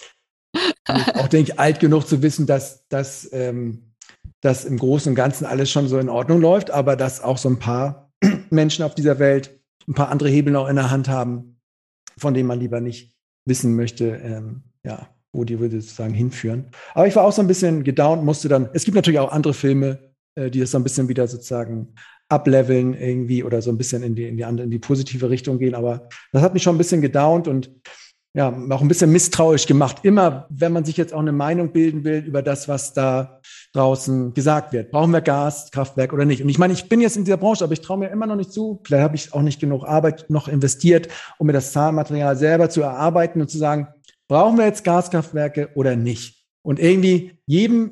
auch 1.16 1.28
denke 1.28 1.52
ich, 1.52 1.60
alt 1.60 1.80
genug 1.80 2.08
zu 2.08 2.22
wissen, 2.22 2.46
dass, 2.46 2.88
dass, 2.90 3.28
ähm, 3.34 3.96
dass 4.42 4.66
im 4.66 4.78
Großen 4.78 5.10
und 5.10 5.16
Ganzen 5.16 5.46
alles 5.46 5.72
schon 5.72 5.88
so 5.88 5.98
in 5.98 6.10
Ordnung 6.10 6.42
läuft, 6.42 6.70
aber 6.70 6.96
dass 6.96 7.22
auch 7.22 7.40
so 7.40 7.50
ein 7.50 7.58
paar 7.58 8.12
Menschen 8.52 8.86
auf 8.86 8.94
dieser 8.94 9.18
Welt 9.18 9.60
ein 9.88 9.96
paar 9.96 10.10
andere 10.10 10.30
Hebel 10.30 10.54
noch 10.54 10.68
in 10.68 10.76
der 10.76 10.92
Hand 10.92 11.10
haben, 11.10 11.57
von 12.18 12.34
denen 12.34 12.48
man 12.48 12.60
lieber 12.60 12.82
nicht 12.82 13.14
wissen 13.46 13.76
möchte, 13.76 14.08
ähm, 14.24 14.64
ja, 14.84 15.08
wo 15.32 15.44
die 15.44 15.60
würde 15.60 15.80
sozusagen 15.82 16.14
hinführen. 16.14 16.66
Aber 16.94 17.08
ich 17.08 17.16
war 17.16 17.24
auch 17.24 17.32
so 17.32 17.42
ein 17.42 17.48
bisschen 17.48 17.84
gedownt, 17.84 18.24
musste 18.24 18.50
dann, 18.50 18.70
es 18.74 18.84
gibt 18.84 18.96
natürlich 18.96 19.20
auch 19.20 19.32
andere 19.32 19.54
Filme, 19.54 20.00
äh, 20.36 20.50
die 20.50 20.60
das 20.60 20.72
so 20.72 20.78
ein 20.78 20.84
bisschen 20.84 21.08
wieder 21.08 21.28
sozusagen 21.28 21.94
ableveln 22.30 22.94
irgendwie 22.94 23.44
oder 23.44 23.62
so 23.62 23.72
ein 23.72 23.78
bisschen 23.78 24.04
in 24.04 24.16
die, 24.16 24.28
in 24.28 24.38
die 24.38 24.46
andere, 24.46 24.66
in 24.66 24.72
die 24.72 24.80
positive 24.80 25.30
Richtung 25.30 25.60
gehen. 25.60 25.76
Aber 25.76 26.10
das 26.32 26.42
hat 26.42 26.54
mich 26.54 26.64
schon 26.64 26.76
ein 26.76 26.80
bisschen 26.80 27.02
gedownt 27.02 27.48
und 27.48 27.72
ja, 28.38 28.50
auch 28.70 28.82
ein 28.82 28.88
bisschen 28.88 29.12
misstrauisch 29.12 29.66
gemacht. 29.66 29.98
Immer, 30.04 30.46
wenn 30.52 30.72
man 30.72 30.86
sich 30.86 30.96
jetzt 30.96 31.12
auch 31.12 31.22
eine 31.22 31.32
Meinung 31.32 31.72
bilden 31.72 32.04
will 32.04 32.20
über 32.20 32.44
das, 32.44 32.68
was 32.68 32.94
da 32.94 33.42
draußen 33.74 34.36
gesagt 34.36 34.74
wird. 34.74 34.92
Brauchen 34.92 35.12
wir 35.12 35.22
Gas, 35.22 35.72
Kraftwerk 35.72 36.14
oder 36.14 36.24
nicht? 36.24 36.44
Und 36.44 36.50
ich 36.50 36.60
meine, 36.60 36.74
ich 36.74 36.88
bin 36.88 37.02
jetzt 37.02 37.18
in 37.18 37.24
dieser 37.24 37.38
Branche, 37.38 37.64
aber 37.64 37.74
ich 37.74 37.82
traue 37.82 37.98
mir 37.98 38.10
immer 38.10 38.28
noch 38.28 38.36
nicht 38.36 38.54
zu. 38.54 38.80
Vielleicht 38.86 39.04
habe 39.04 39.16
ich 39.16 39.34
auch 39.34 39.42
nicht 39.42 39.60
genug 39.60 39.86
Arbeit 39.86 40.30
noch 40.30 40.48
investiert, 40.48 41.08
um 41.40 41.48
mir 41.48 41.54
das 41.54 41.72
Zahlenmaterial 41.72 42.36
selber 42.38 42.70
zu 42.70 42.84
erarbeiten 42.84 43.42
und 43.42 43.50
zu 43.50 43.58
sagen, 43.58 43.88
brauchen 44.28 44.60
wir 44.60 44.66
jetzt 44.66 44.84
Gaskraftwerke 44.84 45.72
oder 45.74 45.96
nicht? 45.96 46.46
Und 46.62 46.78
irgendwie 46.78 47.40
jedem 47.48 47.92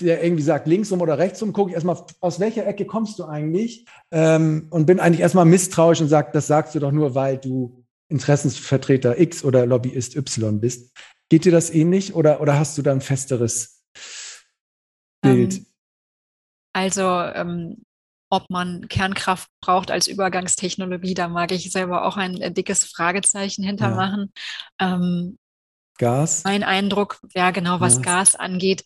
der 0.00 0.24
irgendwie 0.24 0.42
sagt, 0.42 0.66
linksrum 0.66 1.02
oder 1.02 1.18
rechtsrum, 1.18 1.52
gucke 1.52 1.70
ich 1.70 1.74
erstmal, 1.74 1.96
aus 2.20 2.40
welcher 2.40 2.66
Ecke 2.66 2.84
kommst 2.84 3.18
du 3.20 3.26
eigentlich? 3.26 3.86
Ähm, 4.10 4.66
und 4.70 4.86
bin 4.86 4.98
eigentlich 4.98 5.20
erstmal 5.20 5.44
misstrauisch 5.44 6.00
und 6.00 6.08
sage, 6.08 6.30
das 6.32 6.48
sagst 6.48 6.74
du 6.74 6.80
doch 6.80 6.90
nur, 6.90 7.14
weil 7.14 7.38
du 7.38 7.83
Interessensvertreter 8.14 9.18
X 9.18 9.44
oder 9.44 9.66
Lobbyist 9.66 10.14
Y 10.14 10.60
bist. 10.60 10.96
Geht 11.28 11.44
dir 11.44 11.52
das 11.52 11.70
ähnlich 11.70 12.14
oder, 12.14 12.40
oder 12.40 12.56
hast 12.56 12.78
du 12.78 12.82
da 12.82 12.92
ein 12.92 13.00
festeres 13.00 13.82
Bild? 15.20 15.54
Ähm, 15.54 15.66
also 16.72 17.02
ähm, 17.02 17.84
ob 18.30 18.48
man 18.50 18.86
Kernkraft 18.88 19.48
braucht 19.60 19.90
als 19.90 20.06
Übergangstechnologie, 20.06 21.14
da 21.14 21.26
mag 21.26 21.50
ich 21.50 21.72
selber 21.72 22.04
auch 22.04 22.16
ein 22.16 22.40
äh, 22.40 22.52
dickes 22.52 22.84
Fragezeichen 22.84 23.64
hintermachen. 23.64 24.32
Ja. 24.80 24.94
Ähm, 24.94 25.38
Gas? 25.98 26.44
Mein 26.44 26.62
Eindruck, 26.62 27.20
ja 27.34 27.50
genau, 27.50 27.80
was 27.80 27.96
Gas, 27.96 28.32
Gas 28.32 28.36
angeht, 28.36 28.84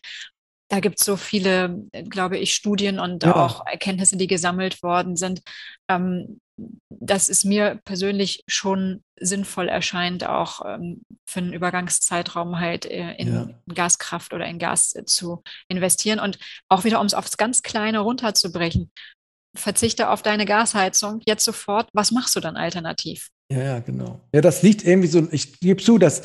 da 0.70 0.80
gibt 0.80 1.00
es 1.00 1.04
so 1.04 1.16
viele, 1.16 1.86
äh, 1.92 2.02
glaube 2.02 2.38
ich, 2.38 2.54
Studien 2.54 2.98
und 2.98 3.24
ja. 3.24 3.36
auch 3.36 3.66
Erkenntnisse, 3.66 4.16
die 4.16 4.26
gesammelt 4.26 4.82
worden 4.82 5.16
sind, 5.16 5.42
ähm, 5.88 6.40
dass 6.88 7.28
es 7.28 7.44
mir 7.44 7.80
persönlich 7.84 8.44
schon 8.48 9.02
sinnvoll 9.18 9.68
erscheint, 9.68 10.24
auch 10.24 10.62
ähm, 10.66 11.02
für 11.26 11.40
einen 11.40 11.52
Übergangszeitraum 11.52 12.58
halt 12.60 12.86
äh, 12.86 13.14
in 13.14 13.34
ja. 13.34 13.48
Gaskraft 13.72 14.32
oder 14.32 14.46
in 14.46 14.58
Gas 14.58 14.94
äh, 14.94 15.04
zu 15.04 15.42
investieren. 15.68 16.20
Und 16.20 16.38
auch 16.68 16.84
wieder, 16.84 17.00
um 17.00 17.06
es 17.06 17.14
aufs 17.14 17.36
ganz 17.36 17.62
Kleine 17.62 18.00
runterzubrechen 18.00 18.90
verzichte 19.54 20.10
auf 20.10 20.22
deine 20.22 20.46
Gasheizung 20.46 21.20
jetzt 21.26 21.44
sofort. 21.44 21.88
Was 21.92 22.12
machst 22.12 22.36
du 22.36 22.40
dann 22.40 22.56
alternativ? 22.56 23.30
Ja, 23.50 23.62
ja, 23.62 23.78
genau. 23.80 24.20
Ja, 24.32 24.40
das 24.40 24.62
liegt 24.62 24.84
irgendwie 24.84 25.08
so, 25.08 25.26
ich 25.30 25.58
gebe 25.60 25.82
zu, 25.82 25.98
dass 25.98 26.22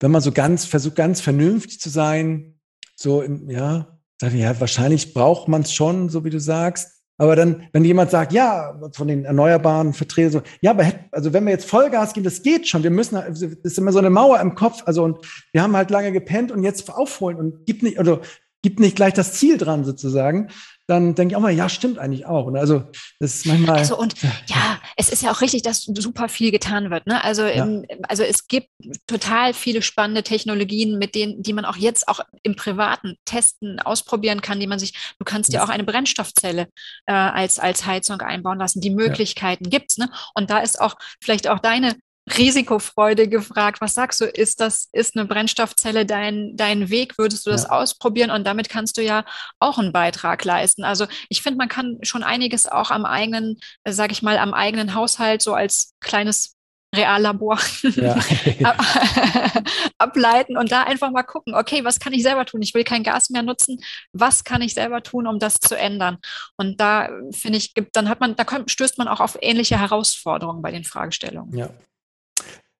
wenn 0.00 0.10
man 0.10 0.22
so 0.22 0.32
ganz 0.32 0.64
versucht, 0.64 0.96
ganz 0.96 1.20
vernünftig 1.20 1.80
zu 1.80 1.90
sein, 1.90 2.58
so 2.96 3.22
im, 3.22 3.50
ja, 3.50 3.98
ich, 4.22 4.32
ja, 4.34 4.58
wahrscheinlich 4.60 5.14
braucht 5.14 5.48
man 5.48 5.62
es 5.62 5.72
schon, 5.72 6.08
so 6.08 6.24
wie 6.24 6.30
du 6.30 6.40
sagst. 6.40 6.99
Aber 7.20 7.36
dann, 7.36 7.68
wenn 7.74 7.84
jemand 7.84 8.10
sagt, 8.10 8.32
ja, 8.32 8.80
von 8.94 9.06
den 9.06 9.26
erneuerbaren 9.26 9.92
Vertretern, 9.92 10.32
so, 10.32 10.42
ja, 10.62 10.70
aber 10.70 10.90
also 11.12 11.34
wenn 11.34 11.44
wir 11.44 11.50
jetzt 11.50 11.68
Vollgas 11.68 12.14
geben, 12.14 12.24
das 12.24 12.42
geht 12.42 12.66
schon. 12.66 12.82
Wir 12.82 12.90
müssen, 12.90 13.16
das 13.16 13.42
ist 13.42 13.76
immer 13.76 13.92
so 13.92 13.98
eine 13.98 14.08
Mauer 14.08 14.40
im 14.40 14.54
Kopf. 14.54 14.84
Also 14.86 15.04
und 15.04 15.18
wir 15.52 15.62
haben 15.62 15.76
halt 15.76 15.90
lange 15.90 16.12
gepennt 16.12 16.50
und 16.50 16.62
jetzt 16.62 16.90
aufholen 16.90 17.36
und 17.36 17.66
gibt 17.66 17.82
nicht, 17.82 17.98
also 17.98 18.20
gibt 18.62 18.80
nicht 18.80 18.96
gleich 18.96 19.12
das 19.12 19.34
Ziel 19.34 19.58
dran 19.58 19.84
sozusagen 19.84 20.48
dann 20.90 21.14
denke 21.14 21.32
ich 21.32 21.36
auch 21.36 21.40
mal, 21.40 21.52
ja, 21.52 21.68
stimmt 21.68 21.98
eigentlich 21.98 22.26
auch. 22.26 22.46
Und 22.46 22.56
also 22.56 22.82
das 23.20 23.36
ist 23.36 23.46
manchmal. 23.46 23.78
Also 23.78 23.96
und 23.96 24.14
ja, 24.46 24.80
es 24.96 25.08
ist 25.08 25.22
ja 25.22 25.30
auch 25.30 25.40
richtig, 25.40 25.62
dass 25.62 25.82
super 25.82 26.28
viel 26.28 26.50
getan 26.50 26.90
wird. 26.90 27.06
Ne? 27.06 27.22
Also, 27.22 27.44
ja. 27.44 27.64
im, 27.64 27.86
also 28.08 28.24
es 28.24 28.48
gibt 28.48 28.68
total 29.06 29.54
viele 29.54 29.82
spannende 29.82 30.24
Technologien, 30.24 30.98
mit 30.98 31.14
denen, 31.14 31.42
die 31.42 31.52
man 31.52 31.64
auch 31.64 31.76
jetzt 31.76 32.08
auch 32.08 32.20
im 32.42 32.56
Privaten 32.56 33.14
testen, 33.24 33.78
ausprobieren 33.78 34.42
kann, 34.42 34.58
die 34.58 34.66
man 34.66 34.80
sich, 34.80 34.92
du 35.18 35.24
kannst 35.24 35.52
ja 35.52 35.62
auch 35.62 35.68
eine 35.68 35.84
Brennstoffzelle 35.84 36.66
äh, 37.06 37.12
als, 37.12 37.60
als 37.60 37.86
Heizung 37.86 38.20
einbauen 38.20 38.58
lassen. 38.58 38.80
Die 38.80 38.90
Möglichkeiten 38.90 39.66
ja. 39.66 39.70
gibt's. 39.70 39.96
Ne? 39.96 40.10
Und 40.34 40.50
da 40.50 40.58
ist 40.58 40.80
auch 40.80 40.96
vielleicht 41.20 41.48
auch 41.48 41.60
deine 41.60 41.94
Risikofreude 42.28 43.28
gefragt. 43.28 43.80
Was 43.80 43.94
sagst 43.94 44.20
du? 44.20 44.24
Ist 44.24 44.60
das, 44.60 44.88
ist 44.92 45.16
eine 45.16 45.26
Brennstoffzelle 45.26 46.06
dein, 46.06 46.56
dein 46.56 46.90
Weg? 46.90 47.18
Würdest 47.18 47.46
du 47.46 47.50
das 47.50 47.64
ja. 47.64 47.70
ausprobieren? 47.70 48.30
Und 48.30 48.46
damit 48.46 48.68
kannst 48.68 48.96
du 48.98 49.02
ja 49.02 49.24
auch 49.58 49.78
einen 49.78 49.92
Beitrag 49.92 50.44
leisten. 50.44 50.84
Also 50.84 51.06
ich 51.28 51.42
finde, 51.42 51.58
man 51.58 51.68
kann 51.68 51.98
schon 52.02 52.22
einiges 52.22 52.66
auch 52.66 52.90
am 52.90 53.04
eigenen, 53.04 53.58
äh, 53.84 53.92
sag 53.92 54.12
ich 54.12 54.22
mal, 54.22 54.38
am 54.38 54.54
eigenen 54.54 54.94
Haushalt 54.94 55.42
so 55.42 55.54
als 55.54 55.94
kleines 56.00 56.56
Reallabor 56.94 57.58
ja. 57.82 58.18
ableiten 59.98 60.56
und 60.56 60.72
da 60.72 60.82
einfach 60.82 61.10
mal 61.10 61.22
gucken, 61.22 61.54
okay, 61.54 61.84
was 61.84 62.00
kann 62.00 62.12
ich 62.12 62.22
selber 62.22 62.44
tun? 62.44 62.62
Ich 62.62 62.74
will 62.74 62.82
kein 62.82 63.04
Gas 63.04 63.30
mehr 63.30 63.42
nutzen. 63.42 63.80
Was 64.12 64.42
kann 64.42 64.60
ich 64.60 64.74
selber 64.74 65.02
tun, 65.02 65.26
um 65.28 65.38
das 65.38 65.60
zu 65.60 65.76
ändern? 65.76 66.18
Und 66.56 66.80
da 66.80 67.10
finde 67.30 67.58
ich, 67.58 67.74
gibt, 67.74 67.94
dann 67.94 68.08
hat 68.08 68.20
man, 68.20 68.34
da 68.34 68.44
stößt 68.66 68.98
man 68.98 69.06
auch 69.06 69.20
auf 69.20 69.38
ähnliche 69.40 69.78
Herausforderungen 69.78 70.62
bei 70.62 70.72
den 70.72 70.84
Fragestellungen. 70.84 71.56
Ja, 71.56 71.70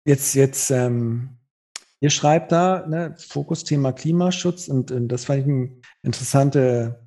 Jetzt, 0.07 0.35
jetzt, 0.35 0.71
ähm, 0.71 1.39
ihr 2.01 2.11
schreibt 2.11 2.53
da, 2.53 2.87
ne, 2.87 3.15
Fokusthema 3.19 3.93
Klimaschutz 3.93 4.69
und, 4.69 4.91
und 4.91 5.09
das 5.09 5.27
fand 5.27 5.41
ich 5.41 5.47
ein 5.47 5.83
interessanter 6.03 7.07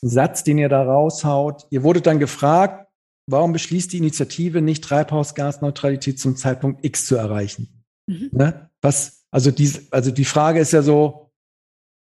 Satz, 0.00 0.44
den 0.44 0.58
ihr 0.58 0.68
da 0.68 0.82
raushaut. 0.82 1.66
Ihr 1.70 1.82
wurdet 1.82 2.06
dann 2.06 2.18
gefragt, 2.18 2.88
warum 3.26 3.52
beschließt 3.52 3.92
die 3.92 3.98
Initiative 3.98 4.62
nicht 4.62 4.84
Treibhausgasneutralität 4.84 6.18
zum 6.18 6.36
Zeitpunkt 6.36 6.84
X 6.84 7.06
zu 7.06 7.16
erreichen? 7.16 7.84
Mhm. 8.06 8.30
Ne? 8.32 8.70
Was, 8.80 9.26
also 9.30 9.50
die, 9.50 9.70
also 9.90 10.10
die 10.10 10.24
Frage 10.24 10.60
ist 10.60 10.72
ja 10.72 10.82
so, 10.82 11.30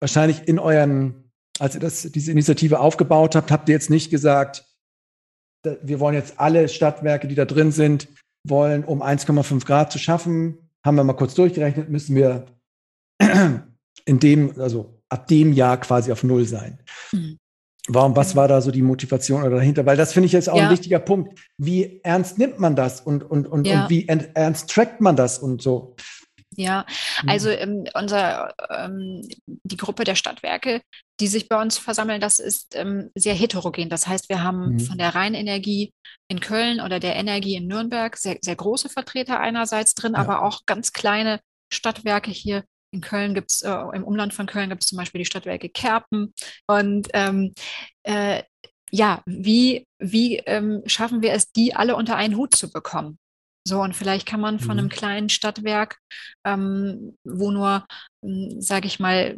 wahrscheinlich 0.01 0.49
in 0.49 0.59
euren, 0.59 1.31
als 1.59 1.75
ihr 1.75 1.81
das, 1.81 2.03
diese 2.03 2.33
Initiative 2.33 2.81
aufgebaut 2.81 3.37
habt, 3.37 3.51
habt 3.51 3.69
ihr 3.69 3.75
jetzt 3.75 3.91
nicht 3.91 4.11
gesagt, 4.11 4.65
wir 5.63 6.01
wollen 6.01 6.15
jetzt 6.15 6.41
alle 6.41 6.69
Stadtwerke, 6.69 7.29
die 7.29 7.35
da 7.35 7.45
drin 7.45 7.71
sind, 7.71 8.09
wollen, 8.45 8.85
um 8.85 9.03
1,5 9.03 9.65
Grad 9.65 9.93
zu 9.93 9.99
schaffen, 9.99 10.59
haben 10.85 10.97
wir 10.97 11.05
mal 11.05 11.15
kurz 11.15 11.35
durchgerechnet, 11.35 11.91
müssen 11.91 12.17
wir 12.17 12.47
in 14.05 14.19
dem, 14.19 14.59
also 14.59 15.01
ab 15.09 15.27
dem 15.27 15.53
Jahr 15.53 15.79
quasi 15.79 16.13
auf 16.13 16.23
Null 16.23 16.47
sein. 16.47 16.79
Mhm. 17.13 17.39
Warum, 17.89 18.15
was 18.15 18.37
war 18.37 18.47
da 18.47 18.61
so 18.61 18.71
die 18.71 18.83
Motivation 18.83 19.43
oder 19.43 19.57
dahinter? 19.57 19.85
Weil 19.85 19.97
das 19.97 20.13
finde 20.13 20.27
ich 20.27 20.33
jetzt 20.33 20.49
auch 20.49 20.57
ja. 20.57 20.65
ein 20.65 20.71
wichtiger 20.71 21.01
Punkt. 21.01 21.41
Wie 21.59 22.01
ernst 22.05 22.39
nimmt 22.39 22.61
man 22.61 22.77
das 22.77 23.01
und, 23.01 23.29
und, 23.29 23.47
und, 23.47 23.67
ja. 23.67 23.83
und 23.83 23.91
wie 23.91 24.07
ernst 24.07 24.71
trackt 24.71 25.01
man 25.01 25.17
das 25.17 25.39
und 25.39 25.61
so? 25.63 25.97
Ja, 26.61 26.85
also 27.27 27.49
mhm. 27.49 27.57
ähm, 27.59 27.85
unser, 27.95 28.55
ähm, 28.69 29.27
die 29.47 29.79
Gruppe 29.79 30.05
der 30.05 30.15
Stadtwerke, 30.15 30.83
die 31.19 31.27
sich 31.27 31.49
bei 31.49 31.61
uns 31.61 31.79
versammeln, 31.79 32.21
das 32.21 32.39
ist 32.39 32.77
ähm, 32.77 33.11
sehr 33.15 33.35
heterogen. 33.35 33.89
Das 33.89 34.07
heißt, 34.07 34.29
wir 34.29 34.43
haben 34.43 34.75
mhm. 34.75 34.81
von 34.81 34.99
der 34.99 35.15
Rheinenergie 35.15 35.95
in 36.29 36.41
Köln 36.41 36.83
oder 36.83 37.01
der 37.01 37.17
Energie 37.17 37.55
in 37.55 37.67
Nürnberg 37.67 38.15
sehr, 38.19 38.37
sehr 38.43 38.57
große 38.57 38.91
Vertreter 38.91 39.41
einerseits 39.41 39.95
drin, 39.95 40.13
ja. 40.13 40.19
aber 40.19 40.43
auch 40.43 40.67
ganz 40.67 40.93
kleine 40.93 41.41
Stadtwerke 41.73 42.31
hier. 42.31 42.65
In 42.93 43.01
Köln 43.01 43.33
gibt 43.33 43.53
es, 43.53 43.63
äh, 43.63 43.73
im 43.95 44.05
Umland 44.05 44.35
von 44.35 44.45
Köln 44.45 44.69
gibt 44.69 44.83
es 44.83 44.89
zum 44.89 44.99
Beispiel 44.99 45.21
die 45.21 45.25
Stadtwerke 45.25 45.71
Kerpen. 45.71 46.35
Und 46.67 47.09
ähm, 47.15 47.55
äh, 48.03 48.43
ja, 48.91 49.23
wie, 49.25 49.87
wie 49.99 50.37
ähm, 50.39 50.83
schaffen 50.85 51.23
wir 51.23 51.33
es, 51.33 51.53
die 51.53 51.75
alle 51.75 51.97
unter 51.97 52.17
einen 52.17 52.37
Hut 52.37 52.55
zu 52.55 52.71
bekommen? 52.71 53.19
So, 53.67 53.83
und 53.83 53.95
vielleicht 53.95 54.27
kann 54.27 54.41
man 54.41 54.59
von 54.59 54.75
mhm. 54.75 54.79
einem 54.79 54.89
kleinen 54.89 55.29
Stadtwerk, 55.29 55.99
ähm, 56.45 57.17
wo 57.25 57.51
nur, 57.51 57.87
hm, 58.23 58.61
sage 58.61 58.87
ich 58.87 59.01
mal, 59.01 59.37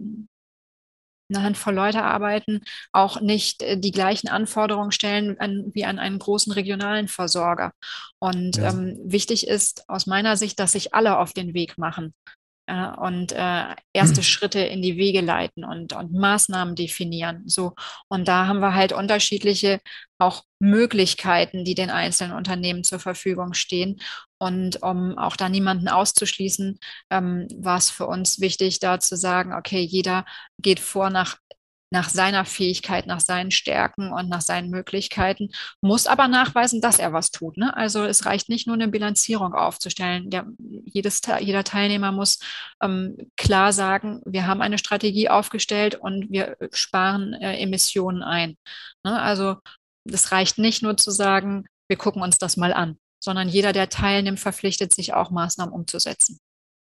eine 1.35 1.43
Handvoll 1.43 1.75
Leute 1.75 2.03
arbeiten, 2.03 2.61
auch 2.93 3.21
nicht 3.21 3.63
äh, 3.63 3.79
die 3.79 3.91
gleichen 3.91 4.29
Anforderungen 4.29 4.93
stellen 4.93 5.39
an, 5.41 5.71
wie 5.73 5.85
an 5.85 5.99
einen 5.99 6.19
großen 6.19 6.53
regionalen 6.53 7.09
Versorger. 7.09 7.73
Und 8.19 8.57
ja. 8.57 8.71
ähm, 8.71 8.99
wichtig 9.05 9.49
ist 9.49 9.89
aus 9.89 10.07
meiner 10.07 10.37
Sicht, 10.37 10.59
dass 10.59 10.73
sich 10.73 10.95
alle 10.95 11.19
auf 11.19 11.33
den 11.33 11.55
Weg 11.55 11.79
machen 11.79 12.15
äh, 12.67 12.87
und 12.97 13.33
äh, 13.33 13.75
erste 13.93 14.21
mhm. 14.21 14.25
Schritte 14.25 14.61
in 14.61 14.83
die 14.83 14.97
Wege 14.97 15.21
leiten 15.21 15.65
und, 15.65 15.93
und 15.93 16.13
Maßnahmen 16.13 16.75
definieren. 16.75 17.43
So. 17.47 17.75
Und 18.09 18.29
da 18.29 18.47
haben 18.47 18.61
wir 18.61 18.75
halt 18.75 18.93
unterschiedliche 18.93 19.81
auch 20.19 20.45
Möglichkeiten, 20.61 21.65
die 21.65 21.75
den 21.75 21.91
einzelnen 21.91 22.37
Unternehmen 22.37 22.85
zur 22.85 23.01
Verfügung 23.01 23.55
stehen. 23.55 24.01
Und 24.39 24.83
um 24.83 25.19
auch 25.19 25.37
da 25.37 25.49
niemanden 25.49 25.89
auszuschließen, 25.89 26.79
ähm, 27.11 27.49
war 27.57 27.79
es 27.79 27.91
für 27.91 28.07
uns 28.07 28.41
wichtig, 28.41 28.79
da 28.79 29.01
zu 29.01 29.17
sagen, 29.17 29.53
okay, 29.53 29.81
jeder 29.81 30.25
geht 30.59 30.81
vor 30.81 31.11
nach 31.11 31.39
nach 31.93 32.09
seiner 32.09 32.47
Fähigkeit, 32.47 33.07
nach 33.07 33.21
seinen 33.21 33.51
Stärken 33.51 34.13
und 34.13 34.31
nach 34.31 34.41
seinen 34.41 34.71
Möglichkeiten, 34.71 35.51
muss 35.83 36.07
aber 36.07 36.27
nachweisen, 36.27 36.81
dass 36.81 36.99
er 36.99 37.13
was 37.13 37.31
tut. 37.31 37.59
Ne? 37.59 37.77
Also 37.77 38.05
es 38.05 38.25
reicht 38.25 38.49
nicht 38.49 38.67
nur 38.67 38.75
eine 38.75 38.89
Bilanzierung 38.89 39.53
aufzustellen. 39.53 40.31
Der, 40.31 40.47
jedes, 40.59 41.21
jeder 41.41 41.65
Teilnehmer 41.65 42.11
muss 42.11 42.39
ähm, 42.83 43.17
klar 43.37 43.75
sagen, 43.75 44.23
wir 44.25 44.47
haben 44.47 44.63
eine 44.63 44.79
Strategie 44.79 45.29
aufgestellt 45.29 45.95
und 45.95 46.31
wir 46.31 46.57
sparen 46.73 47.35
äh, 47.35 47.59
Emissionen 47.59 48.23
ein. 48.23 48.57
Ne? 49.05 49.21
Also 49.21 49.57
es 50.05 50.33
reicht 50.33 50.57
nicht 50.57 50.83
nur 50.83 50.97
zu 50.97 51.11
sagen, 51.11 51.67
wir 51.89 51.99
gucken 51.99 52.23
uns 52.23 52.39
das 52.39 52.57
mal 52.57 52.73
an, 52.73 52.97
sondern 53.23 53.51
jeder, 53.51 53.75
der 53.75 53.91
teilnimmt, 53.91 54.41
verpflichtet 54.41 54.95
sich 54.95 55.13
auch 55.13 55.31
Maßnahmen 55.31 55.75
umzusetzen. 55.75 56.41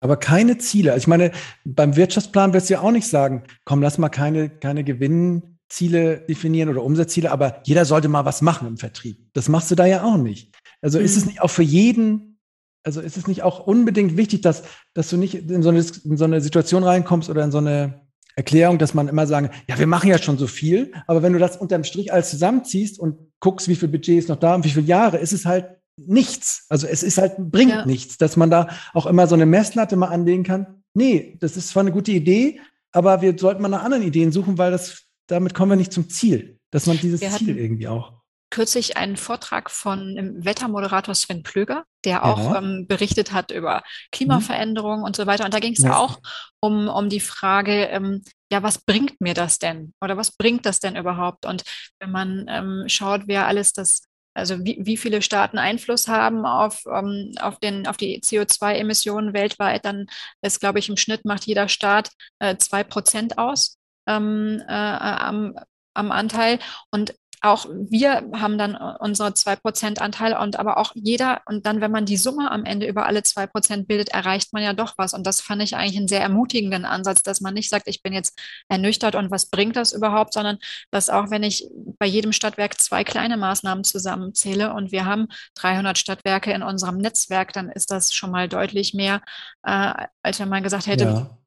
Aber 0.04 0.18
keine 0.18 0.58
Ziele. 0.58 0.92
Also 0.92 1.04
ich 1.04 1.08
meine, 1.08 1.32
beim 1.64 1.96
Wirtschaftsplan 1.96 2.52
wirst 2.52 2.70
du 2.70 2.74
ja 2.74 2.82
auch 2.82 2.92
nicht 2.92 3.08
sagen, 3.08 3.44
komm, 3.64 3.82
lass 3.82 3.98
mal 3.98 4.10
keine, 4.10 4.50
keine 4.50 4.84
Gewinnziele 4.84 6.18
definieren 6.28 6.68
oder 6.68 6.84
Umsatzziele, 6.84 7.32
aber 7.32 7.62
jeder 7.64 7.86
sollte 7.86 8.10
mal 8.10 8.26
was 8.26 8.42
machen 8.42 8.68
im 8.68 8.78
Vertrieb. 8.78 9.30
Das 9.32 9.48
machst 9.48 9.72
du 9.72 9.76
da 9.76 9.86
ja 9.86 10.04
auch 10.04 10.18
nicht. 10.18 10.54
Also 10.82 11.00
mhm. 11.00 11.06
ist 11.06 11.16
es 11.16 11.24
mhm. 11.24 11.30
nicht 11.30 11.42
auch 11.42 11.50
für 11.50 11.64
jeden, 11.64 12.38
also 12.84 13.00
ist 13.00 13.16
es 13.16 13.28
nicht 13.28 13.44
auch 13.44 13.66
unbedingt 13.66 14.18
wichtig, 14.18 14.42
dass, 14.42 14.64
dass 14.94 15.10
du 15.10 15.16
nicht 15.16 15.36
in 15.36 15.64
so, 15.64 15.70
eine, 15.70 15.86
in 16.04 16.18
so 16.18 16.26
eine 16.26 16.42
Situation 16.42 16.84
reinkommst 16.84 17.30
oder 17.30 17.46
in 17.46 17.52
so 17.52 17.60
eine 17.60 18.02
Erklärung, 18.36 18.80
dass 18.80 18.94
man 18.94 19.08
immer 19.08 19.26
sagen, 19.26 19.52
ja, 19.70 19.80
wir 19.80 19.88
machen 19.88 20.10
ja 20.10 20.18
schon 20.18 20.38
so 20.38 20.48
viel, 20.48 20.92
aber 21.08 21.24
wenn 21.24 21.32
du 21.32 21.40
das 21.40 21.56
unterm 21.56 21.86
Strich 21.86 22.12
alles 22.12 22.30
zusammenziehst 22.30 23.00
und 23.00 23.32
guckst, 23.40 23.70
wie 23.70 23.76
viel 23.76 23.88
Budget 23.88 24.20
ist 24.20 24.28
noch 24.28 24.36
da 24.36 24.56
und 24.56 24.66
wie 24.66 24.70
viele 24.70 24.86
Jahre, 24.86 25.18
ist 25.20 25.32
es 25.32 25.46
halt 25.46 25.78
nichts. 25.98 26.66
Also 26.70 26.88
es 26.88 27.04
ist 27.04 27.18
halt, 27.18 27.36
bringt 27.38 27.72
ja. 27.72 27.86
nichts, 27.86 28.18
dass 28.18 28.38
man 28.38 28.50
da 28.50 28.70
auch 28.94 29.06
immer 29.06 29.28
so 29.28 29.36
eine 29.36 29.46
Messlatte 29.46 29.96
mal 29.96 30.08
anlegen 30.08 30.44
kann. 30.44 30.84
Nee, 30.94 31.38
das 31.40 31.58
ist 31.58 31.70
zwar 31.70 31.82
eine 31.82 31.92
gute 31.92 32.12
Idee, 32.12 32.60
aber 32.92 33.22
wir 33.22 33.38
sollten 33.38 33.62
mal 33.62 33.70
nach 33.70 33.84
anderen 33.84 34.04
Ideen 34.04 34.32
suchen, 34.32 34.58
weil 34.58 34.72
das, 34.72 35.04
damit 35.28 35.54
kommen 35.54 35.72
wir 35.72 35.76
nicht 35.76 35.94
zum 35.94 36.10
Ziel, 36.10 36.60
dass 36.72 36.86
man 36.86 36.98
dieses 36.98 37.22
Ziel 37.38 37.58
irgendwie 37.58 37.88
auch 37.88 38.24
kürzlich 38.54 38.98
einen 38.98 39.18
Vortrag 39.18 39.72
von 39.72 40.16
dem 40.16 40.46
Wettermoderator 40.46 41.16
Sven 41.16 41.42
Plöger, 41.42 41.86
der 42.06 42.24
auch 42.24 42.54
ja. 42.54 42.60
ähm, 42.60 42.86
berichtet 42.88 43.34
hat 43.34 43.50
über 43.50 43.82
Klimaveränderungen 44.12 45.00
mhm. 45.00 45.06
und 45.06 45.16
so 45.16 45.26
weiter. 45.26 45.44
Und 45.44 45.56
da 45.56 45.60
ging 45.60 45.74
es 45.74 45.82
ja. 45.82 45.98
auch 45.98 46.20
um, 46.60 46.88
um 46.88 47.10
die 47.10 47.20
Frage, 47.20 47.86
ähm, 47.86 48.22
ja, 48.52 48.62
was 48.62 48.78
bringt 48.78 49.20
mir 49.20 49.34
das 49.34 49.58
denn? 49.58 49.96
Oder 50.02 50.18
was 50.18 50.34
bringt 50.34 50.68
das 50.68 50.80
denn 50.80 50.96
überhaupt? 50.96 51.48
Und 51.48 51.64
wenn 52.00 52.12
man 52.12 52.46
ähm, 52.48 52.84
schaut, 52.86 53.24
wer 53.26 53.48
alles 53.48 53.74
das 53.74 54.04
also 54.34 54.64
wie, 54.64 54.78
wie 54.82 54.98
viele 54.98 55.22
Staaten 55.22 55.58
Einfluss 55.58 56.08
haben 56.08 56.46
auf, 56.46 56.84
ähm, 56.86 57.34
auf, 57.40 57.60
den, 57.60 57.88
auf 57.88 57.98
die 57.98 58.20
CO2-Emissionen 58.22 59.34
weltweit, 59.34 59.86
dann 59.86 60.08
ist, 60.42 60.60
glaube 60.60 60.80
ich, 60.80 60.90
im 60.90 60.98
Schnitt 60.98 61.26
macht 61.26 61.46
jeder 61.46 61.68
Staat 61.70 62.10
äh, 62.40 62.58
zwei 62.58 62.82
äh, 62.82 62.86
Prozent 62.86 63.38
aus 63.38 63.78
ähm, 64.08 64.62
äh, 64.68 64.74
am, 64.74 65.56
am 65.94 66.12
Anteil. 66.12 66.60
Und 66.92 67.14
auch 67.44 67.66
wir 67.70 68.24
haben 68.34 68.58
dann 68.58 68.76
äh, 68.76 68.96
unsere 69.00 69.30
2% 69.30 70.00
Anteil 70.00 70.36
und 70.38 70.58
aber 70.58 70.78
auch 70.78 70.94
jeder, 70.96 71.42
und 71.46 71.66
dann, 71.66 71.82
wenn 71.82 71.92
man 71.92 72.06
die 72.06 72.16
Summe 72.16 72.50
am 72.50 72.64
Ende 72.64 72.88
über 72.88 73.06
alle 73.06 73.20
2% 73.20 73.86
bildet, 73.86 74.10
erreicht 74.10 74.54
man 74.54 74.64
ja 74.64 74.72
doch 74.74 74.94
was. 74.98 75.14
Und 75.14 75.28
das 75.28 75.42
fand 75.42 75.62
ich 75.62 75.76
eigentlich 75.76 75.98
einen 75.98 76.08
sehr 76.08 76.22
ermutigenden 76.22 76.86
Ansatz, 76.86 77.22
dass 77.22 77.42
man 77.42 77.54
nicht 77.54 77.70
sagt, 77.70 77.88
ich 77.88 78.02
bin 78.02 78.14
jetzt 78.14 78.40
ernüchtert 78.70 79.16
und 79.16 79.30
was 79.30 79.48
bringt 79.48 79.76
das 79.76 79.92
überhaupt, 79.92 80.34
sondern 80.34 80.58
dass 80.90 81.10
auch 81.10 81.32
wenn 81.32 81.44
ich 81.44 81.68
bei 82.00 82.06
jedem 82.06 82.32
Stadtwerk 82.32 82.80
zwei 82.80 83.04
kleine 83.04 83.36
Maßnahmen 83.36 83.84
zusammenzähle 83.84 84.74
und 84.74 84.94
wir 84.94 85.06
haben 85.06 85.28
300 85.56 85.98
Stadtwerke 85.98 86.54
in 86.54 86.64
unserem 86.64 86.98
Netzwerk, 86.98 87.52
dann 87.52 87.70
ist 87.70 87.92
das 87.92 88.14
schon 88.14 88.32
mal 88.32 88.48
deutlich 88.48 88.94
mehr, 88.94 89.22
äh, 89.64 89.94
als 90.22 90.40
wenn 90.40 90.50
man 90.50 90.64
gesagt 90.64 90.88
hätte, 90.88 91.04
ja 91.04 91.38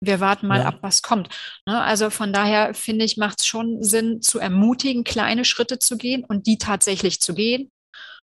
wir 0.00 0.20
warten 0.20 0.46
mal 0.46 0.60
ja. 0.60 0.66
ab, 0.66 0.78
was 0.82 1.02
kommt. 1.02 1.28
Ne? 1.66 1.80
Also 1.80 2.10
von 2.10 2.32
daher 2.32 2.74
finde 2.74 3.04
ich, 3.04 3.16
macht 3.16 3.40
es 3.40 3.46
schon 3.46 3.82
Sinn, 3.82 4.22
zu 4.22 4.38
ermutigen, 4.38 5.04
kleine 5.04 5.44
Schritte 5.44 5.78
zu 5.78 5.96
gehen 5.96 6.24
und 6.24 6.46
die 6.46 6.58
tatsächlich 6.58 7.20
zu 7.20 7.34
gehen, 7.34 7.70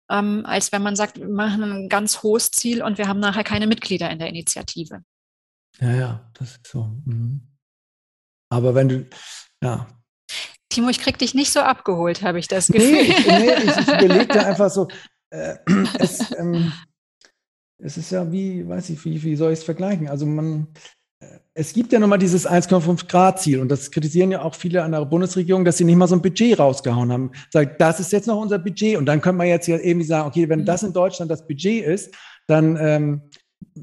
ähm, 0.09 0.45
als 0.45 0.71
wenn 0.71 0.81
man 0.81 0.95
sagt, 0.95 1.19
wir 1.19 1.29
machen 1.29 1.63
ein 1.63 1.89
ganz 1.89 2.23
hohes 2.23 2.51
Ziel 2.51 2.83
und 2.83 2.97
wir 2.97 3.07
haben 3.07 3.19
nachher 3.19 3.43
keine 3.43 3.67
Mitglieder 3.67 4.09
in 4.09 4.19
der 4.19 4.27
Initiative. 4.27 5.03
Ja, 5.79 5.93
ja, 5.93 6.31
das 6.33 6.51
ist 6.51 6.67
so. 6.67 6.91
Mhm. 7.05 7.47
Aber 8.49 8.75
wenn 8.75 8.89
du, 8.89 9.09
ja. 9.63 9.87
Timo, 10.69 10.89
ich 10.89 10.99
krieg 10.99 11.17
dich 11.17 11.33
nicht 11.33 11.51
so 11.51 11.61
abgeholt, 11.61 12.21
habe 12.21 12.39
ich 12.39 12.47
das 12.47 12.67
Gefühl. 12.67 12.91
Nee, 12.91 13.01
ich, 13.01 13.27
nee, 13.27 13.53
ich, 13.53 13.77
ich 13.77 13.87
überlegte 13.87 14.45
einfach 14.45 14.69
so, 14.69 14.87
äh, 15.29 15.57
es, 15.99 16.31
ähm, 16.37 16.73
es 17.77 17.97
ist 17.97 18.11
ja 18.11 18.29
wie, 18.31 18.67
weiß 18.67 18.89
ich, 18.89 19.03
wie, 19.05 19.23
wie 19.23 19.35
soll 19.35 19.53
ich 19.53 19.59
es 19.59 19.65
vergleichen? 19.65 20.07
Also 20.09 20.25
man, 20.25 20.67
es 21.53 21.73
gibt 21.73 21.91
ja 21.91 21.99
nun 21.99 22.09
mal 22.09 22.17
dieses 22.17 22.47
1,5 22.47 23.07
Grad 23.07 23.41
Ziel 23.41 23.59
und 23.59 23.69
das 23.69 23.91
kritisieren 23.91 24.31
ja 24.31 24.41
auch 24.41 24.55
viele 24.55 24.83
an 24.83 24.93
der 24.93 25.05
Bundesregierung, 25.05 25.65
dass 25.65 25.77
sie 25.77 25.83
nicht 25.83 25.97
mal 25.97 26.07
so 26.07 26.15
ein 26.15 26.21
Budget 26.21 26.57
rausgehauen 26.57 27.11
haben. 27.11 27.31
Sagt, 27.49 27.81
das 27.81 27.99
ist 27.99 28.11
jetzt 28.11 28.27
noch 28.27 28.39
unser 28.39 28.57
Budget 28.57 28.97
und 28.97 29.05
dann 29.05 29.21
könnte 29.21 29.37
man 29.37 29.47
jetzt 29.47 29.67
ja 29.67 29.77
irgendwie 29.77 30.07
sagen, 30.07 30.27
okay, 30.27 30.47
wenn 30.47 30.61
mhm. 30.61 30.65
das 30.65 30.83
in 30.83 30.93
Deutschland 30.93 31.29
das 31.29 31.45
Budget 31.45 31.85
ist, 31.85 32.15
dann 32.47 32.77
ähm, 32.79 33.21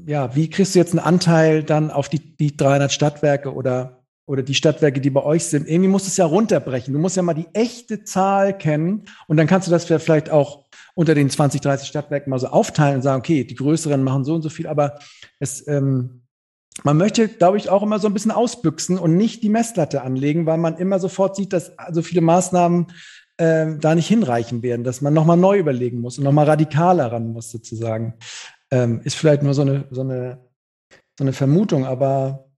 ja, 0.07 0.35
wie 0.35 0.49
kriegst 0.49 0.75
du 0.75 0.79
jetzt 0.79 0.93
einen 0.93 1.05
Anteil 1.05 1.63
dann 1.63 1.91
auf 1.91 2.09
die, 2.09 2.35
die 2.37 2.55
300 2.55 2.91
Stadtwerke 2.91 3.53
oder 3.53 3.95
oder 4.25 4.43
die 4.43 4.53
Stadtwerke, 4.53 5.01
die 5.01 5.09
bei 5.09 5.23
euch 5.23 5.45
sind? 5.45 5.67
Irgendwie 5.67 5.89
musst 5.89 6.05
du 6.05 6.09
es 6.09 6.17
ja 6.17 6.25
runterbrechen. 6.25 6.93
Du 6.93 6.99
musst 6.99 7.17
ja 7.17 7.23
mal 7.23 7.33
die 7.33 7.47
echte 7.53 8.03
Zahl 8.03 8.55
kennen 8.55 9.05
und 9.27 9.37
dann 9.37 9.47
kannst 9.47 9.67
du 9.67 9.71
das 9.71 9.85
vielleicht 9.85 10.29
auch 10.29 10.65
unter 10.93 11.15
den 11.15 11.31
20, 11.31 11.61
30 11.61 11.87
Stadtwerken 11.87 12.29
mal 12.29 12.39
so 12.39 12.47
aufteilen 12.47 12.97
und 12.97 13.01
sagen, 13.01 13.19
okay, 13.19 13.43
die 13.43 13.55
größeren 13.55 14.03
machen 14.03 14.25
so 14.25 14.35
und 14.35 14.43
so 14.43 14.49
viel, 14.49 14.67
aber 14.67 14.99
es 15.39 15.67
ähm, 15.67 16.21
man 16.83 16.97
möchte, 16.97 17.27
glaube 17.27 17.57
ich, 17.57 17.69
auch 17.69 17.83
immer 17.83 17.99
so 17.99 18.07
ein 18.07 18.13
bisschen 18.13 18.31
ausbüchsen 18.31 18.97
und 18.97 19.17
nicht 19.17 19.43
die 19.43 19.49
Messlatte 19.49 20.01
anlegen, 20.01 20.45
weil 20.45 20.57
man 20.57 20.77
immer 20.77 20.99
sofort 20.99 21.35
sieht, 21.35 21.53
dass 21.53 21.71
so 21.91 22.01
viele 22.01 22.21
Maßnahmen 22.21 22.87
äh, 23.37 23.77
da 23.79 23.95
nicht 23.95 24.07
hinreichen 24.07 24.63
werden, 24.63 24.83
dass 24.83 25.01
man 25.01 25.13
nochmal 25.13 25.37
neu 25.37 25.57
überlegen 25.57 26.01
muss 26.01 26.17
und 26.17 26.23
nochmal 26.23 26.45
radikaler 26.45 27.11
ran 27.11 27.31
muss, 27.31 27.51
sozusagen. 27.51 28.15
Ähm, 28.71 29.01
ist 29.03 29.15
vielleicht 29.15 29.43
nur 29.43 29.53
so 29.53 29.63
eine, 29.63 29.85
so 29.89 30.01
eine, 30.01 30.39
so 31.17 31.23
eine 31.23 31.33
Vermutung, 31.33 31.85
aber 31.85 32.49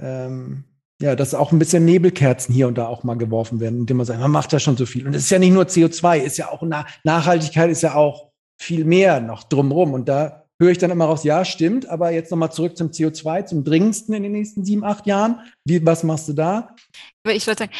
ähm, 0.00 0.64
ja, 1.00 1.16
dass 1.16 1.34
auch 1.34 1.52
ein 1.52 1.58
bisschen 1.58 1.84
Nebelkerzen 1.84 2.54
hier 2.54 2.68
und 2.68 2.78
da 2.78 2.86
auch 2.86 3.02
mal 3.02 3.16
geworfen 3.16 3.60
werden, 3.60 3.80
indem 3.80 3.98
man 3.98 4.06
sagt, 4.06 4.20
man 4.20 4.30
macht 4.30 4.52
ja 4.52 4.58
schon 4.58 4.76
so 4.76 4.86
viel. 4.86 5.06
Und 5.06 5.14
es 5.14 5.24
ist 5.24 5.30
ja 5.30 5.38
nicht 5.38 5.52
nur 5.52 5.64
CO2, 5.64 6.18
ist 6.18 6.38
ja 6.38 6.50
auch 6.50 6.62
Nachhaltigkeit 7.02 7.70
ist 7.70 7.82
ja 7.82 7.94
auch 7.94 8.30
viel 8.60 8.84
mehr 8.84 9.20
noch 9.20 9.42
drumherum. 9.44 9.92
Und 9.92 10.08
da 10.08 10.43
höre 10.60 10.70
ich 10.70 10.78
dann 10.78 10.90
immer 10.90 11.06
raus, 11.06 11.24
ja, 11.24 11.44
stimmt, 11.44 11.86
aber 11.88 12.10
jetzt 12.10 12.30
nochmal 12.30 12.52
zurück 12.52 12.76
zum 12.76 12.88
CO2, 12.88 13.46
zum 13.46 13.64
dringendsten 13.64 14.14
in 14.14 14.22
den 14.22 14.32
nächsten 14.32 14.64
sieben, 14.64 14.84
acht 14.84 15.06
Jahren. 15.06 15.40
Wie, 15.64 15.84
was 15.84 16.04
machst 16.04 16.28
du 16.28 16.32
da? 16.32 16.74
Ich 17.26 17.46
würde 17.46 17.58
sagen, 17.58 17.72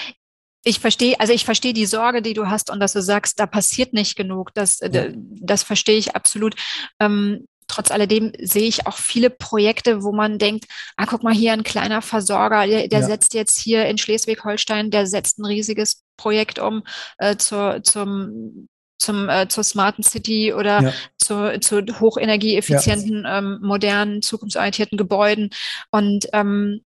ich 0.65 0.81
verstehe, 0.81 1.21
also 1.21 1.33
ich 1.33 1.45
verstehe 1.45 1.75
die 1.75 1.87
Sorge, 1.87 2.23
die 2.23 2.35
du 2.35 2.49
hast 2.49 2.71
und 2.71 2.81
dass 2.81 2.95
du 2.95 3.03
sagst, 3.03 3.39
da 3.39 3.47
passiert 3.47 3.93
nicht 3.93 4.17
genug. 4.17 4.53
Das, 4.55 4.81
ja. 4.81 5.07
das 5.15 5.63
verstehe 5.63 5.99
ich 5.99 6.17
absolut. 6.17 6.57
Ähm, 6.99 7.47
trotz 7.69 7.91
alledem 7.91 8.33
sehe 8.41 8.67
ich 8.67 8.87
auch 8.87 8.97
viele 8.97 9.31
Projekte, 9.31 10.03
wo 10.03 10.13
man 10.13 10.39
denkt, 10.39 10.65
ah, 10.97 11.07
guck 11.07 11.23
mal 11.23 11.35
hier, 11.35 11.53
ein 11.53 11.65
kleiner 11.65 12.03
Versorger, 12.03 12.67
der, 12.67 12.89
der 12.89 13.01
ja. 13.01 13.07
setzt 13.07 13.35
jetzt 13.35 13.59
hier 13.59 13.87
in 13.87 13.99
Schleswig-Holstein, 13.99 14.91
der 14.91 15.07
setzt 15.07 15.39
ein 15.39 15.45
riesiges 15.45 16.03
Projekt 16.17 16.59
um 16.59 16.83
äh, 17.19 17.37
zur, 17.37 17.83
zum 17.83 18.69
zum, 19.05 19.29
äh, 19.29 19.49
zur 19.49 19.65
smarten 19.65 20.03
City 20.03 20.53
oder 20.53 20.83
ja. 20.83 20.93
zu, 21.19 21.61
zu 21.61 21.85
hochenergieeffizienten, 22.01 23.25
ja. 23.25 23.39
ähm, 23.39 23.59
modernen, 23.63 24.23
zukunftsorientierten 24.23 24.99
Gebäuden. 24.99 25.51
Und 25.91 26.27
ähm, 26.33 26.81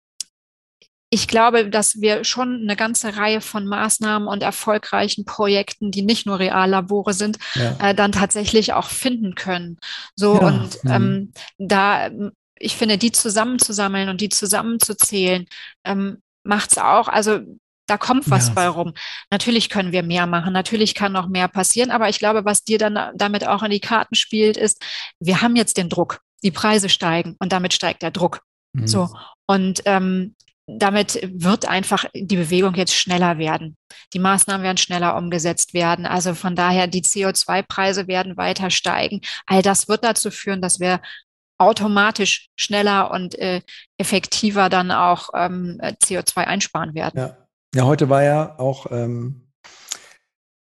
ich 1.11 1.27
glaube, 1.27 1.71
dass 1.71 2.01
wir 2.01 2.25
schon 2.25 2.61
eine 2.63 2.77
ganze 2.77 3.17
Reihe 3.17 3.41
von 3.41 3.67
Maßnahmen 3.67 4.29
und 4.29 4.43
erfolgreichen 4.43 5.25
Projekten, 5.25 5.91
die 5.91 6.03
nicht 6.03 6.27
nur 6.27 6.39
Reallabore 6.39 7.15
sind, 7.15 7.39
ja. 7.55 7.77
äh, 7.81 7.95
dann 7.95 8.13
tatsächlich 8.13 8.75
auch 8.75 8.89
finden 8.89 9.35
können. 9.35 9.79
So 10.17 10.35
ja. 10.35 10.47
und 10.49 10.85
mhm. 10.85 10.91
ähm, 10.91 11.33
da, 11.57 12.11
ich 12.59 12.77
finde, 12.77 12.99
die 12.99 13.13
zusammenzusammeln 13.13 14.11
und 14.11 14.21
die 14.21 14.29
zusammenzuzählen, 14.29 15.47
ähm, 15.85 16.19
macht 16.43 16.73
es 16.73 16.79
auch. 16.79 17.09
Also 17.09 17.41
da 17.89 17.99
kommt 17.99 18.31
was 18.31 18.49
ja. 18.49 18.55
bei 18.55 18.69
rum. 18.69 18.95
Natürlich 19.31 19.69
können 19.69 19.93
wir 19.93 20.03
mehr 20.03 20.27
machen, 20.27 20.53
natürlich 20.53 20.95
kann 20.95 21.13
noch 21.13 21.29
mehr 21.29 21.49
passieren, 21.49 21.91
aber 21.91 22.09
ich 22.09 22.19
glaube, 22.19 22.45
was 22.45 22.65
dir 22.65 22.79
dann 22.79 23.13
damit 23.15 23.47
auch 23.47 23.63
in 23.63 23.71
die 23.71 23.81
Karten 23.81 24.15
spielt, 24.15 24.57
ist, 24.57 24.83
wir 25.21 25.41
haben 25.41 25.57
jetzt 25.57 25.77
den 25.77 25.89
Druck, 25.89 26.21
die 26.43 26.51
Preise 26.51 26.89
steigen 26.89 27.37
und 27.39 27.53
damit 27.53 27.73
steigt 27.73 28.03
der 28.03 28.11
Druck. 28.11 28.41
Mhm. 28.73 28.87
So 28.87 29.09
und 29.47 29.83
ähm, 29.87 30.35
damit 30.69 31.19
wird 31.33 31.67
einfach 31.67 32.05
die 32.15 32.37
Bewegung 32.37 32.75
jetzt 32.75 32.95
schneller 32.95 33.39
werden. 33.39 33.77
Die 34.13 34.19
Maßnahmen 34.19 34.63
werden 34.63 34.77
schneller 34.77 35.17
umgesetzt 35.17 35.73
werden. 35.73 36.05
Also 36.05 36.35
von 36.35 36.55
daher, 36.55 36.87
die 36.87 37.03
CO2-Preise 37.03 38.07
werden 38.07 38.37
weiter 38.37 38.69
steigen. 38.69 39.23
All 39.47 39.63
das 39.63 39.89
wird 39.89 40.05
dazu 40.05 40.31
führen, 40.31 40.61
dass 40.61 40.79
wir 40.79 41.01
automatisch 41.57 42.49
schneller 42.55 43.11
und 43.11 43.37
äh, 43.39 43.63
effektiver 43.97 44.69
dann 44.69 44.91
auch 44.91 45.31
ähm, 45.35 45.81
CO2 45.83 46.45
einsparen 46.45 46.95
werden. 46.95 47.19
Ja. 47.19 47.48
Ja, 47.75 47.85
heute 47.85 48.09
war 48.09 48.23
ja 48.23 48.59
auch 48.59 48.87
ähm, 48.91 49.49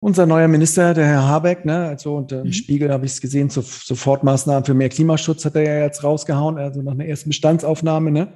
unser 0.00 0.26
neuer 0.26 0.48
Minister, 0.48 0.94
der 0.94 1.06
Herr 1.06 1.26
Habeck, 1.26 1.64
ne, 1.64 1.86
also 1.86 2.16
und 2.16 2.30
im 2.30 2.44
mhm. 2.44 2.52
Spiegel 2.52 2.92
habe 2.92 3.06
ich 3.06 3.12
es 3.12 3.20
gesehen, 3.20 3.50
so, 3.50 3.62
Sofortmaßnahmen 3.62 4.64
für 4.64 4.74
mehr 4.74 4.90
Klimaschutz 4.90 5.44
hat 5.44 5.56
er 5.56 5.62
ja 5.62 5.84
jetzt 5.84 6.04
rausgehauen, 6.04 6.58
also 6.58 6.82
nach 6.82 6.92
einer 6.92 7.06
ersten 7.06 7.30
Bestandsaufnahme, 7.30 8.10
ne? 8.10 8.34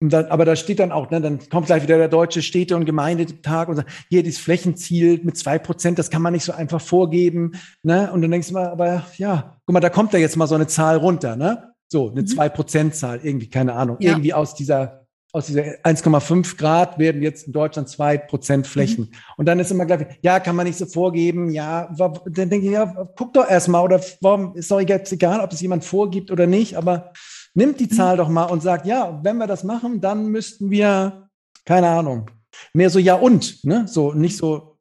Dann, 0.00 0.26
aber 0.26 0.44
da 0.44 0.54
steht 0.54 0.78
dann 0.78 0.90
auch, 0.90 1.10
ne, 1.10 1.20
dann 1.20 1.38
kommt 1.48 1.66
gleich 1.66 1.82
wieder 1.82 1.98
der 1.98 2.08
deutsche 2.08 2.40
Städte- 2.40 2.76
und 2.76 2.86
Gemeindetag 2.86 3.68
und 3.68 3.76
sagt, 3.76 3.90
hier 4.08 4.22
dieses 4.22 4.40
Flächenziel 4.40 5.20
mit 5.22 5.36
zwei 5.36 5.58
Prozent, 5.58 5.98
das 5.98 6.08
kann 6.08 6.22
man 6.22 6.32
nicht 6.32 6.44
so 6.44 6.52
einfach 6.52 6.80
vorgeben, 6.80 7.52
ne? 7.82 8.10
Und 8.10 8.22
dann 8.22 8.30
denkst 8.30 8.48
du 8.48 8.54
mal, 8.54 8.68
aber 8.68 9.04
ja, 9.16 9.60
guck 9.66 9.74
mal, 9.74 9.80
da 9.80 9.90
kommt 9.90 10.14
da 10.14 10.18
jetzt 10.18 10.36
mal 10.36 10.46
so 10.46 10.54
eine 10.54 10.66
Zahl 10.66 10.96
runter, 10.96 11.36
ne? 11.36 11.74
So, 11.88 12.10
eine 12.10 12.24
zwei 12.24 12.48
Prozent 12.48 12.94
Zahl, 12.94 13.20
irgendwie, 13.22 13.48
keine 13.48 13.74
Ahnung, 13.74 13.96
ja. 14.00 14.12
irgendwie 14.12 14.34
aus 14.34 14.54
dieser 14.54 15.07
aus 15.32 15.46
dieser 15.46 15.62
1,5 15.84 16.56
Grad 16.56 16.98
werden 16.98 17.22
jetzt 17.22 17.46
in 17.46 17.52
Deutschland 17.52 17.88
zwei 17.88 18.16
Prozent 18.16 18.66
Flächen. 18.66 19.04
Mhm. 19.04 19.16
Und 19.36 19.46
dann 19.46 19.60
ist 19.60 19.70
immer 19.70 19.84
gleich, 19.84 20.18
ja, 20.22 20.40
kann 20.40 20.56
man 20.56 20.66
nicht 20.66 20.78
so 20.78 20.86
vorgeben, 20.86 21.50
ja, 21.50 21.94
dann 21.96 22.48
denke 22.48 22.66
ich, 22.66 22.72
ja, 22.72 22.86
guck 23.16 23.34
doch 23.34 23.48
erstmal 23.48 23.84
oder 23.84 24.00
warum 24.20 24.54
ist 24.54 24.70
doch 24.70 24.80
jetzt 24.80 25.12
egal, 25.12 25.40
ob 25.40 25.52
es 25.52 25.60
jemand 25.60 25.84
vorgibt 25.84 26.30
oder 26.30 26.46
nicht, 26.46 26.76
aber 26.76 27.12
nimmt 27.54 27.78
die 27.78 27.84
mhm. 27.84 27.90
Zahl 27.90 28.16
doch 28.16 28.28
mal 28.28 28.44
und 28.44 28.62
sagt, 28.62 28.86
ja, 28.86 29.20
wenn 29.22 29.36
wir 29.36 29.46
das 29.46 29.64
machen, 29.64 30.00
dann 30.00 30.28
müssten 30.28 30.70
wir, 30.70 31.28
keine 31.66 31.88
Ahnung, 31.88 32.30
mehr 32.72 32.88
so 32.88 32.98
ja 32.98 33.14
und, 33.14 33.64
ne, 33.64 33.86
so 33.86 34.12
nicht 34.14 34.36
so, 34.38 34.78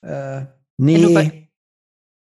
äh, 0.00 0.42
nee. 0.78 1.43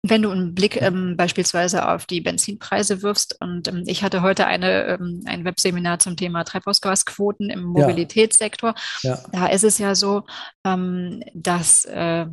Wenn 0.02 0.22
du 0.22 0.30
einen 0.30 0.54
Blick 0.54 0.80
ähm, 0.80 1.16
beispielsweise 1.16 1.88
auf 1.88 2.06
die 2.06 2.20
Benzinpreise 2.20 3.02
wirfst, 3.02 3.36
und 3.40 3.68
ähm, 3.68 3.82
ich 3.86 4.02
hatte 4.02 4.22
heute 4.22 4.46
eine, 4.46 4.86
ähm, 4.86 5.22
ein 5.26 5.44
Webseminar 5.44 5.98
zum 5.98 6.16
Thema 6.16 6.44
Treibhausgasquoten 6.44 7.50
im 7.50 7.64
Mobilitätssektor, 7.64 8.74
ja. 9.02 9.14
Ja. 9.14 9.22
da 9.32 9.46
ist 9.46 9.64
es 9.64 9.78
ja 9.78 9.94
so, 9.94 10.24
ähm, 10.64 11.22
dass 11.34 11.84
äh, 11.84 12.26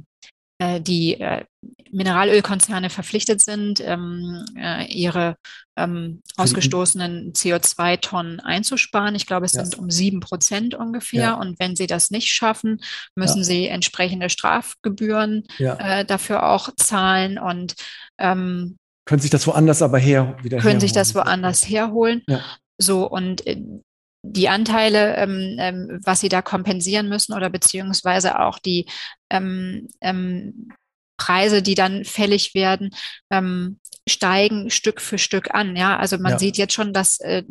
die 0.80 1.19
äh, 1.19 1.44
Mineralölkonzerne 1.91 2.90
verpflichtet 2.90 3.41
sind, 3.41 3.82
ähm, 3.82 4.45
äh, 4.57 4.86
ihre 4.86 5.36
ähm, 5.76 6.22
ausgestoßenen 6.38 7.34
CO2-Tonnen 7.34 8.40
einzusparen. 8.40 9.15
Ich 9.15 9.26
glaube, 9.26 9.45
es 9.45 9.53
ja. 9.53 9.65
sind 9.65 9.77
um 9.77 9.90
sieben 9.90 10.22
Prozent 10.22 10.76
ungefähr. 10.76 11.22
Ja. 11.22 11.34
Und 11.34 11.60
wenn 11.60 11.76
sie 11.76 11.88
das 11.88 12.11
nicht 12.11 12.32
schaffen, 12.32 12.82
müssen 13.15 13.40
ja. 13.40 13.44
sie 13.44 13.68
entsprechende 13.68 14.30
Strafgebühren 14.30 15.44
äh, 15.60 16.06
dafür 16.06 16.49
auch 16.49 16.69
zahlen 16.77 17.38
und 17.38 17.76
ähm, 18.18 18.77
können 19.06 19.22
sich 19.22 19.32
das 19.32 19.45
woanders 19.45 19.82
aber 19.82 19.99
her 19.99 20.38
wieder 20.41 20.57
können 20.57 20.64
herholen. 20.64 20.80
sich 20.80 20.91
das 20.91 21.14
woanders 21.14 21.68
herholen. 21.69 22.23
So 22.77 23.10
und 23.10 23.45
äh, 23.45 23.61
die 24.31 24.49
Anteile, 24.49 25.15
ähm, 25.18 25.56
ähm, 25.60 25.99
was 26.03 26.19
sie 26.19 26.30
da 26.30 26.41
kompensieren 26.41 27.07
müssen 27.10 27.34
oder 27.34 27.49
beziehungsweise 27.49 28.39
auch 28.39 28.60
die 28.60 28.88
ähm, 29.30 29.88
ähm, 30.02 30.72
Preise, 31.18 31.61
die 31.61 31.76
dann 31.76 32.03
fällig 32.03 32.53
werden, 32.53 32.89
ähm, 33.30 33.80
steigen 34.07 34.69
Stück 34.69 35.02
für 35.02 35.18
Stück 35.18 35.53
an. 35.53 35.76
Ja, 35.76 35.97
also 35.97 36.18
man 36.18 36.34
ja. 36.34 36.39
sieht 36.39 36.57
jetzt 36.57 36.73
schon, 36.73 36.93
dass 36.93 37.19
äh, 37.19 37.43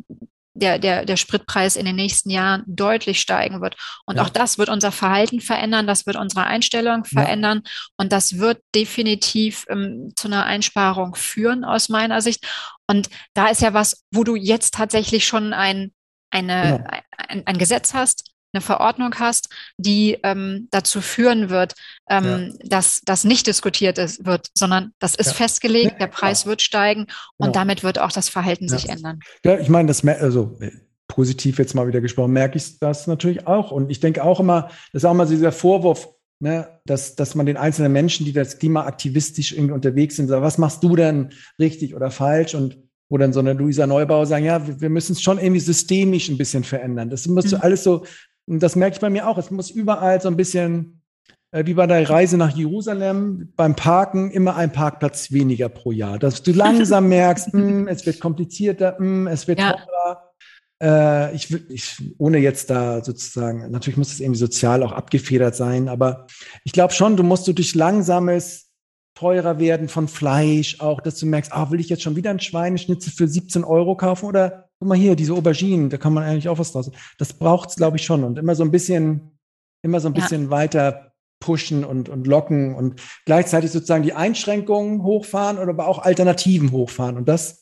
der, 0.55 0.79
der, 0.79 1.05
der 1.05 1.17
Spritpreis 1.17 1.75
in 1.75 1.85
den 1.85 1.97
nächsten 1.97 2.31
Jahren 2.31 2.63
deutlich 2.67 3.21
steigen 3.21 3.61
wird. 3.61 3.77
Und 4.07 4.17
ja. 4.17 4.23
auch 4.23 4.29
das 4.29 4.57
wird 4.57 4.69
unser 4.69 4.93
Verhalten 4.93 5.41
verändern, 5.41 5.87
das 5.87 6.07
wird 6.07 6.17
unsere 6.17 6.45
Einstellung 6.45 7.05
verändern 7.05 7.63
ja. 7.65 7.71
und 7.97 8.13
das 8.13 8.39
wird 8.39 8.63
definitiv 8.75 9.65
ähm, 9.69 10.13
zu 10.15 10.29
einer 10.29 10.45
Einsparung 10.45 11.17
führen 11.17 11.65
aus 11.65 11.89
meiner 11.89 12.23
Sicht. 12.23 12.47
Und 12.87 13.11
da 13.35 13.49
ist 13.49 13.63
ja 13.63 13.75
was, 13.75 14.05
wo 14.13 14.23
du 14.23 14.37
jetzt 14.37 14.75
tatsächlich 14.75 15.27
schon 15.27 15.53
ein 15.53 15.93
eine, 16.35 16.79
genau. 16.79 17.01
ein, 17.29 17.47
ein, 17.47 17.59
Gesetz 17.59 17.95
hast, 17.95 18.33
eine 18.53 18.61
Verordnung 18.61 19.15
hast, 19.19 19.49
die 19.79 20.19
ähm, 20.23 20.69
dazu 20.71 21.01
führen 21.01 21.49
wird, 21.49 21.75
ähm, 22.09 22.53
ja. 22.61 22.69
dass 22.69 23.01
das 23.05 23.25
nicht 23.25 23.47
diskutiert 23.47 23.99
ist, 23.99 24.27
wird, 24.27 24.49
sondern 24.55 24.93
das 24.99 25.15
ist 25.15 25.29
ja. 25.29 25.33
festgelegt, 25.33 25.93
ja, 25.93 25.99
der 25.99 26.07
Preis 26.09 26.43
klar. 26.43 26.51
wird 26.51 26.63
steigen 26.63 27.03
und 27.37 27.47
genau. 27.47 27.53
damit 27.53 27.83
wird 27.83 27.99
auch 27.99 28.13
das 28.13 28.29
Verhalten 28.29 28.69
sich 28.69 28.89
ändern. 28.89 29.21
Ja, 29.45 29.59
ich 29.59 29.69
meine, 29.69 29.89
das 29.89 30.05
also 30.05 30.57
äh, 30.61 30.71
positiv 31.09 31.59
jetzt 31.59 31.75
mal 31.75 31.87
wieder 31.87 32.01
gesprochen, 32.01 32.33
merke 32.33 32.57
ich 32.57 32.79
das 32.79 33.07
natürlich 33.07 33.47
auch. 33.47 33.71
Und 33.71 33.91
ich 33.91 34.01
denke 34.01 34.25
auch 34.25 34.41
immer, 34.41 34.71
das 34.93 35.03
ist 35.03 35.05
auch 35.05 35.17
so 35.27 35.33
dieser 35.33 35.53
Vorwurf, 35.53 36.09
ne, 36.41 36.81
dass, 36.85 37.15
dass 37.15 37.35
man 37.35 37.47
den 37.47 37.57
einzelnen 37.57 37.93
Menschen, 37.93 38.27
die 38.27 38.33
das 38.33 38.59
klimaaktivistisch 38.59 39.53
irgendwie 39.53 39.75
unterwegs 39.75 40.17
sind, 40.17 40.29
sagt, 40.29 40.43
was 40.43 40.59
machst 40.59 40.83
du 40.83 40.97
denn 40.97 41.31
richtig 41.59 41.95
oder 41.95 42.11
falsch? 42.11 42.55
Und 42.55 42.84
wo 43.09 43.19
dann 43.19 43.33
so 43.33 43.41
eine 43.41 43.53
Luisa 43.53 43.87
Neubauer 43.87 44.27
sagen, 44.27 44.45
ja, 44.45 44.67
wir, 44.67 44.81
wir 44.81 44.91
müssen 44.91 45.13
es 45.13 45.23
schon 45.23 45.39
irgendwie 45.39 45.61
systemisch 45.61 46.29
ein 46.29 46.39
bisschen 46.39 46.65
verändern. 46.65 47.11
Das 47.11 47.27
muss 47.27 47.53
mhm. 47.53 47.59
alles 47.61 47.85
so, 47.85 48.05
das 48.47 48.77
merke 48.77 48.95
ich 48.95 49.01
bei 49.01 49.11
mir 49.11 49.29
auch, 49.29 49.39
es 49.39 49.51
muss 49.51 49.71
überall 49.71 50.21
so 50.21 50.29
ein 50.29 50.37
bisschen, 50.37 51.03
äh, 51.51 51.67
wie 51.67 51.75
bei 51.75 51.87
der 51.87 52.09
Reise 52.09 52.37
nach 52.37 52.55
Jerusalem, 52.57 53.53
beim 53.57 53.77
Parken 53.77 54.31
immer 54.31 54.57
ein 54.57 54.73
Parkplatz 54.73 55.33
weniger 55.33 55.69
pro 55.69 55.93
Jahr. 55.93 56.19
Dass 56.19 56.43
du 56.43 56.53
langsam 56.53 57.09
merkst, 57.09 57.53
mh, 57.53 57.61
hm, 57.69 57.89
es 57.89 58.07
wird 58.07 58.21
komplizierter, 58.21 58.97
mh, 58.99 58.99
hm, 58.99 59.27
es 59.29 59.49
wird 59.49 59.61
ja. 59.61 59.73
teurer. 59.73 60.33
Äh, 60.83 61.35
ich, 61.35 61.53
ich, 61.71 62.15
ohne 62.19 62.39
jetzt 62.39 62.71
da 62.71 63.05
sozusagen, 63.05 63.71
natürlich 63.71 63.97
muss 63.97 64.13
es 64.13 64.21
irgendwie 64.21 64.41
sozial 64.41 64.83
auch 64.83 64.93
abgefedert 64.93 65.55
sein, 65.55 65.89
aber 65.89 66.27
ich 66.65 66.73
glaube 66.73 66.93
schon, 66.93 67.17
du 67.17 67.23
musst 67.23 67.47
du 67.47 67.53
durch 67.53 67.75
langsames 67.75 68.64
teurer 69.15 69.59
werden 69.59 69.89
von 69.89 70.09
Fleisch, 70.09 70.81
auch 70.81 71.01
dass 71.01 71.19
du 71.19 71.27
merkst, 71.27 71.53
ah, 71.53 71.71
will 71.71 71.81
ich 71.81 71.89
jetzt 71.89 72.03
schon 72.03 72.17
wieder 72.17 72.31
ein 72.31 72.41
Schweineschnitzel 72.41 73.13
für 73.13 73.29
17 73.29 73.65
Euro 73.65 73.97
kaufen 73.97 74.27
oder 74.27 74.69
guck 74.79 74.89
mal 74.89 74.99
hier, 74.99 75.15
diese 75.15 75.35
Auberginen, 75.35 75.89
da 75.89 75.97
kann 75.97 76.13
man 76.13 76.25
eigentlich 76.25 76.49
auch 76.49 76.59
was 76.59 76.73
draus. 76.73 76.91
Das 77.19 77.33
braucht 77.33 77.71
es, 77.71 77.77
glaube 77.77 77.97
ich, 77.97 78.05
schon. 78.05 78.25
Und 78.25 78.39
immer 78.39 78.55
so 78.55 78.65
ein 78.65 78.71
bisschen, 78.71 79.39
immer 79.83 80.01
so 80.01 80.09
ein 80.09 80.15
bisschen 80.15 80.45
ja. 80.45 80.51
weiter 80.51 81.13
pushen 81.41 81.85
und, 81.85 82.09
und 82.09 82.27
locken 82.27 82.75
und 82.75 83.01
gleichzeitig 83.27 83.71
sozusagen 83.71 84.03
die 84.03 84.15
Einschränkungen 84.15 85.03
hochfahren 85.03 85.59
oder 85.59 85.71
aber 85.71 85.87
auch 85.87 85.99
Alternativen 85.99 86.73
hochfahren. 86.73 87.17
Und 87.17 87.29
das 87.29 87.61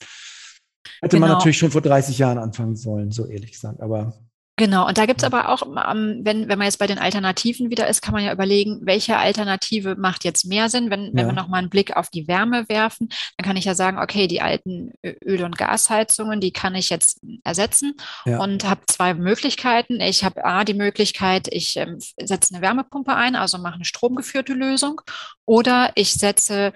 hätte 1.01 1.17
genau. 1.17 1.27
man 1.27 1.37
natürlich 1.37 1.59
schon 1.59 1.71
vor 1.71 1.81
30 1.81 2.17
Jahren 2.17 2.39
anfangen 2.39 2.77
sollen, 2.77 3.11
so 3.11 3.27
ehrlich 3.27 3.53
gesagt. 3.53 3.81
Aber 3.81 4.15
Genau, 4.63 4.87
und 4.87 4.97
da 4.97 5.07
gibt's 5.07 5.25
aber 5.25 5.49
auch, 5.49 5.63
ähm, 5.91 6.21
wenn, 6.23 6.49
wenn 6.49 6.57
man 6.57 6.67
jetzt 6.67 6.79
bei 6.79 6.87
den 6.87 7.01
Alternativen 7.01 7.69
wieder 7.69 7.89
ist, 7.89 8.01
kann 8.01 8.15
man 8.15 8.23
ja 8.23 8.33
überlegen, 8.33 8.79
welche 8.83 9.17
Alternative 9.17 9.97
macht 9.97 10.23
jetzt 10.23 10.45
mehr 10.45 10.69
Sinn. 10.69 10.89
Wenn, 10.89 11.11
wenn 11.15 11.27
wir 11.27 11.33
nochmal 11.33 11.59
einen 11.59 11.69
Blick 11.69 11.97
auf 11.97 12.11
die 12.11 12.29
Wärme 12.29 12.69
werfen, 12.69 13.09
dann 13.37 13.45
kann 13.45 13.57
ich 13.57 13.65
ja 13.65 13.75
sagen, 13.75 13.99
okay, 13.99 14.29
die 14.29 14.41
alten 14.41 14.93
Öl- 15.03 15.43
und 15.43 15.59
Gasheizungen, 15.59 16.39
die 16.39 16.53
kann 16.53 16.77
ich 16.77 16.91
jetzt 16.91 17.19
ersetzen 17.43 17.95
ja. 18.25 18.39
und 18.39 18.63
habe 18.63 18.83
zwei 18.87 19.15
Möglichkeiten. 19.15 20.01
Ich 20.01 20.23
habe 20.23 20.45
A, 20.45 20.63
die 20.63 20.75
Möglichkeit, 20.75 21.49
ich 21.51 21.77
ähm, 21.77 21.99
setze 21.99 22.55
eine 22.55 22.63
Wärmepumpe 22.63 23.17
ein, 23.17 23.35
also 23.35 23.59
mache 23.59 23.75
eine 23.75 23.85
stromgeführte 23.85 24.53
Lösung, 24.53 25.01
oder 25.45 25.91
ich 25.97 26.15
setze 26.15 26.73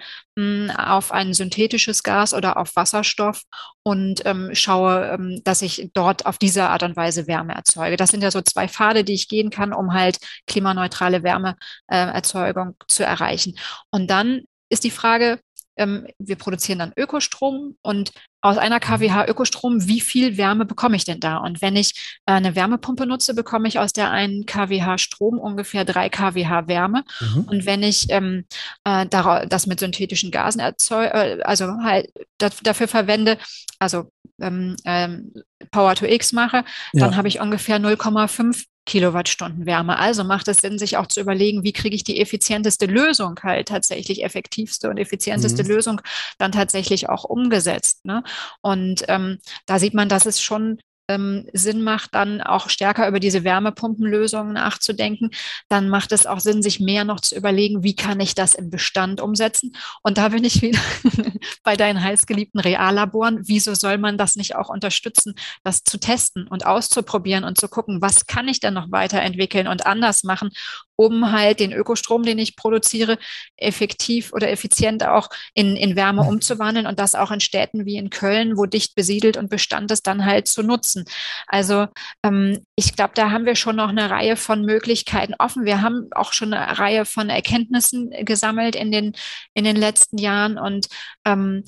auf 0.75 1.11
ein 1.11 1.33
synthetisches 1.33 2.03
Gas 2.03 2.33
oder 2.33 2.57
auf 2.57 2.75
Wasserstoff 2.75 3.43
und 3.83 4.25
ähm, 4.25 4.49
schaue, 4.53 5.11
ähm, 5.13 5.41
dass 5.43 5.61
ich 5.61 5.89
dort 5.93 6.25
auf 6.25 6.37
diese 6.37 6.69
Art 6.69 6.83
und 6.83 6.95
Weise 6.95 7.27
Wärme 7.27 7.53
erzeuge 7.53 7.67
erzeuge. 7.67 7.97
Das 7.97 8.09
sind 8.09 8.23
ja 8.23 8.31
so 8.31 8.41
zwei 8.41 8.67
Pfade, 8.67 9.03
die 9.03 9.13
ich 9.13 9.27
gehen 9.27 9.49
kann, 9.49 9.73
um 9.73 9.93
halt 9.93 10.19
klimaneutrale 10.47 11.23
Wärmeerzeugung 11.23 12.69
äh, 12.69 12.85
zu 12.87 13.03
erreichen. 13.03 13.57
Und 13.91 14.09
dann 14.09 14.43
ist 14.69 14.83
die 14.83 14.91
Frage, 14.91 15.39
ähm, 15.77 16.07
wir 16.19 16.35
produzieren 16.35 16.79
dann 16.79 16.93
Ökostrom 16.95 17.75
und 17.81 18.11
aus 18.41 18.57
einer 18.57 18.79
kWh 18.79 19.25
Ökostrom, 19.27 19.87
wie 19.87 19.99
viel 19.99 20.37
Wärme 20.37 20.65
bekomme 20.65 20.95
ich 20.95 21.05
denn 21.05 21.19
da? 21.19 21.37
Und 21.37 21.61
wenn 21.61 21.75
ich 21.75 22.19
äh, 22.25 22.33
eine 22.33 22.55
Wärmepumpe 22.55 23.05
nutze, 23.05 23.33
bekomme 23.33 23.67
ich 23.67 23.79
aus 23.79 23.93
der 23.93 24.11
einen 24.11 24.45
kWh 24.45 24.97
Strom 24.97 25.39
ungefähr 25.39 25.85
drei 25.85 26.09
kWh 26.09 26.67
Wärme. 26.67 27.03
Mhm. 27.19 27.41
Und 27.43 27.65
wenn 27.65 27.83
ich 27.83 28.07
ähm, 28.09 28.45
äh, 28.83 29.05
das 29.07 29.67
mit 29.67 29.79
synthetischen 29.79 30.31
Gasen 30.31 30.61
erzeuge, 30.61 31.13
äh, 31.13 31.41
also 31.43 31.67
halt 31.83 32.11
dafür 32.37 32.87
verwende, 32.87 33.37
also 33.79 34.11
ähm, 34.39 34.75
ähm, 34.85 35.33
Power 35.71 35.95
to 35.95 36.05
X 36.05 36.31
mache, 36.31 36.63
dann 36.93 37.11
ja. 37.11 37.17
habe 37.17 37.27
ich 37.27 37.39
ungefähr 37.39 37.79
0,5 37.79 38.65
Kilowattstunden 38.87 39.65
Wärme. 39.67 39.99
Also 39.99 40.23
macht 40.23 40.47
es 40.47 40.57
Sinn, 40.57 40.79
sich 40.79 40.97
auch 40.97 41.07
zu 41.07 41.19
überlegen, 41.19 41.63
wie 41.63 41.73
kriege 41.73 41.95
ich 41.95 42.03
die 42.03 42.19
effizienteste 42.19 42.87
Lösung 42.87 43.39
halt 43.43 43.67
tatsächlich, 43.67 44.23
effektivste 44.23 44.89
und 44.89 44.97
effizienteste 44.97 45.63
mhm. 45.63 45.69
Lösung 45.69 46.01
dann 46.39 46.51
tatsächlich 46.51 47.09
auch 47.09 47.25
umgesetzt. 47.25 48.05
Ne? 48.05 48.23
Und 48.61 49.03
ähm, 49.09 49.37
da 49.67 49.77
sieht 49.77 49.93
man, 49.93 50.09
dass 50.09 50.25
es 50.25 50.41
schon 50.41 50.79
ähm, 51.07 51.47
Sinn 51.53 51.81
macht, 51.83 52.13
dann 52.13 52.41
auch 52.41 52.69
stärker 52.69 53.07
über 53.07 53.19
diese 53.19 53.43
Wärmepumpenlösungen 53.43 54.53
nachzudenken, 54.53 55.31
dann 55.69 55.89
macht 55.89 56.11
es 56.11 56.25
auch 56.25 56.39
Sinn, 56.39 56.61
sich 56.61 56.79
mehr 56.79 57.03
noch 57.03 57.19
zu 57.19 57.35
überlegen, 57.35 57.83
wie 57.83 57.95
kann 57.95 58.19
ich 58.19 58.35
das 58.35 58.55
im 58.55 58.69
Bestand 58.69 59.21
umsetzen. 59.21 59.75
Und 60.03 60.17
da 60.17 60.29
bin 60.29 60.43
ich 60.43 60.61
wieder 60.61 60.79
bei 61.63 61.75
deinen 61.75 62.03
heißgeliebten 62.03 62.59
Reallaboren. 62.59 63.39
Wieso 63.43 63.73
soll 63.73 63.97
man 63.97 64.17
das 64.17 64.35
nicht 64.35 64.55
auch 64.55 64.69
unterstützen, 64.69 65.35
das 65.63 65.83
zu 65.83 65.99
testen 65.99 66.47
und 66.47 66.65
auszuprobieren 66.65 67.43
und 67.43 67.59
zu 67.59 67.67
gucken, 67.67 68.01
was 68.01 68.25
kann 68.25 68.47
ich 68.47 68.59
denn 68.59 68.73
noch 68.73 68.91
weiterentwickeln 68.91 69.67
und 69.67 69.85
anders 69.85 70.23
machen, 70.23 70.51
um 70.97 71.31
halt 71.31 71.61
den 71.61 71.71
Ökostrom, 71.71 72.23
den 72.23 72.39
ich 72.39 72.57
produziere, 72.57 73.17
effektiv 73.55 74.33
oder 74.33 74.49
effizient 74.49 75.05
auch 75.05 75.29
in, 75.53 75.77
in 75.77 75.95
Wärme 75.95 76.23
umzuwandeln 76.23 76.87
und 76.87 76.99
das 76.99 77.15
auch 77.15 77.31
in 77.31 77.39
Städten 77.39 77.85
wie 77.85 77.95
in 77.95 78.09
Köln, 78.09 78.57
wo 78.57 78.65
dicht 78.65 78.95
besiedelt 78.95 79.37
und 79.37 79.49
Bestand 79.49 79.91
ist, 79.91 80.07
dann 80.07 80.25
halt 80.25 80.47
zu 80.47 80.63
nutzen. 80.63 81.05
Also 81.45 81.87
ähm, 82.23 82.65
ich 82.75 82.95
glaube, 82.95 83.11
da 83.15 83.31
haben 83.31 83.45
wir 83.45 83.55
schon 83.55 83.77
noch 83.77 83.89
eine 83.89 84.09
Reihe 84.09 84.35
von 84.35 84.63
Möglichkeiten 84.63 85.35
offen. 85.39 85.65
Wir 85.65 85.81
haben 85.81 86.09
auch 86.11 86.33
schon 86.33 86.53
eine 86.53 86.77
Reihe 86.79 87.05
von 87.05 87.29
Erkenntnissen 87.29 88.11
gesammelt 88.25 88.75
in 88.75 88.91
den, 88.91 89.13
in 89.53 89.63
den 89.63 89.75
letzten 89.75 90.17
Jahren 90.17 90.57
und 90.57 90.87
ähm, 91.25 91.63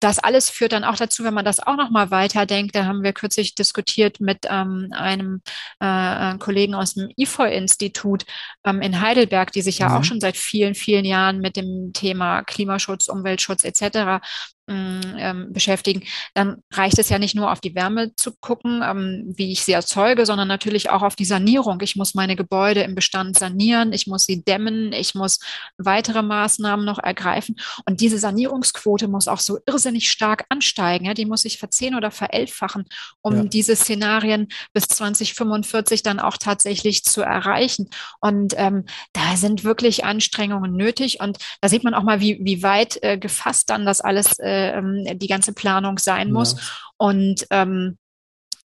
das 0.00 0.18
alles 0.18 0.50
führt 0.50 0.72
dann 0.72 0.84
auch 0.84 0.96
dazu, 0.96 1.24
wenn 1.24 1.34
man 1.34 1.44
das 1.44 1.60
auch 1.60 1.76
noch 1.76 1.90
mal 1.90 2.10
weiterdenkt, 2.10 2.76
da 2.76 2.84
haben 2.84 3.02
wir 3.02 3.12
kürzlich 3.12 3.54
diskutiert 3.54 4.20
mit 4.20 4.46
ähm, 4.48 4.88
einem 4.92 5.42
äh, 5.80 6.36
Kollegen 6.38 6.74
aus 6.74 6.94
dem 6.94 7.10
IFOI-Institut 7.16 8.24
ähm, 8.64 8.82
in 8.82 9.00
Heidelberg, 9.00 9.50
die 9.52 9.62
sich 9.62 9.78
ja 9.78 9.88
mhm. 9.88 9.94
auch 9.96 10.04
schon 10.04 10.20
seit 10.20 10.36
vielen, 10.36 10.74
vielen 10.74 11.04
Jahren 11.04 11.40
mit 11.40 11.56
dem 11.56 11.92
Thema 11.92 12.42
Klimaschutz, 12.42 13.08
Umweltschutz 13.08 13.64
etc. 13.64 14.24
Mm, 14.66 15.18
ähm, 15.18 15.52
beschäftigen, 15.52 16.04
dann 16.32 16.62
reicht 16.72 16.98
es 16.98 17.10
ja 17.10 17.18
nicht 17.18 17.34
nur 17.34 17.52
auf 17.52 17.60
die 17.60 17.74
Wärme 17.74 18.16
zu 18.16 18.32
gucken, 18.40 18.80
ähm, 18.82 19.34
wie 19.36 19.52
ich 19.52 19.62
sie 19.62 19.72
erzeuge, 19.72 20.24
sondern 20.24 20.48
natürlich 20.48 20.88
auch 20.88 21.02
auf 21.02 21.16
die 21.16 21.26
Sanierung. 21.26 21.82
Ich 21.82 21.96
muss 21.96 22.14
meine 22.14 22.34
Gebäude 22.34 22.80
im 22.80 22.94
Bestand 22.94 23.38
sanieren, 23.38 23.92
ich 23.92 24.06
muss 24.06 24.24
sie 24.24 24.42
dämmen, 24.42 24.94
ich 24.94 25.14
muss 25.14 25.38
weitere 25.76 26.22
Maßnahmen 26.22 26.82
noch 26.86 26.98
ergreifen. 26.98 27.56
Und 27.84 28.00
diese 28.00 28.18
Sanierungsquote 28.18 29.06
muss 29.06 29.28
auch 29.28 29.38
so 29.38 29.58
irrsinnig 29.66 30.10
stark 30.10 30.46
ansteigen. 30.48 31.04
Ja? 31.04 31.12
Die 31.12 31.26
muss 31.26 31.42
sich 31.42 31.58
verzehn 31.58 31.94
oder 31.94 32.10
verelfachen, 32.10 32.86
um 33.20 33.36
ja. 33.36 33.44
diese 33.44 33.76
Szenarien 33.76 34.48
bis 34.72 34.84
2045 34.84 36.02
dann 36.02 36.20
auch 36.20 36.38
tatsächlich 36.38 37.04
zu 37.04 37.20
erreichen. 37.20 37.90
Und 38.18 38.54
ähm, 38.56 38.86
da 39.12 39.36
sind 39.36 39.62
wirklich 39.62 40.06
Anstrengungen 40.06 40.74
nötig. 40.74 41.20
Und 41.20 41.36
da 41.60 41.68
sieht 41.68 41.84
man 41.84 41.92
auch 41.92 42.02
mal, 42.02 42.20
wie, 42.20 42.38
wie 42.40 42.62
weit 42.62 43.02
äh, 43.02 43.18
gefasst 43.18 43.68
dann 43.68 43.84
das 43.84 44.00
alles 44.00 44.38
äh, 44.38 44.53
ähm, 44.54 45.18
die 45.18 45.28
ganze 45.28 45.52
Planung 45.52 45.98
sein 45.98 46.32
muss. 46.32 46.52
Ja. 46.52 46.58
Und 46.96 47.46
ähm, 47.50 47.98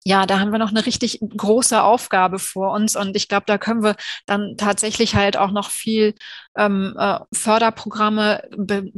ja, 0.04 0.24
da 0.24 0.38
haben 0.38 0.52
wir 0.52 0.60
noch 0.60 0.70
eine 0.70 0.86
richtig 0.86 1.18
große 1.20 1.82
Aufgabe 1.82 2.38
vor 2.38 2.70
uns 2.72 2.94
und 2.94 3.16
ich 3.16 3.26
glaube, 3.26 3.42
da 3.48 3.58
können 3.58 3.82
wir 3.82 3.96
dann 4.26 4.56
tatsächlich 4.56 5.16
halt 5.16 5.36
auch 5.36 5.50
noch 5.50 5.70
viel 5.70 6.14
ähm, 6.56 6.94
äh, 6.98 7.18
Förderprogramme 7.32 8.42
be 8.56 8.90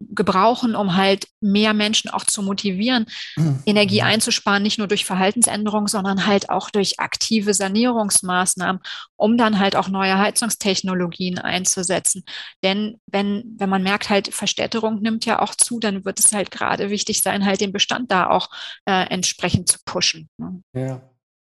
gebrauchen, 0.00 0.74
um 0.74 0.96
halt 0.96 1.26
mehr 1.40 1.74
Menschen 1.74 2.10
auch 2.10 2.24
zu 2.24 2.42
motivieren, 2.42 3.06
mhm. 3.36 3.60
Energie 3.66 4.02
einzusparen, 4.02 4.62
nicht 4.62 4.78
nur 4.78 4.88
durch 4.88 5.04
Verhaltensänderungen, 5.04 5.88
sondern 5.88 6.26
halt 6.26 6.50
auch 6.50 6.70
durch 6.70 6.98
aktive 7.00 7.54
Sanierungsmaßnahmen, 7.54 8.80
um 9.16 9.36
dann 9.36 9.58
halt 9.58 9.76
auch 9.76 9.88
neue 9.88 10.18
Heizungstechnologien 10.18 11.38
einzusetzen. 11.38 12.24
Denn 12.62 12.98
wenn, 13.06 13.54
wenn 13.58 13.68
man 13.68 13.82
merkt, 13.82 14.10
halt 14.10 14.32
Verstädterung 14.34 15.00
nimmt 15.00 15.26
ja 15.26 15.40
auch 15.40 15.54
zu, 15.54 15.78
dann 15.78 16.04
wird 16.04 16.18
es 16.18 16.32
halt 16.32 16.50
gerade 16.50 16.90
wichtig 16.90 17.22
sein, 17.22 17.44
halt 17.44 17.60
den 17.60 17.72
Bestand 17.72 18.10
da 18.10 18.28
auch 18.28 18.50
äh, 18.86 19.06
entsprechend 19.08 19.68
zu 19.68 19.78
pushen. 19.84 20.28
Ne? 20.38 20.62
Ja, 20.74 21.02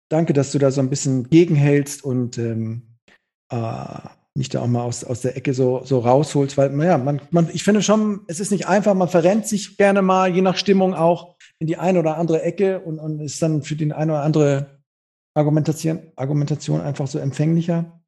danke, 0.09 0.33
dass 0.33 0.51
du 0.51 0.59
da 0.59 0.71
so 0.71 0.81
ein 0.81 0.89
bisschen 0.89 1.29
gegenhältst 1.29 2.03
und 2.03 2.37
ähm, 2.37 2.97
äh, 3.49 3.99
mich 4.37 4.49
da 4.49 4.61
auch 4.61 4.67
mal 4.67 4.83
aus, 4.83 5.03
aus 5.03 5.21
der 5.21 5.35
Ecke 5.35 5.53
so, 5.53 5.81
so 5.83 5.99
rausholst, 5.99 6.57
weil, 6.57 6.69
naja, 6.69 6.97
man, 6.97 7.21
man, 7.31 7.49
ich 7.51 7.63
finde 7.63 7.81
schon, 7.81 8.21
es 8.27 8.39
ist 8.39 8.51
nicht 8.51 8.67
einfach, 8.67 8.93
man 8.93 9.09
verrennt 9.09 9.47
sich 9.47 9.77
gerne 9.77 10.01
mal, 10.01 10.33
je 10.33 10.41
nach 10.41 10.57
Stimmung 10.57 10.93
auch, 10.93 11.35
in 11.59 11.67
die 11.67 11.77
eine 11.77 11.99
oder 11.99 12.17
andere 12.17 12.43
Ecke 12.43 12.79
und, 12.79 12.99
und 12.99 13.19
ist 13.19 13.41
dann 13.41 13.63
für 13.63 13.75
die 13.75 13.91
eine 13.91 14.13
oder 14.13 14.21
andere 14.21 14.79
Argumentation, 15.33 16.11
Argumentation 16.15 16.81
einfach 16.81 17.07
so 17.07 17.19
empfänglicher. 17.19 18.01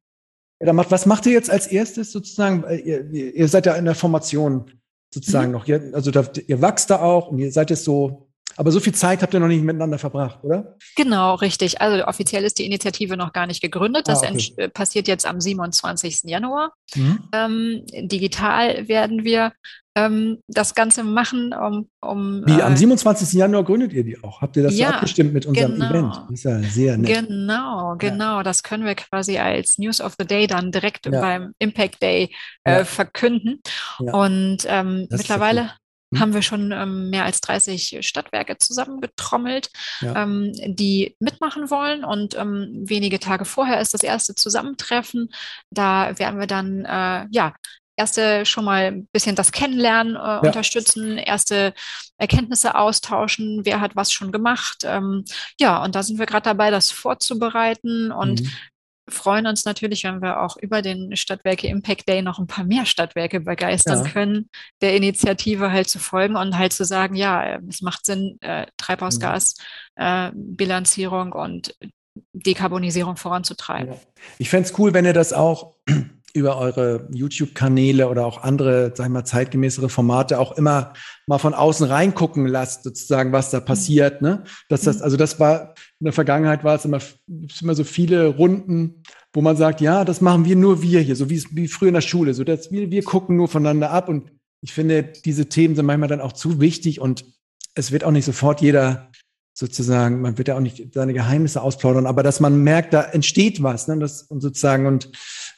Ja, 0.62 0.72
macht, 0.72 0.90
was 0.90 1.06
macht 1.06 1.26
ihr 1.26 1.32
jetzt 1.32 1.50
als 1.50 1.66
erstes 1.66 2.12
sozusagen? 2.12 2.64
Ihr, 2.70 3.10
ihr 3.10 3.48
seid 3.48 3.66
ja 3.66 3.74
in 3.74 3.84
der 3.86 3.94
Formation 3.94 4.70
sozusagen 5.12 5.48
mhm. 5.48 5.52
noch. 5.52 5.66
Ihr, 5.66 5.90
also 5.94 6.10
da, 6.10 6.24
ihr 6.46 6.62
wachst 6.62 6.90
da 6.90 7.00
auch 7.00 7.28
und 7.28 7.38
ihr 7.38 7.50
seid 7.50 7.70
jetzt 7.70 7.84
so 7.84 8.29
aber 8.56 8.72
so 8.72 8.80
viel 8.80 8.94
Zeit 8.94 9.22
habt 9.22 9.34
ihr 9.34 9.40
noch 9.40 9.48
nicht 9.48 9.62
miteinander 9.62 9.98
verbracht, 9.98 10.40
oder? 10.42 10.76
Genau, 10.96 11.34
richtig. 11.34 11.80
Also 11.80 12.04
offiziell 12.06 12.44
ist 12.44 12.58
die 12.58 12.66
Initiative 12.66 13.16
noch 13.16 13.32
gar 13.32 13.46
nicht 13.46 13.62
gegründet. 13.62 14.08
Das 14.08 14.22
ah, 14.22 14.30
okay. 14.30 14.68
passiert 14.68 15.08
jetzt 15.08 15.26
am 15.26 15.40
27. 15.40 16.22
Januar. 16.24 16.72
Mhm. 16.94 17.18
Ähm, 17.32 17.82
digital 18.08 18.88
werden 18.88 19.24
wir 19.24 19.52
ähm, 19.96 20.38
das 20.46 20.74
Ganze 20.74 21.02
machen, 21.02 21.52
um. 21.52 21.88
um 22.00 22.42
Wie, 22.46 22.62
am 22.62 22.76
27. 22.76 23.34
Äh, 23.34 23.38
Januar 23.38 23.64
gründet 23.64 23.92
ihr 23.92 24.04
die 24.04 24.22
auch? 24.22 24.40
Habt 24.40 24.56
ihr 24.56 24.62
das 24.62 24.76
ja, 24.76 24.88
so 24.88 24.94
abgestimmt 24.94 25.32
mit 25.32 25.46
unserem 25.46 25.74
genau. 25.74 25.90
Event? 25.90 26.16
Das 26.16 26.30
ist 26.30 26.44
ja 26.44 26.62
sehr 26.62 26.96
nett. 26.96 27.26
Genau, 27.26 27.96
genau. 27.98 28.38
Ja. 28.38 28.42
Das 28.42 28.62
können 28.62 28.84
wir 28.84 28.94
quasi 28.94 29.38
als 29.38 29.78
News 29.78 30.00
of 30.00 30.14
the 30.18 30.26
Day 30.26 30.46
dann 30.46 30.70
direkt 30.70 31.06
ja. 31.06 31.20
beim 31.20 31.54
Impact 31.58 32.00
Day 32.02 32.34
äh, 32.64 32.84
verkünden. 32.84 33.60
Und 33.98 34.58
ähm, 34.66 35.08
mittlerweile 35.10 35.72
hm. 36.12 36.20
haben 36.20 36.34
wir 36.34 36.42
schon 36.42 36.72
ähm, 36.72 37.10
mehr 37.10 37.24
als 37.24 37.40
30 37.40 37.98
Stadtwerke 38.00 38.58
zusammengetrommelt, 38.58 39.70
ja. 40.00 40.22
ähm, 40.22 40.52
die 40.66 41.16
mitmachen 41.18 41.70
wollen. 41.70 42.04
Und 42.04 42.36
ähm, 42.36 42.70
wenige 42.84 43.18
Tage 43.18 43.44
vorher 43.44 43.80
ist 43.80 43.94
das 43.94 44.02
erste 44.02 44.34
Zusammentreffen. 44.34 45.30
Da 45.70 46.18
werden 46.18 46.40
wir 46.40 46.46
dann 46.46 46.84
äh, 46.84 47.26
ja 47.30 47.54
erste 47.96 48.46
schon 48.46 48.64
mal 48.64 48.84
ein 48.84 49.08
bisschen 49.12 49.36
das 49.36 49.52
Kennenlernen 49.52 50.16
äh, 50.16 50.18
ja. 50.18 50.38
unterstützen, 50.38 51.18
erste 51.18 51.74
Erkenntnisse 52.16 52.74
austauschen, 52.74 53.60
wer 53.64 53.80
hat 53.80 53.94
was 53.94 54.10
schon 54.10 54.32
gemacht. 54.32 54.78
Ähm, 54.84 55.24
ja, 55.60 55.82
und 55.84 55.94
da 55.94 56.02
sind 56.02 56.18
wir 56.18 56.26
gerade 56.26 56.44
dabei, 56.44 56.70
das 56.70 56.90
vorzubereiten 56.90 58.10
und 58.10 58.40
mhm 58.40 58.52
freuen 59.10 59.46
uns 59.46 59.64
natürlich, 59.64 60.04
wenn 60.04 60.22
wir 60.22 60.40
auch 60.40 60.56
über 60.56 60.80
den 60.82 61.16
Stadtwerke 61.16 61.66
Impact 61.66 62.08
Day 62.08 62.22
noch 62.22 62.38
ein 62.38 62.46
paar 62.46 62.64
mehr 62.64 62.86
Stadtwerke 62.86 63.40
begeistern 63.40 64.04
ja. 64.04 64.10
können, 64.10 64.48
der 64.80 64.96
Initiative 64.96 65.72
halt 65.72 65.88
zu 65.88 65.98
folgen 65.98 66.36
und 66.36 66.56
halt 66.56 66.72
zu 66.72 66.84
sagen, 66.84 67.14
ja, 67.14 67.58
es 67.68 67.82
macht 67.82 68.06
Sinn, 68.06 68.38
äh, 68.40 68.66
Treibhausgasbilanzierung 68.76 71.32
äh, 71.32 71.36
und 71.36 71.74
Dekarbonisierung 72.32 73.16
voranzutreiben. 73.16 73.94
Ja. 73.94 74.00
Ich 74.38 74.50
fände 74.50 74.68
es 74.68 74.78
cool, 74.78 74.94
wenn 74.94 75.04
ihr 75.04 75.12
das 75.12 75.32
auch 75.32 75.74
über 76.34 76.58
eure 76.58 77.08
YouTube-Kanäle 77.12 78.08
oder 78.08 78.26
auch 78.26 78.42
andere, 78.42 78.92
sag 78.94 79.06
ich 79.06 79.12
mal, 79.12 79.24
zeitgemäßere 79.24 79.88
Formate 79.88 80.38
auch 80.38 80.52
immer 80.52 80.92
mal 81.26 81.38
von 81.38 81.54
außen 81.54 81.86
reingucken 81.86 82.46
lasst, 82.46 82.84
sozusagen, 82.84 83.32
was 83.32 83.50
da 83.50 83.60
mhm. 83.60 83.64
passiert. 83.64 84.22
Ne? 84.22 84.44
Dass 84.68 84.82
das, 84.82 84.98
mhm. 84.98 85.02
also 85.02 85.16
das 85.16 85.40
war, 85.40 85.74
in 86.00 86.04
der 86.04 86.12
Vergangenheit 86.12 86.64
war 86.64 86.76
es 86.76 86.84
immer, 86.84 87.00
immer 87.60 87.74
so 87.74 87.84
viele 87.84 88.26
Runden, 88.26 89.02
wo 89.32 89.40
man 89.40 89.56
sagt, 89.56 89.80
ja, 89.80 90.04
das 90.04 90.20
machen 90.20 90.44
wir 90.44 90.56
nur 90.56 90.82
wir 90.82 91.00
hier, 91.00 91.16
so 91.16 91.30
wie, 91.30 91.42
wie 91.52 91.68
früher 91.68 91.88
in 91.88 91.94
der 91.94 92.00
Schule, 92.00 92.34
so 92.34 92.44
dass 92.44 92.70
wir, 92.72 92.90
wir 92.90 93.04
gucken 93.04 93.36
nur 93.36 93.48
voneinander 93.48 93.90
ab 93.90 94.08
und 94.08 94.30
ich 94.62 94.72
finde, 94.72 95.02
diese 95.02 95.46
Themen 95.46 95.74
sind 95.74 95.86
manchmal 95.86 96.08
dann 96.08 96.20
auch 96.20 96.32
zu 96.32 96.60
wichtig 96.60 97.00
und 97.00 97.24
es 97.74 97.92
wird 97.92 98.04
auch 98.04 98.10
nicht 98.10 98.24
sofort 98.24 98.60
jeder 98.60 99.10
sozusagen, 99.60 100.22
man 100.22 100.38
wird 100.38 100.48
ja 100.48 100.56
auch 100.56 100.60
nicht 100.60 100.94
seine 100.94 101.12
Geheimnisse 101.12 101.62
ausplaudern, 101.62 102.06
aber 102.06 102.22
dass 102.22 102.40
man 102.40 102.62
merkt, 102.64 102.94
da 102.94 103.02
entsteht 103.02 103.62
was, 103.62 103.88
ne, 103.88 103.98
das 103.98 104.22
und 104.22 104.40
sozusagen 104.40 104.86
und 104.86 105.10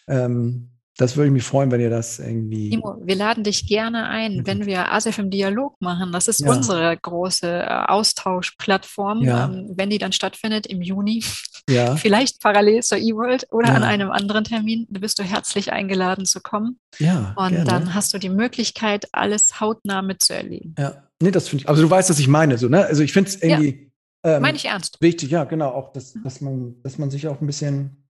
ähm, 0.09 0.69
das 0.99 1.17
würde 1.17 1.29
ich 1.29 1.33
mich 1.33 1.45
freuen, 1.45 1.71
wenn 1.71 1.81
ihr 1.81 1.89
das 1.89 2.19
irgendwie. 2.19 2.69
Timo, 2.69 2.97
wir 3.03 3.17
laden 3.17 3.45
dich 3.45 3.67
gerne 3.67 4.09
ein, 4.09 4.39
mhm. 4.39 4.47
wenn 4.47 4.67
wir 4.67 4.93
ASEF 4.93 5.19
im 5.19 5.31
Dialog 5.31 5.81
machen. 5.81 6.13
Das 6.13 6.29
ist 6.29 6.41
ja. 6.41 6.51
unsere 6.51 6.97
große 6.97 7.49
äh, 7.49 7.85
Austauschplattform, 7.87 9.23
ja. 9.23 9.47
ähm, 9.47 9.73
wenn 9.75 9.89
die 9.89 9.97
dann 9.97 10.13
stattfindet 10.13 10.67
im 10.67 10.83
Juni. 10.83 11.25
Ja. 11.71 11.97
Vielleicht 11.97 12.43
parallel 12.43 12.83
zur 12.83 12.99
eWorld 12.99 13.47
oder 13.51 13.75
an 13.75 13.85
einem 13.85 14.11
anderen 14.11 14.45
Termin. 14.45 14.87
Da 14.91 15.01
bist 15.01 15.19
du 15.19 15.23
herzlich 15.23 15.73
eingeladen 15.73 16.27
zu 16.27 16.41
kommen. 16.41 16.79
Ja. 16.99 17.35
Und 17.37 17.53
gerne. 17.53 17.65
dann 17.65 17.95
hast 17.95 18.13
du 18.13 18.19
die 18.19 18.29
Möglichkeit, 18.29 19.09
alles 19.13 19.61
hautnah 19.61 20.03
mitzuerleben. 20.03 20.75
Ja. 20.79 21.05
Nee, 21.23 21.31
das 21.31 21.49
finde 21.49 21.63
ich. 21.63 21.69
Also 21.71 21.83
du 21.83 21.89
weißt, 21.89 22.11
was 22.11 22.19
ich 22.19 22.29
meine, 22.29 22.59
so, 22.59 22.69
ne? 22.69 22.85
Also 22.85 23.03
ich 23.03 23.13
finde 23.13 23.31
es 23.31 23.43
irgendwie. 23.43 23.92
Ähm, 24.25 24.43
meine 24.43 24.57
ich 24.57 24.67
ernst. 24.67 25.01
Wichtig, 25.01 25.31
ja, 25.31 25.45
genau. 25.45 25.71
Auch, 25.71 25.93
dass, 25.93 26.15
dass, 26.23 26.41
man, 26.41 26.81
dass 26.83 26.99
man 26.99 27.11
sich 27.11 27.29
auch 27.29 27.41
ein 27.41 27.47
bisschen 27.47 28.09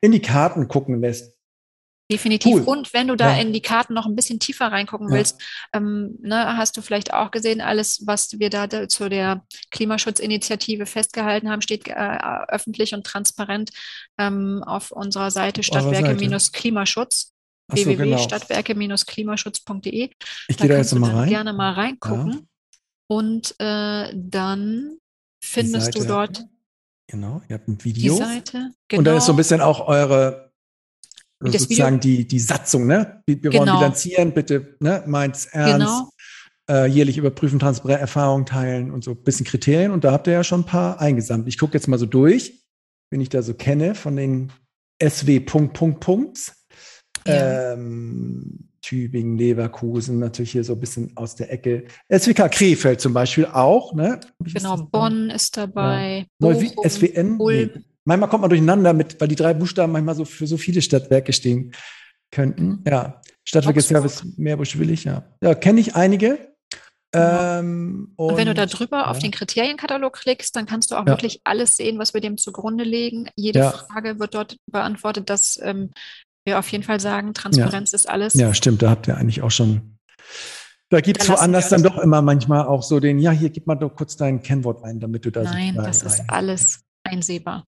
in 0.00 0.12
die 0.12 0.22
Karten 0.22 0.68
gucken 0.68 1.00
lässt. 1.00 1.34
Definitiv. 2.10 2.56
Cool. 2.56 2.62
Und 2.62 2.92
wenn 2.92 3.06
du 3.06 3.14
da 3.14 3.36
ja. 3.36 3.40
in 3.40 3.52
die 3.52 3.60
Karten 3.60 3.94
noch 3.94 4.06
ein 4.06 4.16
bisschen 4.16 4.40
tiefer 4.40 4.72
reingucken 4.72 5.10
ja. 5.10 5.14
willst, 5.14 5.40
ähm, 5.72 6.18
ne, 6.20 6.56
hast 6.56 6.76
du 6.76 6.82
vielleicht 6.82 7.14
auch 7.14 7.30
gesehen, 7.30 7.60
alles, 7.60 8.02
was 8.04 8.40
wir 8.40 8.50
da, 8.50 8.66
da 8.66 8.88
zu 8.88 9.08
der 9.08 9.44
Klimaschutzinitiative 9.70 10.86
festgehalten 10.86 11.48
haben, 11.48 11.62
steht 11.62 11.86
äh, 11.86 12.18
öffentlich 12.48 12.94
und 12.94 13.06
transparent 13.06 13.70
ähm, 14.18 14.64
auf 14.66 14.90
unserer 14.90 15.30
Seite 15.30 15.62
Stadtwerke-Klimaschutz. 15.62 17.32
So, 17.68 17.76
www.stadtwerke-klimaschutz.de. 17.76 19.90
Genau. 19.90 20.10
Ich 20.48 20.56
gehe 20.56 20.68
da 20.68 20.78
jetzt 20.78 20.92
mal 20.96 21.14
rein. 21.14 21.28
gerne 21.28 21.52
mal 21.52 21.74
reingucken. 21.74 22.32
Ja. 22.32 22.40
Und 23.06 23.54
äh, 23.60 24.12
dann 24.16 24.96
findest 25.40 25.94
du 25.94 26.04
dort 26.04 26.44
Genau, 27.10 27.42
ihr 27.48 27.54
habt 27.54 27.66
ein 27.66 27.84
Video. 27.84 28.14
Die 28.14 28.22
Seite, 28.22 28.70
genau. 28.86 29.00
Und 29.00 29.04
da 29.04 29.16
ist 29.16 29.26
so 29.26 29.32
ein 29.32 29.36
bisschen 29.36 29.60
auch 29.60 29.88
eure, 29.88 30.52
sozusagen 31.40 31.98
die, 31.98 32.24
die 32.24 32.38
Satzung, 32.38 32.86
ne? 32.86 33.20
Wir 33.26 33.36
genau. 33.36 33.58
wollen 33.58 33.78
bilanzieren, 33.78 34.32
bitte, 34.32 34.76
ne? 34.78 35.02
Meint's 35.06 35.46
ernst. 35.46 35.78
Genau. 35.78 36.10
Äh, 36.70 36.86
jährlich 36.86 37.18
überprüfen, 37.18 37.58
transparent 37.58 38.00
Erfahrungen 38.00 38.46
teilen 38.46 38.92
und 38.92 39.02
so 39.02 39.10
ein 39.10 39.24
bisschen 39.24 39.44
Kriterien. 39.44 39.90
Und 39.90 40.04
da 40.04 40.12
habt 40.12 40.28
ihr 40.28 40.34
ja 40.34 40.44
schon 40.44 40.60
ein 40.60 40.66
paar 40.66 41.00
eingesammelt. 41.00 41.48
Ich 41.48 41.58
gucke 41.58 41.74
jetzt 41.74 41.88
mal 41.88 41.98
so 41.98 42.06
durch, 42.06 42.62
wen 43.10 43.20
ich 43.20 43.28
da 43.28 43.42
so 43.42 43.54
kenne 43.54 43.96
von 43.96 44.14
den 44.14 44.52
SW. 45.02 45.40
Punkt, 45.40 45.74
Punkt, 45.74 45.98
Punkt. 45.98 46.52
Ja. 47.26 47.72
Ähm, 47.72 48.69
Tübingen, 48.82 49.36
Leverkusen, 49.36 50.18
natürlich 50.18 50.52
hier 50.52 50.64
so 50.64 50.74
ein 50.74 50.80
bisschen 50.80 51.16
aus 51.16 51.36
der 51.36 51.52
Ecke. 51.52 51.84
SWK 52.10 52.50
Krefeld 52.50 53.00
zum 53.00 53.12
Beispiel 53.12 53.46
auch. 53.46 53.94
Ne? 53.94 54.20
Genau, 54.40 54.76
Bonn 54.76 55.30
ist 55.30 55.56
dabei. 55.56 56.26
Ja. 56.40 56.52
Bochum, 56.52 56.88
SWN. 56.88 57.36
Nee. 57.38 57.70
Manchmal 58.04 58.28
kommt 58.30 58.40
man 58.40 58.50
durcheinander 58.50 58.92
mit, 58.92 59.20
weil 59.20 59.28
die 59.28 59.36
drei 59.36 59.54
Buchstaben 59.54 59.92
manchmal 59.92 60.14
so 60.14 60.24
für 60.24 60.46
so 60.46 60.56
viele 60.56 60.80
Stadtwerke 60.80 61.32
stehen 61.32 61.72
könnten. 62.30 62.82
Ja, 62.86 63.20
Stadtwerke 63.44 63.82
Service 63.82 64.24
Meerbusch-Willig, 64.36 65.04
ja. 65.04 65.24
Ja, 65.42 65.54
kenne 65.54 65.80
ich 65.80 65.94
einige. 65.94 66.50
Ähm, 67.12 68.12
und, 68.16 68.30
und, 68.30 68.36
wenn 68.36 68.46
du 68.46 68.54
da 68.54 68.66
drüber 68.66 68.98
ja. 68.98 69.06
auf 69.06 69.18
den 69.18 69.32
Kriterienkatalog 69.32 70.12
klickst, 70.12 70.54
dann 70.54 70.66
kannst 70.66 70.90
du 70.90 70.94
auch 70.94 71.06
ja. 71.06 71.08
wirklich 71.08 71.40
alles 71.44 71.76
sehen, 71.76 71.98
was 71.98 72.14
wir 72.14 72.20
dem 72.20 72.38
zugrunde 72.38 72.84
legen. 72.84 73.28
Jede 73.34 73.60
ja. 73.60 73.70
Frage 73.70 74.20
wird 74.20 74.34
dort 74.34 74.56
beantwortet. 74.66 75.28
Das 75.28 75.58
ähm, 75.62 75.90
wir 76.50 76.58
auf 76.58 76.68
jeden 76.70 76.84
Fall 76.84 77.00
sagen, 77.00 77.32
Transparenz 77.32 77.92
ja. 77.92 77.96
ist 77.96 78.08
alles. 78.08 78.34
Ja, 78.34 78.52
stimmt, 78.52 78.82
da 78.82 78.90
habt 78.90 79.08
ihr 79.08 79.16
eigentlich 79.16 79.42
auch 79.42 79.50
schon. 79.50 79.96
Da 80.90 81.00
gibt 81.00 81.22
es 81.22 81.28
woanders 81.28 81.68
dann 81.68 81.84
doch 81.84 81.98
immer 81.98 82.20
manchmal 82.20 82.66
auch 82.66 82.82
so 82.82 82.98
den, 82.98 83.20
ja, 83.20 83.30
hier 83.30 83.50
gib 83.50 83.66
mal 83.68 83.76
doch 83.76 83.94
kurz 83.94 84.16
dein 84.16 84.42
Kennwort 84.42 84.84
ein, 84.84 84.98
damit 84.98 85.24
du 85.24 85.30
da 85.30 85.44
Nein, 85.44 85.76
das 85.76 86.02
ist 86.02 86.24
alles 86.28 86.80
einsehbar. 87.04 87.64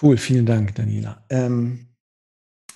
Cool, 0.00 0.16
vielen 0.16 0.46
Dank, 0.46 0.74
Daniela. 0.76 1.24
Ähm, 1.30 1.88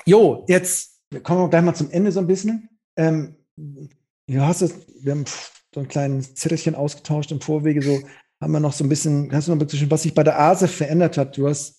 jo, 0.04 0.44
jetzt 0.48 1.00
kommen 1.22 1.42
wir 1.42 1.48
gleich 1.48 1.62
mal 1.62 1.74
zum 1.74 1.90
Ende 1.90 2.10
so 2.10 2.20
ein 2.20 2.26
bisschen. 2.26 2.68
Ähm, 2.96 3.36
du 3.56 4.40
hast 4.40 4.62
es, 4.62 4.74
wir 5.00 5.12
haben 5.12 5.24
so 5.72 5.80
ein 5.80 5.88
kleines 5.88 6.34
Zettelchen 6.34 6.74
ausgetauscht 6.74 7.30
im 7.30 7.40
Vorwege, 7.40 7.82
so 7.82 8.00
haben 8.40 8.52
wir 8.52 8.60
noch 8.60 8.72
so 8.72 8.84
ein 8.84 8.88
bisschen, 8.88 9.30
hast 9.32 9.46
du 9.46 9.52
noch 9.52 9.60
ein 9.60 9.66
bisschen, 9.66 9.90
was 9.90 10.02
sich 10.02 10.14
bei 10.14 10.24
der 10.24 10.40
ASE 10.40 10.66
verändert 10.66 11.18
hat? 11.18 11.36
Du 11.36 11.48
hast 11.48 11.77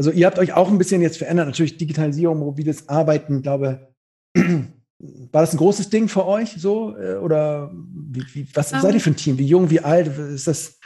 also 0.00 0.12
ihr 0.12 0.24
habt 0.24 0.38
euch 0.38 0.54
auch 0.54 0.68
ein 0.68 0.78
bisschen 0.78 1.02
jetzt 1.02 1.18
verändert, 1.18 1.44
natürlich 1.44 1.76
Digitalisierung, 1.76 2.38
mobiles 2.38 2.88
Arbeiten, 2.88 3.42
glaube 3.42 3.92
war 4.34 5.42
das 5.42 5.52
ein 5.52 5.58
großes 5.58 5.90
Ding 5.90 6.08
für 6.08 6.24
euch 6.24 6.54
so? 6.56 6.96
Äh, 6.96 7.16
oder 7.16 7.70
wie, 7.74 8.24
wie, 8.32 8.48
was 8.54 8.72
um, 8.72 8.80
seid 8.80 8.94
ihr 8.94 9.00
für 9.02 9.10
ein 9.10 9.16
Team? 9.16 9.36
Wie 9.36 9.44
jung, 9.44 9.68
wie 9.68 9.80
alt 9.80 10.06
ist 10.16 10.46
das? 10.46 10.78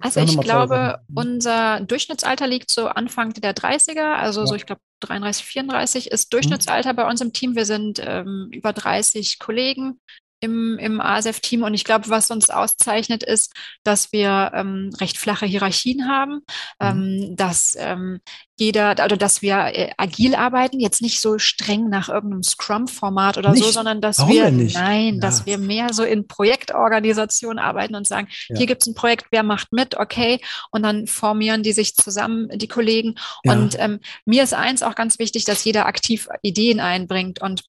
Also 0.00 0.18
ich 0.18 0.36
glaube, 0.40 0.98
unser 1.14 1.78
Durchschnittsalter 1.82 2.48
liegt 2.48 2.72
so 2.72 2.88
Anfang 2.88 3.32
der 3.34 3.54
30er, 3.54 4.16
also 4.16 4.40
ja. 4.40 4.46
so 4.48 4.56
ich 4.56 4.66
glaube 4.66 4.80
33, 4.98 5.44
34 5.44 6.10
ist 6.10 6.26
mhm. 6.26 6.30
Durchschnittsalter 6.34 6.92
mhm. 6.92 6.96
bei 6.96 7.08
uns 7.08 7.20
im 7.20 7.32
Team. 7.32 7.54
Wir 7.54 7.66
sind 7.66 8.02
ähm, 8.04 8.48
über 8.50 8.72
30 8.72 9.38
Kollegen 9.38 10.00
im, 10.40 10.78
im 10.78 11.00
ASF-Team. 11.00 11.62
Und 11.62 11.74
ich 11.74 11.84
glaube, 11.84 12.08
was 12.08 12.30
uns 12.30 12.50
auszeichnet, 12.50 13.22
ist, 13.22 13.52
dass 13.84 14.12
wir 14.12 14.52
ähm, 14.54 14.90
recht 15.00 15.18
flache 15.18 15.46
Hierarchien 15.46 16.08
haben, 16.08 16.32
mhm. 16.34 16.40
ähm, 16.80 17.36
dass 17.36 17.76
ähm, 17.78 18.20
jeder, 18.60 18.98
also 18.98 19.16
dass 19.16 19.42
wir 19.42 19.56
äh, 19.72 19.90
agil 19.96 20.34
arbeiten, 20.34 20.80
jetzt 20.80 21.00
nicht 21.00 21.20
so 21.20 21.38
streng 21.38 21.88
nach 21.88 22.08
irgendeinem 22.08 22.42
Scrum-Format 22.42 23.38
oder 23.38 23.52
nicht? 23.52 23.64
so, 23.64 23.70
sondern 23.70 24.00
dass 24.00 24.18
Warum 24.18 24.32
wir, 24.32 24.50
nein, 24.50 25.14
ja. 25.14 25.20
dass 25.20 25.46
wir 25.46 25.58
mehr 25.58 25.92
so 25.92 26.04
in 26.04 26.26
Projektorganisation 26.26 27.58
arbeiten 27.58 27.94
und 27.94 28.06
sagen, 28.06 28.28
ja. 28.48 28.58
hier 28.58 28.66
gibt 28.66 28.82
es 28.82 28.88
ein 28.88 28.94
Projekt, 28.94 29.26
wer 29.30 29.42
macht 29.42 29.72
mit, 29.72 29.96
okay, 29.96 30.40
und 30.70 30.82
dann 30.82 31.06
formieren 31.06 31.62
die 31.62 31.72
sich 31.72 31.96
zusammen, 31.96 32.48
die 32.50 32.68
Kollegen. 32.68 33.14
Ja. 33.44 33.52
Und 33.52 33.78
ähm, 33.78 34.00
mir 34.26 34.42
ist 34.42 34.54
eins 34.54 34.82
auch 34.82 34.94
ganz 34.94 35.18
wichtig, 35.18 35.44
dass 35.44 35.64
jeder 35.64 35.86
aktiv 35.86 36.28
Ideen 36.42 36.80
einbringt 36.80 37.40
und 37.40 37.64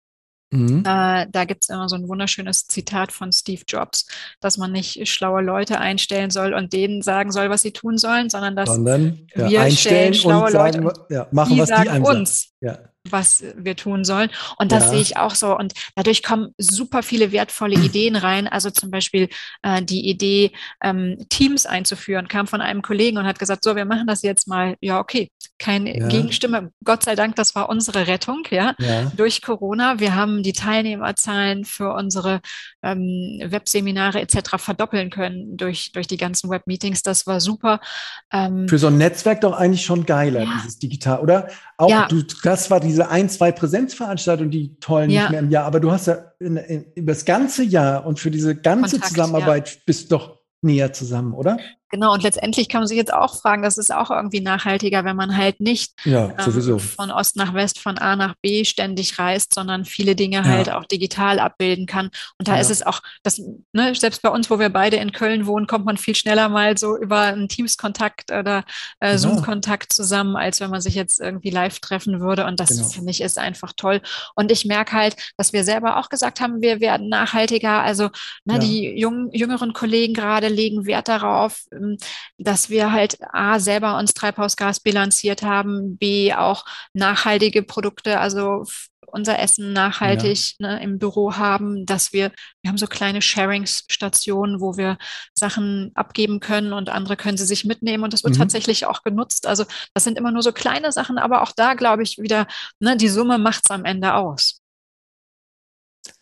Mhm. 0.52 0.84
Äh, 0.86 1.28
da 1.30 1.46
gibt 1.46 1.64
es 1.64 1.70
immer 1.70 1.88
so 1.88 1.96
ein 1.96 2.08
wunderschönes 2.08 2.68
Zitat 2.68 3.12
von 3.12 3.32
Steve 3.32 3.64
Jobs, 3.68 4.06
dass 4.42 4.58
man 4.58 4.72
nicht 4.72 5.08
schlaue 5.08 5.42
Leute 5.42 5.80
einstellen 5.80 6.30
soll 6.30 6.54
und 6.54 6.74
denen 6.74 7.02
sagen 7.02 7.32
soll, 7.32 7.50
was 7.50 7.62
sie 7.62 7.72
tun 7.72 7.98
sollen, 7.98 8.30
sondern 8.30 8.56
dass 8.56 8.70
sondern, 8.70 9.28
ja, 9.34 9.50
wir 9.50 9.62
einstellen 9.62 10.14
schlaue 10.14 10.52
sagen, 10.52 10.84
Leute, 10.84 11.06
ja, 11.10 11.28
machen, 11.32 11.54
die 11.54 11.62
was 11.62 11.70
sagen 11.70 12.04
die 12.04 12.10
uns. 12.10 12.50
Ja 12.60 12.91
was 13.10 13.44
wir 13.56 13.76
tun 13.76 14.06
sollen. 14.06 14.30
Und 14.58 14.72
das 14.72 14.86
ja. 14.86 14.90
sehe 14.92 15.02
ich 15.02 15.18
auch 15.18 15.36
so. 15.36 15.58
Und 15.58 15.74
dadurch 15.96 16.22
kommen 16.22 16.54
super 16.58 17.04
viele 17.04 17.32
wertvolle 17.32 17.76
Ideen 17.84 18.16
rein. 18.16 18.48
Also 18.48 18.70
zum 18.70 18.92
Beispiel 18.92 19.30
äh, 19.64 19.82
die 19.82 20.08
Idee, 20.08 20.52
ähm, 20.84 21.18
Teams 21.30 21.66
einzuführen, 21.66 22.28
kam 22.28 22.48
von 22.48 22.62
einem 22.62 22.82
Kollegen 22.82 23.18
und 23.18 23.26
hat 23.26 23.40
gesagt, 23.40 23.64
so, 23.64 23.76
wir 23.76 23.86
machen 23.86 24.08
das 24.08 24.22
jetzt 24.22 24.48
mal. 24.48 24.76
Ja, 24.82 25.00
okay, 25.00 25.30
keine 25.58 25.98
ja. 25.98 26.08
Gegenstimme. 26.08 26.72
Gott 26.84 27.04
sei 27.04 27.16
Dank, 27.16 27.36
das 27.36 27.56
war 27.56 27.70
unsere 27.70 28.08
Rettung, 28.08 28.44
ja, 28.50 28.76
ja, 28.80 29.12
durch 29.16 29.42
Corona. 29.42 30.00
Wir 30.00 30.16
haben 30.16 30.44
die 30.44 30.54
Teilnehmerzahlen 30.54 31.66
für 31.66 31.94
unsere 31.94 32.42
ähm, 32.84 33.42
Webseminare 33.44 34.22
etc. 34.22 34.58
verdoppeln 34.58 35.10
können 35.10 35.58
durch, 35.58 35.92
durch 35.92 36.08
die 36.08 36.18
ganzen 36.18 36.50
Webmeetings. 36.50 37.02
Das 37.02 37.26
war 37.28 37.40
super. 37.40 37.80
Ähm, 38.32 38.68
für 38.68 38.78
so 38.78 38.88
ein 38.88 38.98
Netzwerk 38.98 39.42
doch 39.42 39.54
eigentlich 39.54 39.84
schon 39.84 40.06
geiler, 40.06 40.46
dieses 40.58 40.78
Digital, 40.80 41.20
oder? 41.20 41.48
Auch 41.82 42.08
du, 42.08 42.22
das 42.44 42.70
war 42.70 42.80
diese 42.80 43.10
ein, 43.10 43.28
zwei 43.30 43.52
Präsenzveranstaltungen, 43.52 44.52
die 44.52 44.80
tollen 44.80 45.10
nicht 45.10 45.32
mehr 45.32 45.40
im 45.40 45.50
Jahr, 45.50 45.66
aber 45.66 45.80
du 45.80 45.92
hast 45.92 46.08
ja 46.08 46.32
in, 46.40 46.58
in, 46.58 46.86
über 46.94 47.14
das 47.14 47.26
ganze 47.26 47.64
Jahr 47.64 48.06
und 48.06 48.20
für 48.20 48.30
diese 48.30 48.56
ganze 48.56 49.00
Kontakt, 49.00 49.10
Zusammenarbeit 49.10 49.82
bist 49.86 50.12
doch 50.12 50.40
näher 50.62 50.94
zusammen, 50.94 51.34
oder? 51.34 51.58
Genau, 51.92 52.14
und 52.14 52.24
letztendlich 52.24 52.70
kann 52.70 52.82
man 52.82 52.88
sich 52.88 52.98
jetzt 52.98 53.14
auch 53.14 53.36
fragen, 53.36 53.64
das 53.64 53.78
ist 53.78 53.94
auch 53.94 54.10
irgendwie 54.10 54.40
nachhaltiger, 54.40 55.04
wenn 55.04 55.18
man 55.18 55.36
halt 55.36 55.60
nicht 55.60 55.92
ja, 56.06 56.34
ähm, 56.40 56.80
von 56.80 57.12
Ost 57.12 57.36
nach 57.36 57.54
West, 57.54 57.80
von 57.80 57.98
A 57.98 58.16
nach 58.16 58.34
B 58.42 58.64
ständig 58.64 59.20
reist, 59.20 59.54
sondern 59.54 59.84
viele 59.84 60.16
Dinge 60.16 60.38
ja. 60.38 60.46
halt 60.46 60.72
auch 60.72 60.86
digital 60.86 61.40
abbilden 61.40 61.88
kann. 61.88 62.10
Und 62.40 62.48
da 62.48 62.56
ja. 62.56 62.62
ist 62.62 62.72
es 62.72 62.82
auch, 62.82 63.02
das, 63.24 63.42
ne, 63.74 63.94
selbst 63.94 64.22
bei 64.22 64.30
uns, 64.30 64.50
wo 64.50 64.58
wir 64.58 64.70
beide 64.70 64.96
in 64.96 65.12
Köln 65.12 65.46
wohnen, 65.48 65.68
kommt 65.68 65.86
man 65.86 65.98
viel 65.98 66.16
schneller 66.16 66.48
mal 66.48 66.78
so 66.78 66.98
über 66.98 67.20
einen 67.24 67.50
Teams-Kontakt 67.50 68.32
oder 68.32 68.64
äh, 69.02 69.18
genau. 69.18 69.18
Zoom-Kontakt 69.18 69.92
zusammen, 69.92 70.38
als 70.38 70.62
wenn 70.62 70.70
man 70.70 70.80
sich 70.80 70.96
jetzt 70.96 71.20
irgendwie 71.20 71.50
live 71.50 71.80
treffen 71.80 72.22
würde. 72.22 72.46
Und 72.46 72.62
das 72.62 72.70
genau. 72.70 72.88
finde 72.88 73.12
ich 73.12 73.20
ist 73.20 73.38
einfach 73.38 73.74
toll. 73.76 74.00
Und 74.36 74.50
ich 74.50 74.64
merke 74.64 74.94
halt, 74.94 75.18
dass 75.36 75.52
wir 75.52 75.66
selber 75.66 75.98
auch 75.98 76.08
gesagt 76.08 76.40
haben, 76.40 76.62
wir 76.62 76.80
werden 76.80 77.10
nachhaltiger. 77.10 77.82
Also 77.82 78.10
ne, 78.46 78.60
die 78.60 78.98
jungen, 78.98 79.30
jüngeren 79.34 79.74
Kollegen 79.74 80.14
gerade 80.14 80.48
legen 80.48 80.86
Wert 80.86 81.10
darauf, 81.10 81.66
dass 82.38 82.70
wir 82.70 82.92
halt 82.92 83.18
A, 83.34 83.60
selber 83.60 83.98
uns 83.98 84.14
Treibhausgas 84.14 84.80
bilanziert 84.80 85.44
haben, 85.44 85.98
B, 85.98 86.34
auch 86.34 86.66
nachhaltige 86.94 87.64
Produkte, 87.64 88.20
also 88.20 88.66
unser 89.12 89.40
Essen 89.40 89.74
nachhaltig 89.74 90.54
ja. 90.60 90.68
ne, 90.68 90.84
im 90.84 91.00
Büro 91.00 91.36
haben, 91.36 91.86
dass 91.86 92.14
wir, 92.14 92.32
wir 92.62 92.70
haben 92.70 92.78
so 92.78 92.88
kleine 92.88 93.22
Sharing-Stationen, 93.22 94.62
wo 94.62 94.78
wir 94.78 94.98
Sachen 95.34 95.92
abgeben 95.96 96.40
können 96.40 96.74
und 96.74 96.90
andere 96.90 97.18
können 97.18 97.38
sie 97.38 97.46
sich 97.46 97.66
mitnehmen 97.66 98.04
und 98.04 98.14
das 98.14 98.24
wird 98.24 98.36
mhm. 98.36 98.40
tatsächlich 98.40 98.86
auch 98.86 99.04
genutzt. 99.04 99.48
Also 99.48 99.66
das 99.94 100.04
sind 100.04 100.18
immer 100.18 100.32
nur 100.32 100.44
so 100.44 100.52
kleine 100.52 100.92
Sachen, 100.92 101.18
aber 101.18 101.42
auch 101.42 101.52
da 101.56 101.74
glaube 101.74 102.04
ich 102.04 102.18
wieder, 102.18 102.48
ne, 102.80 102.98
die 102.98 103.10
Summe 103.10 103.38
macht 103.38 103.64
es 103.66 103.72
am 103.72 103.86
Ende 103.86 104.14
aus. 104.14 104.61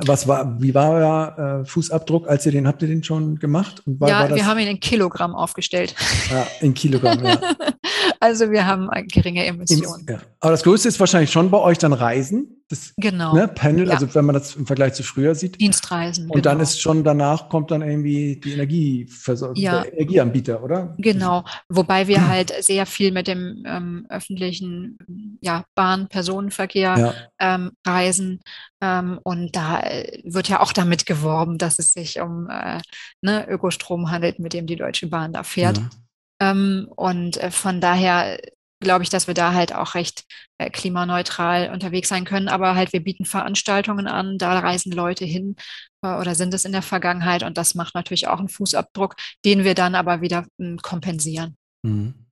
Was 0.01 0.27
war, 0.29 0.61
wie 0.61 0.73
war 0.73 0.91
euer 0.91 1.61
äh, 1.61 1.65
Fußabdruck, 1.65 2.29
als 2.29 2.45
ihr 2.45 2.53
den, 2.53 2.65
habt 2.67 2.81
ihr 2.81 2.87
den 2.87 3.03
schon 3.03 3.37
gemacht? 3.37 3.83
War, 3.85 4.07
ja, 4.07 4.29
war 4.29 4.35
wir 4.35 4.45
haben 4.45 4.59
ihn 4.59 4.69
in 4.69 4.79
Kilogramm 4.79 5.35
aufgestellt. 5.35 5.93
Ja, 6.31 6.47
in 6.61 6.73
Kilogramm, 6.73 7.23
ja. 7.23 7.37
also 8.19 8.51
wir 8.51 8.67
haben 8.67 8.89
geringe 9.07 9.45
Emissionen. 9.45 10.05
Ja. 10.09 10.19
Aber 10.41 10.51
das 10.51 10.63
Größte 10.63 10.89
ist 10.89 10.99
wahrscheinlich 10.99 11.31
schon 11.31 11.49
bei 11.49 11.57
euch 11.57 11.77
dann 11.77 11.93
Reisen. 11.93 12.59
Das, 12.69 12.93
genau. 12.97 13.33
Ne, 13.33 13.47
Panel, 13.47 13.87
ja. 13.87 13.93
also 13.93 14.13
wenn 14.13 14.25
man 14.25 14.35
das 14.35 14.55
im 14.55 14.67
Vergleich 14.67 14.93
zu 14.93 15.01
früher 15.01 15.33
sieht. 15.33 15.59
Dienstreisen. 15.59 16.25
Und 16.25 16.33
genau. 16.33 16.43
dann 16.43 16.59
ist 16.59 16.79
schon 16.79 17.03
danach 17.03 17.49
kommt 17.49 17.71
dann 17.71 17.81
irgendwie 17.81 18.35
die 18.35 18.53
Energieversorgung, 18.53 19.55
ja. 19.55 19.81
der 19.81 19.93
Energieanbieter, 19.93 20.61
oder? 20.61 20.93
Genau. 20.99 21.45
Wobei 21.67 22.07
wir 22.07 22.27
halt 22.27 22.53
sehr 22.59 22.85
viel 22.85 23.11
mit 23.11 23.27
dem 23.27 23.63
ähm, 23.65 24.05
öffentlichen 24.09 24.99
ja, 25.41 25.63
Bahn-Personenverkehr 25.73 26.97
ja. 26.97 27.13
ähm, 27.39 27.71
reisen. 27.87 28.41
Ähm, 28.81 29.19
und 29.23 29.55
da 29.55 29.79
äh, 29.79 30.21
wird 30.25 30.47
ja 30.47 30.59
auch 30.59 30.73
damit 30.73 31.07
geworben, 31.07 31.57
dass 31.57 31.79
es 31.79 31.93
sich 31.93 32.19
um 32.19 32.49
äh, 32.51 32.81
ne, 33.21 33.47
Ökostrom 33.49 34.11
handelt, 34.11 34.39
mit 34.39 34.53
dem 34.53 34.67
die 34.67 34.75
Deutsche 34.75 35.07
Bahn 35.07 35.33
da 35.33 35.43
fährt. 35.43 35.79
Ähm, 36.39 36.87
und 36.95 37.37
äh, 37.37 37.51
von 37.51 37.81
daher 37.81 38.39
glaube 38.81 39.03
ich, 39.03 39.09
dass 39.09 39.27
wir 39.27 39.33
da 39.33 39.53
halt 39.53 39.73
auch 39.73 39.95
recht 39.95 40.23
äh, 40.57 40.69
klimaneutral 40.69 41.71
unterwegs 41.71 42.09
sein 42.09 42.25
können. 42.25 42.47
Aber 42.47 42.75
halt, 42.75 42.93
wir 42.93 43.03
bieten 43.03 43.25
Veranstaltungen 43.25 44.07
an, 44.07 44.37
da 44.37 44.59
reisen 44.59 44.91
Leute 44.91 45.25
hin 45.25 45.55
äh, 46.01 46.15
oder 46.15 46.35
sind 46.35 46.53
es 46.53 46.65
in 46.65 46.71
der 46.71 46.81
Vergangenheit 46.81 47.43
und 47.43 47.57
das 47.57 47.75
macht 47.75 47.95
natürlich 47.95 48.27
auch 48.27 48.39
einen 48.39 48.49
Fußabdruck, 48.49 49.15
den 49.45 49.63
wir 49.63 49.75
dann 49.75 49.95
aber 49.95 50.21
wieder 50.21 50.45
äh, 50.59 50.77
kompensieren. 50.81 51.57
Mhm. 51.83 52.25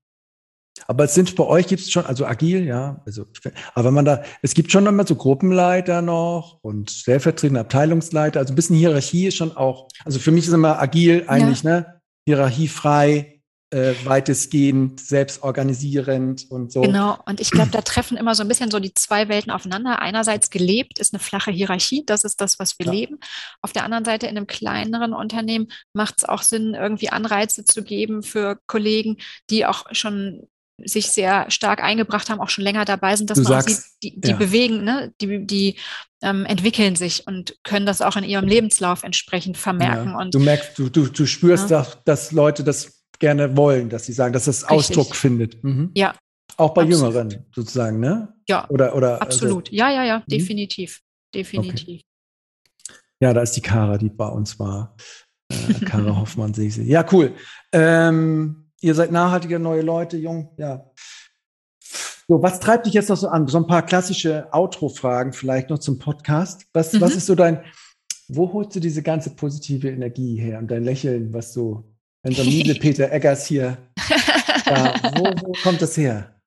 Aber 0.85 1.05
es 1.05 1.15
sind 1.15 1.35
bei 1.35 1.43
euch 1.43 1.65
gibt 1.65 1.81
es 1.81 1.91
schon, 1.91 2.05
also 2.05 2.27
agil, 2.27 2.63
ja, 2.63 3.01
also 3.03 3.25
aber 3.73 3.85
wenn 3.85 3.95
man 3.95 4.05
da, 4.05 4.23
es 4.43 4.53
gibt 4.53 4.71
schon 4.71 4.85
immer 4.85 5.07
so 5.07 5.15
Gruppenleiter 5.15 6.03
noch 6.03 6.59
und 6.61 6.91
stellvertretende 6.91 7.61
Abteilungsleiter, 7.61 8.39
also 8.39 8.53
ein 8.53 8.55
bisschen 8.55 8.75
Hierarchie 8.75 9.25
ist 9.25 9.38
schon 9.38 9.57
auch, 9.57 9.88
also 10.05 10.19
für 10.19 10.29
mich 10.29 10.45
ist 10.45 10.53
immer 10.53 10.79
agil 10.79 11.25
eigentlich, 11.27 11.63
ja. 11.63 11.71
ne? 11.71 12.01
Hierarchiefrei, 12.27 13.36
äh, 13.69 13.94
weitestgehend 14.06 14.99
selbstorganisierend 14.99 16.49
und 16.49 16.72
so. 16.72 16.81
Genau, 16.81 17.18
und 17.26 17.41
ich 17.41 17.52
glaube, 17.52 17.72
da 17.72 17.81
treffen 17.81 18.15
immer 18.15 18.34
so 18.34 18.44
ein 18.44 18.48
bisschen 18.48 18.72
so 18.72 18.80
die 18.80 18.94
zwei 18.94 19.27
Welten 19.27 19.52
aufeinander. 19.52 19.99
Einerseits 19.99 20.49
gelebt 20.49 20.99
ist 20.99 21.14
eine 21.14 21.19
flache 21.19 21.52
Hierarchie, 21.52 22.03
das 22.06 22.23
ist 22.23 22.39
das, 22.39 22.60
was 22.60 22.80
wir 22.80 22.85
ja. 22.85 22.91
leben. 22.94 23.19
Auf 23.61 23.73
der 23.73 23.84
anderen 23.84 24.06
Seite 24.06 24.27
in 24.27 24.38
einem 24.38 24.48
kleineren 24.48 25.14
Unternehmen 25.14 25.68
macht 25.94 26.19
es 26.19 26.26
auch 26.26 26.44
Sinn, 26.44 26.76
irgendwie 26.76 27.10
Anreize 27.10 27.65
zu 27.65 27.84
geben 27.84 28.23
für 28.23 28.57
Kollegen, 28.68 29.18
die 29.49 29.65
auch 29.65 29.85
schon 29.91 30.48
sich 30.84 31.10
sehr 31.10 31.49
stark 31.49 31.84
eingebracht 31.84 32.30
haben, 32.30 32.39
auch 32.39 32.49
schon 32.49 32.64
länger 32.64 32.85
dabei 32.85 33.15
sind, 33.15 33.30
dass 33.30 33.38
du 33.38 33.44
man 33.44 33.61
sagst, 33.64 33.99
sieht, 33.99 34.14
die, 34.15 34.22
die 34.22 34.30
ja. 34.30 34.38
bewegen, 34.38 34.84
ne? 34.84 35.11
die, 35.19 35.45
die 35.45 35.76
ähm, 36.22 36.45
entwickeln 36.45 36.95
sich 36.95 37.26
und 37.26 37.56
können 37.64 37.85
das 37.85 38.02
auch 38.02 38.15
in 38.15 38.23
ihrem 38.23 38.48
Lebenslauf 38.48 39.03
entsprechend 39.03 39.57
vermerken. 39.57 40.11
Ja. 40.11 40.19
Und, 40.19 40.35
du 40.35 40.39
merkst, 40.39 40.77
du, 40.77 40.89
du, 40.89 41.07
du 41.07 41.26
spürst, 41.26 41.72
ja. 41.72 41.80
dass, 41.80 42.03
dass 42.06 42.31
Leute 42.31 42.64
das 42.64 42.96
gerne 43.19 43.57
wollen, 43.57 43.89
dass 43.89 44.05
sie 44.05 44.13
sagen, 44.13 44.34
dass 44.34 44.45
das 44.45 44.63
Ausdruck 44.63 45.15
findet. 45.15 45.63
Mhm. 45.63 45.91
Ja. 45.95 46.15
Auch 46.57 46.73
bei 46.73 46.84
Absolut. 46.84 47.13
Jüngeren 47.13 47.45
sozusagen, 47.53 47.99
ne? 47.99 48.34
Ja. 48.47 48.67
Oder, 48.69 48.95
oder, 48.95 49.21
also 49.21 49.23
Absolut. 49.23 49.67
Also, 49.67 49.75
ja, 49.75 49.91
ja, 49.91 50.05
ja, 50.05 50.19
mhm. 50.19 50.23
definitiv. 50.27 51.01
Definitiv. 51.34 52.01
Okay. 52.01 52.03
Ja, 53.19 53.34
da 53.34 53.41
ist 53.41 53.53
die 53.53 53.61
Kara, 53.61 53.97
die 53.97 54.09
bei 54.09 54.27
uns 54.27 54.59
war. 54.59 54.95
Äh, 55.49 55.73
Kara 55.85 56.15
Hoffmann 56.19 56.53
sehe 56.53 56.67
ich 56.67 56.75
sie. 56.75 56.84
Ja, 56.84 57.05
cool. 57.11 57.34
Ähm, 57.71 58.71
ihr 58.79 58.93
seid 58.93 59.11
nachhaltige 59.11 59.59
neue 59.59 59.81
Leute, 59.81 60.17
jung, 60.17 60.51
ja. 60.57 60.89
So, 62.29 62.41
was 62.41 62.59
treibt 62.59 62.85
dich 62.85 62.93
jetzt 62.93 63.09
noch 63.09 63.17
so 63.17 63.29
an? 63.29 63.47
So 63.47 63.57
ein 63.57 63.67
paar 63.67 63.85
klassische 63.85 64.47
Outro-Fragen 64.51 65.31
vielleicht 65.31 65.69
noch 65.69 65.79
zum 65.79 65.97
Podcast. 65.97 66.65
Was, 66.73 66.93
mhm. 66.93 67.01
was 67.01 67.15
ist 67.15 67.25
so 67.25 67.35
dein, 67.35 67.63
wo 68.27 68.51
holst 68.51 68.75
du 68.75 68.79
diese 68.79 69.01
ganze 69.01 69.35
positive 69.35 69.89
Energie 69.89 70.35
her 70.38 70.59
und 70.59 70.69
dein 70.69 70.84
Lächeln, 70.84 71.34
was 71.34 71.53
so 71.53 71.96
unser 72.27 72.43
liebe 72.43 72.75
Peter 72.79 73.11
Eggers 73.11 73.47
hier. 73.47 73.77
Ja, 74.69 74.93
wo, 75.15 75.23
wo 75.23 75.51
kommt 75.63 75.81
das 75.81 75.95
her? 75.95 76.37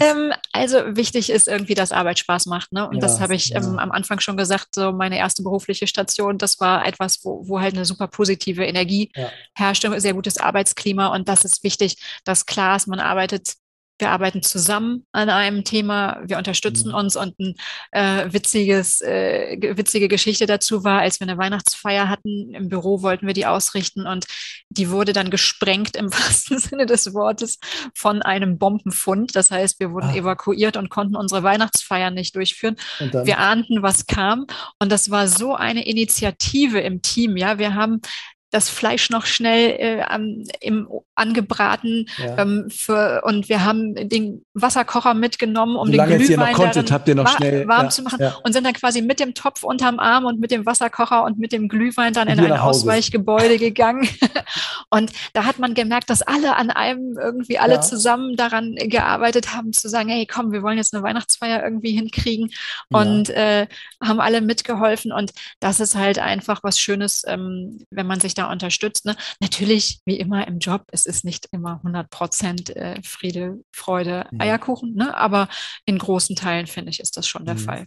Ähm, 0.00 0.32
also 0.52 0.96
wichtig 0.96 1.28
ist 1.28 1.46
irgendwie, 1.46 1.74
dass 1.74 1.92
Arbeit 1.92 2.18
Spaß 2.18 2.46
macht. 2.46 2.72
Ne? 2.72 2.88
Und 2.88 2.96
ja, 2.96 3.00
das 3.00 3.20
habe 3.20 3.34
ich 3.34 3.54
ähm, 3.54 3.78
am 3.78 3.92
Anfang 3.92 4.18
schon 4.18 4.38
gesagt, 4.38 4.74
so 4.74 4.92
meine 4.92 5.18
erste 5.18 5.42
berufliche 5.42 5.86
Station, 5.86 6.38
das 6.38 6.58
war 6.58 6.86
etwas, 6.86 7.22
wo, 7.22 7.46
wo 7.46 7.60
halt 7.60 7.74
eine 7.74 7.84
super 7.84 8.08
positive 8.08 8.64
Energie 8.64 9.12
ja. 9.14 9.30
herrschte, 9.54 10.00
sehr 10.00 10.14
gutes 10.14 10.38
Arbeitsklima. 10.38 11.08
Und 11.08 11.28
das 11.28 11.44
ist 11.44 11.62
wichtig, 11.62 11.98
dass 12.24 12.46
klar 12.46 12.76
ist, 12.76 12.86
man 12.86 12.98
arbeitet 12.98 13.56
wir 14.00 14.10
arbeiten 14.10 14.42
zusammen 14.42 15.06
an 15.12 15.30
einem 15.30 15.64
Thema, 15.64 16.20
wir 16.24 16.38
unterstützen 16.38 16.88
mhm. 16.88 16.94
uns 16.94 17.16
und 17.16 17.38
ein 17.38 17.54
äh, 17.92 18.32
witziges, 18.32 19.00
äh, 19.00 19.56
witzige 19.76 20.08
Geschichte 20.08 20.46
dazu 20.46 20.84
war, 20.84 21.00
als 21.00 21.20
wir 21.20 21.28
eine 21.28 21.38
Weihnachtsfeier 21.38 22.08
hatten, 22.08 22.54
im 22.54 22.68
Büro 22.68 23.02
wollten 23.02 23.26
wir 23.26 23.34
die 23.34 23.46
ausrichten 23.46 24.06
und 24.06 24.26
die 24.68 24.90
wurde 24.90 25.12
dann 25.12 25.30
gesprengt 25.30 25.96
im 25.96 26.12
wahrsten 26.12 26.58
Sinne 26.58 26.86
des 26.86 27.12
Wortes 27.14 27.58
von 27.94 28.22
einem 28.22 28.58
Bombenfund. 28.58 29.36
Das 29.36 29.50
heißt, 29.50 29.80
wir 29.80 29.92
wurden 29.92 30.10
ah. 30.10 30.16
evakuiert 30.16 30.76
und 30.76 30.90
konnten 30.90 31.16
unsere 31.16 31.42
Weihnachtsfeier 31.42 32.10
nicht 32.10 32.36
durchführen. 32.36 32.76
Wir 32.98 33.38
ahnten, 33.38 33.82
was 33.82 34.06
kam. 34.06 34.46
Und 34.78 34.90
das 34.90 35.10
war 35.10 35.28
so 35.28 35.54
eine 35.54 35.86
Initiative 35.86 36.80
im 36.80 37.02
Team. 37.02 37.36
Ja, 37.36 37.58
wir 37.58 37.74
haben 37.74 38.00
das 38.50 38.68
Fleisch 38.68 39.10
noch 39.10 39.26
schnell 39.26 39.76
äh, 39.78 40.02
am, 40.02 40.44
im, 40.60 40.88
angebraten 41.20 42.08
ja. 42.18 42.38
ähm, 42.38 42.70
für, 42.70 43.22
und 43.24 43.48
wir 43.48 43.64
haben 43.64 43.94
den 43.94 44.44
Wasserkocher 44.54 45.14
mitgenommen, 45.14 45.76
um 45.76 45.88
Solange 45.88 46.18
den 46.18 46.26
Glühwein 46.26 46.54
konntet, 46.54 46.90
habt 46.90 47.08
ihr 47.08 47.14
noch 47.14 47.28
schnell, 47.36 47.68
warm 47.68 47.84
ja, 47.84 47.88
zu 47.90 48.02
machen 48.02 48.20
ja. 48.20 48.36
und 48.42 48.52
sind 48.52 48.64
dann 48.64 48.72
quasi 48.72 49.02
mit 49.02 49.20
dem 49.20 49.34
Topf 49.34 49.62
unterm 49.62 49.98
Arm 49.98 50.24
und 50.24 50.40
mit 50.40 50.50
dem 50.50 50.64
Wasserkocher 50.64 51.24
und 51.24 51.38
mit 51.38 51.52
dem 51.52 51.68
Glühwein 51.68 52.14
dann 52.14 52.28
in 52.28 52.40
ein 52.40 52.52
Ausweichgebäude 52.52 53.58
gegangen. 53.58 54.08
und 54.90 55.12
da 55.34 55.44
hat 55.44 55.58
man 55.58 55.74
gemerkt, 55.74 56.08
dass 56.10 56.22
alle 56.22 56.56
an 56.56 56.70
einem 56.70 57.18
irgendwie 57.20 57.58
alle 57.58 57.80
zusammen 57.80 58.36
daran 58.36 58.74
gearbeitet 58.76 59.54
haben, 59.54 59.72
zu 59.72 59.88
sagen, 59.88 60.08
hey, 60.08 60.26
komm, 60.26 60.52
wir 60.52 60.62
wollen 60.62 60.78
jetzt 60.78 60.94
eine 60.94 61.02
Weihnachtsfeier 61.02 61.62
irgendwie 61.62 61.92
hinkriegen 61.92 62.50
und 62.88 63.28
äh, 63.30 63.66
haben 64.02 64.20
alle 64.20 64.40
mitgeholfen 64.40 65.12
und 65.12 65.32
das 65.60 65.80
ist 65.80 65.94
halt 65.94 66.18
einfach 66.18 66.62
was 66.62 66.80
Schönes, 66.80 67.24
ähm, 67.26 67.84
wenn 67.90 68.06
man 68.06 68.20
sich 68.20 68.34
da 68.34 68.39
da 68.40 68.50
unterstützt. 68.50 69.04
Ne? 69.04 69.16
Natürlich, 69.40 70.00
wie 70.04 70.18
immer 70.18 70.46
im 70.48 70.58
Job, 70.58 70.82
es 70.92 71.06
ist 71.06 71.24
nicht 71.24 71.48
immer 71.52 71.76
100 71.76 72.10
Prozent 72.10 72.76
äh, 72.76 73.00
Friede, 73.02 73.58
Freude, 73.72 74.26
mhm. 74.30 74.40
Eierkuchen, 74.40 74.94
ne? 74.94 75.16
aber 75.16 75.48
in 75.84 75.98
großen 75.98 76.36
Teilen, 76.36 76.66
finde 76.66 76.90
ich, 76.90 77.00
ist 77.00 77.16
das 77.16 77.26
schon 77.26 77.44
der 77.44 77.54
mhm. 77.54 77.58
Fall. 77.58 77.86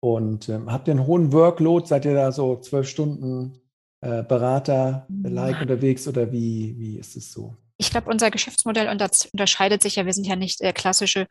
Und 0.00 0.48
ähm, 0.48 0.70
habt 0.70 0.88
ihr 0.88 0.92
einen 0.92 1.06
hohen 1.06 1.32
Workload? 1.32 1.86
Seid 1.86 2.04
ihr 2.04 2.14
da 2.14 2.30
so 2.30 2.60
zwölf 2.60 2.88
Stunden 2.88 3.60
äh, 4.02 4.22
Berater-like 4.22 5.60
unterwegs 5.60 6.06
oder 6.06 6.30
wie, 6.30 6.74
wie 6.78 6.98
ist 6.98 7.16
es 7.16 7.32
so? 7.32 7.56
Ich 7.78 7.90
glaube, 7.90 8.10
unser 8.10 8.30
Geschäftsmodell 8.30 8.88
unterscheidet 8.88 9.82
sich 9.82 9.96
ja. 9.96 10.06
Wir 10.06 10.12
sind 10.12 10.26
ja 10.26 10.36
nicht 10.36 10.60
der 10.60 10.72
klassische 10.72 11.26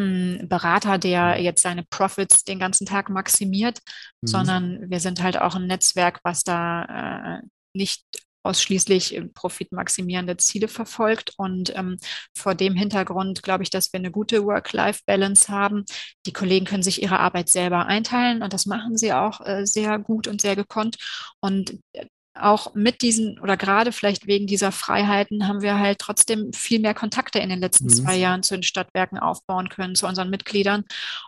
hm, 0.00 0.48
Berater, 0.48 0.98
der 0.98 1.36
mhm. 1.36 1.44
jetzt 1.44 1.62
seine 1.62 1.84
Profits 1.84 2.44
den 2.44 2.58
ganzen 2.58 2.86
Tag 2.86 3.10
maximiert, 3.10 3.80
mhm. 4.20 4.26
sondern 4.26 4.90
wir 4.90 5.00
sind 5.00 5.22
halt 5.22 5.38
auch 5.38 5.56
ein 5.56 5.66
Netzwerk, 5.66 6.20
was 6.22 6.42
da 6.42 7.40
äh, 7.40 7.42
nicht 7.74 8.04
ausschließlich 8.42 9.16
äh, 9.16 9.22
profitmaximierende 9.22 10.36
Ziele 10.36 10.68
verfolgt. 10.68 11.34
Und 11.36 11.76
ähm, 11.76 11.98
vor 12.36 12.54
dem 12.54 12.74
Hintergrund 12.74 13.42
glaube 13.42 13.62
ich, 13.62 13.70
dass 13.70 13.92
wir 13.92 13.98
eine 13.98 14.10
gute 14.10 14.44
Work-Life-Balance 14.44 15.48
haben. 15.48 15.84
Die 16.26 16.32
Kollegen 16.32 16.66
können 16.66 16.82
sich 16.82 17.02
ihre 17.02 17.20
Arbeit 17.20 17.48
selber 17.48 17.86
einteilen 17.86 18.42
und 18.42 18.52
das 18.52 18.66
machen 18.66 18.96
sie 18.96 19.12
auch 19.12 19.40
äh, 19.46 19.66
sehr 19.66 19.98
gut 19.98 20.26
und 20.28 20.40
sehr 20.40 20.56
gekonnt. 20.56 20.96
Und 21.40 21.78
äh, 21.92 22.06
auch 22.34 22.74
mit 22.74 23.02
diesen 23.02 23.38
oder 23.40 23.56
gerade 23.56 23.92
vielleicht 23.92 24.26
wegen 24.26 24.46
dieser 24.46 24.72
Freiheiten 24.72 25.48
haben 25.48 25.62
wir 25.62 25.78
halt 25.78 25.98
trotzdem 25.98 26.52
viel 26.52 26.80
mehr 26.80 26.94
Kontakte 26.94 27.40
in 27.40 27.50
den 27.50 27.58
letzten 27.58 27.86
mhm. 27.86 27.90
zwei 27.90 28.16
Jahren 28.16 28.42
zu 28.42 28.54
den 28.54 28.62
Stadtwerken 28.62 29.18
aufbauen 29.18 29.68
können, 29.68 29.94
zu 29.94 30.06
unseren 30.06 30.30
Mitgliedern. 30.30 30.84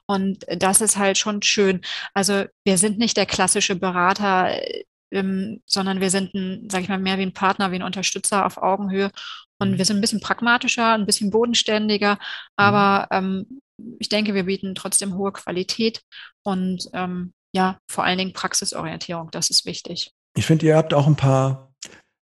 Und 0.06 0.46
das 0.48 0.80
ist 0.80 0.96
halt 0.96 1.18
schon 1.18 1.42
schön. 1.42 1.80
Also 2.14 2.44
wir 2.64 2.78
sind 2.78 2.98
nicht 2.98 3.16
der 3.16 3.26
klassische 3.26 3.74
Berater, 3.74 4.56
ähm, 5.12 5.62
sondern 5.66 6.00
wir 6.00 6.10
sind 6.10 6.34
ein, 6.34 6.68
sag 6.70 6.82
ich 6.82 6.88
mal, 6.88 6.98
mehr 6.98 7.18
wie 7.18 7.22
ein 7.22 7.34
Partner, 7.34 7.70
wie 7.70 7.76
ein 7.76 7.82
Unterstützer 7.82 8.44
auf 8.46 8.58
Augenhöhe. 8.58 9.10
Und 9.58 9.72
mhm. 9.72 9.78
wir 9.78 9.84
sind 9.84 9.98
ein 9.98 10.00
bisschen 10.00 10.20
pragmatischer, 10.20 10.92
ein 10.92 11.06
bisschen 11.06 11.30
bodenständiger, 11.30 12.18
aber 12.56 13.08
mhm. 13.20 13.46
ähm, 13.78 13.96
ich 13.98 14.08
denke, 14.08 14.34
wir 14.34 14.44
bieten 14.44 14.74
trotzdem 14.74 15.16
hohe 15.16 15.32
Qualität 15.32 16.02
und 16.42 16.88
ähm, 16.92 17.32
ja, 17.54 17.78
vor 17.90 18.04
allen 18.04 18.18
Dingen 18.18 18.32
Praxisorientierung, 18.32 19.30
das 19.30 19.50
ist 19.50 19.66
wichtig. 19.66 20.12
Ich 20.36 20.46
finde, 20.46 20.66
ihr 20.66 20.76
habt 20.76 20.94
auch 20.94 21.06
ein 21.06 21.16
paar 21.16 21.72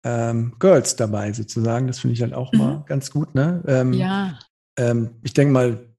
ähm, 0.04 0.56
Girls 0.58 0.96
dabei 0.96 1.32
sozusagen. 1.32 1.86
Das 1.86 2.00
finde 2.00 2.14
ich 2.14 2.22
halt 2.22 2.34
auch 2.34 2.52
mhm. 2.52 2.58
mal 2.58 2.84
ganz 2.86 3.10
gut. 3.10 3.34
Ne? 3.34 3.62
Ähm, 3.66 3.92
ja. 3.92 4.38
Ähm, 4.78 5.20
ich 5.22 5.34
denke 5.34 5.52
mal, 5.52 5.94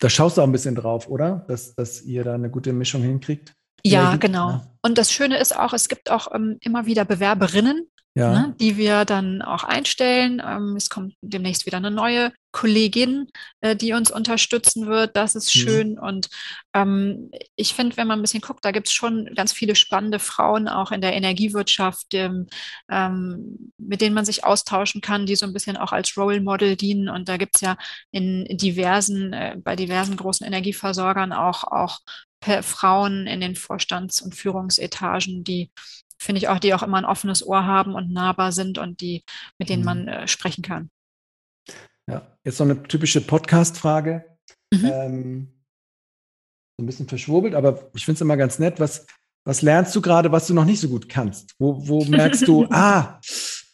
da 0.00 0.08
schaust 0.08 0.36
du 0.36 0.42
auch 0.42 0.46
ein 0.46 0.52
bisschen 0.52 0.74
drauf, 0.74 1.08
oder? 1.08 1.44
Dass, 1.48 1.74
dass 1.74 2.02
ihr 2.02 2.24
da 2.24 2.34
eine 2.34 2.50
gute 2.50 2.72
Mischung 2.72 3.02
hinkriegt. 3.02 3.54
Ja, 3.86 4.16
genau. 4.16 4.62
Und 4.82 4.98
das 4.98 5.12
Schöne 5.12 5.38
ist 5.38 5.56
auch, 5.56 5.72
es 5.72 5.88
gibt 5.88 6.10
auch 6.10 6.28
ähm, 6.34 6.58
immer 6.60 6.86
wieder 6.86 7.04
Bewerberinnen, 7.04 7.88
ja. 8.14 8.32
ne, 8.32 8.54
die 8.60 8.76
wir 8.76 9.04
dann 9.04 9.42
auch 9.42 9.64
einstellen. 9.64 10.42
Ähm, 10.44 10.76
es 10.76 10.88
kommt 10.88 11.14
demnächst 11.20 11.66
wieder 11.66 11.78
eine 11.78 11.90
neue 11.90 12.32
Kollegin, 12.52 13.28
äh, 13.60 13.74
die 13.74 13.92
uns 13.92 14.10
unterstützen 14.10 14.86
wird. 14.86 15.16
Das 15.16 15.34
ist 15.34 15.54
mhm. 15.54 15.58
schön. 15.58 15.98
Und 15.98 16.28
ähm, 16.74 17.30
ich 17.56 17.74
finde, 17.74 17.96
wenn 17.96 18.06
man 18.06 18.20
ein 18.20 18.22
bisschen 18.22 18.40
guckt, 18.40 18.64
da 18.64 18.70
gibt 18.70 18.88
es 18.88 18.94
schon 18.94 19.30
ganz 19.34 19.52
viele 19.52 19.74
spannende 19.74 20.18
Frauen 20.18 20.68
auch 20.68 20.92
in 20.92 21.00
der 21.00 21.14
Energiewirtschaft, 21.14 22.14
ähm, 22.14 22.46
ähm, 22.90 23.72
mit 23.76 24.00
denen 24.00 24.14
man 24.14 24.24
sich 24.24 24.44
austauschen 24.44 25.00
kann, 25.00 25.26
die 25.26 25.36
so 25.36 25.44
ein 25.44 25.52
bisschen 25.52 25.76
auch 25.76 25.92
als 25.92 26.16
Role 26.16 26.40
Model 26.40 26.76
dienen. 26.76 27.08
Und 27.08 27.28
da 27.28 27.36
gibt 27.36 27.56
es 27.56 27.60
ja 27.60 27.76
in 28.12 28.44
diversen, 28.56 29.32
äh, 29.32 29.56
bei 29.58 29.76
diversen 29.76 30.16
großen 30.16 30.46
Energieversorgern 30.46 31.32
auch, 31.32 31.64
auch 31.64 32.00
Frauen 32.62 33.26
in 33.26 33.40
den 33.40 33.56
Vorstands- 33.56 34.22
und 34.22 34.34
Führungsetagen, 34.34 35.44
die 35.44 35.70
finde 36.18 36.38
ich 36.38 36.48
auch, 36.48 36.58
die 36.58 36.74
auch 36.74 36.82
immer 36.82 36.98
ein 36.98 37.04
offenes 37.04 37.46
Ohr 37.46 37.64
haben 37.64 37.94
und 37.94 38.12
nahbar 38.12 38.52
sind 38.52 38.78
und 38.78 39.00
die, 39.00 39.24
mit 39.58 39.68
denen 39.68 39.82
mhm. 39.82 39.86
man 39.86 40.08
äh, 40.08 40.28
sprechen 40.28 40.62
kann. 40.62 40.90
Ja, 42.08 42.36
jetzt 42.44 42.58
noch 42.58 42.66
eine 42.66 42.82
typische 42.82 43.20
Podcast-Frage. 43.20 44.24
Mhm. 44.72 44.84
Ähm, 44.84 45.48
so 46.76 46.82
ein 46.82 46.86
bisschen 46.86 47.08
verschwurbelt, 47.08 47.54
aber 47.54 47.90
ich 47.94 48.04
finde 48.04 48.16
es 48.16 48.20
immer 48.20 48.36
ganz 48.36 48.58
nett. 48.58 48.80
Was, 48.80 49.06
was 49.46 49.62
lernst 49.62 49.94
du 49.94 50.02
gerade, 50.02 50.32
was 50.32 50.46
du 50.46 50.54
noch 50.54 50.64
nicht 50.64 50.80
so 50.80 50.88
gut 50.88 51.08
kannst? 51.08 51.54
Wo, 51.58 51.86
wo 51.86 52.04
merkst 52.04 52.46
du, 52.48 52.66
ah, 52.70 53.20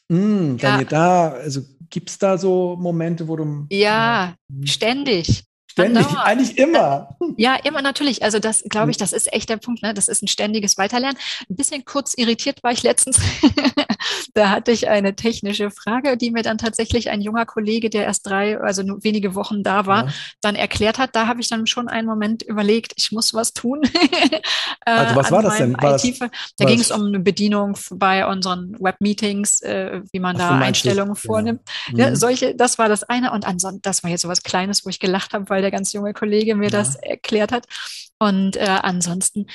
mh, 0.09 0.56
ja. 0.60 0.84
da, 0.84 1.30
also 1.30 1.62
gibt 1.88 2.10
es 2.10 2.18
da 2.18 2.38
so 2.38 2.76
Momente, 2.76 3.26
wo 3.26 3.36
du. 3.36 3.66
Ja, 3.70 4.34
äh, 4.62 4.66
ständig. 4.66 5.44
Ständig, 5.70 6.05
Andauer. 6.05 6.24
eigentlich 6.24 6.59
immer. 6.59 7.16
Ja, 7.36 7.55
immer 7.55 7.80
natürlich. 7.80 8.24
Also 8.24 8.40
das 8.40 8.64
glaube 8.68 8.90
ich, 8.90 8.97
das 8.97 9.12
ist 9.12 9.32
echt 9.32 9.48
der 9.48 9.56
Punkt. 9.56 9.82
Ne? 9.82 9.94
Das 9.94 10.09
ist 10.09 10.22
ein 10.22 10.26
ständiges 10.26 10.76
Weiterlernen. 10.78 11.16
Ein 11.48 11.56
bisschen 11.56 11.84
kurz 11.84 12.14
irritiert 12.14 12.62
war 12.62 12.72
ich 12.72 12.82
letztens. 12.82 13.20
da 14.35 14.51
hatte 14.51 14.72
ich 14.72 14.89
eine 14.89 15.16
technische 15.16 15.70
Frage, 15.70 16.16
die 16.16 16.31
mir 16.31 16.43
dann 16.43 16.59
tatsächlich 16.59 17.10
ein 17.10 17.20
junger 17.20 17.47
Kollege, 17.47 17.90
der 17.90 18.05
erst 18.05 18.27
drei, 18.27 18.59
also 18.60 18.82
nur 18.82 19.02
wenige 19.05 19.35
Wochen 19.35 19.62
da 19.62 19.86
war, 19.86 20.06
ja. 20.06 20.12
dann 20.40 20.55
erklärt 20.55 20.98
hat. 20.98 21.14
Da 21.14 21.27
habe 21.27 21.40
ich 21.40 21.48
dann 21.48 21.66
schon 21.66 21.89
einen 21.89 22.06
Moment 22.06 22.43
überlegt, 22.43 22.93
ich 22.97 23.12
muss 23.12 23.35
was 23.35 23.52
tun. 23.52 23.82
Äh, 24.86 24.93
also 24.93 25.16
was 25.16 25.31
war 25.31 25.43
das 25.43 25.59
denn? 25.59 25.74
War 25.74 25.93
das, 25.93 26.02
da 26.56 26.64
ging 26.64 26.81
es 26.81 26.90
um 26.90 27.05
eine 27.05 27.20
Bedienung 27.20 27.77
bei 27.90 28.27
unseren 28.27 28.77
Webmeetings, 28.81 29.60
äh, 29.60 30.01
wie 30.10 30.20
man 30.20 30.36
Ach, 30.36 30.51
da 30.51 30.59
Einstellungen 30.59 31.16
vornimmt. 31.16 31.60
Ja. 31.93 32.06
Ja, 32.06 32.10
mhm. 32.10 32.16
solche, 32.16 32.55
das 32.55 32.78
war 32.78 32.89
das 32.89 33.02
eine. 33.05 33.32
Und 33.32 33.47
ansonsten, 33.47 33.82
das 33.82 34.02
war 34.02 34.10
jetzt 34.10 34.22
so 34.22 34.28
was 34.28 34.43
Kleines, 34.43 34.86
wo 34.86 34.89
ich 34.89 34.98
gelacht 34.98 35.35
habe, 35.35 35.48
weil 35.51 35.60
der 35.60 35.70
ganz 35.70 35.93
junge 35.93 36.14
Kollege 36.14 36.55
mir 36.55 36.70
das 36.70 36.97
erklärt 36.97 37.52
hat. 37.52 37.66
Und 38.18 38.56
äh, 38.56 38.78
ansonsten, 38.82 39.47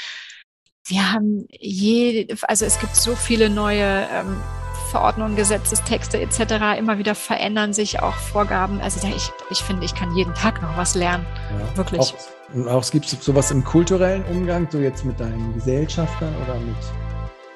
wir 0.87 1.11
haben 1.11 1.47
je, 1.49 2.27
also 2.43 2.65
es 2.65 2.79
gibt 2.79 2.95
so 2.95 3.15
viele 3.15 3.49
neue 3.49 4.07
ähm, 4.11 4.37
Verordnungen, 4.91 5.35
Gesetzestexte 5.35 6.19
etc. 6.19 6.77
Immer 6.77 6.99
wieder 6.99 7.15
verändern 7.15 7.73
sich 7.73 8.01
auch 8.01 8.13
Vorgaben. 8.13 8.79
Also 8.81 9.05
ich, 9.07 9.31
ich 9.49 9.59
finde, 9.59 9.83
ich 9.83 9.95
kann 9.95 10.15
jeden 10.15 10.33
Tag 10.35 10.61
noch 10.61 10.77
was 10.77 10.93
lernen. 10.93 11.25
Ja. 11.59 11.77
Wirklich. 11.77 11.99
Auch, 11.99 12.13
auch 12.67 12.81
es 12.81 12.91
gibt 12.91 13.05
sowas 13.07 13.49
im 13.49 13.63
kulturellen 13.63 14.23
Umgang, 14.25 14.67
so 14.71 14.77
jetzt 14.77 15.03
mit 15.05 15.19
deinen 15.19 15.55
Gesellschaftern 15.55 16.33
oder 16.43 16.59
mit, 16.59 16.75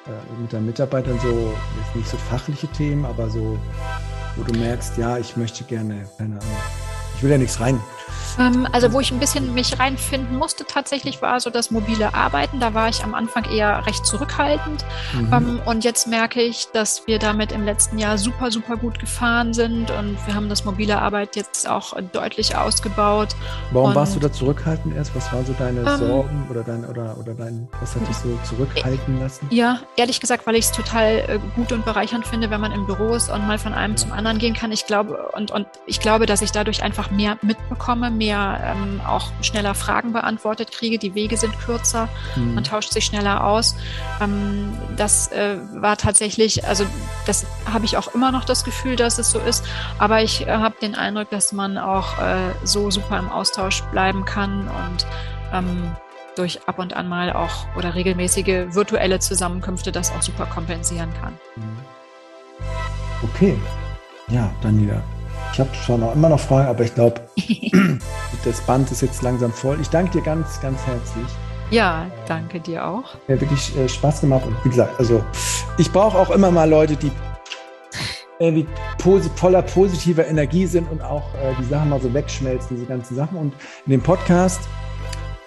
äh, 0.06 0.40
mit 0.40 0.52
deinen 0.52 0.66
Mitarbeitern, 0.66 1.18
so 1.20 1.54
jetzt 1.80 1.94
nicht 1.94 2.08
so 2.08 2.16
fachliche 2.16 2.66
Themen, 2.68 3.04
aber 3.04 3.30
so, 3.30 3.56
wo 4.34 4.42
du 4.42 4.58
merkst, 4.58 4.98
ja, 4.98 5.18
ich 5.18 5.36
möchte 5.36 5.62
gerne, 5.64 6.04
keine 6.18 6.34
Ahnung, 6.34 6.56
ich 7.16 7.22
will 7.22 7.30
ja 7.30 7.38
nichts 7.38 7.60
rein 7.60 7.80
also 8.72 8.92
wo 8.92 9.00
ich 9.00 9.10
ein 9.10 9.18
bisschen 9.18 9.54
mich 9.54 9.78
reinfinden 9.78 10.36
musste 10.36 10.64
tatsächlich 10.64 11.22
war 11.22 11.40
so 11.40 11.50
das 11.50 11.70
mobile 11.70 12.14
Arbeiten. 12.14 12.60
Da 12.60 12.74
war 12.74 12.88
ich 12.88 13.02
am 13.02 13.14
Anfang 13.14 13.44
eher 13.44 13.86
recht 13.86 14.06
zurückhaltend. 14.06 14.84
Mhm. 15.14 15.32
Ähm, 15.32 15.60
und 15.64 15.84
jetzt 15.84 16.06
merke 16.06 16.40
ich, 16.40 16.68
dass 16.72 17.06
wir 17.06 17.18
damit 17.18 17.52
im 17.52 17.64
letzten 17.64 17.98
Jahr 17.98 18.18
super, 18.18 18.50
super 18.50 18.76
gut 18.76 18.98
gefahren 18.98 19.54
sind 19.54 19.90
und 19.90 20.16
wir 20.26 20.34
haben 20.34 20.48
das 20.48 20.64
mobile 20.64 21.00
Arbeit 21.00 21.36
jetzt 21.36 21.68
auch 21.68 21.94
deutlich 22.12 22.56
ausgebaut. 22.56 23.36
Warum 23.72 23.90
und, 23.90 23.94
warst 23.94 24.16
du 24.16 24.20
da 24.20 24.32
zurückhaltend 24.32 24.94
erst? 24.94 25.14
Was 25.14 25.32
waren 25.32 25.44
so 25.44 25.52
deine 25.52 25.80
ähm, 25.80 25.98
Sorgen 25.98 26.46
oder 26.50 26.62
dein, 26.62 26.84
oder, 26.84 27.16
oder 27.18 27.34
dein, 27.34 27.68
was 27.80 27.94
hat 27.94 28.08
dich 28.08 28.16
so 28.16 28.38
zurückhalten 28.44 29.20
lassen? 29.20 29.46
Ja, 29.50 29.80
ehrlich 29.96 30.20
gesagt, 30.20 30.46
weil 30.46 30.56
ich 30.56 30.66
es 30.66 30.72
total 30.72 31.18
äh, 31.18 31.38
gut 31.56 31.72
und 31.72 31.84
bereichernd 31.84 32.26
finde, 32.26 32.50
wenn 32.50 32.60
man 32.60 32.72
im 32.72 32.86
Büro 32.86 33.14
ist 33.14 33.30
und 33.30 33.46
mal 33.46 33.58
von 33.58 33.74
einem 33.74 33.96
zum 33.96 34.12
anderen 34.12 34.38
gehen 34.38 34.54
kann. 34.54 34.72
Ich 34.72 34.86
glaube, 34.86 35.30
und, 35.32 35.50
und 35.50 35.66
ich 35.86 36.00
glaube, 36.00 36.26
dass 36.26 36.42
ich 36.42 36.52
dadurch 36.52 36.82
einfach 36.82 37.10
mehr 37.10 37.36
mitbekomme, 37.42 38.10
mehr 38.10 38.29
ähm, 38.36 39.00
auch 39.06 39.30
schneller 39.42 39.74
Fragen 39.74 40.12
beantwortet 40.12 40.72
kriege. 40.72 40.98
Die 40.98 41.14
Wege 41.14 41.36
sind 41.36 41.58
kürzer, 41.58 42.08
mhm. 42.36 42.54
man 42.54 42.64
tauscht 42.64 42.92
sich 42.92 43.04
schneller 43.04 43.44
aus. 43.44 43.76
Ähm, 44.20 44.76
das 44.96 45.30
äh, 45.32 45.56
war 45.74 45.96
tatsächlich, 45.96 46.66
also 46.66 46.84
das 47.26 47.46
habe 47.70 47.84
ich 47.84 47.96
auch 47.96 48.14
immer 48.14 48.32
noch 48.32 48.44
das 48.44 48.64
Gefühl, 48.64 48.96
dass 48.96 49.18
es 49.18 49.30
so 49.30 49.38
ist. 49.38 49.64
Aber 49.98 50.22
ich 50.22 50.46
äh, 50.46 50.50
habe 50.50 50.76
den 50.80 50.94
Eindruck, 50.94 51.30
dass 51.30 51.52
man 51.52 51.78
auch 51.78 52.18
äh, 52.18 52.54
so 52.64 52.90
super 52.90 53.18
im 53.18 53.30
Austausch 53.30 53.82
bleiben 53.84 54.24
kann 54.24 54.68
und 54.68 55.06
ähm, 55.52 55.92
durch 56.36 56.60
ab 56.66 56.78
und 56.78 56.94
an 56.94 57.08
mal 57.08 57.32
auch 57.32 57.66
oder 57.76 57.94
regelmäßige 57.94 58.72
virtuelle 58.74 59.18
Zusammenkünfte 59.18 59.92
das 59.92 60.12
auch 60.12 60.22
super 60.22 60.46
kompensieren 60.46 61.12
kann. 61.20 61.38
Mhm. 61.56 61.78
Okay. 63.22 63.58
Ja, 64.28 64.50
Daniela. 64.62 65.02
Ich 65.52 65.60
habe 65.60 65.74
schon 65.74 66.00
noch 66.00 66.14
immer 66.14 66.28
noch 66.28 66.40
Fragen, 66.40 66.68
aber 66.68 66.84
ich 66.84 66.94
glaube, 66.94 67.20
das 68.44 68.60
Band 68.62 68.90
ist 68.90 69.02
jetzt 69.02 69.22
langsam 69.22 69.52
voll. 69.52 69.78
Ich 69.80 69.88
danke 69.88 70.18
dir 70.18 70.22
ganz, 70.22 70.60
ganz 70.60 70.80
herzlich. 70.86 71.26
Ja, 71.70 72.06
danke 72.26 72.60
dir 72.60 72.86
auch. 72.86 73.16
Mir 73.28 73.40
wirklich 73.40 73.76
äh, 73.76 73.88
Spaß 73.88 74.22
gemacht 74.22 74.44
und 74.46 74.56
wie 74.64 74.70
gesagt, 74.70 74.98
also 74.98 75.24
ich 75.78 75.90
brauche 75.92 76.18
auch 76.18 76.30
immer 76.30 76.50
mal 76.50 76.68
Leute, 76.68 76.96
die 76.96 77.10
irgendwie 78.40 78.66
voller 79.36 79.62
positiver 79.62 80.26
Energie 80.26 80.66
sind 80.66 80.90
und 80.90 81.02
auch 81.02 81.34
äh, 81.34 81.52
die 81.60 81.64
Sachen 81.64 81.90
mal 81.90 82.00
so 82.00 82.12
wegschmelzen, 82.12 82.76
diese 82.76 82.86
ganzen 82.86 83.14
Sachen. 83.14 83.36
Und 83.36 83.52
in 83.86 83.92
dem 83.92 84.02
Podcast 84.02 84.60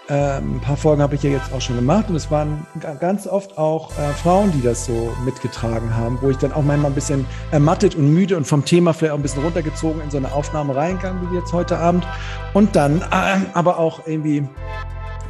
ein 0.09 0.59
paar 0.59 0.75
Folgen 0.75 1.01
habe 1.01 1.15
ich 1.15 1.23
ja 1.23 1.29
jetzt 1.29 1.53
auch 1.53 1.61
schon 1.61 1.77
gemacht 1.77 2.09
und 2.09 2.15
es 2.15 2.29
waren 2.29 2.67
ganz 2.99 3.25
oft 3.25 3.57
auch 3.57 3.91
äh, 3.97 4.11
Frauen, 4.13 4.51
die 4.51 4.61
das 4.61 4.85
so 4.85 5.13
mitgetragen 5.23 5.95
haben, 5.95 6.17
wo 6.21 6.29
ich 6.29 6.37
dann 6.37 6.51
auch 6.51 6.61
manchmal 6.61 6.91
ein 6.91 6.95
bisschen 6.95 7.25
ermattet 7.51 7.95
und 7.95 8.13
müde 8.13 8.35
und 8.35 8.45
vom 8.45 8.65
Thema 8.65 8.93
vielleicht 8.93 9.13
auch 9.13 9.17
ein 9.17 9.21
bisschen 9.21 9.43
runtergezogen 9.43 10.01
in 10.01 10.11
so 10.11 10.17
eine 10.17 10.33
Aufnahme 10.33 10.75
reingegangen, 10.75 11.31
wie 11.31 11.35
jetzt 11.35 11.53
heute 11.53 11.77
Abend. 11.77 12.05
Und 12.53 12.75
dann 12.75 12.99
äh, 12.99 13.37
aber 13.53 13.79
auch 13.79 14.05
irgendwie 14.05 14.45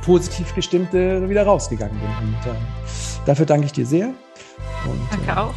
positiv 0.04 0.54
gestimmte 0.56 1.30
wieder 1.30 1.44
rausgegangen 1.44 1.98
bin. 2.00 2.10
Und 2.28 2.52
äh, 2.52 2.56
dafür 3.26 3.46
danke 3.46 3.68
ich 3.68 3.74
dir 3.74 3.86
sehr. 3.86 4.08
Und, 4.86 5.00
danke 5.12 5.40
auch. 5.40 5.56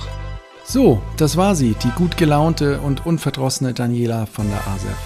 So, 0.64 1.00
das 1.16 1.36
war 1.36 1.54
sie, 1.54 1.74
die 1.74 1.90
gut 1.90 2.16
gelaunte 2.16 2.80
und 2.80 3.06
unverdrossene 3.06 3.72
Daniela 3.72 4.26
von 4.26 4.48
der 4.48 4.58
ASEF. 4.66 4.96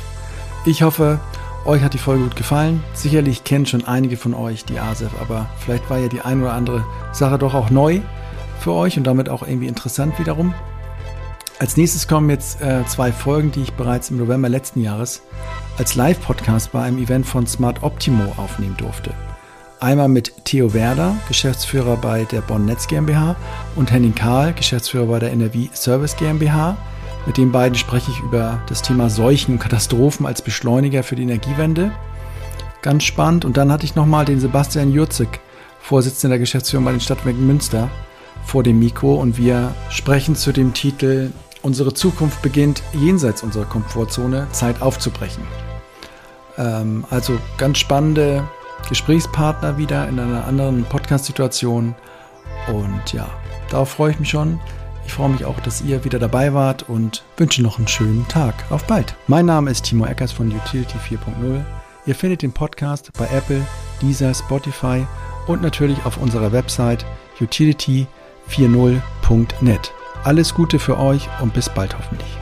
Ich 0.66 0.82
hoffe, 0.82 1.20
euch 1.70 1.82
hat 1.84 1.94
die 1.94 1.98
Folge 1.98 2.24
gut 2.24 2.34
gefallen. 2.34 2.82
Sicherlich 2.94 3.44
kennen 3.44 3.64
schon 3.64 3.84
einige 3.84 4.16
von 4.16 4.34
euch 4.34 4.64
die 4.64 4.80
ASEF, 4.80 5.12
aber 5.20 5.48
vielleicht 5.60 5.88
war 5.88 5.98
ja 5.98 6.09
die 6.09 6.20
ein 6.20 6.42
oder 6.42 6.52
andere 6.52 6.84
Sache 7.12 7.38
doch 7.38 7.55
auch 7.55 7.70
neu 7.70 8.01
für 8.59 8.72
euch 8.72 8.98
und 8.98 9.05
damit 9.05 9.28
auch 9.28 9.47
irgendwie 9.47 9.68
interessant 9.68 10.18
wiederum. 10.18 10.52
Als 11.60 11.76
nächstes 11.76 12.09
kommen 12.09 12.28
jetzt 12.28 12.60
äh, 12.60 12.84
zwei 12.86 13.12
Folgen, 13.12 13.52
die 13.52 13.62
ich 13.62 13.72
bereits 13.74 14.10
im 14.10 14.16
November 14.16 14.48
letzten 14.48 14.82
Jahres 14.82 15.22
als 15.78 15.94
Live-Podcast 15.94 16.72
bei 16.72 16.82
einem 16.82 16.98
Event 16.98 17.24
von 17.24 17.47
Smart 17.47 17.84
Optimo 17.84 18.32
aufnehmen 18.36 18.76
durfte. 18.76 19.12
Einmal 19.78 20.09
mit 20.09 20.44
Theo 20.44 20.74
Werder, 20.74 21.14
Geschäftsführer 21.28 21.97
bei 21.97 22.24
der 22.24 22.40
Bonn 22.40 22.64
Netz 22.64 22.88
GmbH 22.88 23.36
und 23.76 23.92
Henning 23.92 24.16
Kahl, 24.16 24.55
Geschäftsführer 24.55 25.06
bei 25.06 25.18
der 25.20 25.32
Energie 25.32 25.70
Service 25.72 26.16
GmbH 26.16 26.76
mit 27.26 27.36
den 27.36 27.52
beiden 27.52 27.76
spreche 27.76 28.10
ich 28.10 28.20
über 28.20 28.60
das 28.68 28.82
Thema 28.82 29.10
Seuchen 29.10 29.55
und 29.55 29.60
Katastrophen 29.60 30.26
als 30.26 30.42
Beschleuniger 30.42 31.02
für 31.02 31.16
die 31.16 31.22
Energiewende. 31.22 31.92
Ganz 32.82 33.05
spannend. 33.05 33.44
Und 33.44 33.56
dann 33.56 33.70
hatte 33.70 33.84
ich 33.84 33.94
nochmal 33.94 34.24
den 34.24 34.40
Sebastian 34.40 34.92
Jurzig, 34.92 35.40
Vorsitzender 35.80 36.34
der 36.34 36.40
Geschäftsführung 36.40 36.84
bei 36.84 36.92
den 36.92 37.01
Stadtwerken 37.01 37.47
Münster, 37.47 37.90
vor 38.44 38.62
dem 38.62 38.78
Mikro. 38.78 39.14
Und 39.14 39.36
wir 39.36 39.74
sprechen 39.90 40.34
zu 40.34 40.52
dem 40.52 40.72
Titel 40.72 41.30
Unsere 41.62 41.92
Zukunft 41.92 42.40
beginnt 42.40 42.82
jenseits 42.94 43.42
unserer 43.42 43.66
Komfortzone, 43.66 44.47
Zeit 44.52 44.80
aufzubrechen. 44.80 45.42
Ähm, 46.56 47.05
also 47.10 47.38
ganz 47.59 47.78
spannende 47.78 48.48
Gesprächspartner 48.88 49.76
wieder 49.76 50.09
in 50.09 50.18
einer 50.18 50.47
anderen 50.47 50.84
Podcast-Situation. 50.84 51.94
Und 52.72 53.12
ja, 53.12 53.28
darauf 53.68 53.90
freue 53.90 54.12
ich 54.12 54.20
mich 54.20 54.30
schon. 54.30 54.59
Ich 55.10 55.14
freue 55.14 55.30
mich 55.30 55.44
auch, 55.44 55.58
dass 55.58 55.82
ihr 55.82 56.04
wieder 56.04 56.20
dabei 56.20 56.54
wart 56.54 56.88
und 56.88 57.24
wünsche 57.36 57.64
noch 57.64 57.78
einen 57.78 57.88
schönen 57.88 58.28
Tag. 58.28 58.54
Auf 58.70 58.84
bald. 58.84 59.16
Mein 59.26 59.44
Name 59.44 59.72
ist 59.72 59.86
Timo 59.86 60.06
Eckers 60.06 60.30
von 60.30 60.52
Utility 60.52 60.98
4.0. 60.98 61.64
Ihr 62.06 62.14
findet 62.14 62.42
den 62.42 62.52
Podcast 62.52 63.10
bei 63.18 63.26
Apple, 63.26 63.66
Deezer, 64.00 64.32
Spotify 64.32 65.04
und 65.48 65.62
natürlich 65.62 66.06
auf 66.06 66.16
unserer 66.18 66.52
Website 66.52 67.04
utility40.net. 67.40 69.92
Alles 70.22 70.54
Gute 70.54 70.78
für 70.78 70.96
euch 70.96 71.28
und 71.40 71.54
bis 71.54 71.68
bald 71.68 71.98
hoffentlich. 71.98 72.40